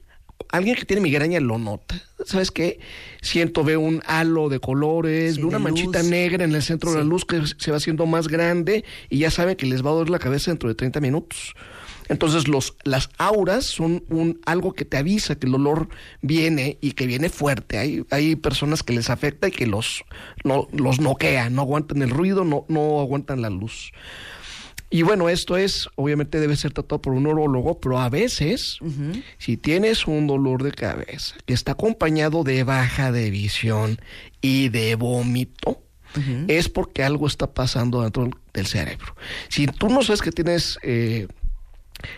Alguien 0.51 0.76
que 0.76 0.84
tiene 0.84 1.03
migraña 1.03 1.41
lo 1.41 1.59
nota. 1.59 2.01
¿Sabes 2.24 2.51
qué? 2.51 2.78
Siento, 3.20 3.64
veo 3.64 3.80
un 3.80 4.03
halo 4.07 4.49
de 4.49 4.61
colores, 4.61 5.36
veo 5.36 5.49
una 5.49 5.59
manchita 5.59 6.01
luz. 6.01 6.11
negra 6.11 6.45
en 6.45 6.55
el 6.55 6.62
centro 6.62 6.93
de 6.93 6.99
la 6.99 7.05
luz 7.05 7.24
que 7.24 7.43
se 7.59 7.70
va 7.70 7.76
haciendo 7.76 8.07
más 8.07 8.28
grande 8.28 8.84
y 9.11 9.18
ya 9.18 9.30
saben 9.30 9.57
que 9.57 9.66
les 9.66 9.84
va 9.84 9.91
a 9.91 9.95
doler 9.95 10.11
la 10.11 10.18
cabeza 10.18 10.51
dentro 10.51 10.68
de 10.68 10.74
30 10.74 11.01
minutos. 11.01 11.55
Entonces 12.09 12.49
los, 12.49 12.76
las 12.84 13.11
auras 13.18 13.66
son 13.66 14.05
un, 14.09 14.41
algo 14.47 14.72
que 14.72 14.84
te 14.84 14.97
avisa 14.97 15.36
que 15.36 15.47
el 15.47 15.53
dolor 15.53 15.89
viene 16.22 16.78
y 16.80 16.93
que 16.93 17.07
viene 17.07 17.28
fuerte. 17.28 17.78
Hay, 17.78 18.05
hay 18.11 18.36
personas 18.36 18.82
que 18.82 18.95
les 18.95 19.11
afecta 19.11 19.49
y 19.49 19.51
que 19.51 19.66
los, 19.66 20.05
no, 20.45 20.68
los 20.72 21.01
noquea, 21.01 21.51
no 21.51 21.62
aguantan 21.62 22.03
el 22.03 22.11
ruido, 22.11 22.45
no, 22.45 22.64
no 22.68 23.01
aguantan 23.01 23.43
la 23.43 23.51
luz. 23.51 23.93
Y 24.91 25.03
bueno, 25.03 25.28
esto 25.28 25.57
es, 25.57 25.89
obviamente 25.97 26.41
debe 26.41 26.57
ser 26.57 26.72
tratado 26.72 27.03
por 27.03 27.12
un 27.12 27.24
neurólogo, 27.24 27.78
pero 27.78 27.99
a 27.99 28.09
veces, 28.09 28.78
si 29.36 29.57
tienes 29.59 30.07
un 30.07 30.26
dolor 30.26 30.62
de 30.62 30.72
cabeza 30.72 31.36
que 31.45 31.53
está 31.53 31.72
acompañado 31.72 32.43
de 32.43 32.64
baja 32.64 33.12
de 33.12 33.30
visión 33.30 34.01
y 34.41 34.70
de 34.70 34.95
vómito, 34.95 35.82
es 36.49 36.70
porque 36.70 37.05
algo 37.05 37.26
está 37.26 37.53
pasando 37.53 38.03
dentro 38.03 38.30
del 38.55 38.66
cerebro. 38.66 39.14
Si 39.51 39.66
tú 39.66 39.91
no 39.91 40.03
sabes 40.03 40.22
que 40.22 40.32
tienes 40.32 40.78
eh, 40.82 41.28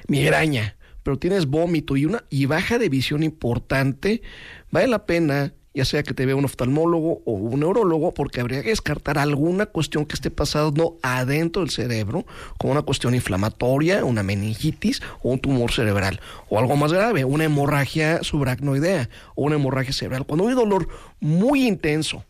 migraña, 0.07 0.77
pero 1.03 1.19
tienes 1.19 1.47
vómito 1.47 1.97
y 1.97 2.05
una 2.05 2.25
y 2.31 2.47
baja 2.47 2.79
de 2.79 2.89
visión 2.89 3.23
importante, 3.25 4.23
vale 4.71 4.87
la 4.87 5.07
pena 5.07 5.53
ya 5.73 5.85
sea 5.85 6.03
que 6.03 6.15
te 6.15 6.27
vea 6.27 6.37
un 6.37 6.45
oftalmólogo 6.45 7.23
o 7.25 7.33
un 7.33 7.61
neurólogo, 7.61 8.13
porque 8.13 8.41
habría 8.41 8.63
que 8.63 8.71
descartar 8.71 9.19
alguna 9.19 9.67
cuestión 9.67 10.05
que 10.05 10.15
esté 10.15 10.31
pasando 10.31 10.99
adentro 11.03 11.63
del 11.63 11.71
cerebro, 11.71 12.27
como 12.59 12.73
una 12.73 12.83
cuestión 12.83 13.15
inflamatoria, 13.15 14.05
una 14.05 14.23
meningitis 14.23 15.01
o 15.23 15.31
un 15.31 15.39
tumor 15.39 15.73
cerebral, 15.73 16.21
o 16.49 16.59
algo 16.59 16.77
más 16.77 16.93
grave, 16.93 17.25
una 17.25 17.45
hemorragia 17.45 18.23
subaracnoidea 18.23 19.09
o 19.35 19.45
una 19.45 19.57
hemorragia 19.57 19.93
cerebral. 19.93 20.27
Cuando 20.27 20.49
hay 20.49 20.55
dolor 20.55 20.89
muy 21.21 21.67
intenso 21.67 22.25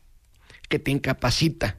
que 0.68 0.78
te 0.78 0.90
incapacita, 0.90 1.76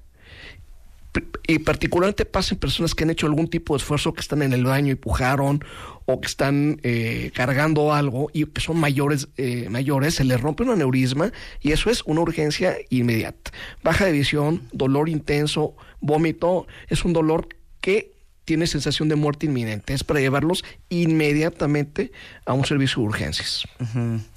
y 1.48 1.60
particularmente 1.60 2.26
pasa 2.26 2.56
en 2.56 2.60
personas 2.60 2.96
que 2.96 3.04
han 3.04 3.10
hecho 3.10 3.28
algún 3.28 3.50
tipo 3.50 3.74
de 3.74 3.80
esfuerzo, 3.80 4.14
que 4.14 4.22
están 4.22 4.42
en 4.42 4.54
el 4.54 4.64
baño 4.64 4.92
y 4.92 4.96
pujaron, 4.96 5.64
o 6.06 6.22
que 6.22 6.28
están 6.28 6.80
eh, 6.84 7.32
cargando 7.34 7.94
algo 7.94 8.30
y 8.34 8.46
que 8.46 8.62
son 8.62 8.78
mayores, 8.78 9.28
eh, 9.38 9.68
mayores, 9.70 10.16
se 10.16 10.24
les 10.24 10.40
rompe 10.40 10.64
un 10.64 10.70
aneurisma 10.70 11.32
y 11.62 11.72
eso 11.72 11.90
es 11.90 12.04
una 12.06 12.22
urgencia 12.22 12.76
inmediata. 12.90 13.52
Baja 13.84 14.06
de 14.06 14.12
visión, 14.12 14.62
dolor 14.72 15.10
intenso, 15.10 15.76
vómito, 16.00 16.68
es 16.88 17.04
un 17.04 17.14
dolor 17.14 17.50
que 17.82 18.14
tiene 18.46 18.68
sensación 18.68 19.08
de 19.10 19.16
muerte 19.16 19.46
inminente. 19.46 19.94
Es 19.94 20.04
para 20.04 20.20
llevarlos 20.20 20.64
inmediatamente 20.90 22.12
a 22.46 22.54
un 22.54 22.66
servicio 22.66 23.02
de 23.02 23.08
urgencias. 23.08 23.66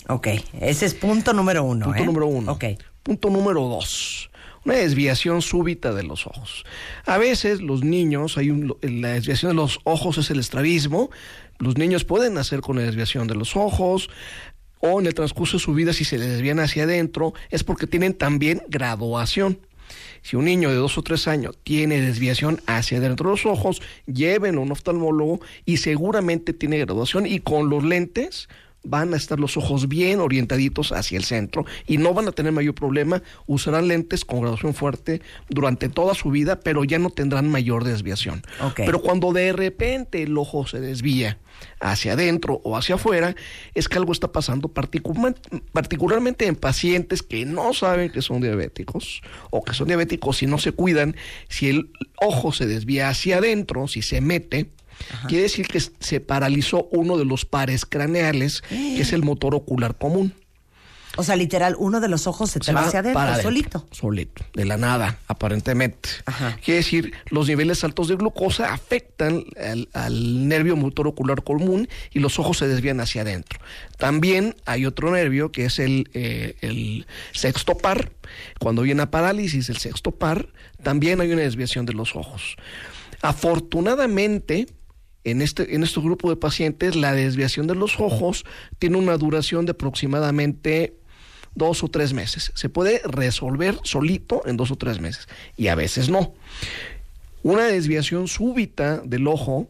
Ok, 0.09 0.29
ese 0.61 0.87
es 0.87 0.95
punto 0.95 1.33
número 1.33 1.65
uno. 1.65 1.87
Punto 1.87 2.03
¿eh? 2.03 2.07
número 2.07 2.27
uno. 2.27 2.53
Ok. 2.53 2.65
Punto 3.03 3.31
número 3.31 3.63
dos. 3.63 4.31
Una 4.65 4.77
desviación 4.77 5.43
súbita 5.43 5.93
de 5.93 6.03
los 6.05 6.27
ojos. 6.27 6.65
A 7.05 7.19
veces 7.19 7.61
los 7.61 7.85
niños, 7.85 8.39
hay 8.39 8.51
un, 8.51 8.75
la 8.81 9.09
desviación 9.09 9.51
de 9.51 9.57
los 9.57 9.81
ojos 9.85 10.17
es 10.19 10.31
el 10.31 10.41
estrabismo. 10.41 11.11
Los 11.59 11.77
niños 11.77 12.05
pueden 12.05 12.35
nacer 12.35 12.61
con 12.61 12.77
la 12.77 12.83
desviación 12.83 13.27
de 13.27 13.35
los 13.35 13.57
ojos 13.57 14.09
o 14.81 15.01
en 15.01 15.07
el 15.07 15.15
transcurso 15.15 15.59
de 15.59 15.63
su 15.63 15.75
vida 15.75 15.93
si 15.93 16.05
se 16.05 16.19
les 16.19 16.29
desvían 16.29 16.61
hacia 16.61 16.85
adentro 16.85 17.35
es 17.51 17.65
porque 17.65 17.87
tienen 17.87 18.15
también 18.15 18.63
graduación. 18.69 19.59
Si 20.23 20.37
un 20.37 20.47
niño 20.47 20.71
de 20.71 20.77
dos 20.77 20.97
o 20.97 21.03
tres 21.03 21.29
años 21.29 21.59
tiene 21.63 22.01
desviación 22.01 22.61
hacia 22.67 22.99
adentro 22.99 23.29
de 23.29 23.37
los 23.37 23.47
ojos, 23.47 23.83
llévenlo 24.07 24.61
a 24.61 24.65
un 24.65 24.73
oftalmólogo 24.73 25.41
y 25.67 25.77
seguramente 25.77 26.55
tiene 26.55 26.79
graduación 26.79 27.27
y 27.27 27.41
con 27.41 27.69
los 27.69 27.85
lentes 27.85 28.49
van 28.85 29.15
a 29.15 29.17
estar 29.17 29.41
los 29.41 29.57
ojos 29.57 29.89
bien 29.89 30.21
orientaditos 30.21 30.93
hacia 30.93 31.19
el 31.19 31.25
centro 31.25 31.65
y 31.87 31.99
no 31.99 32.15
van 32.15 32.29
a 32.29 32.33
tener 32.33 32.53
mayor 32.53 32.75
problema. 32.75 33.23
Usarán 33.47 33.89
lentes 33.89 34.25
con 34.25 34.41
graduación 34.41 34.75
fuerte 34.75 35.23
durante 35.49 35.89
toda 35.89 36.15
su 36.15 36.31
vida, 36.31 36.61
pero 36.61 36.85
ya 36.85 36.99
no 36.99 37.11
tendrán 37.11 37.49
mayor 37.51 37.85
desviación. 37.85 38.43
Ok. 38.61 38.83
Pero 38.85 39.01
cuando 39.01 39.33
de 39.33 39.53
repente 39.53 40.23
el 40.23 40.37
ojo 40.39 40.67
se 40.67 40.81
desvía 40.81 41.39
hacia 41.81 42.13
adentro 42.15 42.61
o 42.65 42.77
hacia 42.77 42.97
afuera, 42.97 43.35
es 43.75 43.89
que 43.89 43.97
algo 43.97 44.13
está 44.13 44.33
pasando 44.33 44.69
particular- 44.69 45.37
particularmente 45.73 46.47
en 46.47 46.57
pacientes 46.57 47.23
que 47.23 47.47
no 47.47 47.73
saben 47.73 48.11
que 48.11 48.23
son 48.23 48.41
diabéticos 48.41 49.23
o 49.51 49.63
que 49.63 49.73
son 49.73 49.87
diabéticos 49.89 50.43
y 50.43 50.47
no 50.47 50.59
se 50.59 50.73
cuidan. 50.73 51.17
Si 51.49 51.69
el 51.69 51.91
ojo 52.21 52.53
se 52.53 52.67
desvía 52.67 53.09
hacia 53.09 53.39
adentro, 53.39 53.89
si 53.89 54.03
se 54.03 54.21
mete, 54.21 54.71
quiere 55.29 55.45
decir 55.45 55.67
que 55.67 55.81
se 55.81 56.21
paralizó 56.21 56.89
uno 56.91 57.17
de 57.17 57.25
los 57.25 57.45
pares 57.45 57.85
craneales, 57.87 58.63
que 58.69 59.01
es 59.01 59.13
el 59.13 59.23
motor 59.23 59.55
ocular 59.55 59.97
común. 59.97 60.35
O 61.17 61.23
sea, 61.23 61.37
literal, 61.37 61.77
uno 61.79 62.01
de 62.01 62.09
los 62.09 62.27
ojos 62.27 62.51
se 62.51 62.59
te 62.59 62.67
Se 62.67 62.73
va 62.73 62.87
hacia 62.87 63.01
adentro, 63.01 63.41
solito. 63.41 63.87
Solito, 63.93 64.45
de 64.53 64.65
la 64.65 64.77
nada, 64.77 65.19
aparentemente. 65.29 66.09
Quiere 66.65 66.79
decir, 66.79 67.13
los 67.31 67.47
niveles 67.47 67.85
altos 67.85 68.09
de 68.09 68.17
glucosa 68.17 68.73
afectan 68.73 69.45
al, 69.57 69.89
al 69.93 70.49
nervio 70.49 70.77
motor 70.77 71.07
ocular 71.07 71.45
común 71.45 71.89
y 72.13 72.19
los 72.19 72.39
ojos 72.39 72.59
se 72.59 72.67
desvían 72.67 73.01
hacia 73.01 73.23
adentro. 73.23 73.61
También 73.97 74.57
hay 74.65 74.87
otro 74.87 75.13
nervio 75.13 75.53
que 75.53 75.67
es 75.67 75.79
el, 75.79 76.11
eh, 76.15 76.57
el 76.63 77.07
sexto 77.33 77.77
par. 77.77 78.11
Cuando 78.59 78.83
viene 78.83 79.03
a 79.03 79.11
parálisis 79.11 79.69
el 79.69 79.77
sexto 79.77 80.11
par, 80.11 80.49
también 80.83 81.21
hay 81.21 81.31
una 81.31 81.43
desviación 81.43 81.87
de 81.87 81.93
los 81.93 82.17
ojos. 82.17 82.57
Afortunadamente, 83.23 84.67
en 85.25 85.43
este, 85.43 85.75
en 85.75 85.83
este 85.83 86.01
grupo 86.01 86.31
de 86.31 86.37
pacientes, 86.37 86.97
la 86.97 87.13
desviación 87.13 87.67
de 87.67 87.75
los 87.75 87.99
ojos 87.99 88.45
tiene 88.79 88.99
una 88.99 89.17
duración 89.17 89.67
de 89.67 89.73
aproximadamente 89.73 90.95
dos 91.55 91.83
o 91.83 91.89
tres 91.89 92.13
meses. 92.13 92.53
Se 92.55 92.69
puede 92.69 93.01
resolver 93.05 93.79
solito 93.85 94.43
en 94.47 94.57
dos 94.57 94.71
o 94.71 94.77
tres 94.77 95.01
meses 95.01 95.29
y 95.57 95.69
a 95.69 95.75
veces 95.75 96.09
no. 96.09 96.35
Una 97.43 97.65
desviación 97.65 98.29
súbita 98.29 98.99
del 98.99 99.27
ojo 99.27 99.69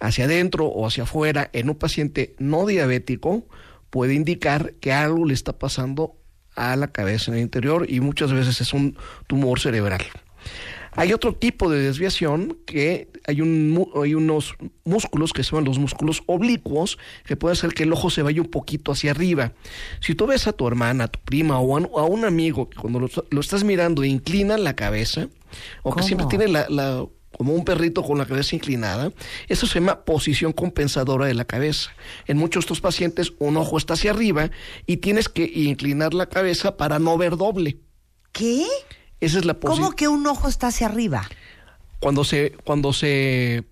hacia 0.00 0.24
adentro 0.24 0.66
o 0.66 0.86
hacia 0.86 1.04
afuera 1.04 1.48
en 1.52 1.68
un 1.68 1.76
paciente 1.76 2.34
no 2.38 2.66
diabético 2.66 3.46
puede 3.90 4.14
indicar 4.14 4.74
que 4.80 4.92
algo 4.92 5.26
le 5.26 5.34
está 5.34 5.58
pasando 5.58 6.16
a 6.56 6.76
la 6.76 6.88
cabeza 6.88 7.30
en 7.30 7.38
el 7.38 7.42
interior 7.42 7.86
y 7.88 8.00
muchas 8.00 8.32
veces 8.32 8.60
es 8.60 8.72
un 8.72 8.96
tumor 9.26 9.60
cerebral. 9.60 10.02
Hay 10.94 11.12
otro 11.12 11.34
tipo 11.34 11.70
de 11.70 11.80
desviación 11.80 12.58
que 12.66 13.08
hay, 13.26 13.40
un, 13.40 13.88
hay 14.02 14.14
unos 14.14 14.54
músculos 14.84 15.32
que 15.32 15.42
se 15.42 15.50
llaman 15.50 15.64
los 15.64 15.78
músculos 15.78 16.22
oblicuos 16.26 16.98
que 17.24 17.36
puede 17.36 17.54
hacer 17.54 17.72
que 17.72 17.84
el 17.84 17.92
ojo 17.92 18.10
se 18.10 18.22
vaya 18.22 18.42
un 18.42 18.48
poquito 18.50 18.92
hacia 18.92 19.10
arriba. 19.12 19.52
Si 20.00 20.14
tú 20.14 20.26
ves 20.26 20.46
a 20.46 20.52
tu 20.52 20.66
hermana, 20.68 21.04
a 21.04 21.08
tu 21.08 21.18
prima 21.20 21.58
o 21.60 21.98
a 21.98 22.04
un, 22.04 22.24
amigo 22.24 22.68
que 22.68 22.78
cuando 22.78 23.00
lo, 23.00 23.08
lo 23.30 23.40
estás 23.40 23.64
mirando 23.64 24.04
inclina 24.04 24.58
la 24.58 24.74
cabeza 24.76 25.28
o 25.82 25.94
que 25.94 26.02
siempre 26.02 26.26
tiene 26.28 26.48
la, 26.48 26.66
la- 26.68 27.06
como 27.36 27.54
un 27.54 27.64
perrito 27.64 28.02
con 28.02 28.18
la 28.18 28.26
cabeza 28.26 28.54
inclinada, 28.54 29.10
eso 29.48 29.66
se 29.66 29.80
llama 29.80 30.04
posición 30.04 30.52
compensadora 30.52 31.24
de 31.24 31.32
la 31.34 31.46
cabeza. 31.46 31.90
En 32.26 32.36
muchos 32.36 32.62
de 32.62 32.66
estos 32.66 32.80
pacientes 32.82 33.32
un 33.38 33.56
ojo 33.56 33.78
está 33.78 33.94
hacia 33.94 34.10
arriba 34.10 34.50
y 34.86 34.98
tienes 34.98 35.30
que 35.30 35.50
inclinar 35.54 36.12
la 36.12 36.26
cabeza 36.26 36.76
para 36.76 36.98
no 36.98 37.16
ver 37.16 37.38
doble. 37.38 37.78
¿Qué? 38.32 38.66
Esa 39.22 39.38
es 39.38 39.44
la 39.44 39.54
posición 39.54 39.84
¿Cómo 39.84 39.96
que 39.96 40.08
un 40.08 40.26
ojo 40.26 40.48
está 40.48 40.66
hacia 40.66 40.86
arriba? 40.86 41.26
cuando 42.02 42.24
se 42.24 42.52
cuando 42.64 42.92
se 42.92 43.64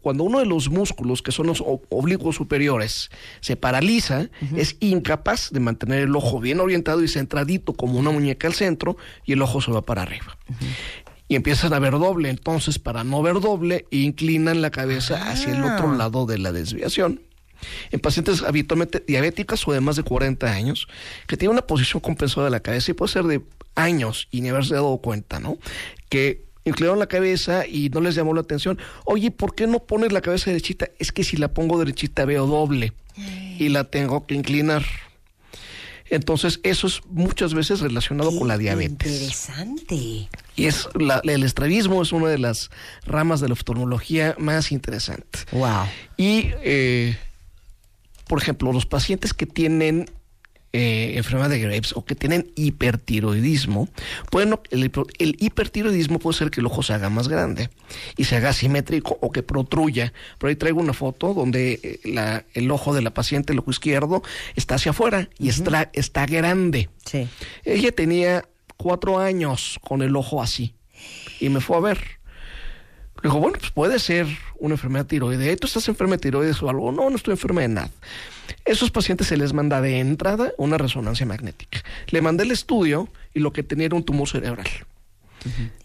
cuando 0.00 0.24
uno 0.24 0.38
de 0.38 0.46
los 0.46 0.70
músculos, 0.70 1.20
que 1.20 1.32
son 1.32 1.48
los 1.48 1.62
oblicuos 1.62 2.36
superiores, 2.36 3.10
se 3.40 3.56
paraliza, 3.56 4.30
es 4.56 4.76
incapaz 4.80 5.50
de 5.50 5.60
mantener 5.60 6.04
el 6.04 6.16
ojo 6.16 6.40
bien 6.40 6.60
orientado 6.60 7.02
y 7.02 7.08
centradito 7.08 7.74
como 7.74 7.98
una 7.98 8.10
muñeca 8.10 8.46
al 8.46 8.54
centro 8.54 8.96
y 9.26 9.32
el 9.32 9.42
ojo 9.42 9.60
se 9.60 9.70
va 9.70 9.82
para 9.82 10.02
arriba. 10.02 10.38
Y 11.26 11.34
empiezan 11.34 11.74
a 11.74 11.78
ver 11.78 11.92
doble, 11.92 12.30
entonces 12.30 12.78
para 12.78 13.04
no 13.04 13.20
ver 13.22 13.40
doble, 13.40 13.86
inclinan 13.90 14.62
la 14.62 14.70
cabeza 14.70 15.30
hacia 15.30 15.52
el 15.52 15.62
otro 15.62 15.94
lado 15.94 16.24
de 16.24 16.38
la 16.38 16.52
desviación. 16.52 17.20
En 17.90 18.00
pacientes 18.00 18.42
habitualmente 18.42 19.02
diabéticas 19.06 19.66
o 19.66 19.72
de 19.72 19.80
más 19.80 19.96
de 19.96 20.04
40 20.04 20.46
años, 20.50 20.86
que 21.26 21.36
tienen 21.36 21.54
una 21.54 21.66
posición 21.66 22.00
compensada 22.00 22.46
de 22.46 22.52
la 22.52 22.60
cabeza 22.60 22.92
y 22.92 22.94
puede 22.94 23.12
ser 23.12 23.24
de 23.24 23.42
años 23.78 24.28
y 24.30 24.40
ni 24.40 24.48
haberse 24.50 24.74
dado 24.74 24.98
cuenta, 24.98 25.40
¿no? 25.40 25.58
Que 26.08 26.44
inclinaron 26.64 26.98
la 26.98 27.06
cabeza 27.06 27.66
y 27.66 27.88
no 27.90 28.00
les 28.00 28.14
llamó 28.14 28.34
la 28.34 28.40
atención. 28.42 28.78
Oye, 29.04 29.30
¿por 29.30 29.54
qué 29.54 29.66
no 29.66 29.78
pones 29.80 30.12
la 30.12 30.20
cabeza 30.20 30.50
derechita? 30.50 30.88
Es 30.98 31.12
que 31.12 31.24
si 31.24 31.36
la 31.36 31.48
pongo 31.48 31.78
derechita 31.78 32.24
veo 32.24 32.46
doble 32.46 32.92
y 33.58 33.68
la 33.70 33.84
tengo 33.84 34.26
que 34.26 34.34
inclinar. 34.34 34.84
Entonces, 36.10 36.60
eso 36.62 36.86
es 36.86 37.00
muchas 37.10 37.52
veces 37.52 37.80
relacionado 37.80 38.36
con 38.38 38.48
la 38.48 38.56
diabetes. 38.56 39.12
Interesante. 39.12 40.28
Y 40.56 40.64
es 40.66 40.88
la- 40.94 41.20
el 41.24 41.42
estrabismo 41.42 42.00
es 42.02 42.12
una 42.12 42.28
de 42.28 42.38
las 42.38 42.70
ramas 43.04 43.40
de 43.40 43.48
la 43.48 43.52
oftalmología 43.52 44.34
más 44.38 44.72
interesantes. 44.72 45.46
Wow. 45.52 45.84
Y, 46.16 46.50
eh, 46.62 47.16
por 48.26 48.40
ejemplo, 48.40 48.72
los 48.72 48.86
pacientes 48.86 49.34
que 49.34 49.44
tienen 49.44 50.10
eh, 50.72 51.14
enfermedad 51.16 51.48
de 51.50 51.58
Graves 51.60 51.92
o 51.96 52.04
que 52.04 52.14
tienen 52.14 52.50
hipertiroidismo, 52.54 53.88
pueden, 54.30 54.58
el, 54.70 54.90
hipertiroidismo 55.38 56.18
puede 56.18 56.36
ser 56.38 56.50
que 56.50 56.60
el 56.60 56.66
ojo 56.66 56.82
se 56.82 56.92
haga 56.92 57.08
más 57.08 57.28
grande 57.28 57.70
y 58.16 58.24
se 58.24 58.36
haga 58.36 58.50
asimétrico 58.50 59.16
o 59.20 59.32
que 59.32 59.42
protruya. 59.42 60.12
Por 60.38 60.50
ahí 60.50 60.56
traigo 60.56 60.80
una 60.80 60.92
foto 60.92 61.32
donde 61.34 61.80
eh, 61.82 62.00
la- 62.04 62.44
el 62.54 62.70
ojo 62.70 62.94
de 62.94 63.02
la 63.02 63.14
paciente, 63.14 63.52
el 63.52 63.60
ojo 63.60 63.70
izquierdo, 63.70 64.22
está 64.56 64.74
hacia 64.74 64.90
afuera 64.90 65.28
y 65.38 65.48
está, 65.48 65.90
está 65.94 66.26
grande. 66.26 66.90
Sí. 67.04 67.26
Ella 67.64 67.92
tenía 67.92 68.44
cuatro 68.76 69.18
años 69.18 69.78
con 69.82 70.02
el 70.02 70.14
ojo 70.16 70.42
así 70.42 70.74
y 71.40 71.48
me 71.48 71.60
fue 71.60 71.76
a 71.76 71.80
ver. 71.80 71.98
Le 73.22 73.30
dijo, 73.30 73.40
bueno, 73.40 73.56
pues 73.58 73.72
puede 73.72 73.98
ser 73.98 74.26
una 74.58 74.74
enfermedad 74.74 75.06
tiroidea. 75.06 75.56
¿Tú 75.56 75.66
estás 75.66 75.88
enferma 75.88 76.14
de 76.16 76.18
tiroides 76.20 76.62
o 76.62 76.70
algo? 76.70 76.92
No, 76.92 77.10
no 77.10 77.16
estoy 77.16 77.32
enferma 77.32 77.62
de 77.62 77.68
nada. 77.68 77.90
Esos 78.64 78.90
pacientes 78.90 79.26
se 79.26 79.36
les 79.36 79.52
manda 79.52 79.80
de 79.80 79.98
entrada 79.98 80.52
una 80.58 80.78
resonancia 80.78 81.26
magnética. 81.26 81.82
Le 82.08 82.20
mandé 82.22 82.44
el 82.44 82.50
estudio 82.50 83.08
y 83.34 83.40
lo 83.40 83.52
que 83.52 83.62
tenía 83.62 83.86
era 83.86 83.96
un 83.96 84.04
tumor 84.04 84.28
cerebral. 84.28 84.66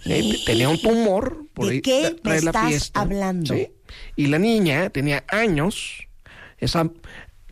Eh, 0.05 0.33
tenía 0.45 0.69
un 0.69 0.81
tumor. 0.81 1.45
Por 1.53 1.67
¿De 1.67 1.73
ahí 1.73 1.81
qué 1.81 2.01
me 2.03 2.11
trae 2.11 2.41
la 2.41 2.49
estás 2.51 2.67
fiesta. 2.69 3.01
hablando? 3.01 3.53
Sí. 3.53 3.69
Y 4.15 4.27
la 4.27 4.39
niña 4.39 4.89
tenía 4.89 5.23
años. 5.27 6.07
Esa, 6.57 6.89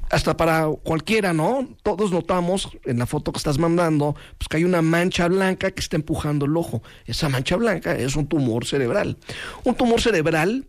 hasta 0.09 0.35
para 0.35 0.67
cualquiera, 0.83 1.33
¿no? 1.33 1.67
Todos 1.83 2.11
notamos 2.11 2.69
en 2.85 2.99
la 2.99 3.05
foto 3.05 3.31
que 3.31 3.37
estás 3.37 3.57
mandando, 3.59 4.15
pues 4.37 4.47
que 4.49 4.57
hay 4.57 4.63
una 4.63 4.81
mancha 4.81 5.27
blanca 5.27 5.71
que 5.71 5.79
está 5.79 5.95
empujando 5.95 6.45
el 6.45 6.57
ojo. 6.57 6.81
Esa 7.05 7.29
mancha 7.29 7.55
blanca 7.55 7.95
es 7.95 8.15
un 8.15 8.27
tumor 8.27 8.65
cerebral. 8.65 9.17
Un 9.63 9.75
tumor 9.75 10.01
cerebral, 10.01 10.67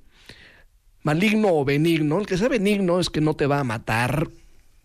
maligno 1.03 1.49
o 1.49 1.65
benigno, 1.65 2.21
el 2.21 2.27
que 2.27 2.39
sea 2.39 2.49
benigno 2.49 3.01
es 3.01 3.11
que 3.11 3.21
no 3.21 3.35
te 3.35 3.47
va 3.47 3.61
a 3.61 3.65
matar 3.65 4.29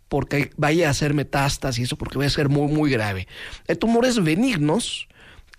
porque 0.07 0.51
vaya 0.55 0.87
a 0.87 0.91
hacer 0.91 1.13
metástasis, 1.13 1.85
eso 1.85 1.97
porque 1.97 2.17
va 2.17 2.25
a 2.25 2.29
ser 2.29 2.49
muy, 2.49 2.71
muy 2.71 2.89
grave. 2.89 3.27
Hay 3.67 3.75
tumores 3.75 4.23
benignos 4.23 5.07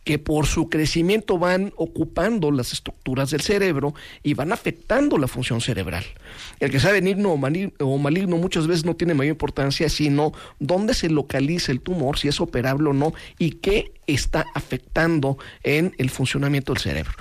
que 0.05 0.19
por 0.19 0.47
su 0.47 0.71
crecimiento 0.71 1.39
van 1.39 1.71
ocupando 1.77 2.51
las 2.51 2.73
estructuras 2.73 3.31
del 3.31 3.43
cerebro 3.43 3.93
y 4.23 4.33
van 4.33 4.53
afectando 4.53 5.19
la 5.19 5.29
función 5.29 5.61
cerebral. 5.61 6.03
El 6.61 6.71
que 6.71 6.81
sea 6.81 6.93
benigno 6.93 7.33
o 7.33 7.37
mani- 7.37 7.75
o 7.79 7.99
maligno 7.99 8.39
muchas 8.39 8.67
veces 8.67 8.87
no 8.87 8.97
tiene 8.97 9.13
mayor 9.13 9.33
importancia, 9.33 9.91
sino 9.91 10.33
dónde 10.59 10.95
se 10.95 11.11
localiza 11.11 11.73
el 11.73 11.83
tumor, 11.83 12.19
si 12.19 12.29
es 12.29 12.41
operable 12.41 12.89
o 12.89 12.95
no, 12.95 13.13
y 13.39 13.57
qué 13.57 13.93
está 14.07 14.47
afectando 14.55 15.37
en 15.63 15.95
el 15.99 16.09
funcionamiento 16.09 16.73
del 16.73 16.83
cerebro. 16.83 17.13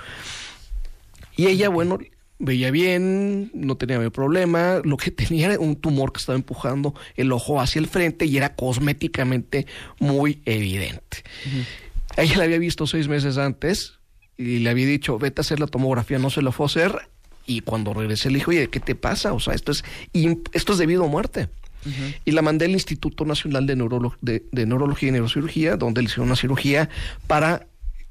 Y 1.36 1.48
ella, 1.48 1.68
bueno, 1.68 1.98
veía 2.38 2.70
bien, 2.70 3.50
no 3.54 3.76
tenía 3.76 4.08
problema, 4.10 4.80
lo 4.84 4.96
que 4.96 5.10
tenía 5.12 5.46
era 5.52 5.58
un 5.60 5.76
tumor 5.76 6.12
que 6.12 6.18
estaba 6.20 6.36
empujando 6.36 6.94
el 7.16 7.32
ojo 7.32 7.60
hacia 7.60 7.78
el 7.80 7.86
frente 7.88 8.26
y 8.26 8.36
era 8.36 8.54
cosméticamente 8.54 9.66
muy 9.98 10.40
evidente. 10.44 11.24
A 12.16 12.22
Ella 12.22 12.38
la 12.38 12.44
había 12.44 12.58
visto 12.58 12.86
seis 12.86 13.08
meses 13.08 13.38
antes 13.38 13.94
y 14.36 14.58
le 14.60 14.70
había 14.70 14.86
dicho, 14.86 15.18
vete 15.18 15.40
a 15.40 15.42
hacer 15.42 15.60
la 15.60 15.66
tomografía, 15.66 16.18
no 16.18 16.30
se 16.30 16.42
la 16.42 16.52
fue 16.52 16.64
a 16.64 16.68
hacer. 16.68 16.92
Y 17.46 17.62
cuando 17.62 17.94
regresé 17.94 18.30
le 18.30 18.36
dije, 18.38 18.50
oye, 18.50 18.68
¿qué 18.68 18.78
te 18.80 18.94
pasa? 18.94 19.32
O 19.32 19.40
sea, 19.40 19.54
esto 19.54 19.72
es, 19.72 19.82
esto 20.52 20.72
es 20.72 20.78
debido 20.78 21.04
a 21.04 21.08
muerte. 21.08 21.48
Y 22.26 22.32
la 22.32 22.42
mandé 22.42 22.66
al 22.66 22.72
Instituto 22.72 23.24
Nacional 23.24 23.66
de, 23.66 23.74
Neurolo- 23.76 24.16
de- 24.20 24.44
de 24.52 24.66
Neurología 24.66 25.08
y 25.08 25.12
Neurocirugía, 25.12 25.76
donde 25.76 26.02
le 26.02 26.06
hicieron 26.06 26.26
una 26.26 26.36
cirugía 26.36 26.90
para 27.26 27.66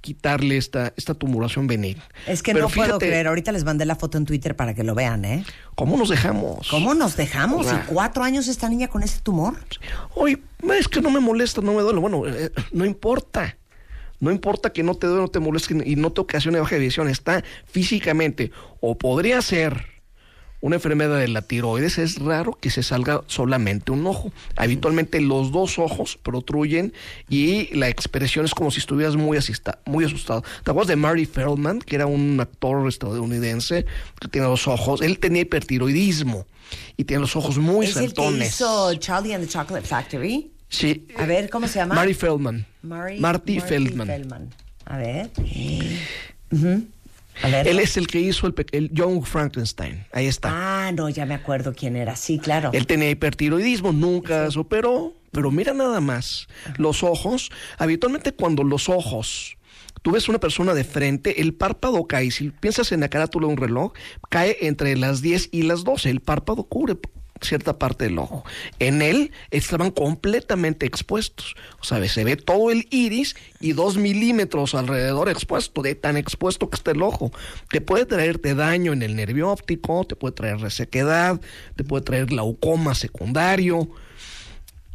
quitarle 0.07 0.55
esta, 0.55 0.93
esta 0.95 1.15
tumoración 1.15 1.67
benigna. 1.67 2.01
Es 2.27 2.41
que 2.41 2.53
Pero 2.53 2.69
no 2.69 2.73
puedo 2.73 2.97
creer. 2.97 3.27
Ahorita 3.27 3.51
les 3.51 3.65
mandé 3.65 3.85
la 3.85 3.97
foto 3.97 4.17
en 4.17 4.23
Twitter 4.23 4.55
para 4.55 4.73
que 4.73 4.85
lo 4.85 4.95
vean, 4.95 5.25
¿eh? 5.25 5.43
¿Cómo 5.75 5.97
nos 5.97 6.07
dejamos? 6.07 6.69
¿Cómo 6.69 6.93
nos 6.93 7.17
dejamos? 7.17 7.67
Ah. 7.67 7.83
¿Y 7.83 7.91
cuatro 7.91 8.23
años 8.23 8.47
esta 8.47 8.69
niña 8.69 8.87
con 8.87 9.03
ese 9.03 9.19
tumor? 9.19 9.55
Oye, 10.15 10.41
es 10.79 10.87
que 10.87 11.01
no 11.01 11.11
me 11.11 11.19
molesta, 11.19 11.59
no 11.59 11.73
me 11.73 11.81
duele. 11.81 11.99
Bueno, 11.99 12.25
eh, 12.25 12.53
no 12.71 12.85
importa. 12.85 13.57
No 14.21 14.31
importa 14.31 14.71
que 14.71 14.81
no 14.81 14.95
te 14.95 15.07
duele, 15.07 15.23
no 15.23 15.27
te 15.27 15.39
moleste 15.39 15.75
y 15.85 15.97
no 15.97 16.13
te 16.13 16.21
ocasione 16.21 16.57
baja 16.57 16.75
de 16.75 16.81
visión. 16.81 17.09
Está 17.09 17.43
físicamente. 17.65 18.51
O 18.79 18.97
podría 18.97 19.41
ser 19.41 19.96
una 20.59 20.75
enfermedad 20.77 21.17
de 21.19 21.27
la 21.27 21.41
tiroides. 21.43 21.97
Es 21.97 22.17
raro 22.19 22.57
que 22.59 22.69
se 22.69 22.83
salga 22.83 23.21
solamente 23.27 23.91
un 23.91 24.05
ojo. 24.07 24.31
Habitualmente 24.55 25.21
los 25.21 25.51
dos 25.51 25.77
ojos 25.79 26.17
protruyen 26.21 26.93
y 27.29 27.73
la 27.75 27.89
expresión 27.89 28.45
es 28.45 28.53
como 28.55 28.71
si 28.71 28.79
estuvieras 28.79 29.15
muy, 29.15 29.37
asista- 29.37 29.79
muy 29.85 30.05
asustado. 30.05 30.43
¿Te 30.63 30.71
acuerdas 30.71 30.87
de 30.89 30.95
Marty 30.95 31.25
Feldman, 31.25 31.79
que 31.79 31.95
era 31.95 32.05
un 32.05 32.39
actor 32.39 32.87
estadounidense 32.87 33.85
que 34.19 34.27
tiene 34.27 34.47
dos 34.47 34.67
ojos? 34.67 35.01
Él 35.01 35.19
tenía 35.19 35.43
hipertiroidismo 35.43 36.45
y 36.97 37.03
tiene 37.03 37.21
los 37.21 37.35
ojos 37.35 37.57
muy 37.57 37.85
¿Es 37.85 37.95
el 37.95 38.01
que 38.13 38.15
saltones. 38.21 38.49
hizo 38.49 38.93
Charlie 38.95 39.33
and 39.33 39.45
the 39.45 39.49
Chocolate 39.51 39.87
Factory? 39.87 40.51
Sí. 40.69 41.07
A 41.17 41.25
ver, 41.25 41.49
¿cómo 41.49 41.67
se 41.67 41.79
llama? 41.79 41.95
Marty 41.95 42.13
Feldman. 42.13 42.65
Mari- 42.81 43.19
Marty, 43.19 43.59
Feldman. 43.61 44.49
A 44.85 44.97
ver. 44.97 45.29
Ujú. 46.51 46.85
A 47.43 47.49
ver. 47.49 47.67
Él 47.67 47.79
es 47.79 47.97
el 47.97 48.07
que 48.07 48.19
hizo 48.19 48.47
el, 48.47 48.55
el 48.71 48.89
Young 48.91 49.23
Frankenstein. 49.25 50.05
Ahí 50.11 50.27
está. 50.27 50.49
Ah, 50.51 50.91
no, 50.91 51.09
ya 51.09 51.25
me 51.25 51.33
acuerdo 51.33 51.73
quién 51.73 51.95
era. 51.95 52.15
Sí, 52.15 52.39
claro. 52.39 52.71
Él 52.73 52.87
tenía 52.87 53.09
hipertiroidismo, 53.09 53.91
nunca 53.91 54.49
se 54.51 54.59
operó, 54.59 55.13
pero 55.31 55.51
mira 55.51 55.73
nada 55.73 56.01
más. 56.01 56.47
Los 56.77 57.03
ojos, 57.03 57.51
habitualmente 57.77 58.31
cuando 58.31 58.63
los 58.63 58.89
ojos, 58.89 59.57
tú 60.01 60.11
ves 60.11 60.29
una 60.29 60.39
persona 60.39 60.73
de 60.73 60.83
frente, 60.83 61.41
el 61.41 61.53
párpado 61.53 62.05
cae. 62.07 62.31
Si 62.31 62.49
piensas 62.49 62.91
en 62.91 63.01
la 63.01 63.09
carátula 63.09 63.47
de 63.47 63.53
un 63.53 63.59
reloj, 63.59 63.93
cae 64.29 64.57
entre 64.61 64.95
las 64.97 65.21
10 65.21 65.49
y 65.51 65.63
las 65.63 65.83
12. 65.83 66.09
El 66.09 66.21
párpado 66.21 66.63
cubre 66.63 66.95
cierta 67.41 67.77
parte 67.77 68.05
del 68.05 68.19
ojo. 68.19 68.43
En 68.79 69.01
él 69.01 69.31
estaban 69.51 69.91
completamente 69.91 70.85
expuestos. 70.85 71.55
O 71.79 71.83
sea, 71.83 72.05
se 72.07 72.23
ve 72.23 72.35
todo 72.35 72.71
el 72.71 72.87
iris 72.91 73.35
y 73.59 73.73
dos 73.73 73.97
milímetros 73.97 74.75
alrededor 74.75 75.29
expuesto, 75.29 75.81
de 75.81 75.95
tan 75.95 76.17
expuesto 76.17 76.69
que 76.69 76.75
está 76.75 76.91
el 76.91 77.01
ojo. 77.01 77.31
Que 77.69 77.81
puede 77.81 78.05
traerte 78.05 78.55
daño 78.55 78.93
en 78.93 79.03
el 79.03 79.15
nervio 79.15 79.49
óptico, 79.49 80.05
te 80.05 80.15
puede 80.15 80.33
traer 80.33 80.59
resequedad, 80.59 81.39
te 81.75 81.83
puede 81.83 82.03
traer 82.03 82.25
glaucoma 82.27 82.95
secundario. 82.95 83.89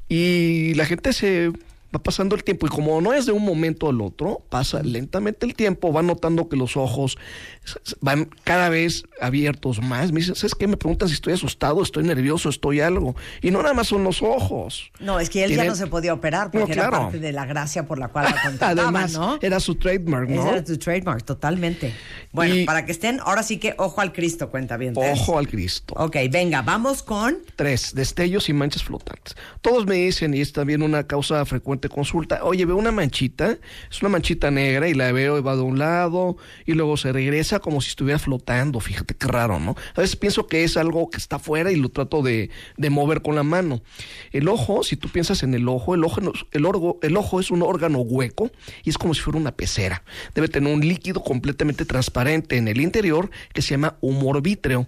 Y 0.09 0.75
la 0.75 0.85
gente 0.85 1.13
se 1.13 1.51
va 1.95 2.03
pasando 2.03 2.35
el 2.35 2.45
tiempo 2.45 2.67
y 2.67 2.71
como 2.71 3.01
no 3.01 3.13
es 3.13 3.27
de 3.27 3.33
un 3.33 3.45
momento 3.45 3.89
al 3.89 4.01
otro, 4.01 4.43
pasa 4.49 4.83
lentamente 4.83 5.47
el 5.47 5.55
tiempo, 5.55 5.93
va 5.93 6.03
notando 6.03 6.49
que 6.49 6.57
los 6.57 6.77
ojos 6.77 7.19
van 8.01 8.29
cada 8.45 8.69
vez 8.69 9.05
abiertos 9.21 9.81
más. 9.83 10.13
Me 10.13 10.21
dicen, 10.21 10.35
¿sabes 10.35 10.55
qué? 10.55 10.67
Me 10.67 10.77
preguntan 10.77 11.09
si 11.09 11.15
estoy 11.15 11.33
asustado, 11.35 11.83
estoy 11.83 12.05
nervioso, 12.05 12.49
estoy 12.49 12.81
algo. 12.81 13.15
Y 13.41 13.51
no 13.51 13.63
nada 13.63 13.75
más 13.75 13.89
son 13.89 14.05
los 14.05 14.23
ojos. 14.23 14.91
No, 15.01 15.21
es 15.21 15.29
que 15.31 15.45
él 15.45 15.55
ya 15.55 15.65
no 15.65 15.75
se 15.75 15.87
podía 15.87 16.13
operar 16.15 16.51
porque 16.51 16.69
No, 16.69 16.73
era 16.73 16.89
claro. 16.89 17.05
parte 17.05 17.19
de 17.19 17.33
la 17.33 17.45
gracia 17.47 17.85
por 17.87 17.99
la 17.99 18.09
cual 18.09 18.27
la 18.27 18.43
contrataban, 18.43 18.79
Además, 18.97 19.13
¿no? 19.15 19.39
era 19.43 19.61
su 19.61 19.75
trademark, 19.75 20.29
Ese 20.31 20.39
¿no? 20.39 20.51
era 20.51 20.65
tu 20.65 20.77
trademark, 20.79 21.25
totalmente. 21.25 21.93
Bueno, 22.33 22.55
Y- 22.57 22.65
para 22.65 22.85
que 22.87 22.93
estén, 22.93 23.21
ahora 23.25 23.43
sí 23.43 23.59
que 23.59 23.75
ojo 23.79 24.01
al 24.01 24.13
Cristo, 24.13 24.51
cuenta 24.51 24.77
bien. 24.77 24.95
Ojo 24.97 25.39
al 25.39 25.49
Cristo. 25.49 25.95
Ok, 25.97 26.17
venga, 26.31 26.63
vamos 26.63 27.03
con... 27.03 27.39
Tres, 27.57 27.95
destellos 27.95 28.49
y 28.49 28.53
manchas 28.53 28.83
flotantes. 28.85 29.37
Todos 29.61 29.87
me 29.87 29.97
dicen, 29.97 30.33
y 30.35 30.41
es 30.41 30.53
también 30.53 30.83
una 30.83 31.07
causa 31.07 31.45
frecuente 31.45 31.73
te 31.83 31.89
consulta, 31.89 32.45
oye, 32.45 32.65
veo 32.65 32.77
una 32.77 32.93
manchita, 32.93 33.57
es 33.91 34.01
una 34.03 34.11
manchita 34.11 34.51
negra 34.53 34.89
y 34.89 34.95
la 34.95 35.11
veo 35.11 35.37
y 35.39 35.43
va 35.43 35.57
de 35.57 35.63
un 35.63 35.79
lado 35.81 36.37
y 36.65 36.75
luego 36.75 36.97
se 36.97 37.11
regresa 37.13 37.52
como 37.61 37.81
si 37.81 37.91
estuviera 37.91 38.19
flotando, 38.19 38.81
fíjate 38.81 39.15
qué 39.15 39.27
raro, 39.27 39.59
¿no? 39.59 39.77
A 39.95 40.01
veces 40.01 40.17
pienso 40.17 40.47
que 40.47 40.65
es 40.65 40.77
algo 40.77 41.11
que 41.11 41.19
está 41.19 41.37
afuera 41.37 41.73
y 41.73 41.77
lo 41.77 41.89
trato 41.89 42.23
de, 42.23 42.51
de 42.77 42.91
mover 42.91 43.23
con 43.23 43.35
la 43.35 43.43
mano. 43.43 43.83
El 44.33 44.49
ojo, 44.49 44.83
si 44.83 44.97
tú 44.97 45.09
piensas 45.09 45.43
en 45.43 45.55
el 45.55 45.69
ojo, 45.69 45.95
el 45.95 46.05
ojo, 46.05 46.21
el, 46.21 46.67
el 47.03 47.17
ojo 47.17 47.41
es 47.41 47.51
un 47.51 47.63
órgano 47.63 48.01
hueco 48.01 48.51
y 48.85 48.91
es 48.91 48.99
como 48.99 49.15
si 49.15 49.21
fuera 49.21 49.39
una 49.39 49.53
pecera. 49.53 50.03
Debe 50.35 50.49
tener 50.49 50.73
un 50.73 50.81
líquido 50.81 51.23
completamente 51.23 51.85
transparente 51.85 52.57
en 52.57 52.69
el 52.69 52.81
interior 52.81 53.31
que 53.53 53.63
se 53.63 53.71
llama 53.71 53.97
humor 54.01 54.43
vítreo. 54.43 54.87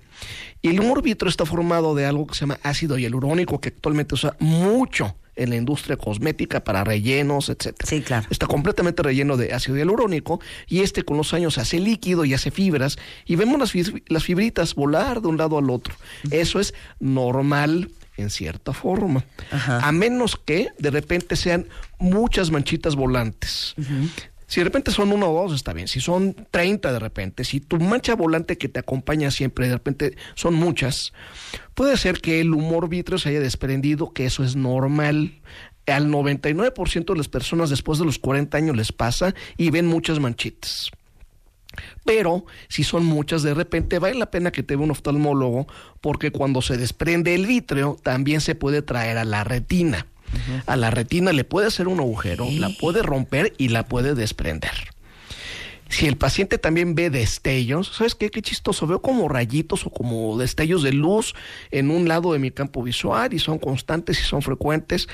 Y 0.62 0.68
el 0.68 0.80
humor 0.80 1.02
vítreo 1.02 1.28
está 1.28 1.44
formado 1.44 1.94
de 1.94 2.06
algo 2.06 2.26
que 2.26 2.34
se 2.34 2.40
llama 2.40 2.58
ácido 2.62 2.96
hialurónico, 2.98 3.60
que 3.60 3.68
actualmente 3.68 4.14
usa 4.14 4.36
mucho 4.38 5.16
en 5.36 5.50
la 5.50 5.56
industria 5.56 5.96
cosmética 5.96 6.62
para 6.62 6.84
rellenos, 6.84 7.48
etcétera. 7.48 7.88
Sí, 7.88 8.02
claro. 8.02 8.26
Está 8.30 8.46
completamente 8.46 9.02
relleno 9.02 9.36
de 9.36 9.52
ácido 9.52 9.76
hialurónico 9.76 10.40
y 10.66 10.80
este 10.80 11.02
con 11.02 11.16
los 11.16 11.34
años 11.34 11.58
hace 11.58 11.80
líquido 11.80 12.24
y 12.24 12.34
hace 12.34 12.50
fibras 12.50 12.98
y 13.26 13.36
vemos 13.36 13.58
las, 13.58 13.72
las 14.06 14.24
fibritas 14.24 14.74
volar 14.74 15.20
de 15.20 15.28
un 15.28 15.36
lado 15.36 15.58
al 15.58 15.70
otro. 15.70 15.94
Eso 16.30 16.60
es 16.60 16.74
normal 17.00 17.90
en 18.16 18.30
cierta 18.30 18.72
forma. 18.72 19.24
A 19.50 19.92
menos 19.92 20.36
que 20.36 20.68
de 20.78 20.90
repente 20.90 21.36
sean 21.36 21.66
muchas 21.98 22.50
manchitas 22.50 22.94
volantes. 22.94 23.74
Si 24.46 24.60
de 24.60 24.64
repente 24.64 24.90
son 24.90 25.12
uno 25.12 25.30
o 25.30 25.42
dos, 25.42 25.54
está 25.54 25.72
bien. 25.72 25.88
Si 25.88 26.00
son 26.00 26.34
30 26.50 26.92
de 26.92 26.98
repente, 26.98 27.44
si 27.44 27.60
tu 27.60 27.78
mancha 27.78 28.14
volante 28.14 28.58
que 28.58 28.68
te 28.68 28.80
acompaña 28.80 29.30
siempre, 29.30 29.68
de 29.68 29.74
repente 29.74 30.16
son 30.34 30.54
muchas, 30.54 31.12
puede 31.74 31.96
ser 31.96 32.20
que 32.20 32.40
el 32.40 32.52
humor 32.52 32.88
vítreo 32.88 33.18
se 33.18 33.30
haya 33.30 33.40
desprendido, 33.40 34.12
que 34.12 34.26
eso 34.26 34.44
es 34.44 34.56
normal. 34.56 35.40
Al 35.86 36.08
99% 36.08 37.12
de 37.12 37.16
las 37.16 37.28
personas 37.28 37.70
después 37.70 37.98
de 37.98 38.06
los 38.06 38.18
40 38.18 38.56
años 38.56 38.76
les 38.76 38.92
pasa 38.92 39.34
y 39.56 39.70
ven 39.70 39.86
muchas 39.86 40.18
manchitas. 40.18 40.90
Pero 42.04 42.44
si 42.68 42.84
son 42.84 43.04
muchas, 43.04 43.42
de 43.42 43.54
repente 43.54 43.98
vale 43.98 44.14
la 44.14 44.30
pena 44.30 44.52
que 44.52 44.62
te 44.62 44.76
vea 44.76 44.84
un 44.84 44.90
oftalmólogo 44.90 45.66
porque 46.00 46.30
cuando 46.30 46.62
se 46.62 46.76
desprende 46.76 47.34
el 47.34 47.46
vítreo 47.46 47.96
también 48.02 48.40
se 48.40 48.54
puede 48.54 48.82
traer 48.82 49.18
a 49.18 49.24
la 49.24 49.44
retina. 49.44 50.06
A 50.66 50.76
la 50.76 50.90
retina 50.90 51.32
le 51.32 51.44
puede 51.44 51.66
hacer 51.66 51.88
un 51.88 52.00
agujero, 52.00 52.46
la 52.50 52.70
puede 52.70 53.02
romper 53.02 53.52
y 53.58 53.68
la 53.68 53.84
puede 53.84 54.14
desprender. 54.14 54.93
Si 55.88 56.06
el 56.06 56.16
paciente 56.16 56.58
también 56.58 56.94
ve 56.94 57.10
destellos, 57.10 57.92
¿sabes 57.94 58.14
qué? 58.14 58.30
Qué 58.30 58.42
chistoso. 58.42 58.86
Veo 58.86 59.02
como 59.02 59.28
rayitos 59.28 59.86
o 59.86 59.90
como 59.90 60.36
destellos 60.38 60.82
de 60.82 60.92
luz 60.92 61.34
en 61.70 61.90
un 61.90 62.08
lado 62.08 62.32
de 62.32 62.38
mi 62.38 62.50
campo 62.50 62.82
visual 62.82 63.32
y 63.32 63.38
son 63.38 63.58
constantes 63.58 64.18
y 64.20 64.24
son 64.24 64.42
frecuentes. 64.42 65.08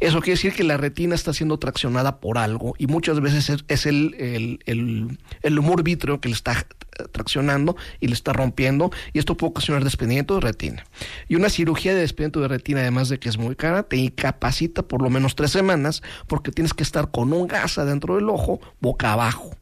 Eso 0.00 0.20
quiere 0.20 0.36
decir 0.36 0.52
que 0.52 0.64
la 0.64 0.76
retina 0.76 1.14
está 1.14 1.32
siendo 1.32 1.58
traccionada 1.58 2.20
por 2.20 2.38
algo 2.38 2.74
y 2.78 2.86
muchas 2.86 3.20
veces 3.20 3.62
es, 3.68 3.86
el, 3.86 4.60
el, 4.66 5.18
el 5.42 5.58
humor 5.58 5.82
vítreo 5.82 6.20
que 6.20 6.28
le 6.28 6.34
está 6.34 6.52
eh, 6.98 7.04
traccionando 7.12 7.76
y 8.00 8.08
le 8.08 8.14
está 8.14 8.32
rompiendo 8.32 8.90
y 9.12 9.18
esto 9.18 9.36
puede 9.36 9.50
ocasionar 9.50 9.84
desprendimiento 9.84 10.34
de 10.34 10.40
retina. 10.40 10.84
Y 11.28 11.36
una 11.36 11.50
cirugía 11.50 11.94
de 11.94 12.00
desprendimiento 12.00 12.40
de 12.40 12.48
retina, 12.48 12.80
además 12.80 13.08
de 13.08 13.18
que 13.18 13.28
es 13.28 13.36
muy 13.36 13.56
cara, 13.56 13.84
te 13.84 13.96
incapacita 13.96 14.82
por 14.82 15.02
lo 15.02 15.10
menos 15.10 15.36
tres 15.36 15.50
semanas 15.50 16.02
porque 16.26 16.50
tienes 16.50 16.72
que 16.72 16.82
estar 16.82 17.10
con 17.10 17.32
un 17.32 17.46
gas 17.46 17.78
adentro 17.78 18.16
del 18.16 18.28
ojo, 18.30 18.60
boca 18.80 19.12
abajo 19.12 19.56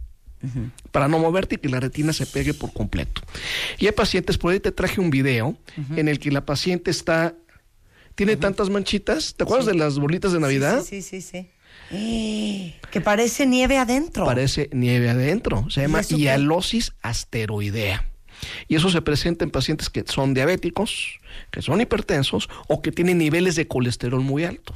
para 0.91 1.09
no 1.09 1.19
moverte 1.19 1.55
y 1.55 1.59
que 1.59 1.69
la 1.69 1.81
retina 1.81 2.13
se 2.13 2.27
pegue 2.27 2.53
por 2.55 2.73
completo. 2.73 3.21
Y 3.79 3.87
hay 3.87 3.93
pacientes, 3.93 4.39
por 4.39 4.53
ahí 4.53 4.61
te 4.61 4.73
traje 4.73 5.01
un 5.01 5.11
video 5.11 5.57
en 5.97 6.09
el 6.09 6.19
que 6.19 6.31
la 6.31 6.45
paciente 6.45 6.91
está, 6.91 7.35
tiene 8.15 8.37
tantas 8.37 8.69
manchitas, 8.71 9.35
¿te 9.37 9.45
acuerdas 9.45 9.67
de 9.67 9.75
las 9.75 9.99
bolitas 9.99 10.33
de 10.33 10.41
Navidad? 10.41 10.83
Sí, 10.85 11.03
sí, 11.03 11.21
sí, 11.21 11.31
sí. 11.31 11.49
Eh, 11.91 12.75
Que 12.91 13.01
parece 13.01 13.47
nieve 13.47 13.79
adentro. 13.79 14.25
Parece 14.25 14.69
nieve 14.73 15.09
adentro, 15.11 15.67
se 15.71 15.83
llama 15.83 16.01
hialosis 16.03 16.93
asteroidea. 17.03 18.09
Y 18.67 18.75
eso 18.77 18.91
se 18.91 19.01
presenta 19.03 19.45
en 19.45 19.51
pacientes 19.51 19.89
que 19.89 20.03
son 20.07 20.35
diabéticos, 20.35 21.21
que 21.51 21.63
son 21.63 21.81
hipertensos 21.81 22.49
o 22.69 22.83
que 22.83 22.91
tienen 22.93 23.19
niveles 23.19 23.55
de 23.57 23.69
colesterol 23.69 24.21
muy 24.21 24.45
alto. 24.45 24.75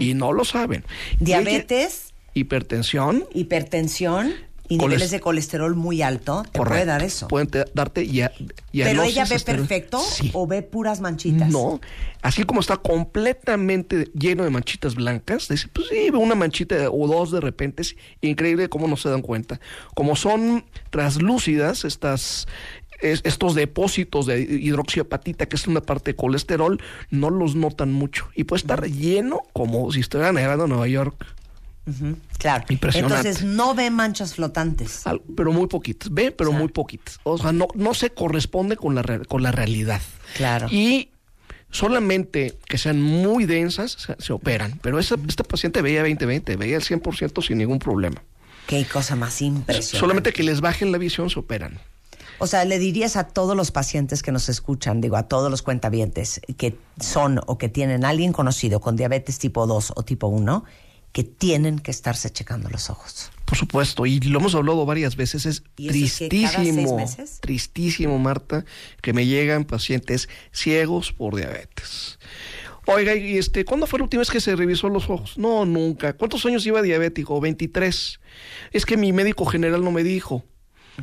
Y 0.00 0.14
no 0.14 0.32
lo 0.32 0.44
saben. 0.44 0.84
Ella- 1.20 1.40
Diabetes, 1.42 2.14
hipertensión, 2.32 3.24
hipertensión 3.34 4.32
y 4.68 4.78
niveles 4.78 5.10
de 5.10 5.20
colesterol 5.20 5.74
muy 5.74 6.02
alto. 6.02 6.44
Te 6.52 6.58
puede 6.60 6.84
dar 6.84 7.02
eso. 7.02 7.28
Pueden 7.28 7.48
te- 7.48 7.64
darte 7.74 8.06
ya, 8.06 8.32
Pero 8.72 9.02
ella 9.02 9.24
ve 9.24 9.38
perfecto 9.40 10.00
o 10.32 10.46
ve 10.46 10.62
puras 10.62 11.00
manchitas. 11.00 11.48
No, 11.50 11.80
así 12.22 12.44
como 12.44 12.60
está 12.60 12.76
completamente 12.76 14.10
lleno 14.14 14.44
de 14.44 14.50
manchitas 14.50 14.94
blancas, 14.94 15.48
dice, 15.48 15.68
pues 15.72 15.88
sí, 15.88 16.10
veo 16.10 16.20
una 16.20 16.34
manchita 16.34 16.90
o 16.90 17.06
dos 17.06 17.30
de 17.30 17.40
repente, 17.40 17.82
es 17.82 17.96
increíble 18.20 18.68
cómo 18.68 18.88
no 18.88 18.96
se 18.96 19.08
dan 19.08 19.22
cuenta. 19.22 19.60
Como 19.94 20.16
son 20.16 20.64
translúcidas 20.90 21.84
estas 21.84 22.46
es- 23.02 23.20
estos 23.24 23.54
depósitos 23.54 24.24
de 24.24 24.40
hidroxiapatita, 24.40 25.44
que 25.46 25.56
es 25.56 25.66
una 25.66 25.82
parte 25.82 26.12
de 26.12 26.16
colesterol, 26.16 26.80
no 27.10 27.28
los 27.28 27.54
notan 27.54 27.92
mucho. 27.92 28.26
Y 28.34 28.44
puede 28.44 28.60
estar 28.60 28.86
lleno 28.86 29.42
como 29.52 29.92
si 29.92 30.00
estuvieran 30.00 30.36
nevando 30.36 30.64
en 30.64 30.70
Nueva 30.70 30.88
York. 30.88 31.14
Claro. 32.38 32.64
Impresionante. 32.68 33.16
Entonces 33.16 33.44
no 33.44 33.74
ve 33.74 33.90
manchas 33.90 34.34
flotantes. 34.34 35.06
Al- 35.06 35.22
pero 35.36 35.52
muy 35.52 35.66
poquitas, 35.68 36.12
ve, 36.12 36.32
pero 36.32 36.52
muy 36.52 36.68
poquitas. 36.68 37.18
O 37.22 37.38
sea, 37.38 37.52
no, 37.52 37.68
no 37.74 37.94
se 37.94 38.10
corresponde 38.10 38.76
con 38.76 38.94
la, 38.94 39.02
con 39.28 39.42
la 39.42 39.52
realidad. 39.52 40.00
Claro. 40.36 40.66
Y 40.70 41.10
solamente 41.70 42.58
que 42.66 42.78
sean 42.78 43.00
muy 43.02 43.44
densas 43.44 43.92
se, 43.92 44.16
se 44.18 44.32
operan. 44.32 44.78
Pero 44.82 44.98
esa, 44.98 45.16
esta 45.28 45.44
paciente 45.44 45.82
veía 45.82 46.04
20-20, 46.04 46.56
veía 46.56 46.76
el 46.76 46.82
100% 46.82 47.46
sin 47.46 47.58
ningún 47.58 47.78
problema. 47.78 48.22
Qué 48.66 48.84
cosa 48.84 49.14
más 49.14 49.40
impresionante. 49.42 49.98
Solamente 49.98 50.32
que 50.32 50.42
les 50.42 50.60
bajen 50.60 50.90
la 50.90 50.98
visión 50.98 51.30
se 51.30 51.38
operan. 51.38 51.78
O 52.38 52.46
sea, 52.46 52.64
le 52.64 52.78
dirías 52.78 53.16
a 53.16 53.24
todos 53.28 53.56
los 53.56 53.70
pacientes 53.70 54.22
que 54.22 54.30
nos 54.30 54.48
escuchan, 54.50 55.00
digo, 55.00 55.16
a 55.16 55.22
todos 55.22 55.50
los 55.50 55.62
cuentavientes 55.62 56.40
que 56.58 56.76
son 57.00 57.40
o 57.46 57.56
que 57.56 57.68
tienen 57.70 58.04
a 58.04 58.10
alguien 58.10 58.32
conocido 58.32 58.80
con 58.80 58.94
diabetes 58.96 59.38
tipo 59.38 59.66
2 59.66 59.92
o 59.96 60.02
tipo 60.02 60.26
1, 60.26 60.64
que 61.16 61.24
tienen 61.24 61.78
que 61.78 61.90
estarse 61.90 62.28
checando 62.28 62.68
los 62.68 62.90
ojos. 62.90 63.30
Por 63.46 63.56
supuesto, 63.56 64.04
y 64.04 64.20
lo 64.20 64.38
hemos 64.38 64.54
hablado 64.54 64.84
varias 64.84 65.16
veces, 65.16 65.46
es 65.46 65.62
¿Y 65.78 65.88
eso 65.88 66.04
es 66.04 66.18
que 66.18 66.28
tristísimo, 66.28 67.06
tristísimo, 67.40 68.18
Marta, 68.18 68.66
que 69.00 69.14
me 69.14 69.24
llegan 69.24 69.64
pacientes 69.64 70.28
ciegos 70.52 71.14
por 71.14 71.34
diabetes. 71.34 72.18
Oiga, 72.84 73.14
y 73.14 73.38
este, 73.38 73.64
¿cuándo 73.64 73.86
fue 73.86 73.98
la 73.98 74.02
última 74.02 74.20
vez 74.20 74.30
que 74.30 74.42
se 74.42 74.54
revisó 74.56 74.90
los 74.90 75.08
ojos? 75.08 75.38
No, 75.38 75.64
nunca. 75.64 76.12
¿Cuántos 76.12 76.44
años 76.44 76.62
lleva 76.64 76.82
diabético? 76.82 77.40
23. 77.40 78.20
Es 78.72 78.84
que 78.84 78.98
mi 78.98 79.14
médico 79.14 79.46
general 79.46 79.82
no 79.82 79.92
me 79.92 80.04
dijo. 80.04 80.44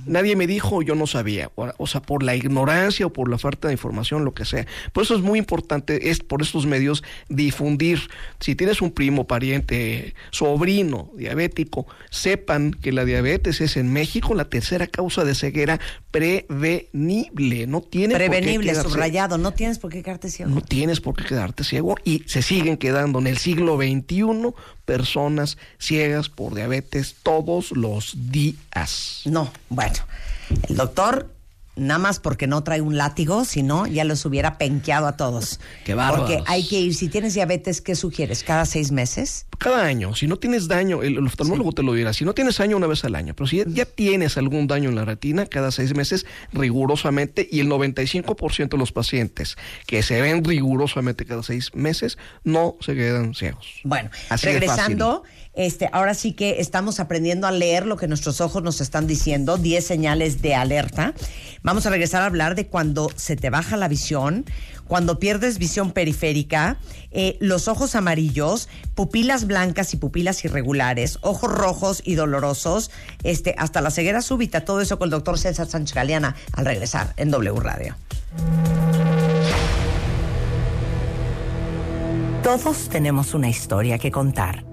Nadie 0.06 0.36
me 0.36 0.48
dijo, 0.48 0.82
yo 0.82 0.96
no 0.96 1.08
sabía. 1.08 1.52
O 1.56 1.88
sea, 1.88 2.02
por 2.02 2.24
la 2.24 2.36
ignorancia 2.36 3.06
o 3.06 3.14
por 3.14 3.30
la 3.30 3.38
falta 3.38 3.68
de 3.68 3.74
información, 3.74 4.26
lo 4.26 4.34
que 4.34 4.46
sea. 4.46 4.66
Por 4.92 5.04
eso 5.04 5.16
es 5.16 5.22
muy 5.22 5.40
importante, 5.40 6.10
es 6.10 6.20
por 6.20 6.42
estos 6.42 6.66
medios, 6.66 7.04
difundir. 7.30 8.10
Si 8.40 8.56
tienes 8.56 8.82
un 8.82 8.92
primo, 8.92 9.28
pariente, 9.28 10.14
sobrino 10.32 11.12
diabético, 11.16 11.88
sepan 12.10 12.72
que 12.72 12.92
la 12.92 13.06
diabetes 13.06 13.62
es 13.62 13.78
en 13.78 13.92
México 13.92 14.34
la 14.34 14.46
tercera 14.46 14.88
causa 14.88 15.24
de 15.24 15.36
ceguera 15.36 15.80
prevenible. 16.12 17.68
No 17.68 17.82
tiene 17.82 18.14
por 18.16 18.22
qué 18.22 18.30
Prevenible, 18.30 18.76
subrayado, 18.76 19.38
no 19.38 19.52
tienes 19.52 19.80
por 19.80 19.92
qué 19.92 20.04
quedarte 20.04 20.30
ciego. 20.30 20.52
no 20.52 20.62
tienes 20.62 21.02
por 21.02 21.16
qué 21.16 21.26
quedarte 21.26 21.64
ciego 21.64 21.96
y 22.04 22.24
se 22.26 22.42
siguen 22.42 22.78
quedando 22.78 23.20
en 23.20 23.28
el 23.28 23.38
siglo 23.38 23.78
XXI 23.78 24.54
personas 24.86 25.58
ciegas 25.80 26.30
por 26.30 26.56
diabetes 26.56 27.16
todos 27.24 27.72
los 27.72 28.14
días. 28.32 29.22
No, 29.26 29.52
bueno, 29.70 29.98
el 30.70 30.76
doctor, 30.76 31.30
nada 31.76 32.00
más 32.00 32.20
porque 32.20 32.48
no 32.48 32.64
trae 32.64 32.82
un 32.82 32.98
látigo, 32.98 33.46
si 33.46 33.64
no, 33.64 33.88
ya 33.88 34.04
los 34.04 34.26
hubiera 34.26 34.58
penqueado 34.58 35.08
a 35.08 35.18
todos. 35.18 35.60
Qué 35.86 35.94
bárbaros. 35.94 36.30
Porque 36.30 36.44
hay 36.48 36.68
que 36.68 36.80
ir, 36.80 36.96
si 36.96 37.08
tienes 37.08 37.34
diabetes, 37.34 37.82
¿qué 37.82 37.96
sugieres? 37.96 38.44
¿Cada 38.44 38.66
seis 38.66 38.92
meses? 38.92 39.46
Cada 39.58 39.84
año, 39.84 40.14
si 40.16 40.28
no 40.28 40.38
tienes 40.38 40.68
daño, 40.68 41.04
el, 41.04 41.18
el 41.18 41.26
oftalmólogo 41.26 41.72
te 41.72 41.84
lo 41.84 41.94
dirá, 41.94 42.14
si 42.14 42.26
no 42.26 42.34
tienes 42.34 42.58
daño 42.58 42.78
una 42.78 42.88
vez 42.88 43.04
al 43.06 43.16
año, 43.16 43.34
pero 43.34 43.48
si 43.48 43.58
ya, 43.58 43.66
ya 43.68 43.86
tienes 43.86 44.38
algún 44.38 44.68
daño 44.68 44.90
en 44.90 44.96
la 44.96 45.06
retina, 45.06 45.46
cada 45.46 45.72
seis 45.72 45.96
meses 45.96 46.26
rigurosamente, 46.52 47.48
y 47.50 47.60
el 47.60 47.70
95% 47.70 48.70
de 48.70 48.78
los 48.78 48.92
pacientes 48.92 49.58
que 49.86 50.04
se 50.04 50.22
ven 50.22 50.44
rigurosamente 50.44 51.26
cada 51.26 51.44
seis 51.44 51.72
meses 51.74 52.18
no 52.44 52.76
se 52.80 52.96
quedan 52.96 53.34
ciegos. 53.34 53.82
Bueno, 53.84 54.10
Así 54.30 54.48
regresando, 54.48 55.24
este, 55.54 55.90
ahora 55.92 56.14
sí 56.14 56.34
que 56.34 56.60
estamos 56.60 57.00
aprendiendo 57.00 57.46
a 57.46 57.52
leer 57.52 57.86
lo 57.86 57.98
que 57.98 58.08
nuestros 58.08 58.42
ojos 58.42 58.64
nos 58.64 58.82
están 58.82 59.08
diciendo, 59.08 59.58
10 59.58 59.86
señales 59.86 60.42
de 60.42 60.56
alerta. 60.56 61.14
Vamos 61.62 61.86
a 61.86 61.90
regresar 61.90 62.24
a 62.24 62.26
hablar 62.26 62.56
de 62.56 62.68
cuando 62.68 63.10
se 63.16 63.36
te 63.36 63.50
baja 63.50 63.78
la 63.78 63.88
visión, 63.88 64.46
cuando 64.88 65.20
pierdes 65.20 65.60
visión 65.60 65.92
periférica, 65.92 66.78
eh, 67.12 67.38
los 67.40 67.68
ojos 67.68 67.96
amarillos, 67.96 68.68
pupilas 68.96 69.46
blancas 69.46 69.94
y 69.94 69.98
pupilas 69.98 70.44
irregulares, 70.44 71.20
ojos 71.22 71.52
rojos 71.52 72.02
y 72.04 72.16
dolorosos, 72.16 72.92
este, 73.24 73.56
hasta 73.58 73.82
la 73.82 73.92
ceguera 73.92 74.22
súbita, 74.22 74.66
todo 74.66 74.82
eso 74.82 74.98
con 74.98 75.08
el 75.08 75.12
doctor 75.12 75.38
César 75.38 75.68
Sánchez 75.68 75.94
Galeana 75.94 76.36
al 76.54 76.66
regresar 76.66 77.14
en 77.18 77.32
W 77.32 77.60
Radio. 77.60 77.96
Todos 82.44 82.90
tenemos 82.90 83.34
una 83.34 83.50
historia 83.50 83.98
que 83.98 84.12
contar 84.12 84.73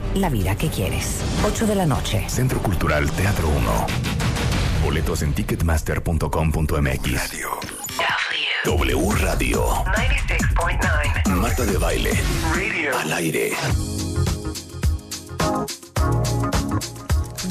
la 0.15 0.29
vida 0.29 0.55
que 0.55 0.69
quieres. 0.69 1.21
8 1.45 1.67
de 1.67 1.75
la 1.75 1.85
noche. 1.85 2.25
Centro 2.27 2.61
Cultural 2.61 3.09
Teatro 3.11 3.47
1. 3.47 3.85
Boletos 4.83 5.21
en 5.21 5.33
ticketmaster.com.mx. 5.33 7.31
W 8.65 9.15
Radio. 9.15 9.65
96.9. 9.85 11.35
Marta 11.35 11.65
de 11.65 11.77
baile. 11.77 12.11
Radio. 12.53 12.97
Al 12.97 13.13
aire. 13.13 13.51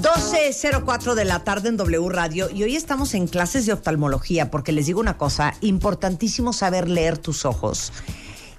12.04 0.02 1.14
de 1.14 1.24
la 1.24 1.44
tarde 1.44 1.68
en 1.68 1.76
W 1.76 2.08
Radio 2.08 2.48
y 2.50 2.62
hoy 2.62 2.76
estamos 2.76 3.14
en 3.14 3.26
clases 3.26 3.66
de 3.66 3.72
oftalmología 3.72 4.50
porque 4.50 4.72
les 4.72 4.86
digo 4.86 5.00
una 5.00 5.18
cosa, 5.18 5.54
importantísimo 5.60 6.52
saber 6.52 6.88
leer 6.88 7.18
tus 7.18 7.44
ojos 7.44 7.92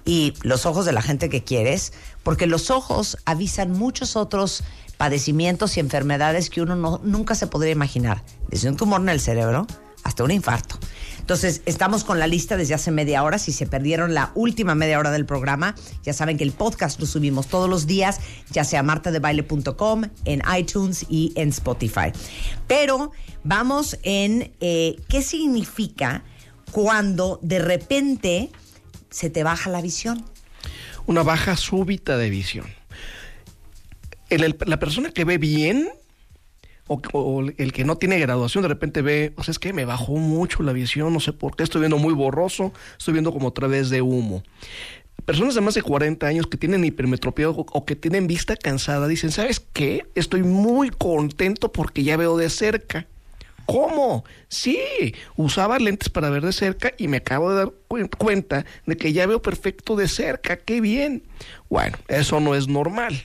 y 0.04 0.34
los 0.42 0.66
ojos 0.66 0.84
de 0.84 0.92
la 0.92 1.02
gente 1.02 1.28
que 1.28 1.44
quieres, 1.44 1.92
porque 2.22 2.46
los 2.46 2.70
ojos 2.70 3.18
avisan 3.24 3.72
muchos 3.72 4.16
otros 4.16 4.64
padecimientos 4.96 5.76
y 5.76 5.80
enfermedades 5.80 6.50
que 6.50 6.62
uno 6.62 6.76
no- 6.76 7.00
nunca 7.02 7.34
se 7.34 7.46
podría 7.46 7.72
imaginar, 7.72 8.22
desde 8.48 8.68
un 8.68 8.76
tumor 8.76 9.00
en 9.00 9.08
el 9.08 9.20
cerebro 9.20 9.66
hasta 10.04 10.24
un 10.24 10.32
infarto. 10.32 10.78
Entonces, 11.20 11.62
estamos 11.64 12.02
con 12.02 12.18
la 12.18 12.26
lista 12.26 12.56
desde 12.56 12.74
hace 12.74 12.90
media 12.90 13.22
hora. 13.22 13.38
Si 13.38 13.52
se 13.52 13.66
perdieron 13.68 14.12
la 14.14 14.32
última 14.34 14.74
media 14.74 14.98
hora 14.98 15.12
del 15.12 15.24
programa, 15.24 15.76
ya 16.02 16.12
saben 16.12 16.36
que 16.36 16.42
el 16.42 16.50
podcast 16.50 16.98
lo 16.98 17.06
subimos 17.06 17.46
todos 17.46 17.70
los 17.70 17.86
días, 17.86 18.18
ya 18.50 18.64
sea 18.64 18.82
martadebaile.com, 18.82 20.02
en 20.24 20.42
iTunes 20.58 21.06
y 21.08 21.32
en 21.36 21.50
Spotify. 21.50 22.10
Pero 22.66 23.12
vamos 23.44 23.96
en 24.02 24.52
eh, 24.60 24.96
qué 25.08 25.22
significa 25.22 26.24
cuando 26.72 27.38
de 27.42 27.60
repente 27.60 28.50
se 29.12 29.30
te 29.30 29.44
baja 29.44 29.70
la 29.70 29.80
visión. 29.80 30.24
Una 31.06 31.22
baja 31.22 31.56
súbita 31.56 32.16
de 32.16 32.30
visión. 32.30 32.66
La 34.66 34.78
persona 34.78 35.10
que 35.10 35.24
ve 35.24 35.38
bien 35.38 35.90
o, 36.88 37.42
el 37.56 37.72
que 37.72 37.84
no 37.84 37.96
tiene 37.96 38.18
graduación 38.18 38.62
de 38.62 38.68
repente 38.68 39.02
ve, 39.02 39.32
o 39.36 39.44
sea, 39.44 39.52
es 39.52 39.58
que 39.58 39.72
me 39.72 39.84
bajó 39.84 40.16
mucho 40.16 40.62
la 40.62 40.72
visión, 40.72 41.12
no 41.12 41.20
sé 41.20 41.32
por 41.32 41.56
qué, 41.56 41.62
estoy 41.62 41.80
viendo 41.80 41.98
muy 41.98 42.12
borroso, 42.14 42.72
estoy 42.98 43.12
viendo 43.12 43.32
como 43.32 43.48
a 43.48 43.54
través 43.54 43.90
de 43.90 44.02
humo. 44.02 44.42
Personas 45.24 45.54
de 45.54 45.60
más 45.60 45.74
de 45.74 45.82
40 45.82 46.26
años 46.26 46.46
que 46.48 46.56
tienen 46.56 46.84
hipermetropía 46.84 47.48
o, 47.50 47.54
o 47.54 47.84
que 47.84 47.94
tienen 47.94 48.26
vista 48.26 48.56
cansada 48.56 49.06
dicen, 49.06 49.30
¿sabes 49.30 49.60
qué? 49.60 50.06
Estoy 50.14 50.42
muy 50.42 50.90
contento 50.90 51.70
porque 51.70 52.02
ya 52.02 52.16
veo 52.16 52.36
de 52.36 52.50
cerca. 52.50 53.06
¿Cómo? 53.66 54.24
Sí, 54.48 54.78
usaba 55.36 55.78
lentes 55.78 56.08
para 56.08 56.30
ver 56.30 56.44
de 56.44 56.52
cerca 56.52 56.92
y 56.98 57.08
me 57.08 57.18
acabo 57.18 57.50
de 57.50 57.56
dar 57.56 57.72
cuen- 57.88 58.10
cuenta 58.16 58.64
de 58.86 58.96
que 58.96 59.12
ya 59.12 59.26
veo 59.26 59.40
perfecto 59.42 59.96
de 59.96 60.08
cerca. 60.08 60.56
¡Qué 60.56 60.80
bien! 60.80 61.22
Bueno, 61.68 61.96
eso 62.08 62.40
no 62.40 62.54
es 62.54 62.68
normal. 62.68 63.22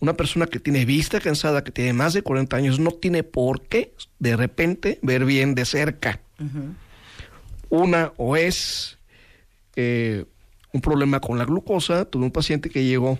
Una 0.00 0.14
persona 0.14 0.46
que 0.46 0.60
tiene 0.60 0.84
vista 0.84 1.20
cansada, 1.20 1.64
que 1.64 1.72
tiene 1.72 1.92
más 1.92 2.12
de 2.14 2.22
40 2.22 2.56
años, 2.56 2.78
no 2.78 2.90
tiene 2.92 3.22
por 3.24 3.62
qué 3.62 3.94
de 4.18 4.36
repente 4.36 4.98
ver 5.02 5.24
bien 5.24 5.54
de 5.54 5.64
cerca. 5.64 6.20
Una 7.68 8.12
o 8.16 8.36
es 8.36 8.98
eh, 9.76 10.24
un 10.72 10.80
problema 10.80 11.20
con 11.20 11.36
la 11.38 11.44
glucosa. 11.44 12.04
Tuve 12.04 12.24
un 12.24 12.30
paciente 12.30 12.70
que 12.70 12.84
llegó 12.84 13.18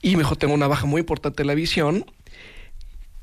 y 0.00 0.12
me 0.16 0.18
dijo, 0.22 0.36
tengo 0.36 0.54
una 0.54 0.66
baja 0.66 0.86
muy 0.86 1.00
importante 1.00 1.42
de 1.42 1.46
la 1.46 1.54
visión. 1.54 2.04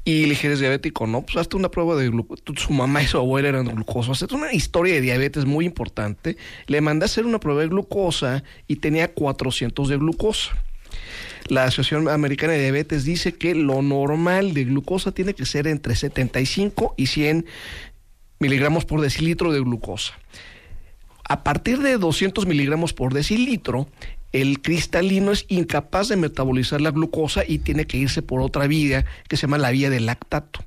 Y 0.06 0.24
le 0.24 0.30
dije, 0.30 0.48
¿eres 0.48 0.60
diabético? 0.60 1.06
No, 1.08 1.22
pues 1.22 1.38
hazte 1.38 1.56
una 1.56 1.70
prueba 1.70 1.96
de 1.96 2.10
glucosa. 2.10 2.42
Su 2.56 2.74
mamá 2.74 3.04
y 3.04 3.08
su 3.08 3.18
abuela 3.18 3.50
eran 3.50 3.66
glucosos. 3.66 4.24
Hazte 4.24 4.34
una 4.34 4.54
historia 4.54 4.96
de 4.96 5.02
diabetes 5.02 5.46
muy 5.46 5.66
importante. 5.66 6.38
Le 6.68 6.82
mandé 6.82 7.04
a 7.04 7.08
hacer 7.08 7.26
una 7.26 7.40
prueba 7.40 7.62
de 7.62 7.68
glucosa 7.68 8.44
y 8.68 8.78
tenía 8.78 9.14
400 9.14 9.88
de 9.88 9.98
glucosa. 9.98 10.58
La 11.48 11.64
Asociación 11.64 12.08
Americana 12.10 12.54
de 12.54 12.62
Diabetes 12.62 13.04
dice 13.04 13.34
que 13.34 13.56
lo 13.56 13.82
normal 13.82 14.54
de 14.54 14.66
glucosa 14.66 15.12
tiene 15.12 15.34
que 15.34 15.46
ser 15.46 15.68
entre 15.68 15.96
75 15.96 16.94
y 16.96 17.08
100 17.08 17.46
miligramos 18.40 18.86
por 18.86 19.02
decilitro 19.02 19.52
de 19.52 19.60
glucosa. 19.60 20.14
A 21.28 21.44
partir 21.44 21.80
de 21.80 21.98
200 21.98 22.46
miligramos 22.46 22.94
por 22.94 23.14
decilitro, 23.14 23.88
el 24.32 24.62
cristalino 24.62 25.32
es 25.32 25.46
incapaz 25.48 26.08
de 26.10 26.16
metabolizar 26.16 26.82
la 26.82 26.92
glucosa 26.92 27.44
y 27.48 27.60
tiene 27.60 27.86
que 27.86 27.98
irse 27.98 28.22
por 28.22 28.42
otra 28.42 28.68
vía 28.68 29.06
que 29.28 29.38
se 29.38 29.44
llama 29.44 29.58
la 29.58 29.72
vía 29.72 29.90
del 29.90 30.06
lactato. 30.06 30.64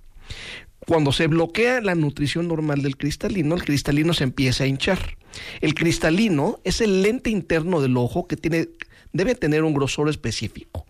Cuando 0.87 1.13
se 1.13 1.29
bloquea 1.29 1.81
la 1.81 1.95
nutrición 1.95 2.49
normal 2.49 2.83
del 2.83 2.97
cristalino, 2.97 3.55
el 3.55 3.65
cristalino 3.65 4.15
se 4.15 4.25
empieza 4.25 4.65
a 4.65 4.67
hinchar. 4.67 5.17
El 5.61 5.75
cristalino 5.75 6.59
es 6.65 6.81
el 6.81 7.03
lente 7.03 7.31
interno 7.31 7.81
del 7.81 7.97
ojo 7.97 8.27
que 8.27 8.37
tiene, 8.37 8.69
debe 9.13 9.37
tener 9.37 9.63
un 9.63 9.75
grosor 9.75 10.09
específico. 10.09 10.85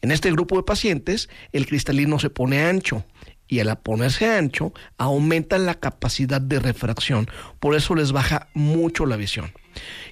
En 0.00 0.12
este 0.12 0.30
grupo 0.30 0.56
de 0.56 0.62
pacientes, 0.62 1.28
el 1.52 1.66
cristalino 1.66 2.20
se 2.20 2.30
pone 2.30 2.62
ancho 2.62 3.04
y 3.48 3.58
al 3.58 3.76
ponerse 3.80 4.26
ancho 4.26 4.72
aumenta 4.96 5.58
la 5.58 5.74
capacidad 5.74 6.40
de 6.40 6.60
refracción. 6.60 7.28
Por 7.58 7.74
eso 7.74 7.96
les 7.96 8.12
baja 8.12 8.48
mucho 8.54 9.06
la 9.06 9.16
visión. 9.16 9.52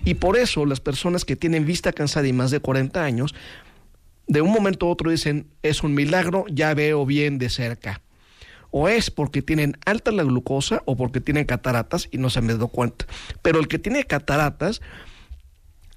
Y 0.04 0.14
por 0.14 0.36
eso 0.36 0.66
las 0.66 0.80
personas 0.80 1.24
que 1.24 1.36
tienen 1.36 1.66
vista 1.66 1.92
cansada 1.92 2.26
y 2.26 2.32
más 2.32 2.50
de 2.50 2.60
40 2.60 3.02
años, 3.02 3.34
de 4.26 4.40
un 4.42 4.52
momento 4.52 4.86
a 4.86 4.90
otro 4.90 5.10
dicen, 5.10 5.46
es 5.62 5.82
un 5.82 5.94
milagro, 5.94 6.44
ya 6.48 6.72
veo 6.74 7.04
bien 7.04 7.38
de 7.38 7.50
cerca. 7.50 8.00
O 8.70 8.88
es 8.88 9.10
porque 9.10 9.42
tienen 9.42 9.76
alta 9.84 10.12
la 10.12 10.22
glucosa 10.22 10.82
o 10.84 10.96
porque 10.96 11.20
tienen 11.20 11.44
cataratas 11.44 12.08
y 12.12 12.18
no 12.18 12.30
se 12.30 12.40
me 12.40 12.54
dio 12.54 12.68
cuenta. 12.68 13.06
Pero 13.42 13.58
el 13.58 13.66
que 13.66 13.80
tiene 13.80 14.04
cataratas, 14.04 14.80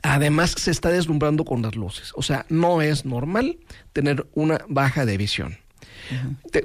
además 0.02 0.56
se 0.58 0.72
está 0.72 0.90
deslumbrando 0.90 1.46
con 1.46 1.62
las 1.62 1.76
luces. 1.76 2.12
O 2.16 2.24
sea, 2.24 2.46
no 2.50 2.82
es 2.82 3.06
normal 3.06 3.60
tener 3.94 4.26
una 4.34 4.66
baja 4.68 5.06
de 5.06 5.18
visión. 5.18 5.63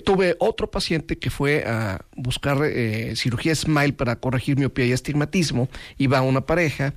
Tuve 0.04 0.36
otro 0.38 0.70
paciente 0.70 1.18
que 1.18 1.30
fue 1.30 1.64
a 1.64 2.04
buscar 2.16 2.58
eh, 2.64 3.14
cirugía 3.16 3.54
Smile 3.54 3.92
para 3.92 4.16
corregir 4.16 4.56
miopía 4.56 4.86
y 4.86 4.92
astigmatismo. 4.92 5.68
Iba 5.96 6.22
una 6.22 6.42
pareja. 6.42 6.94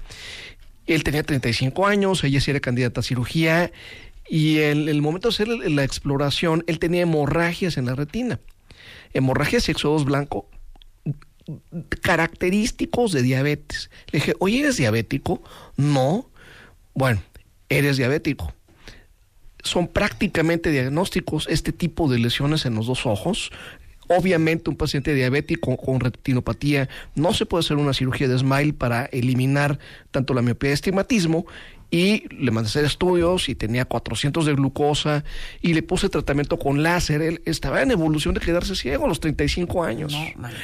Él 0.88 1.04
tenía 1.04 1.24
35 1.24 1.86
años, 1.86 2.24
ella 2.24 2.42
sí 2.42 2.52
era 2.52 2.60
candidata 2.60 3.02
a 3.02 3.04
cirugía. 3.04 3.72
Y 4.28 4.60
en 4.60 4.90
el 4.90 5.02
momento 5.02 5.30
de 5.30 5.34
hacer 5.34 5.48
la 5.48 5.84
exploración, 5.84 6.64
él 6.68 6.80
tenía 6.80 7.02
hemorragias 7.02 7.78
en 7.78 7.86
la 7.86 7.96
retina. 7.96 8.40
Hemorragias 9.14 9.68
y 9.68 9.72
exodos 9.72 10.06
blanco 10.06 10.50
característicos 12.02 13.12
de 13.12 13.22
diabetes. 13.24 13.90
Le 14.12 14.20
dije, 14.20 14.34
oye, 14.40 14.60
¿eres 14.60 14.78
diabético? 14.78 15.44
No. 15.76 16.30
Bueno, 16.94 17.22
eres 17.70 17.98
diabético 17.98 18.54
son 19.64 19.88
prácticamente 19.88 20.72
diagnósticos 20.72 21.48
este 21.50 21.72
tipo 21.72 22.10
de 22.10 22.20
lesiones 22.20 22.66
en 22.66 22.76
los 22.76 22.88
dos 22.88 23.06
ojos. 23.06 23.52
Obviamente 24.08 24.70
un 24.70 24.76
paciente 24.76 25.14
diabético 25.14 25.78
con 25.78 26.00
retinopatía 26.00 26.90
no 27.16 27.34
se 27.34 27.46
puede 27.46 27.62
hacer 27.62 27.78
una 27.78 27.94
cirugía 27.94 28.28
de 28.28 28.38
smile 28.38 28.74
para 28.74 29.06
eliminar 29.06 29.80
tanto 30.12 30.34
la 30.34 30.42
miopía 30.42 30.72
y 30.72 30.74
estigmatismo 30.74 31.46
y 31.92 32.24
le 32.34 32.52
mandé 32.52 32.68
a 32.68 32.70
hacer 32.70 32.86
estudios 32.86 33.50
y 33.50 33.56
tenía 33.56 33.84
400 33.84 34.46
de 34.46 34.54
glucosa 34.54 35.26
y 35.62 35.74
le 35.74 35.84
puse 35.84 36.08
tratamiento 36.08 36.58
con 36.58 36.82
láser. 36.82 37.22
Él 37.22 37.42
estaba 37.46 37.82
en 37.82 37.92
evolución 37.92 38.34
de 38.34 38.40
quedarse 38.40 38.76
ciego 38.76 39.06
a 39.06 39.08
los 39.10 39.20
35 39.20 39.84
años 39.84 40.16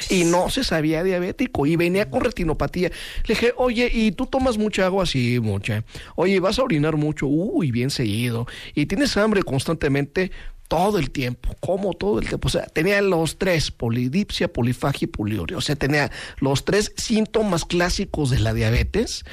y 0.08 0.24
no 0.24 0.48
se 0.48 0.64
sabía 0.64 1.04
diabético 1.04 1.66
y 1.66 1.76
venía 1.76 2.10
con 2.10 2.24
retinopatía. 2.24 2.90
Le 3.26 3.34
dije, 3.34 3.52
oye, 3.56 3.90
¿y 3.92 4.12
tú 4.12 4.26
tomas 4.26 4.56
mucha 4.56 4.86
agua? 4.86 5.04
Sí, 5.04 5.38
mucha. 5.38 5.84
Oye, 6.16 6.40
¿vas 6.40 6.58
a 6.58 6.62
orinar 6.62 6.96
mucho? 6.96 7.26
Uy, 7.26 7.70
bien 7.70 7.90
seguido. 7.90 8.46
¿Y 8.74 8.86
tienes 8.86 9.16
hambre 9.18 9.42
constantemente? 9.42 10.32
Todo 10.68 10.98
el 10.98 11.10
tiempo, 11.10 11.56
como 11.60 11.94
todo 11.94 12.18
el 12.20 12.28
tiempo. 12.28 12.48
O 12.48 12.50
sea, 12.50 12.66
tenía 12.66 13.00
los 13.00 13.38
tres, 13.38 13.70
polidipsia, 13.70 14.52
polifagia 14.52 15.06
y 15.06 15.08
poliuria. 15.08 15.56
O 15.56 15.60
sea, 15.62 15.76
tenía 15.76 16.10
los 16.40 16.64
tres 16.66 16.92
síntomas 16.96 17.64
clásicos 17.64 18.28
de 18.30 18.38
la 18.38 18.52
diabetes, 18.52 19.24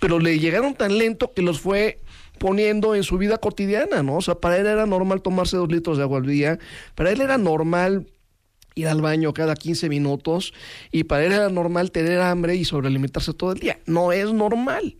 pero 0.00 0.20
le 0.20 0.38
llegaron 0.38 0.74
tan 0.74 0.96
lento 0.98 1.32
que 1.34 1.42
los 1.42 1.58
fue 1.60 2.00
poniendo 2.38 2.94
en 2.94 3.02
su 3.02 3.18
vida 3.18 3.38
cotidiana, 3.38 4.02
¿no? 4.04 4.16
O 4.16 4.22
sea, 4.22 4.36
para 4.36 4.56
él 4.56 4.66
era 4.66 4.86
normal 4.86 5.20
tomarse 5.22 5.56
dos 5.56 5.68
litros 5.70 5.96
de 5.96 6.04
agua 6.04 6.18
al 6.18 6.26
día, 6.26 6.58
para 6.94 7.10
él 7.10 7.20
era 7.20 7.38
normal 7.38 8.06
ir 8.76 8.88
al 8.88 9.00
baño 9.00 9.32
cada 9.32 9.54
15 9.54 9.88
minutos 9.88 10.52
y 10.90 11.04
para 11.04 11.24
él 11.24 11.30
era 11.32 11.48
normal 11.48 11.92
tener 11.92 12.20
hambre 12.20 12.56
y 12.56 12.64
sobrealimentarse 12.64 13.32
todo 13.32 13.52
el 13.52 13.60
día. 13.60 13.78
No 13.86 14.10
es 14.10 14.32
normal. 14.32 14.96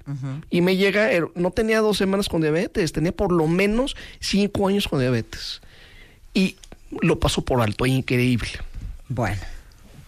Y 0.49 0.61
me 0.61 0.77
llega, 0.77 1.11
er- 1.13 1.33
no 1.35 1.51
tenía 1.51 1.81
dos 1.81 1.99
semanas 1.99 2.29
con 2.29 2.41
diabetes, 2.41 2.93
tenía 2.93 3.11
por 3.11 3.33
lo 3.33 3.49
menos 3.49 3.97
cinco 4.21 4.69
años 4.69 4.87
con 4.87 5.01
diabetes. 5.01 5.61
Y 6.35 6.57
lo 7.01 7.19
pasó 7.21 7.45
por 7.45 7.61
alto, 7.63 7.87
increíble. 7.87 8.49
Bueno, 9.09 9.41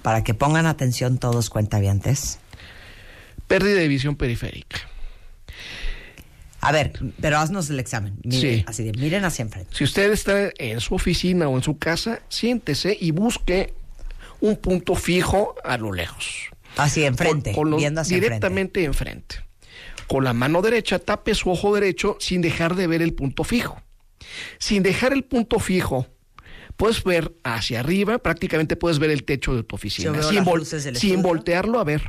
para 0.02 0.22
que 0.24 0.34
pongan 0.34 0.66
atención 0.66 1.18
todos 1.18 1.48
cuentavientes. 1.50 2.38
Pérdida 3.46 3.76
de 3.80 3.88
visión 3.88 4.16
periférica. 4.16 4.78
A 6.60 6.72
ver, 6.72 6.92
pero 7.20 7.38
haznos 7.38 7.70
el 7.70 7.78
examen. 7.78 8.18
Miren, 8.24 8.40
Sí. 8.40 8.64
Así 8.66 8.82
de, 8.84 8.92
miren 8.98 9.24
hacia 9.24 9.42
enfrente. 9.42 9.70
Si 9.76 9.84
usted 9.84 10.10
está 10.12 10.50
en 10.58 10.80
su 10.80 10.94
oficina 10.94 11.48
o 11.48 11.56
en 11.56 11.62
su 11.62 11.78
casa, 11.78 12.20
siéntese 12.28 12.96
y 13.00 13.12
busque 13.12 13.72
un 14.40 14.56
punto 14.56 14.96
fijo 14.96 15.54
a 15.64 15.76
lo 15.78 15.92
lejos. 15.92 16.50
Hacia 16.76 17.06
enfrente, 17.06 17.52
Con- 17.52 17.62
con 17.62 17.70
los- 17.70 17.78
viendo 17.80 18.00
hacia 18.00 18.16
directamente 18.16 18.84
enfrente. 18.84 19.36
Con 20.08 20.24
la 20.24 20.32
mano 20.32 20.60
derecha 20.62 20.98
tape 20.98 21.34
su 21.34 21.50
ojo 21.50 21.74
derecho 21.74 22.16
sin 22.20 22.40
dejar 22.42 22.74
de 22.74 22.86
ver 22.86 23.00
el 23.02 23.14
punto 23.14 23.44
fijo. 23.44 23.80
Sin 24.58 24.82
dejar 24.82 25.12
el 25.12 25.24
punto 25.24 25.58
fijo, 25.60 26.06
puedes 26.76 27.02
ver 27.04 27.32
hacia 27.44 27.80
arriba, 27.80 28.18
prácticamente 28.18 28.76
puedes 28.76 28.98
ver 28.98 29.10
el 29.10 29.24
techo 29.24 29.54
de 29.54 29.62
tu 29.62 29.76
oficina. 29.76 30.22
Sin, 30.22 30.44
vol- 30.44 30.94
sin 30.94 31.22
voltearlo 31.22 31.78
a 31.80 31.84
ver. 31.84 32.02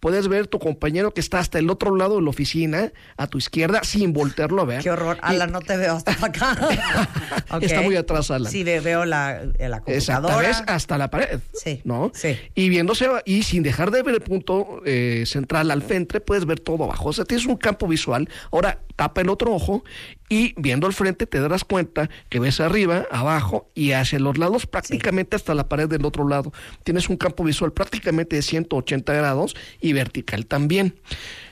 Puedes 0.00 0.28
ver 0.28 0.46
tu 0.46 0.58
compañero 0.58 1.12
que 1.12 1.20
está 1.20 1.38
hasta 1.38 1.58
el 1.58 1.68
otro 1.70 1.94
lado 1.96 2.16
de 2.16 2.22
la 2.22 2.30
oficina, 2.30 2.92
a 3.16 3.26
tu 3.26 3.38
izquierda, 3.38 3.82
sin 3.84 4.12
voltearlo 4.12 4.62
a 4.62 4.64
ver. 4.64 4.82
Qué 4.82 4.90
horror. 4.90 5.16
Y- 5.18 5.20
Alan, 5.22 5.52
no 5.52 5.60
te 5.60 5.76
veo 5.76 5.94
hasta 5.96 6.12
acá. 6.24 6.56
Está 7.60 7.82
muy 7.82 7.96
atrás, 7.96 8.30
Alan. 8.30 8.50
Sí, 8.50 8.64
ve- 8.64 8.80
veo 8.80 9.04
la, 9.04 9.42
eh, 9.58 9.68
la 9.68 9.80
computadora. 9.80 10.36
ves 10.38 10.62
hasta 10.66 10.98
la 10.98 11.10
pared. 11.10 11.40
Sí. 11.52 11.80
¿No? 11.84 12.10
Sí. 12.14 12.36
Y 12.54 12.68
viéndose, 12.68 13.08
y 13.24 13.42
sin 13.42 13.62
dejar 13.62 13.90
de 13.90 14.02
ver 14.02 14.14
el 14.14 14.20
punto 14.20 14.82
eh, 14.84 15.24
central 15.26 15.70
al 15.70 15.82
frente, 15.82 16.20
puedes 16.20 16.44
ver 16.46 16.60
todo 16.60 16.84
abajo. 16.84 17.10
O 17.10 17.12
sea, 17.12 17.24
tienes 17.24 17.46
un 17.46 17.56
campo 17.56 17.86
visual. 17.86 18.28
Ahora 18.52 18.80
tapa 18.96 19.20
el 19.20 19.28
otro 19.28 19.54
ojo 19.54 19.84
y 20.28 20.54
viendo 20.60 20.86
al 20.86 20.92
frente 20.94 21.26
te 21.26 21.38
darás 21.40 21.64
cuenta 21.64 22.08
que 22.30 22.40
ves 22.40 22.60
arriba, 22.60 23.06
abajo 23.10 23.70
y 23.74 23.92
hacia 23.92 24.05
los 24.12 24.38
lados, 24.38 24.66
prácticamente 24.66 25.36
hasta 25.36 25.54
la 25.54 25.68
pared 25.68 25.88
del 25.88 26.04
otro 26.04 26.26
lado. 26.28 26.52
Tienes 26.84 27.08
un 27.08 27.16
campo 27.16 27.44
visual 27.44 27.72
prácticamente 27.72 28.36
de 28.36 28.42
180 28.42 29.12
grados 29.12 29.56
y 29.80 29.92
vertical 29.92 30.46
también. 30.46 30.98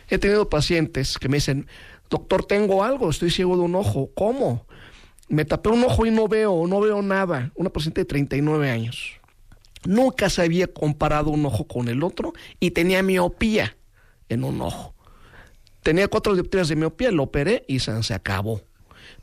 He 0.09 0.19
tenido 0.19 0.49
pacientes 0.49 1.19
que 1.19 1.29
me 1.29 1.39
dicen, 1.39 1.67
doctor, 2.11 2.45
tengo 2.45 2.85
algo, 2.85 3.11
estoy 3.11 3.31
ciego 3.31 3.57
de 3.57 3.63
un 3.63 3.75
ojo. 3.75 4.11
¿Cómo? 4.15 4.67
Me 5.29 5.45
tapé 5.45 5.71
un 5.71 5.83
ojo 5.85 6.07
y 6.07 6.11
no 6.11 6.29
veo, 6.29 6.67
no 6.67 6.81
veo 6.81 7.03
nada. 7.03 7.53
Una 7.55 7.71
paciente 7.71 8.03
de 8.03 8.05
39 8.05 8.71
años. 8.71 9.21
Nunca 9.85 10.31
se 10.31 10.43
había 10.43 10.67
comparado 10.67 11.31
un 11.31 11.45
ojo 11.45 11.67
con 11.67 11.89
el 11.89 12.03
otro 12.03 12.33
y 12.61 12.71
tenía 12.71 13.03
miopía 13.03 13.77
en 14.29 14.45
un 14.45 14.61
ojo. 14.61 14.95
Tenía 15.83 16.09
cuatro 16.09 16.35
dioptrías 16.35 16.69
de 16.69 16.77
miopía, 16.77 17.11
lo 17.11 17.25
operé 17.25 17.65
y 17.69 17.81
se 17.81 18.15
acabó. 18.15 18.63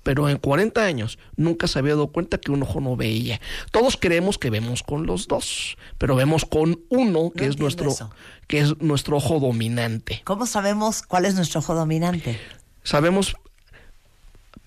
Pero 0.04 0.30
en 0.30 0.38
40 0.38 0.84
años 0.84 1.20
nunca 1.36 1.68
se 1.68 1.78
había 1.80 1.94
dado 1.94 2.08
cuenta 2.08 2.40
que 2.40 2.52
un 2.52 2.64
ojo 2.64 2.82
no 2.82 2.96
veía. 2.96 3.40
Todos 3.72 3.98
creemos 3.98 4.38
que 4.38 4.50
vemos 4.50 4.84
con 4.84 5.06
los 5.06 5.28
dos, 5.28 5.78
pero 5.98 6.16
vemos 6.16 6.46
con 6.46 6.82
uno 6.90 7.32
que 7.32 7.46
es 7.46 7.60
nuestro 7.60 7.92
eso. 7.92 8.12
que 8.48 8.60
es 8.60 8.82
nuestro 8.82 9.18
ojo 9.18 9.40
dominante. 9.40 10.22
¿Cómo 10.24 10.46
sabemos 10.46 11.04
cuál 11.04 11.26
es 11.26 11.36
nuestro 11.36 11.60
ojo 11.60 11.76
dominante? 11.76 12.40
Sabemos 12.84 13.36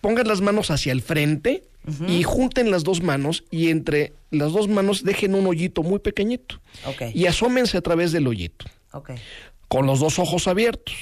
pongan 0.00 0.28
las 0.28 0.42
manos 0.42 0.70
hacia 0.70 0.92
el 0.92 1.00
frente 1.00 1.64
y 2.06 2.22
junten 2.22 2.70
las 2.70 2.84
dos 2.84 3.02
manos 3.02 3.44
y 3.50 3.68
entre 3.68 4.12
las 4.30 4.52
dos 4.52 4.68
manos 4.68 5.02
dejen 5.02 5.34
un 5.34 5.46
hoyito 5.46 5.82
muy 5.82 5.98
pequeñito 5.98 6.60
y 7.12 7.26
asómense 7.26 7.76
a 7.76 7.80
través 7.82 8.12
del 8.12 8.26
hoyito 8.26 8.66
con 9.68 9.86
los 9.86 10.00
dos 10.00 10.18
ojos 10.18 10.46
abiertos. 10.46 10.94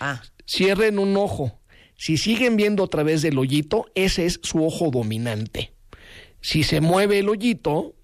Ah. 0.00 0.22
Cierren 0.48 0.98
un 0.98 1.16
ojo. 1.16 1.58
Si 1.96 2.16
siguen 2.16 2.56
viendo 2.56 2.84
a 2.84 2.88
través 2.88 3.22
del 3.22 3.38
hoyito, 3.38 3.86
ese 3.94 4.26
es 4.26 4.40
su 4.42 4.64
ojo 4.64 4.90
dominante. 4.90 5.72
Si 6.40 6.62
se 6.62 6.80
mueve 6.80 7.20
el 7.20 7.28
hoyito, 7.28 7.94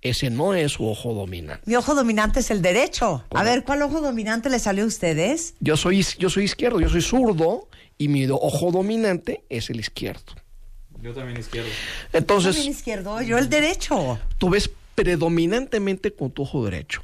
ese 0.00 0.30
no 0.30 0.54
es 0.54 0.72
su 0.72 0.88
ojo 0.88 1.12
dominante. 1.14 1.62
Mi 1.66 1.76
ojo 1.76 1.94
dominante 1.94 2.40
es 2.40 2.50
el 2.50 2.62
derecho. 2.62 3.24
A 3.30 3.42
ver, 3.42 3.64
¿cuál 3.64 3.82
ojo 3.82 4.00
dominante 4.00 4.48
le 4.48 4.58
salió 4.58 4.84
a 4.84 4.86
ustedes? 4.86 5.54
Yo 5.60 5.76
soy, 5.76 6.04
yo 6.18 6.30
soy 6.30 6.44
izquierdo, 6.44 6.80
yo 6.80 6.88
soy 6.88 7.02
zurdo 7.02 7.68
y 7.98 8.08
mi 8.08 8.26
ojo 8.28 8.70
dominante 8.72 9.44
es 9.48 9.70
el 9.70 9.80
izquierdo. 9.80 10.34
Yo 11.02 11.12
también 11.12 11.38
izquierdo. 11.38 11.68
Entonces, 12.12 12.54
También 12.54 12.72
izquierdo, 12.74 13.22
yo 13.22 13.36
el 13.38 13.48
derecho. 13.48 14.18
tú 14.38 14.50
ves 14.50 14.70
predominantemente 14.94 16.12
con 16.14 16.30
tu 16.30 16.42
ojo 16.42 16.64
derecho. 16.64 17.02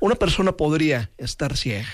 Una 0.00 0.16
persona 0.16 0.52
podría 0.52 1.10
estar 1.18 1.56
ciega 1.56 1.88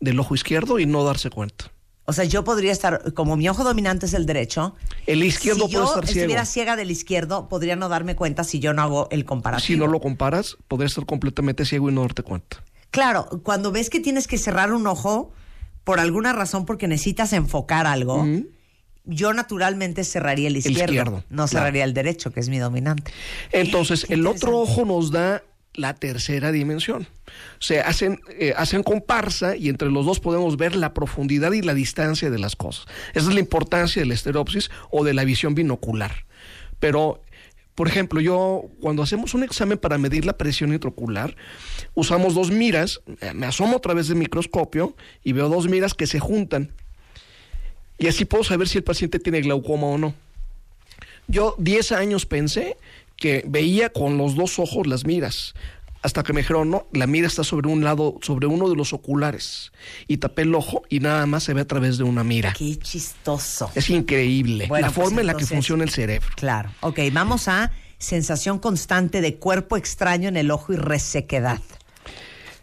del 0.00 0.18
ojo 0.18 0.34
izquierdo 0.34 0.78
y 0.78 0.86
no 0.86 1.04
darse 1.04 1.30
cuenta. 1.30 1.70
O 2.06 2.12
sea, 2.12 2.24
yo 2.24 2.42
podría 2.42 2.72
estar, 2.72 3.12
como 3.14 3.36
mi 3.36 3.48
ojo 3.48 3.62
dominante 3.62 4.06
es 4.06 4.14
el 4.14 4.26
derecho. 4.26 4.74
El 5.06 5.22
izquierdo 5.22 5.66
si 5.68 5.74
puede 5.74 5.84
yo 5.84 5.84
estar 5.84 6.06
ciego. 6.06 6.20
estuviera 6.20 6.44
ciega 6.44 6.76
del 6.76 6.90
izquierdo, 6.90 7.48
podría 7.48 7.76
no 7.76 7.88
darme 7.88 8.16
cuenta 8.16 8.42
si 8.42 8.58
yo 8.58 8.72
no 8.72 8.82
hago 8.82 9.08
el 9.10 9.24
comparativo. 9.24 9.66
Si 9.66 9.76
no 9.76 9.86
lo 9.86 10.00
comparas, 10.00 10.56
podrías 10.66 10.92
estar 10.92 11.06
completamente 11.06 11.64
ciego 11.64 11.88
y 11.88 11.94
no 11.94 12.00
darte 12.02 12.22
cuenta. 12.22 12.64
Claro, 12.90 13.28
cuando 13.44 13.70
ves 13.70 13.90
que 13.90 14.00
tienes 14.00 14.26
que 14.26 14.38
cerrar 14.38 14.72
un 14.72 14.86
ojo 14.86 15.32
por 15.84 16.00
alguna 16.00 16.32
razón 16.32 16.66
porque 16.66 16.88
necesitas 16.88 17.32
enfocar 17.32 17.86
algo, 17.86 18.26
yo 19.04 19.32
naturalmente 19.32 20.02
cerraría 20.04 20.48
el 20.48 20.56
izquierdo. 20.56 20.82
izquierdo, 20.82 21.24
no 21.28 21.46
claro. 21.46 21.48
cerraría 21.48 21.84
el 21.84 21.94
derecho, 21.94 22.32
que 22.32 22.40
es 22.40 22.48
mi 22.48 22.58
dominante. 22.58 23.12
Entonces, 23.52 24.06
el 24.08 24.26
otro 24.26 24.58
ojo 24.58 24.84
nos 24.84 25.10
da 25.10 25.42
la 25.80 25.94
tercera 25.94 26.52
dimensión. 26.52 27.08
O 27.58 27.62
sea, 27.62 27.86
hacen, 27.88 28.20
eh, 28.38 28.54
hacen 28.56 28.82
comparsa 28.82 29.56
y 29.56 29.68
entre 29.68 29.90
los 29.90 30.06
dos 30.06 30.20
podemos 30.20 30.56
ver 30.56 30.76
la 30.76 30.94
profundidad 30.94 31.52
y 31.52 31.62
la 31.62 31.74
distancia 31.74 32.30
de 32.30 32.38
las 32.38 32.56
cosas. 32.56 32.86
Esa 33.14 33.28
es 33.28 33.34
la 33.34 33.40
importancia 33.40 34.00
de 34.00 34.06
la 34.06 34.14
estereopsis 34.14 34.70
o 34.90 35.04
de 35.04 35.14
la 35.14 35.24
visión 35.24 35.54
binocular. 35.54 36.24
Pero, 36.78 37.22
por 37.74 37.88
ejemplo, 37.88 38.20
yo 38.20 38.64
cuando 38.80 39.02
hacemos 39.02 39.34
un 39.34 39.42
examen 39.42 39.78
para 39.78 39.98
medir 39.98 40.24
la 40.24 40.36
presión 40.36 40.72
intraocular, 40.72 41.36
usamos 41.94 42.34
dos 42.34 42.50
miras, 42.50 43.00
eh, 43.20 43.32
me 43.34 43.46
asomo 43.46 43.76
a 43.76 43.80
través 43.80 44.08
del 44.08 44.18
microscopio 44.18 44.94
y 45.24 45.32
veo 45.32 45.48
dos 45.48 45.68
miras 45.68 45.94
que 45.94 46.06
se 46.06 46.20
juntan. 46.20 46.70
Y 47.98 48.06
así 48.06 48.24
puedo 48.24 48.44
saber 48.44 48.68
si 48.68 48.78
el 48.78 48.84
paciente 48.84 49.18
tiene 49.18 49.40
glaucoma 49.40 49.86
o 49.86 49.98
no. 49.98 50.14
Yo 51.30 51.54
10 51.58 51.92
años 51.92 52.26
pensé 52.26 52.76
que 53.20 53.44
veía 53.46 53.90
con 53.90 54.18
los 54.18 54.34
dos 54.34 54.58
ojos 54.58 54.88
las 54.88 55.06
miras. 55.06 55.54
Hasta 56.02 56.22
que 56.22 56.32
me 56.32 56.40
dijeron, 56.40 56.70
no, 56.70 56.86
la 56.92 57.06
mira 57.06 57.26
está 57.26 57.44
sobre 57.44 57.68
un 57.68 57.84
lado, 57.84 58.16
sobre 58.22 58.46
uno 58.46 58.70
de 58.70 58.74
los 58.74 58.94
oculares. 58.94 59.70
Y 60.08 60.16
tapé 60.16 60.42
el 60.42 60.54
ojo 60.54 60.82
y 60.88 61.00
nada 61.00 61.26
más 61.26 61.44
se 61.44 61.52
ve 61.52 61.60
a 61.60 61.66
través 61.66 61.98
de 61.98 62.04
una 62.04 62.24
mira. 62.24 62.54
Qué 62.54 62.76
chistoso. 62.78 63.70
Es 63.74 63.90
increíble 63.90 64.66
Bueno, 64.66 64.86
la 64.86 64.92
pues 64.92 65.04
forma 65.04 65.20
en 65.20 65.26
la 65.26 65.34
que 65.34 65.44
funciona 65.44 65.84
el 65.84 65.90
cerebro. 65.90 66.28
Claro. 66.36 66.70
Ok, 66.80 67.00
vamos 67.12 67.48
a 67.48 67.70
sensación 67.98 68.58
constante 68.58 69.20
de 69.20 69.36
cuerpo 69.36 69.76
extraño 69.76 70.30
en 70.30 70.38
el 70.38 70.50
ojo 70.50 70.72
y 70.72 70.76
resequedad. 70.76 71.60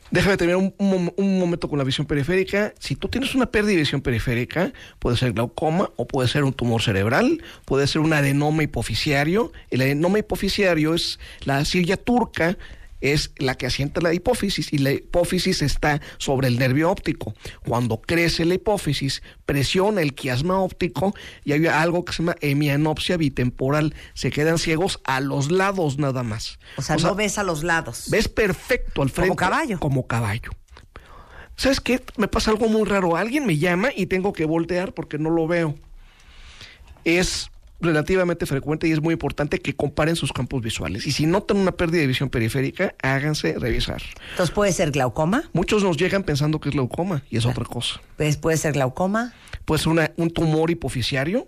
Déjame 0.09 0.37
terminar 0.37 0.57
un, 0.61 0.73
un 0.77 0.89
mom- 0.89 1.13
un 1.17 1.39
momento 1.39 1.67
con 1.67 1.77
la 1.77 1.83
visión 1.83 2.07
periférica. 2.07 2.73
Si 2.79 2.95
tú 2.95 3.09
tienes 3.09 3.35
una 3.35 3.45
pérdida 3.45 3.71
de 3.73 3.79
visión 3.79 4.01
periférica, 4.01 4.71
puede 4.99 5.17
ser 5.17 5.33
glaucoma 5.33 5.89
o 5.97 6.07
puede 6.07 6.29
ser 6.29 6.43
un 6.43 6.53
tumor 6.53 6.81
cerebral, 6.81 7.43
puede 7.65 7.87
ser 7.87 8.01
un 8.01 8.13
adenoma 8.13 8.63
hipofisiario. 8.63 9.51
El 9.69 9.81
adenoma 9.81 10.19
hipofisiario 10.19 10.93
es 10.93 11.19
la 11.43 11.63
silla 11.65 11.97
turca, 11.97 12.57
es 13.01 13.31
la 13.37 13.55
que 13.55 13.67
asienta 13.67 14.01
la 14.01 14.13
hipófisis 14.13 14.73
y 14.73 14.79
la 14.79 14.91
hipófisis 14.91 15.61
está 15.61 16.01
sobre 16.17 16.47
el 16.47 16.57
nervio 16.57 16.89
óptico. 16.89 17.33
Cuando 17.65 18.01
crece 18.01 18.45
la 18.45 18.55
hipófisis, 18.55 19.21
presiona 19.45 20.01
el 20.01 20.13
quiasma 20.13 20.59
óptico 20.59 21.13
y 21.43 21.53
hay 21.53 21.67
algo 21.67 22.05
que 22.05 22.13
se 22.13 22.23
llama 22.23 22.35
hemianopsia 22.41 23.17
bitemporal. 23.17 23.95
Se 24.13 24.31
quedan 24.31 24.57
ciegos 24.57 24.99
a 25.03 25.19
los 25.19 25.51
lados 25.51 25.97
nada 25.97 26.23
más. 26.23 26.59
O 26.77 26.81
sea, 26.81 26.97
no 26.97 27.15
ves 27.15 27.37
a 27.37 27.43
los 27.43 27.63
lados. 27.63 28.05
Ves 28.09 28.27
perfecto 28.27 29.01
al 29.01 29.09
frente. 29.09 29.29
Como 29.29 29.35
caballo. 29.35 29.79
Como 29.79 30.07
caballo. 30.07 30.51
¿Sabes 31.55 31.79
qué? 31.79 32.03
Me 32.17 32.27
pasa 32.27 32.51
algo 32.51 32.69
muy 32.69 32.87
raro. 32.87 33.15
Alguien 33.15 33.45
me 33.45 33.57
llama 33.57 33.89
y 33.95 34.05
tengo 34.05 34.31
que 34.31 34.45
voltear 34.45 34.93
porque 34.93 35.17
no 35.17 35.31
lo 35.31 35.47
veo. 35.47 35.75
Es 37.03 37.49
relativamente 37.79 38.45
frecuente 38.45 38.87
y 38.87 38.91
es 38.91 39.01
muy 39.01 39.13
importante 39.13 39.59
que 39.59 39.75
comparen 39.75 40.15
sus 40.15 40.33
campos 40.33 40.61
visuales. 40.61 41.05
Y 41.05 41.11
si 41.11 41.25
notan 41.25 41.57
una 41.57 41.71
pérdida 41.73 42.01
de 42.01 42.07
visión 42.07 42.29
periférica, 42.29 42.95
háganse 43.01 43.57
revisar. 43.59 44.01
Entonces 44.31 44.53
puede 44.53 44.71
ser 44.71 44.91
glaucoma, 44.91 45.43
Muchos 45.53 45.83
nos 45.83 45.97
llegan 45.97 46.23
pensando 46.23 46.59
que 46.59 46.69
es 46.69 46.75
glaucoma 46.75 47.23
y 47.29 47.37
es 47.37 47.45
otra 47.45 47.65
cosa. 47.65 48.01
pues 48.17 48.37
puede 48.37 48.57
ser 48.57 48.73
glaucoma 48.73 49.33
Puede 49.65 49.79
ser 49.79 49.89
una- 49.89 50.11
un 50.17 50.29
tumor 50.31 50.71
hipofisiario 50.71 51.47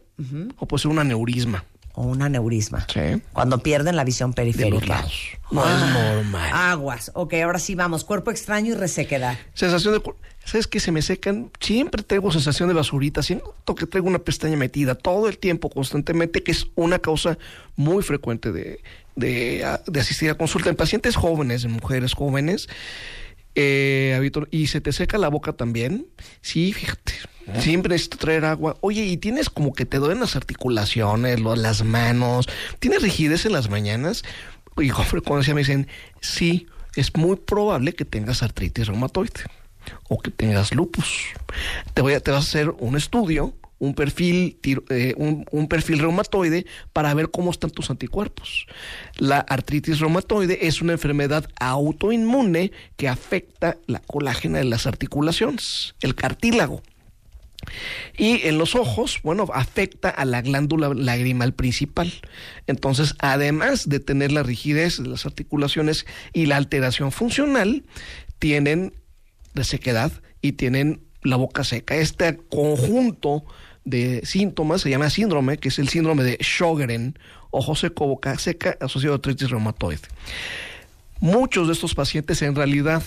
o 0.57 0.65
puede 0.67 0.81
ser 0.81 0.91
un 0.91 0.99
aneurisma. 0.99 1.63
o 1.93 2.03
un 2.03 2.21
aneurisma. 2.21 2.85
Sí. 2.93 3.21
Cuando 3.33 3.57
pierden 3.59 3.95
la 3.97 4.03
visión 4.05 4.31
De 4.31 4.45
los 4.45 4.55
periférica. 4.55 4.85
lados. 4.99 5.13
No 5.51 5.63
es 5.67 5.93
normal. 5.93 6.49
Aguas. 6.53 7.11
Ok, 7.13 7.33
ahora 7.43 7.59
sí 7.59 7.75
vamos. 7.75 8.05
Cuerpo 8.05 8.31
extraño 8.31 8.71
y 8.73 8.75
resequedad. 8.77 9.37
Sensación 9.53 9.95
de... 9.95 10.01
¿Sabes 10.49 10.65
qué? 10.65 10.79
Se 10.79 10.91
me 10.91 11.03
secan. 11.03 11.51
Siempre 11.59 12.01
tengo 12.01 12.31
sensación 12.31 12.69
de 12.69 12.73
basurita. 12.73 13.21
Siento 13.21 13.75
que 13.77 13.85
traigo 13.85 14.07
una 14.07 14.17
pestaña 14.17 14.57
metida 14.57 14.95
todo 14.95 15.29
el 15.29 15.37
tiempo, 15.37 15.69
constantemente, 15.69 16.41
que 16.41 16.51
es 16.51 16.65
una 16.73 16.97
causa 16.97 17.37
muy 17.75 18.01
frecuente 18.01 18.51
de, 18.51 18.81
de, 19.15 19.63
de 19.85 19.99
asistir 19.99 20.31
a 20.31 20.33
consulta 20.33 20.71
en 20.71 20.75
pacientes 20.75 21.15
jóvenes, 21.15 21.65
en 21.65 21.73
mujeres 21.73 22.15
jóvenes. 22.15 22.67
Eh, 23.53 24.31
¿Y 24.49 24.65
se 24.67 24.81
te 24.81 24.91
seca 24.91 25.19
la 25.19 25.27
boca 25.27 25.53
también? 25.53 26.07
Sí, 26.41 26.73
fíjate. 26.73 27.13
Siempre 27.59 27.91
necesito 27.91 28.17
traer 28.17 28.45
agua. 28.45 28.75
Oye, 28.81 29.05
y 29.05 29.17
tienes 29.17 29.51
como 29.51 29.73
que 29.73 29.85
te 29.85 29.97
duelen 29.97 30.19
las 30.19 30.35
articulaciones, 30.35 31.41
las 31.41 31.83
manos. 31.83 32.47
¿Tienes 32.79 33.03
rigidez 33.03 33.45
en 33.45 33.53
las 33.53 33.69
mañanas? 33.69 34.23
Y 34.77 34.89
con 34.89 35.05
frecuencia 35.05 35.53
me 35.53 35.61
dicen, 35.61 35.87
sí, 36.21 36.65
es 36.95 37.15
muy 37.15 37.35
probable 37.35 37.93
que 37.93 38.03
tengas 38.03 38.41
artritis 38.41 38.87
reumatoide 38.87 39.43
o 40.07 40.19
que 40.19 40.31
tengas 40.31 40.73
lupus. 40.73 41.25
Te, 41.93 42.01
voy 42.01 42.13
a, 42.13 42.19
te 42.19 42.31
vas 42.31 42.45
a 42.45 42.47
hacer 42.47 42.69
un 42.79 42.95
estudio, 42.95 43.53
un 43.79 43.93
perfil, 43.93 44.57
eh, 44.89 45.13
un, 45.17 45.45
un 45.51 45.67
perfil 45.67 45.99
reumatoide 45.99 46.65
para 46.93 47.13
ver 47.13 47.31
cómo 47.31 47.51
están 47.51 47.71
tus 47.71 47.89
anticuerpos. 47.89 48.67
La 49.17 49.39
artritis 49.39 49.99
reumatoide 49.99 50.67
es 50.67 50.81
una 50.81 50.93
enfermedad 50.93 51.45
autoinmune 51.59 52.71
que 52.97 53.07
afecta 53.07 53.77
la 53.87 53.99
colágena 53.99 54.59
de 54.59 54.65
las 54.65 54.85
articulaciones, 54.85 55.95
el 56.01 56.15
cartílago. 56.15 56.81
Y 58.17 58.47
en 58.47 58.57
los 58.57 58.75
ojos, 58.75 59.19
bueno, 59.23 59.47
afecta 59.53 60.09
a 60.09 60.25
la 60.25 60.41
glándula 60.41 60.93
lagrimal 60.93 61.53
principal. 61.53 62.11
Entonces, 62.67 63.15
además 63.19 63.87
de 63.89 63.99
tener 63.99 64.31
la 64.31 64.43
rigidez 64.43 65.01
de 65.01 65.09
las 65.09 65.25
articulaciones 65.25 66.05
y 66.33 66.45
la 66.45 66.57
alteración 66.57 67.11
funcional, 67.11 67.83
tienen 68.39 68.93
resequedad 69.53 70.11
y 70.41 70.53
tienen 70.53 71.01
la 71.21 71.35
boca 71.35 71.63
seca. 71.63 71.95
Este 71.95 72.37
conjunto 72.37 73.43
de 73.85 74.21
síntomas 74.25 74.81
se 74.81 74.89
llama 74.89 75.09
síndrome, 75.09 75.57
que 75.57 75.69
es 75.69 75.79
el 75.79 75.89
síndrome 75.89 76.23
de 76.23 76.37
Sjögren, 76.41 77.17
ojo 77.51 77.75
seco, 77.75 78.07
boca 78.07 78.37
seca, 78.37 78.77
asociado 78.79 79.13
a 79.13 79.17
artritis 79.17 79.49
reumatoide. 79.49 80.01
Muchos 81.19 81.67
de 81.67 81.73
estos 81.73 81.95
pacientes 81.95 82.41
en 82.41 82.55
realidad 82.55 83.03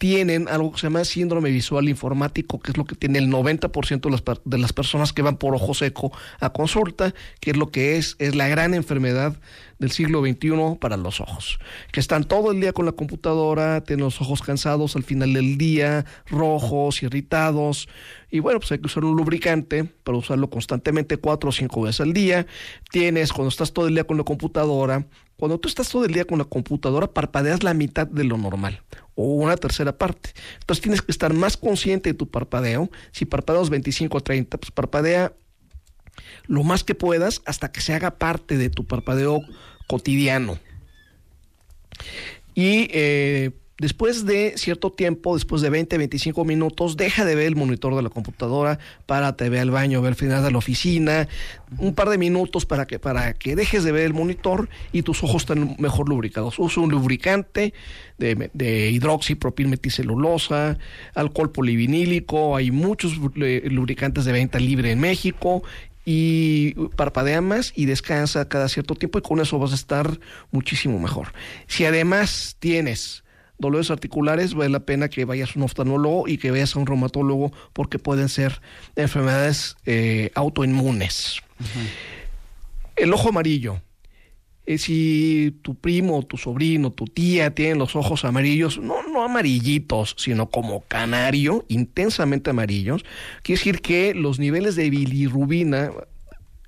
tienen 0.00 0.48
algo 0.48 0.72
que 0.72 0.78
se 0.78 0.86
llama 0.86 1.04
síndrome 1.04 1.50
visual 1.50 1.86
informático, 1.86 2.58
que 2.58 2.70
es 2.70 2.78
lo 2.78 2.86
que 2.86 2.94
tiene 2.94 3.18
el 3.18 3.28
90% 3.28 4.00
de 4.00 4.10
las, 4.10 4.22
de 4.46 4.56
las 4.56 4.72
personas 4.72 5.12
que 5.12 5.20
van 5.20 5.36
por 5.36 5.54
ojo 5.54 5.74
seco 5.74 6.10
a 6.40 6.54
consulta, 6.54 7.12
que 7.38 7.50
es 7.50 7.58
lo 7.58 7.70
que 7.70 7.98
es, 7.98 8.16
es 8.18 8.34
la 8.34 8.48
gran 8.48 8.72
enfermedad 8.72 9.36
del 9.78 9.90
siglo 9.90 10.22
XXI 10.22 10.78
para 10.80 10.96
los 10.96 11.20
ojos, 11.20 11.58
que 11.92 12.00
están 12.00 12.24
todo 12.24 12.50
el 12.50 12.62
día 12.62 12.72
con 12.72 12.86
la 12.86 12.92
computadora, 12.92 13.82
tienen 13.82 14.06
los 14.06 14.22
ojos 14.22 14.40
cansados 14.40 14.96
al 14.96 15.02
final 15.02 15.34
del 15.34 15.58
día, 15.58 16.06
rojos, 16.28 17.02
irritados, 17.02 17.86
y 18.30 18.38
bueno, 18.38 18.60
pues 18.60 18.70
hay 18.72 18.78
que 18.78 18.86
usar 18.86 19.04
un 19.04 19.16
lubricante 19.16 19.84
para 19.84 20.16
usarlo 20.16 20.48
constantemente 20.50 21.16
cuatro 21.16 21.50
o 21.50 21.52
cinco 21.52 21.82
veces 21.82 22.00
al 22.00 22.12
día. 22.12 22.46
Tienes, 22.90 23.32
cuando 23.32 23.48
estás 23.48 23.72
todo 23.72 23.88
el 23.88 23.94
día 23.94 24.04
con 24.04 24.16
la 24.16 24.24
computadora, 24.24 25.06
cuando 25.36 25.58
tú 25.58 25.68
estás 25.68 25.88
todo 25.88 26.04
el 26.04 26.12
día 26.12 26.24
con 26.24 26.38
la 26.38 26.44
computadora, 26.44 27.08
parpadeas 27.08 27.62
la 27.62 27.74
mitad 27.74 28.06
de 28.06 28.24
lo 28.24 28.36
normal 28.36 28.82
o 29.16 29.24
una 29.34 29.56
tercera 29.56 29.96
parte. 29.98 30.30
Entonces 30.60 30.82
tienes 30.82 31.02
que 31.02 31.10
estar 31.10 31.32
más 31.32 31.56
consciente 31.56 32.10
de 32.10 32.14
tu 32.14 32.30
parpadeo. 32.30 32.90
Si 33.10 33.24
parpadeas 33.24 33.68
25 33.68 34.16
o 34.16 34.20
30, 34.20 34.58
pues 34.58 34.70
parpadea 34.70 35.32
lo 36.46 36.62
más 36.62 36.84
que 36.84 36.94
puedas 36.94 37.42
hasta 37.46 37.72
que 37.72 37.80
se 37.80 37.94
haga 37.94 38.18
parte 38.18 38.56
de 38.56 38.70
tu 38.70 38.86
parpadeo 38.86 39.40
cotidiano. 39.88 40.58
Y 42.54 42.88
eh, 42.92 43.50
después 43.80 44.26
de 44.26 44.52
cierto 44.56 44.92
tiempo, 44.92 45.34
después 45.34 45.62
de 45.62 45.70
20, 45.70 45.96
25 45.96 46.44
minutos, 46.44 46.98
deja 46.98 47.24
de 47.24 47.34
ver 47.34 47.46
el 47.46 47.56
monitor 47.56 47.96
de 47.96 48.02
la 48.02 48.10
computadora, 48.10 48.78
párate, 49.06 49.48
ve 49.48 49.58
al 49.58 49.70
baño, 49.70 50.02
ve 50.02 50.08
al 50.08 50.16
final 50.16 50.44
de 50.44 50.50
la 50.50 50.58
oficina, 50.58 51.28
un 51.78 51.94
par 51.94 52.10
de 52.10 52.18
minutos 52.18 52.66
para 52.66 52.86
que, 52.86 52.98
para 52.98 53.32
que 53.32 53.56
dejes 53.56 53.82
de 53.82 53.90
ver 53.90 54.04
el 54.04 54.12
monitor 54.12 54.68
y 54.92 55.00
tus 55.00 55.24
ojos 55.24 55.42
estén 55.42 55.76
mejor 55.78 56.10
lubricados. 56.10 56.58
Usa 56.58 56.82
un 56.82 56.90
lubricante 56.90 57.72
de, 58.18 58.50
de 58.52 58.90
hidroxipropilmeticelulosa, 58.90 60.76
alcohol 61.14 61.50
polivinílico, 61.50 62.56
hay 62.56 62.70
muchos 62.70 63.14
eh, 63.36 63.62
lubricantes 63.70 64.26
de 64.26 64.32
venta 64.32 64.58
libre 64.58 64.90
en 64.90 65.00
México 65.00 65.62
y 66.04 66.74
parpadea 66.96 67.40
más 67.40 67.72
y 67.74 67.86
descansa 67.86 68.46
cada 68.46 68.68
cierto 68.68 68.94
tiempo 68.94 69.18
y 69.18 69.22
con 69.22 69.40
eso 69.40 69.58
vas 69.58 69.72
a 69.72 69.76
estar 69.76 70.20
muchísimo 70.50 70.98
mejor. 70.98 71.32
Si 71.66 71.86
además 71.86 72.56
tienes 72.58 73.24
dolores 73.60 73.90
articulares, 73.90 74.54
vale 74.54 74.70
la 74.70 74.80
pena 74.80 75.08
que 75.08 75.24
vayas 75.24 75.50
a 75.50 75.58
un 75.58 75.64
oftalmólogo 75.64 76.26
y 76.26 76.38
que 76.38 76.50
vayas 76.50 76.74
a 76.74 76.78
un 76.78 76.86
reumatólogo 76.86 77.52
porque 77.72 77.98
pueden 77.98 78.28
ser 78.28 78.60
enfermedades 78.96 79.76
eh, 79.86 80.30
autoinmunes. 80.34 81.40
El 82.96 83.12
ojo 83.12 83.28
amarillo. 83.28 83.80
Eh, 84.66 84.78
si 84.78 85.58
tu 85.62 85.74
primo, 85.74 86.22
tu 86.24 86.36
sobrino, 86.36 86.92
tu 86.92 87.06
tía 87.06 87.54
tienen 87.54 87.78
los 87.78 87.96
ojos 87.96 88.24
amarillos, 88.24 88.78
no, 88.78 89.02
no 89.02 89.24
amarillitos, 89.24 90.14
sino 90.18 90.48
como 90.48 90.82
canario, 90.82 91.64
intensamente 91.68 92.50
amarillos, 92.50 93.04
quiere 93.42 93.58
decir 93.58 93.80
que 93.80 94.14
los 94.14 94.38
niveles 94.38 94.76
de 94.76 94.90
bilirrubina 94.90 95.90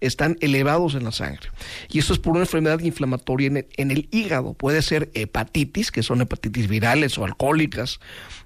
están 0.03 0.37
elevados 0.41 0.95
en 0.95 1.05
la 1.05 1.12
sangre. 1.12 1.49
Y 1.91 1.99
eso 2.01 2.12
es 2.12 2.19
por 2.19 2.33
una 2.33 2.41
enfermedad 2.41 2.81
inflamatoria 2.81 3.47
en 3.47 3.57
el, 3.59 3.66
en 3.77 3.91
el 3.91 4.09
hígado. 4.11 4.53
Puede 4.55 4.83
ser 4.83 5.11
hepatitis, 5.15 5.91
que 5.91 6.03
son 6.03 6.20
hepatitis 6.20 6.69
virales 6.69 7.16
o 7.19 7.24
alcohólicas, 7.24 8.01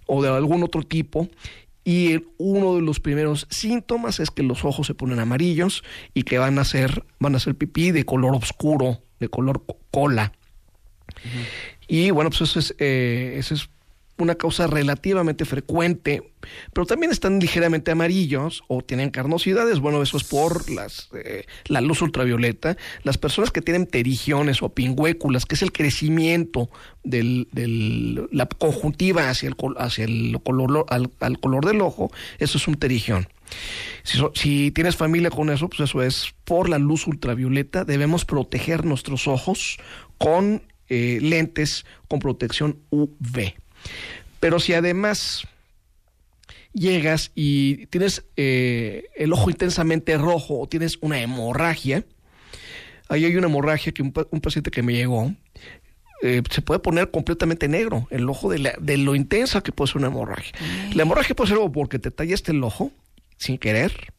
o 0.06 0.22
de 0.22 0.28
algún 0.28 0.62
otro 0.62 0.82
tipo. 0.82 1.28
Y 1.82 2.12
el- 2.12 2.28
uno 2.38 2.74
de 2.76 2.82
los 2.82 2.98
primeros 3.00 3.46
síntomas 3.50 4.18
es 4.20 4.30
que 4.30 4.42
los 4.42 4.64
ojos 4.64 4.86
se 4.86 4.94
ponen 4.94 5.18
amarillos 5.20 5.82
y 6.14 6.22
que 6.24 6.38
van 6.38 6.58
a 6.58 6.64
ser, 6.64 7.04
van 7.20 7.34
a 7.34 7.38
ser 7.40 7.54
pipí 7.54 7.90
de 7.92 8.04
color 8.04 8.34
oscuro, 8.34 9.02
de 9.20 9.28
color 9.28 9.62
co- 9.66 9.78
cola. 9.90 10.32
Y 11.88 12.10
bueno, 12.10 12.30
pues 12.30 12.42
eso 12.42 12.58
es, 12.58 12.74
eh, 12.78 13.36
eso 13.38 13.54
es 13.54 13.68
una 14.18 14.34
causa 14.34 14.66
relativamente 14.66 15.44
frecuente, 15.44 16.22
pero 16.72 16.86
también 16.86 17.12
están 17.12 17.38
ligeramente 17.38 17.90
amarillos 17.90 18.62
o 18.68 18.82
tienen 18.82 19.10
carnosidades. 19.10 19.78
Bueno, 19.80 20.02
eso 20.02 20.16
es 20.16 20.24
por 20.24 20.70
las, 20.70 21.08
eh, 21.14 21.44
la 21.66 21.80
luz 21.80 22.02
ultravioleta. 22.02 22.76
Las 23.02 23.18
personas 23.18 23.50
que 23.50 23.62
tienen 23.62 23.86
pterigiones 23.86 24.62
o 24.62 24.70
pingüéculas, 24.70 25.44
que 25.44 25.54
es 25.56 25.62
el 25.62 25.72
crecimiento 25.72 26.70
de 27.04 27.46
la 28.30 28.46
conjuntiva 28.46 29.28
hacia 29.28 29.48
el, 29.48 29.56
hacia 29.78 30.04
el 30.04 30.38
color, 30.42 30.86
al, 30.88 31.40
color 31.40 31.66
del 31.66 31.80
ojo, 31.80 32.10
eso 32.38 32.58
es 32.58 32.68
un 32.68 32.76
so- 34.18 34.32
si 34.34 34.70
tienes 34.70 34.96
familia 34.96 35.30
con 35.30 35.50
eso, 35.50 35.68
pues 35.68 35.80
eso 35.88 36.02
es 36.02 36.34
por 36.44 36.68
la 36.68 36.78
luz 36.78 37.06
ultravioleta. 37.06 37.84
Debemos 37.84 38.24
proteger 38.24 38.84
nuestros 38.84 39.28
ojos 39.28 39.78
con 40.18 40.62
eh, 40.88 41.18
lentes 41.20 41.84
con 42.08 42.20
protección 42.20 42.78
UV. 42.90 43.54
Pero 44.40 44.60
si 44.60 44.74
además 44.74 45.44
llegas 46.72 47.32
y 47.34 47.86
tienes 47.86 48.24
eh, 48.36 49.04
el 49.16 49.32
ojo 49.32 49.50
intensamente 49.50 50.16
rojo 50.18 50.60
o 50.60 50.68
tienes 50.68 50.98
una 51.00 51.20
hemorragia, 51.20 52.04
ahí 53.08 53.24
hay 53.24 53.36
una 53.36 53.46
hemorragia 53.48 53.92
que 53.92 54.02
un, 54.02 54.12
pa- 54.12 54.26
un 54.30 54.40
paciente 54.40 54.70
que 54.70 54.82
me 54.82 54.92
llegó, 54.92 55.32
eh, 56.22 56.42
se 56.50 56.62
puede 56.62 56.80
poner 56.80 57.10
completamente 57.10 57.68
negro 57.68 58.06
el 58.10 58.28
ojo 58.28 58.50
de, 58.50 58.58
la- 58.58 58.74
de 58.78 58.96
lo 58.98 59.14
intensa 59.14 59.62
que 59.62 59.72
puede 59.72 59.88
ser 59.88 59.98
una 59.98 60.08
hemorragia. 60.08 60.52
La 60.94 61.02
hemorragia 61.02 61.34
puede 61.34 61.48
ser 61.48 61.58
o 61.58 61.70
porque 61.72 61.98
te 61.98 62.10
tallaste 62.10 62.52
el 62.52 62.62
ojo 62.62 62.92
sin 63.38 63.58
querer, 63.58 64.12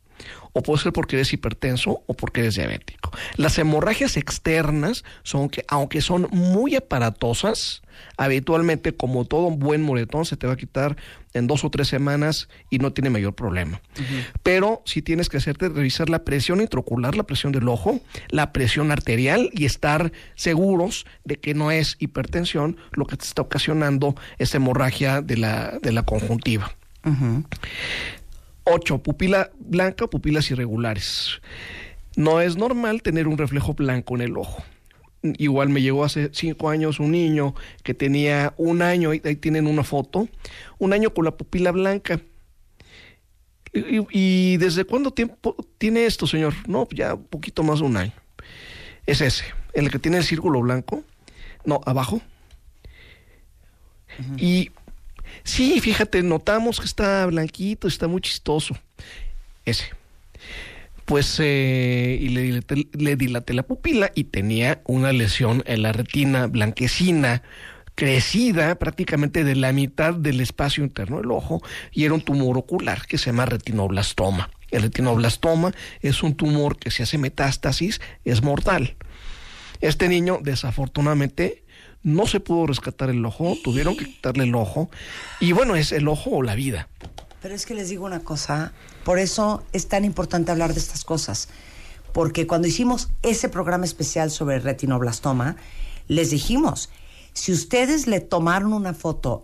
o 0.54 0.64
puede 0.64 0.82
ser 0.82 0.94
porque 0.94 1.16
eres 1.18 1.32
hipertenso 1.34 2.02
o 2.08 2.14
porque 2.16 2.42
eres 2.42 2.56
diabético. 2.56 3.12
Las 3.36 3.58
hemorragias 3.60 4.18
externas 4.18 5.04
son 5.24 5.50
que, 5.50 5.64
aunque 5.68 6.02
son 6.02 6.28
muy 6.32 6.76
aparatosas, 6.76 7.82
habitualmente, 8.18 8.96
como 8.96 9.26
todo 9.26 9.48
un 9.48 9.60
buen 9.60 9.82
moretón, 9.82 10.26
se 10.26 10.38
te 10.38 10.48
va 10.48 10.54
a 10.54 10.58
quitar 10.58 10.98
en 11.34 11.48
dos 11.48 11.64
o 11.64 11.70
tres 11.70 11.88
semanas 11.88 12.50
y 12.70 12.80
no 12.80 12.94
tiene 12.94 13.10
mayor 13.10 13.36
problema. 13.36 13.82
Pero 14.44 14.82
si 14.86 15.02
tienes 15.02 15.30
que 15.30 15.38
hacerte 15.38 15.70
revisar 15.70 16.10
la 16.10 16.24
presión 16.24 16.62
intraocular, 16.62 17.16
la 17.16 17.24
presión 17.24 17.52
del 17.52 17.68
ojo, 17.68 18.02
la 18.30 18.52
presión 18.54 18.92
arterial 18.92 19.50
y 19.54 19.66
estar 19.66 20.12
seguros 20.36 21.06
de 21.24 21.38
que 21.38 21.54
no 21.54 21.72
es 21.72 21.96
hipertensión 22.00 22.78
lo 22.92 23.06
que 23.06 23.18
te 23.18 23.26
está 23.26 23.42
ocasionando 23.42 24.16
esa 24.38 24.58
hemorragia 24.58 25.22
de 25.22 25.38
la, 25.38 25.80
de 25.82 25.92
la 25.92 26.04
conjuntiva. 26.04 26.76
8. 28.66 28.98
Pupila 28.98 29.52
blanca 29.60 30.06
o 30.06 30.10
pupilas 30.10 30.52
irregulares. 30.52 31.42
No 32.16 32.42
es 32.42 32.58
normal 32.58 33.02
tener 33.02 33.28
un 33.28 33.38
reflejo 33.38 33.74
blanco 33.74 34.16
en 34.16 34.22
el 34.22 34.38
ojo. 34.38 34.64
Igual 35.38 35.70
me 35.70 35.82
llegó 35.82 36.04
hace 36.04 36.30
cinco 36.34 36.70
años 36.70 37.00
un 37.00 37.12
niño 37.12 37.56
que 37.84 37.94
tenía 37.94 38.54
un 38.58 38.82
año, 38.82 39.12
ahí 39.12 39.22
ahí 39.24 39.36
tienen 39.36 39.68
una 39.68 39.84
foto, 39.84 40.28
un 40.78 40.94
año 40.94 41.14
con 41.14 41.26
la 41.26 41.32
pupila 41.32 41.72
blanca. 41.72 42.22
¿Y, 43.74 44.58
desde 44.58 44.86
cuándo 44.86 45.12
tiempo 45.12 45.56
tiene 45.78 46.06
esto, 46.06 46.26
señor? 46.26 46.54
No, 46.68 46.88
ya 46.92 47.14
un 47.14 47.26
poquito 47.26 47.64
más 47.64 47.80
de 47.80 47.86
un 47.86 47.98
año. 47.98 48.14
Es 49.06 49.22
ese, 49.22 49.46
el 49.74 49.92
que 49.92 50.00
tiene 50.00 50.18
el 50.18 50.24
círculo 50.24 50.62
blanco. 50.62 51.04
No, 51.66 51.82
abajo. 51.86 52.22
Y 54.38 54.72
sí, 55.44 55.80
fíjate, 55.80 56.24
notamos 56.24 56.80
que 56.80 56.86
está 56.86 57.26
blanquito, 57.28 57.88
está 57.88 58.08
muy 58.08 58.22
chistoso. 58.22 58.76
Ese. 59.66 59.97
Pues 61.08 61.38
eh, 61.40 62.20
y 62.22 62.28
le, 62.28 62.44
dilaté- 62.44 62.90
le 62.92 63.16
dilaté 63.16 63.54
la 63.54 63.64
pupila 63.64 64.12
y 64.14 64.26
tenía 64.26 64.82
una 64.86 65.14
lesión 65.14 65.64
en 65.66 65.84
la 65.84 65.94
retina 65.94 66.48
blanquecina 66.48 67.44
crecida 67.96 68.76
prácticamente 68.78 69.46
de 69.46 69.56
la 69.56 69.72
mitad 69.72 70.14
del 70.14 70.42
espacio 70.42 70.84
interno 70.84 71.18
del 71.22 71.32
ojo 71.32 71.62
y 71.94 72.04
era 72.04 72.14
un 72.14 72.20
tumor 72.20 72.58
ocular 72.58 73.08
que 73.08 73.18
se 73.18 73.28
llama 73.28 73.46
retinoblastoma. 73.46 74.50
El 74.70 74.82
retinoblastoma 74.82 75.72
es 76.02 76.24
un 76.24 76.36
tumor 76.36 76.78
que 76.78 76.92
si 76.92 77.04
hace 77.04 77.18
metástasis 77.18 78.02
es 78.26 78.44
mortal. 78.44 78.98
Este 79.80 80.10
niño 80.10 80.40
desafortunadamente 80.44 81.64
no 82.04 82.28
se 82.28 82.42
pudo 82.42 82.68
rescatar 82.68 83.10
el 83.12 83.26
ojo, 83.26 83.56
tuvieron 83.64 83.96
que 83.96 84.06
quitarle 84.08 84.44
el 84.44 84.56
ojo 84.56 84.90
y 85.40 85.54
bueno, 85.54 85.78
es 85.78 85.94
el 85.94 86.10
ojo 86.10 86.32
o 86.32 86.44
la 86.44 86.56
vida. 86.56 86.90
Pero 87.42 87.54
es 87.54 87.66
que 87.66 87.76
les 87.76 87.90
digo 87.90 88.06
una 88.06 88.22
cosa, 88.22 88.74
por 89.04 89.20
eso 89.20 89.64
es 89.72 89.88
tan 89.88 90.06
importante 90.06 90.52
hablar 90.52 90.74
de 90.74 90.80
estas 90.80 91.04
cosas. 91.04 91.50
Porque 92.14 92.48
cuando 92.48 92.68
hicimos 92.68 93.10
ese 93.22 93.48
programa 93.48 93.86
especial 93.86 94.32
sobre 94.32 94.60
retinoblastoma, 94.60 95.56
les 96.08 96.32
dijimos, 96.32 96.90
si 97.34 97.52
ustedes 97.52 98.08
le 98.08 98.22
tomaron 98.22 98.74
una 98.74 98.94
foto 98.94 99.44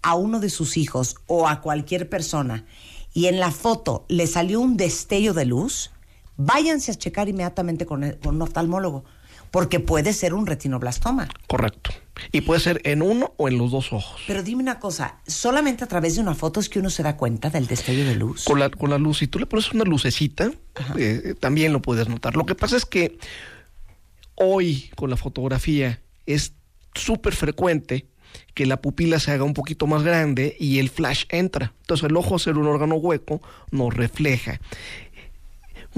a 0.00 0.14
uno 0.14 0.40
de 0.40 0.48
sus 0.48 0.76
hijos 0.76 1.16
o 1.26 1.48
a 1.48 1.60
cualquier 1.60 2.08
persona 2.08 2.64
y 3.12 3.26
en 3.26 3.40
la 3.40 3.50
foto 3.50 4.06
le 4.08 4.26
salió 4.26 4.60
un 4.60 4.76
destello 4.76 5.34
de 5.34 5.44
luz, 5.44 5.90
váyanse 6.36 6.92
a 6.92 6.94
checar 6.94 7.28
inmediatamente 7.28 7.84
con, 7.84 8.12
con 8.22 8.36
un 8.36 8.42
oftalmólogo, 8.42 9.04
porque 9.50 9.80
puede 9.80 10.12
ser 10.12 10.34
un 10.34 10.46
retinoblastoma. 10.46 11.28
Correcto. 11.46 11.90
Y 12.32 12.40
puede 12.40 12.60
ser 12.60 12.80
en 12.84 13.02
uno 13.02 13.32
o 13.36 13.48
en 13.48 13.58
los 13.58 13.70
dos 13.70 13.92
ojos. 13.92 14.20
Pero 14.26 14.42
dime 14.42 14.62
una 14.62 14.80
cosa, 14.80 15.20
solamente 15.26 15.84
a 15.84 15.86
través 15.86 16.16
de 16.16 16.20
una 16.20 16.34
foto 16.34 16.60
es 16.60 16.68
que 16.68 16.80
uno 16.80 16.90
se 16.90 17.02
da 17.02 17.16
cuenta 17.16 17.50
del 17.50 17.66
destello 17.66 18.04
de 18.04 18.16
luz. 18.16 18.44
Con 18.44 18.58
la, 18.58 18.70
con 18.70 18.90
la 18.90 18.98
luz, 18.98 19.18
si 19.18 19.28
tú 19.28 19.38
le 19.38 19.46
pones 19.46 19.72
una 19.72 19.84
lucecita, 19.84 20.50
eh, 20.96 21.34
también 21.38 21.72
lo 21.72 21.80
puedes 21.80 22.08
notar. 22.08 22.36
Lo 22.36 22.44
que 22.46 22.54
pasa 22.54 22.76
es 22.76 22.84
que 22.84 23.18
hoy 24.34 24.90
con 24.96 25.10
la 25.10 25.16
fotografía 25.16 26.00
es 26.26 26.52
súper 26.94 27.34
frecuente 27.34 28.06
que 28.54 28.66
la 28.66 28.80
pupila 28.80 29.20
se 29.20 29.30
haga 29.32 29.44
un 29.44 29.54
poquito 29.54 29.86
más 29.86 30.02
grande 30.02 30.56
y 30.58 30.78
el 30.78 30.90
flash 30.90 31.24
entra. 31.28 31.72
Entonces 31.82 32.08
el 32.08 32.16
ojo, 32.16 32.34
al 32.34 32.40
ser 32.40 32.58
un 32.58 32.66
órgano 32.66 32.96
hueco, 32.96 33.40
nos 33.70 33.94
refleja. 33.94 34.60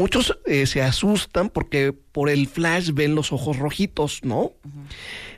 Muchos 0.00 0.38
eh, 0.46 0.64
se 0.66 0.82
asustan 0.82 1.50
porque 1.50 1.92
por 1.92 2.30
el 2.30 2.48
flash 2.48 2.92
ven 2.94 3.14
los 3.14 3.32
ojos 3.32 3.58
rojitos, 3.58 4.20
¿no? 4.24 4.52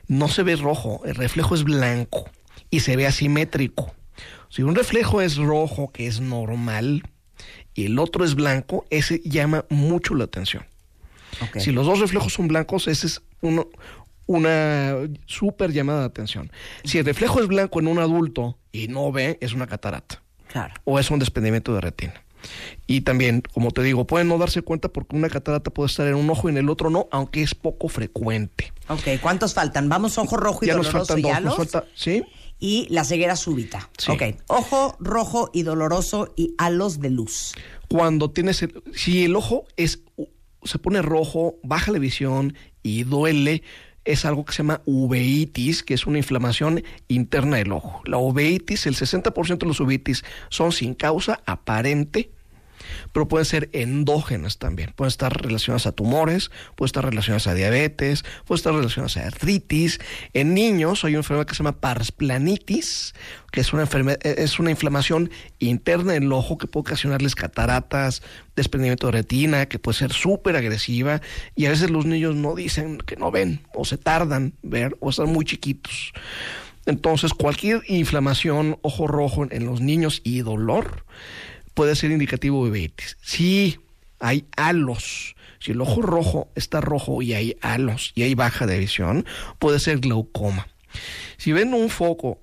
No 0.07 0.27
se 0.29 0.43
ve 0.43 0.55
rojo, 0.55 1.01
el 1.05 1.15
reflejo 1.15 1.53
es 1.53 1.63
blanco 1.65 2.29
y 2.69 2.79
se 2.79 2.95
ve 2.95 3.05
asimétrico. 3.05 3.93
Si 4.49 4.61
un 4.63 4.73
reflejo 4.75 5.21
es 5.21 5.35
rojo, 5.37 5.91
que 5.91 6.07
es 6.07 6.21
normal, 6.21 7.03
y 7.73 7.85
el 7.87 7.99
otro 7.99 8.23
es 8.23 8.35
blanco, 8.35 8.85
ese 8.89 9.19
llama 9.25 9.65
mucho 9.69 10.15
la 10.15 10.23
atención. 10.23 10.65
Si 11.59 11.71
los 11.71 11.85
dos 11.85 11.99
reflejos 11.99 12.31
son 12.33 12.47
blancos, 12.47 12.87
ese 12.87 13.07
es 13.07 13.21
uno- 13.41 13.67
una 14.27 14.95
súper 15.25 15.73
llamada 15.73 15.99
de 16.01 16.05
atención. 16.05 16.51
Si 16.85 16.99
el 16.99 17.05
reflejo 17.05 17.41
es 17.41 17.47
blanco 17.47 17.79
en 17.79 17.87
un 17.87 17.99
adulto 17.99 18.57
y 18.71 18.87
no 18.87 19.11
ve, 19.11 19.37
es 19.41 19.53
una 19.53 19.67
catarata. 19.67 20.21
Claro. 20.47 20.73
O 20.85 20.99
es 20.99 21.09
un 21.11 21.19
desprendimiento 21.19 21.73
de 21.75 21.81
retina. 21.81 22.13
Y 22.87 23.01
también, 23.01 23.43
como 23.53 23.71
te 23.71 23.81
digo, 23.83 24.05
pueden 24.05 24.27
no 24.27 24.37
darse 24.37 24.61
cuenta 24.61 24.89
porque 24.89 25.15
una 25.15 25.29
catarata 25.29 25.71
puede 25.71 25.87
estar 25.87 26.07
en 26.07 26.15
un 26.15 26.29
ojo 26.29 26.49
y 26.49 26.51
en 26.51 26.57
el 26.57 26.69
otro 26.69 26.89
no, 26.89 27.07
aunque 27.11 27.41
es 27.41 27.55
poco 27.55 27.87
frecuente. 27.87 28.73
Ok, 28.89 29.19
¿cuántos 29.21 29.53
faltan? 29.53 29.89
Vamos, 29.89 30.17
ojo 30.17 30.37
rojo 30.37 30.63
y 30.63 30.67
Ya 30.67 30.75
nos 30.75 30.87
doloroso 30.87 31.13
faltan 31.13 31.21
dos. 31.21 31.41
Nos 31.41 31.55
falta, 31.55 31.85
¿sí? 31.95 32.23
Y 32.59 32.87
la 32.89 33.03
ceguera 33.03 33.35
súbita. 33.35 33.89
Sí. 33.97 34.11
Ok, 34.11 34.21
ojo 34.47 34.95
rojo 34.99 35.49
y 35.53 35.63
doloroso 35.63 36.33
y 36.35 36.53
halos 36.57 36.99
de 36.99 37.09
luz. 37.09 37.53
cuando 37.89 38.31
tienes 38.31 38.61
el, 38.63 38.81
si 38.93 39.25
el 39.25 39.35
ojo 39.35 39.65
es 39.75 40.01
se 40.63 40.79
pone 40.79 41.01
rojo, 41.01 41.55
baja 41.63 41.91
la 41.91 41.99
visión 41.99 42.55
y 42.81 43.03
duele, 43.03 43.63
es 44.05 44.25
algo 44.25 44.45
que 44.45 44.53
se 44.53 44.59
llama 44.59 44.81
uveitis, 44.85 45.83
que 45.83 45.93
es 45.93 46.05
una 46.05 46.17
inflamación 46.17 46.83
interna 47.07 47.57
del 47.57 47.71
ojo. 47.71 48.01
La 48.05 48.17
uveitis, 48.17 48.85
el 48.85 48.95
60% 48.95 49.57
de 49.57 49.65
los 49.65 49.79
uveitis 49.79 50.23
son 50.49 50.71
sin 50.71 50.93
causa 50.93 51.41
aparente, 51.45 52.31
pero 53.11 53.27
pueden 53.27 53.45
ser 53.45 53.69
endógenas 53.73 54.57
también. 54.57 54.93
Pueden 54.95 55.09
estar 55.09 55.41
relacionadas 55.41 55.87
a 55.87 55.91
tumores, 55.91 56.51
pueden 56.75 56.87
estar 56.87 57.05
relacionadas 57.05 57.47
a 57.47 57.53
diabetes, 57.53 58.23
pueden 58.45 58.59
estar 58.59 58.73
relacionadas 58.73 59.17
a 59.17 59.27
artritis. 59.27 59.99
En 60.33 60.53
niños 60.53 61.03
hay 61.03 61.13
una 61.13 61.19
enfermedad 61.19 61.45
que 61.45 61.55
se 61.55 61.59
llama 61.59 61.79
parsplanitis, 61.79 63.13
que 63.51 63.61
es 63.61 63.73
una 63.73 63.83
enfermedad, 63.83 64.19
es 64.23 64.59
una 64.59 64.71
inflamación 64.71 65.29
interna 65.59 66.15
en 66.15 66.23
el 66.23 66.33
ojo 66.33 66.57
que 66.57 66.67
puede 66.67 66.81
ocasionarles 66.81 67.35
cataratas, 67.35 68.21
desprendimiento 68.55 69.07
de 69.07 69.13
retina, 69.13 69.67
que 69.67 69.79
puede 69.79 69.97
ser 69.97 70.13
súper 70.13 70.55
agresiva. 70.55 71.21
Y 71.55 71.65
a 71.65 71.69
veces 71.69 71.89
los 71.89 72.05
niños 72.05 72.35
no 72.35 72.55
dicen 72.55 72.97
que 72.99 73.15
no 73.15 73.31
ven, 73.31 73.61
o 73.73 73.85
se 73.85 73.97
tardan 73.97 74.53
ver, 74.61 74.95
o 74.99 75.09
están 75.09 75.31
muy 75.31 75.45
chiquitos. 75.45 76.13
Entonces, 76.85 77.33
cualquier 77.33 77.81
inflamación, 77.87 78.77
ojo 78.81 79.07
rojo 79.07 79.47
en 79.49 79.65
los 79.65 79.79
niños 79.79 80.21
y 80.23 80.39
dolor 80.39 81.05
puede 81.73 81.95
ser 81.95 82.11
indicativo 82.11 82.63
de 82.63 82.71
uveitis. 82.71 83.17
Si 83.21 83.79
hay 84.19 84.45
halos, 84.55 85.35
si 85.59 85.71
el 85.71 85.81
ojo 85.81 86.01
rojo 86.01 86.49
está 86.55 86.81
rojo 86.81 87.21
y 87.21 87.33
hay 87.33 87.57
halos 87.61 88.11
y 88.15 88.23
hay 88.23 88.35
baja 88.35 88.65
de 88.65 88.79
visión, 88.79 89.25
puede 89.59 89.79
ser 89.79 89.99
glaucoma. 89.99 90.67
Si 91.37 91.51
ven 91.51 91.73
un 91.73 91.89
foco 91.89 92.39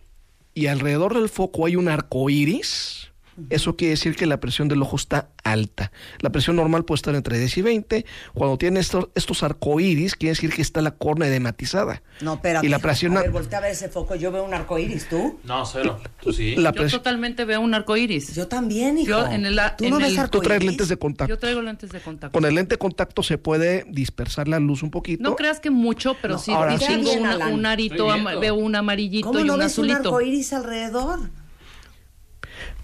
y 0.55 0.66
alrededor 0.66 1.15
del 1.15 1.28
foco 1.28 1.66
hay 1.66 1.77
un 1.77 1.89
arco 1.89 2.28
iris, 2.28 3.09
eso 3.48 3.76
quiere 3.76 3.90
decir 3.92 4.16
que 4.16 4.26
la 4.26 4.38
presión 4.40 4.68
del 4.68 4.82
ojo 4.82 4.96
está 4.96 5.30
alta. 5.44 5.90
La 6.20 6.30
presión 6.30 6.56
normal 6.56 6.84
puede 6.84 6.96
estar 6.96 7.14
entre 7.14 7.38
10 7.38 7.58
y 7.58 7.62
20. 7.62 8.06
Cuando 8.34 8.58
tiene 8.58 8.80
estos, 8.80 9.08
estos 9.14 9.42
arcoíris, 9.42 10.14
quiere 10.16 10.32
decir 10.32 10.52
que 10.52 10.62
está 10.62 10.82
la 10.82 10.90
córnea 10.92 11.28
edematizada. 11.28 12.02
No, 12.20 12.34
espérate. 12.34 12.66
Y 12.66 12.68
la 12.70 12.78
presión... 12.78 13.16
A 13.16 13.22
ver, 13.22 13.30
voltea 13.30 13.58
a 13.58 13.62
ver 13.62 13.70
ese 13.72 13.88
foco. 13.88 14.14
Yo 14.16 14.30
veo 14.32 14.44
un 14.44 14.52
arco 14.52 14.78
iris, 14.78 15.08
¿tú? 15.08 15.38
No, 15.44 15.64
cero. 15.64 15.98
Tú 16.20 16.32
sí. 16.32 16.56
La 16.56 16.72
Yo 16.72 16.88
totalmente 16.88 17.44
veo 17.44 17.60
un 17.60 17.72
arco 17.74 17.96
iris. 17.96 18.34
Yo 18.34 18.48
también, 18.48 18.98
hijo. 18.98 19.08
Yo 19.10 19.26
en 19.26 19.46
el, 19.46 19.58
¿Tú 19.78 19.84
en 19.84 19.90
no 19.90 19.98
ves 19.98 20.16
el- 20.18 20.30
Tú 20.30 20.40
traes 20.40 20.62
lentes 20.62 20.88
de 20.88 20.96
contacto. 20.98 21.32
Yo 21.32 21.38
traigo 21.38 21.62
lentes 21.62 21.90
de 21.90 22.00
contacto. 22.00 22.32
Con 22.38 22.44
el 22.48 22.54
lente 22.54 22.74
de 22.74 22.78
contacto 22.78 23.22
se 23.22 23.38
puede 23.38 23.84
dispersar 23.88 24.48
la 24.48 24.58
luz 24.60 24.82
un 24.82 24.90
poquito. 24.90 25.22
No 25.22 25.36
creas 25.36 25.60
que 25.60 25.70
mucho, 25.70 26.16
pero 26.20 26.34
No, 26.34 26.40
sí 26.40 26.52
ahora 26.52 26.78
sí. 26.78 26.86
distingo 26.86 27.26
Alan. 27.26 27.52
un 27.52 27.66
arito, 27.66 28.06
veo 28.40 28.54
un 28.54 28.74
amarillito 28.76 29.28
¿Cómo 29.28 29.40
y 29.40 29.44
no 29.44 29.54
un 29.54 29.60
ves 29.60 29.78
un 29.78 29.90
azulito. 29.90 30.08
arco 30.10 30.20
iris 30.20 30.52
alrededor? 30.52 31.30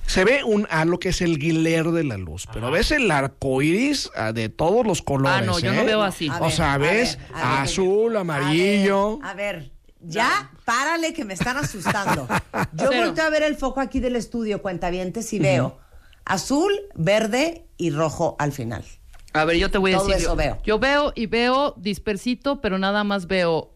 Se 0.06 0.24
ve 0.24 0.44
un 0.44 0.66
halo 0.70 0.98
que 0.98 1.08
es 1.10 1.20
el 1.20 1.38
glare 1.38 1.90
de 1.92 2.04
la 2.04 2.16
luz, 2.16 2.46
pero 2.52 2.70
ves 2.70 2.90
el 2.92 3.10
arco 3.10 3.60
iris 3.60 4.10
ah, 4.16 4.32
de 4.32 4.48
todos 4.48 4.86
los 4.86 5.02
colores. 5.02 5.38
Ah, 5.38 5.44
no, 5.44 5.58
yo 5.58 5.72
no 5.72 5.82
¿eh? 5.82 5.84
veo 5.84 6.02
así. 6.02 6.28
A 6.28 6.38
o 6.38 6.44
ver, 6.44 6.52
sea, 6.52 6.74
a 6.74 6.78
ves 6.78 7.18
ver, 7.18 7.26
a 7.34 7.50
ver. 7.52 7.60
azul, 7.62 8.16
amarillo. 8.16 9.18
A 9.22 9.34
ver, 9.34 9.70
ya, 10.00 10.50
párale 10.64 11.12
que 11.12 11.24
me 11.24 11.34
están 11.34 11.56
asustando. 11.56 12.28
Yo 12.74 12.88
Cero. 12.90 13.06
volteo 13.06 13.24
a 13.24 13.30
ver 13.30 13.42
el 13.42 13.56
foco 13.56 13.80
aquí 13.80 13.98
del 14.00 14.14
estudio, 14.16 14.62
cuentavientes, 14.62 15.32
y 15.32 15.38
veo 15.40 15.78
azul, 16.24 16.72
verde 16.94 17.66
y 17.76 17.90
rojo 17.90 18.36
al 18.38 18.52
final. 18.52 18.84
A 19.32 19.44
ver, 19.44 19.56
yo 19.58 19.70
te 19.70 19.78
voy 19.78 19.92
a 19.92 19.98
Todo 19.98 20.06
decir. 20.08 20.22
eso 20.22 20.30
yo, 20.32 20.36
veo. 20.36 20.58
yo 20.64 20.78
veo 20.78 21.12
y 21.14 21.26
veo 21.26 21.74
dispersito, 21.76 22.60
pero 22.60 22.78
nada 22.78 23.04
más 23.04 23.26
veo 23.26 23.74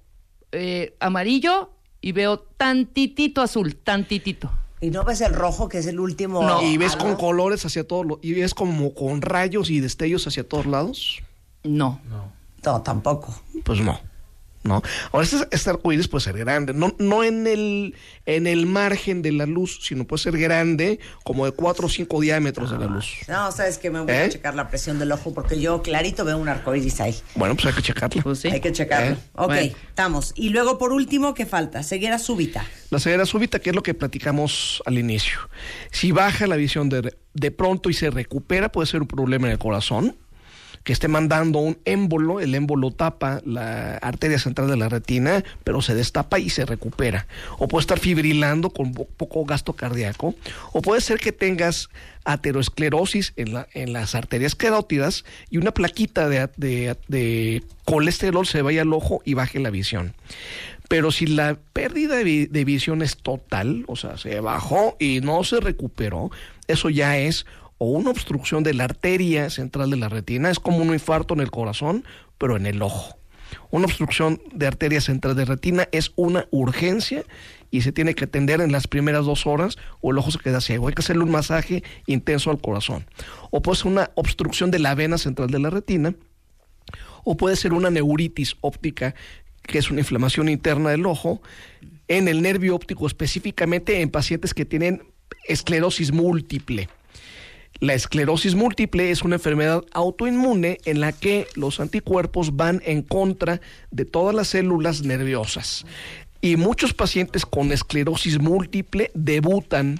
eh, 0.52 0.96
amarillo 1.00 1.70
y 2.00 2.12
veo 2.12 2.38
tantitito 2.40 3.42
azul, 3.42 3.76
tantitito. 3.76 4.50
Y 4.80 4.90
no 4.90 5.04
ves 5.04 5.20
el 5.20 5.34
rojo, 5.34 5.68
que 5.68 5.78
es 5.78 5.86
el 5.86 6.00
último. 6.00 6.42
No. 6.42 6.62
y 6.62 6.76
ves 6.78 6.96
con 6.96 7.16
colores 7.16 7.64
hacia 7.66 7.86
todos 7.86 8.06
los, 8.06 8.18
y 8.22 8.32
ves 8.34 8.54
como 8.54 8.94
con 8.94 9.20
rayos 9.20 9.70
y 9.70 9.80
destellos 9.80 10.26
hacia 10.26 10.48
todos 10.48 10.66
lados. 10.66 11.20
No. 11.62 12.00
No, 12.64 12.82
tampoco. 12.82 13.34
Pues 13.64 13.80
no. 13.80 14.00
¿No? 14.62 14.82
Ahora, 15.12 15.24
este, 15.24 15.38
este 15.52 15.70
arco 15.70 15.90
iris 15.90 16.06
puede 16.06 16.22
ser 16.22 16.36
grande, 16.36 16.74
no, 16.74 16.94
no 16.98 17.24
en, 17.24 17.46
el, 17.46 17.94
en 18.26 18.46
el 18.46 18.66
margen 18.66 19.22
de 19.22 19.32
la 19.32 19.46
luz, 19.46 19.78
sino 19.82 20.04
puede 20.06 20.22
ser 20.22 20.36
grande, 20.36 21.00
como 21.24 21.46
de 21.46 21.52
4 21.52 21.86
o 21.86 21.88
5 21.88 22.20
diámetros 22.20 22.70
de 22.70 22.78
la 22.78 22.84
luz. 22.84 23.06
No, 23.26 23.50
sabes 23.52 23.78
que 23.78 23.88
me 23.90 24.00
voy 24.00 24.12
a 24.12 24.26
¿Eh? 24.26 24.28
checar 24.28 24.54
la 24.54 24.68
presión 24.68 24.98
del 24.98 25.12
ojo 25.12 25.32
porque 25.32 25.58
yo 25.58 25.80
clarito 25.80 26.26
veo 26.26 26.36
un 26.36 26.48
arco 26.50 26.74
iris 26.74 27.00
ahí. 27.00 27.14
Bueno, 27.36 27.54
pues 27.54 27.68
hay 27.68 27.72
que 27.72 27.80
checarlo. 27.82 28.22
Pues 28.22 28.40
sí. 28.40 28.48
Hay 28.48 28.60
que 28.60 28.70
checarlo. 28.72 29.14
¿Eh? 29.16 29.18
Ok, 29.34 29.46
Bueno. 29.46 29.72
estamos. 29.88 30.32
Y 30.36 30.50
luego, 30.50 30.76
por 30.76 30.92
último, 30.92 31.32
¿qué 31.32 31.46
falta? 31.46 31.82
Ceguera 31.82 32.18
súbita. 32.18 32.66
La 32.90 32.98
ceguera 33.00 33.24
súbita, 33.24 33.60
que 33.60 33.70
es 33.70 33.76
lo 33.76 33.82
que 33.82 33.94
platicamos 33.94 34.82
al 34.84 34.98
inicio. 34.98 35.38
Si 35.90 36.12
baja 36.12 36.46
la 36.46 36.56
visión 36.56 36.90
de, 36.90 37.16
de 37.32 37.50
pronto 37.50 37.88
y 37.88 37.94
se 37.94 38.10
recupera, 38.10 38.70
puede 38.70 38.86
ser 38.88 39.00
un 39.00 39.06
problema 39.08 39.46
en 39.46 39.52
el 39.52 39.58
corazón, 39.58 40.16
que 40.84 40.92
esté 40.94 41.08
mandando 41.08 41.58
un 41.58 41.78
émbolo, 41.84 42.40
el 42.40 42.54
émbolo 42.54 42.90
tapa 42.90 43.42
la 43.44 43.96
arteria 43.98 44.38
central 44.38 44.68
de 44.68 44.76
la 44.78 44.88
retina, 44.88 45.44
pero 45.62 45.82
se 45.82 45.94
destapa 45.94 46.38
y 46.38 46.48
se 46.48 46.64
recupera. 46.64 47.26
O 47.58 47.68
puede 47.68 47.82
estar 47.82 47.98
fibrilando 47.98 48.70
con 48.70 48.92
po- 48.94 49.06
poco 49.16 49.44
gasto 49.44 49.74
cardíaco, 49.74 50.34
o 50.72 50.80
puede 50.80 51.02
ser 51.02 51.18
que 51.20 51.32
tengas 51.32 51.90
aterosclerosis 52.24 53.32
en, 53.36 53.52
la- 53.54 53.68
en 53.74 53.92
las 53.92 54.14
arterias 54.14 54.54
carótidas 54.54 55.24
y 55.50 55.58
una 55.58 55.72
plaquita 55.72 56.28
de, 56.28 56.48
de- 56.56 56.96
de 57.08 57.62
colesterol 57.84 58.46
se 58.46 58.62
vaya 58.62 58.82
al 58.82 58.92
ojo 58.92 59.20
y 59.24 59.34
baje 59.34 59.58
la 59.60 59.70
visión. 59.70 60.14
Pero 60.88 61.12
si 61.12 61.26
la 61.26 61.56
pérdida 61.72 62.16
de 62.16 62.64
visión 62.64 63.02
es 63.02 63.16
total, 63.16 63.84
o 63.86 63.94
sea, 63.96 64.16
se 64.18 64.40
bajó 64.40 64.96
y 64.98 65.20
no 65.20 65.44
se 65.44 65.60
recuperó, 65.60 66.30
eso 66.66 66.90
ya 66.90 67.16
es 67.18 67.46
o 67.82 67.86
una 67.86 68.10
obstrucción 68.10 68.62
de 68.62 68.74
la 68.74 68.84
arteria 68.84 69.48
central 69.48 69.88
de 69.88 69.96
la 69.96 70.10
retina, 70.10 70.50
es 70.50 70.60
como 70.60 70.76
un 70.76 70.92
infarto 70.92 71.32
en 71.32 71.40
el 71.40 71.50
corazón, 71.50 72.04
pero 72.36 72.58
en 72.58 72.66
el 72.66 72.82
ojo. 72.82 73.16
Una 73.70 73.86
obstrucción 73.86 74.38
de 74.52 74.66
arteria 74.66 75.00
central 75.00 75.34
de 75.34 75.46
retina 75.46 75.88
es 75.90 76.12
una 76.14 76.44
urgencia 76.50 77.24
y 77.70 77.80
se 77.80 77.90
tiene 77.90 78.14
que 78.14 78.24
atender 78.24 78.60
en 78.60 78.70
las 78.70 78.86
primeras 78.86 79.24
dos 79.24 79.46
horas 79.46 79.78
o 80.02 80.10
el 80.10 80.18
ojo 80.18 80.30
se 80.30 80.38
queda 80.38 80.60
ciego. 80.60 80.88
Hay 80.88 80.94
que 80.94 81.00
hacerle 81.00 81.24
un 81.24 81.30
masaje 81.30 81.82
intenso 82.04 82.50
al 82.50 82.60
corazón. 82.60 83.06
O 83.50 83.62
puede 83.62 83.78
ser 83.78 83.86
una 83.86 84.10
obstrucción 84.14 84.70
de 84.70 84.78
la 84.78 84.94
vena 84.94 85.16
central 85.16 85.48
de 85.48 85.58
la 85.58 85.70
retina 85.70 86.14
o 87.24 87.38
puede 87.38 87.56
ser 87.56 87.72
una 87.72 87.88
neuritis 87.88 88.56
óptica, 88.60 89.14
que 89.62 89.78
es 89.78 89.90
una 89.90 90.00
inflamación 90.00 90.50
interna 90.50 90.90
del 90.90 91.06
ojo, 91.06 91.40
en 92.08 92.28
el 92.28 92.42
nervio 92.42 92.74
óptico 92.74 93.06
específicamente 93.06 94.02
en 94.02 94.10
pacientes 94.10 94.52
que 94.52 94.66
tienen 94.66 95.02
esclerosis 95.48 96.12
múltiple. 96.12 96.90
La 97.80 97.94
esclerosis 97.94 98.54
múltiple 98.54 99.10
es 99.10 99.22
una 99.22 99.36
enfermedad 99.36 99.82
autoinmune 99.94 100.78
en 100.84 101.00
la 101.00 101.12
que 101.12 101.46
los 101.54 101.80
anticuerpos 101.80 102.54
van 102.54 102.82
en 102.84 103.00
contra 103.00 103.62
de 103.90 104.04
todas 104.04 104.34
las 104.34 104.48
células 104.48 105.00
nerviosas. 105.00 105.86
Y 106.42 106.56
muchos 106.56 106.92
pacientes 106.92 107.46
con 107.46 107.72
esclerosis 107.72 108.38
múltiple 108.38 109.10
debutan. 109.14 109.98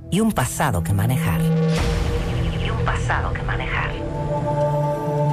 y 0.10 0.22
un 0.22 0.32
pasado 0.32 0.84
que 0.84 0.92
manejar. 0.92 1.40
Y 1.42 2.70
un 2.70 2.84
pasado 2.84 3.32
que 3.32 3.44
manejar. 3.44 4.07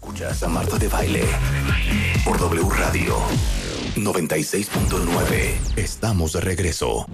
Escuchas 0.00 0.44
a 0.44 0.48
Marta 0.48 0.78
de 0.78 0.86
Baile 0.86 1.24
por 2.24 2.38
W 2.38 2.68
Radio 2.70 3.16
96.9. 3.96 5.76
Estamos 5.76 6.34
de 6.34 6.40
regreso. 6.40 7.04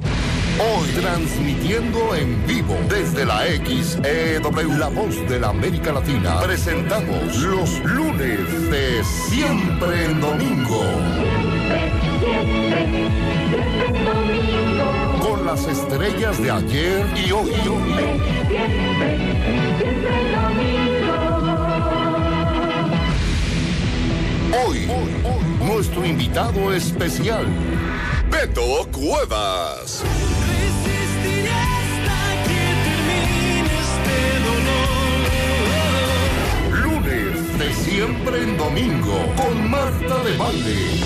Hoy 0.60 0.88
transmitiendo 1.00 2.14
en 2.14 2.46
vivo 2.46 2.76
desde 2.90 3.24
la 3.24 3.46
XEW, 3.46 4.76
la 4.76 4.88
voz 4.88 5.16
de 5.28 5.40
la 5.40 5.48
América 5.48 5.92
Latina, 5.92 6.38
presentamos 6.40 7.34
los 7.38 7.82
lunes 7.84 8.70
de 8.70 9.02
Siempre 9.30 10.04
en 10.04 10.20
Domingo. 10.20 10.84
Con 15.20 15.46
las 15.46 15.66
estrellas 15.66 16.42
de 16.42 16.50
ayer 16.50 17.06
y 17.16 17.32
hoy. 17.32 17.50
Hoy, 24.56 24.88
nuestro 25.58 26.04
invitado 26.04 26.72
especial, 26.72 27.44
Beto 28.30 28.88
Cuevas. 28.92 30.04
Lunes 36.70 37.58
de 37.58 37.74
siempre 37.74 38.42
en 38.44 38.56
domingo 38.56 39.18
con 39.36 39.70
Marta 39.70 40.22
de 40.22 40.36
Valle. 40.36 41.00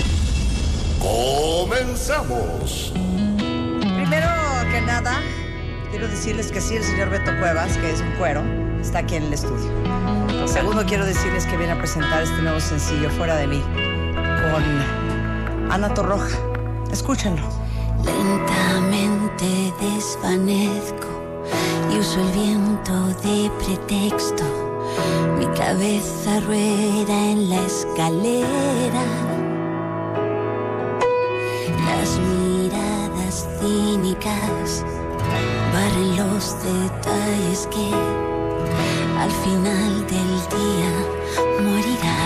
Comenzamos. 0.99 2.93
Primero 3.79 4.29
que 4.71 4.81
nada, 4.81 5.21
quiero 5.89 6.07
decirles 6.07 6.51
que 6.51 6.61
sí, 6.61 6.75
el 6.75 6.83
señor 6.83 7.09
Beto 7.09 7.31
Cuevas, 7.39 7.75
que 7.77 7.91
es 7.91 8.01
un 8.01 8.11
cuero, 8.17 8.43
está 8.81 8.99
aquí 8.99 9.15
en 9.15 9.23
el 9.23 9.33
estudio. 9.33 9.71
Segundo, 10.45 10.85
quiero 10.85 11.05
decirles 11.05 11.45
que 11.45 11.57
viene 11.57 11.73
a 11.73 11.77
presentar 11.77 12.23
este 12.23 12.41
nuevo 12.41 12.59
sencillo, 12.59 13.09
Fuera 13.11 13.35
de 13.35 13.47
mí, 13.47 13.61
con 13.61 15.71
Ana 15.71 15.93
Torroja. 15.93 16.37
Escúchenlo. 16.91 17.43
Lentamente 18.03 19.73
desvanezco 19.79 21.07
y 21.91 21.99
uso 21.99 22.19
el 22.21 22.31
viento 22.31 23.07
de 23.21 23.51
pretexto. 23.63 24.43
Mi 25.37 25.45
cabeza 25.47 26.39
rueda 26.47 27.31
en 27.31 27.49
la 27.49 27.61
escalera. 27.65 29.03
Las 31.85 32.17
miradas 32.19 33.47
cínicas 33.59 34.85
barren 35.73 36.15
los 36.15 36.55
detalles 36.63 37.67
que 37.67 38.18
al 39.19 39.31
final 39.31 40.07
del 40.07 40.31
día 40.49 40.91
morirán. 41.61 42.18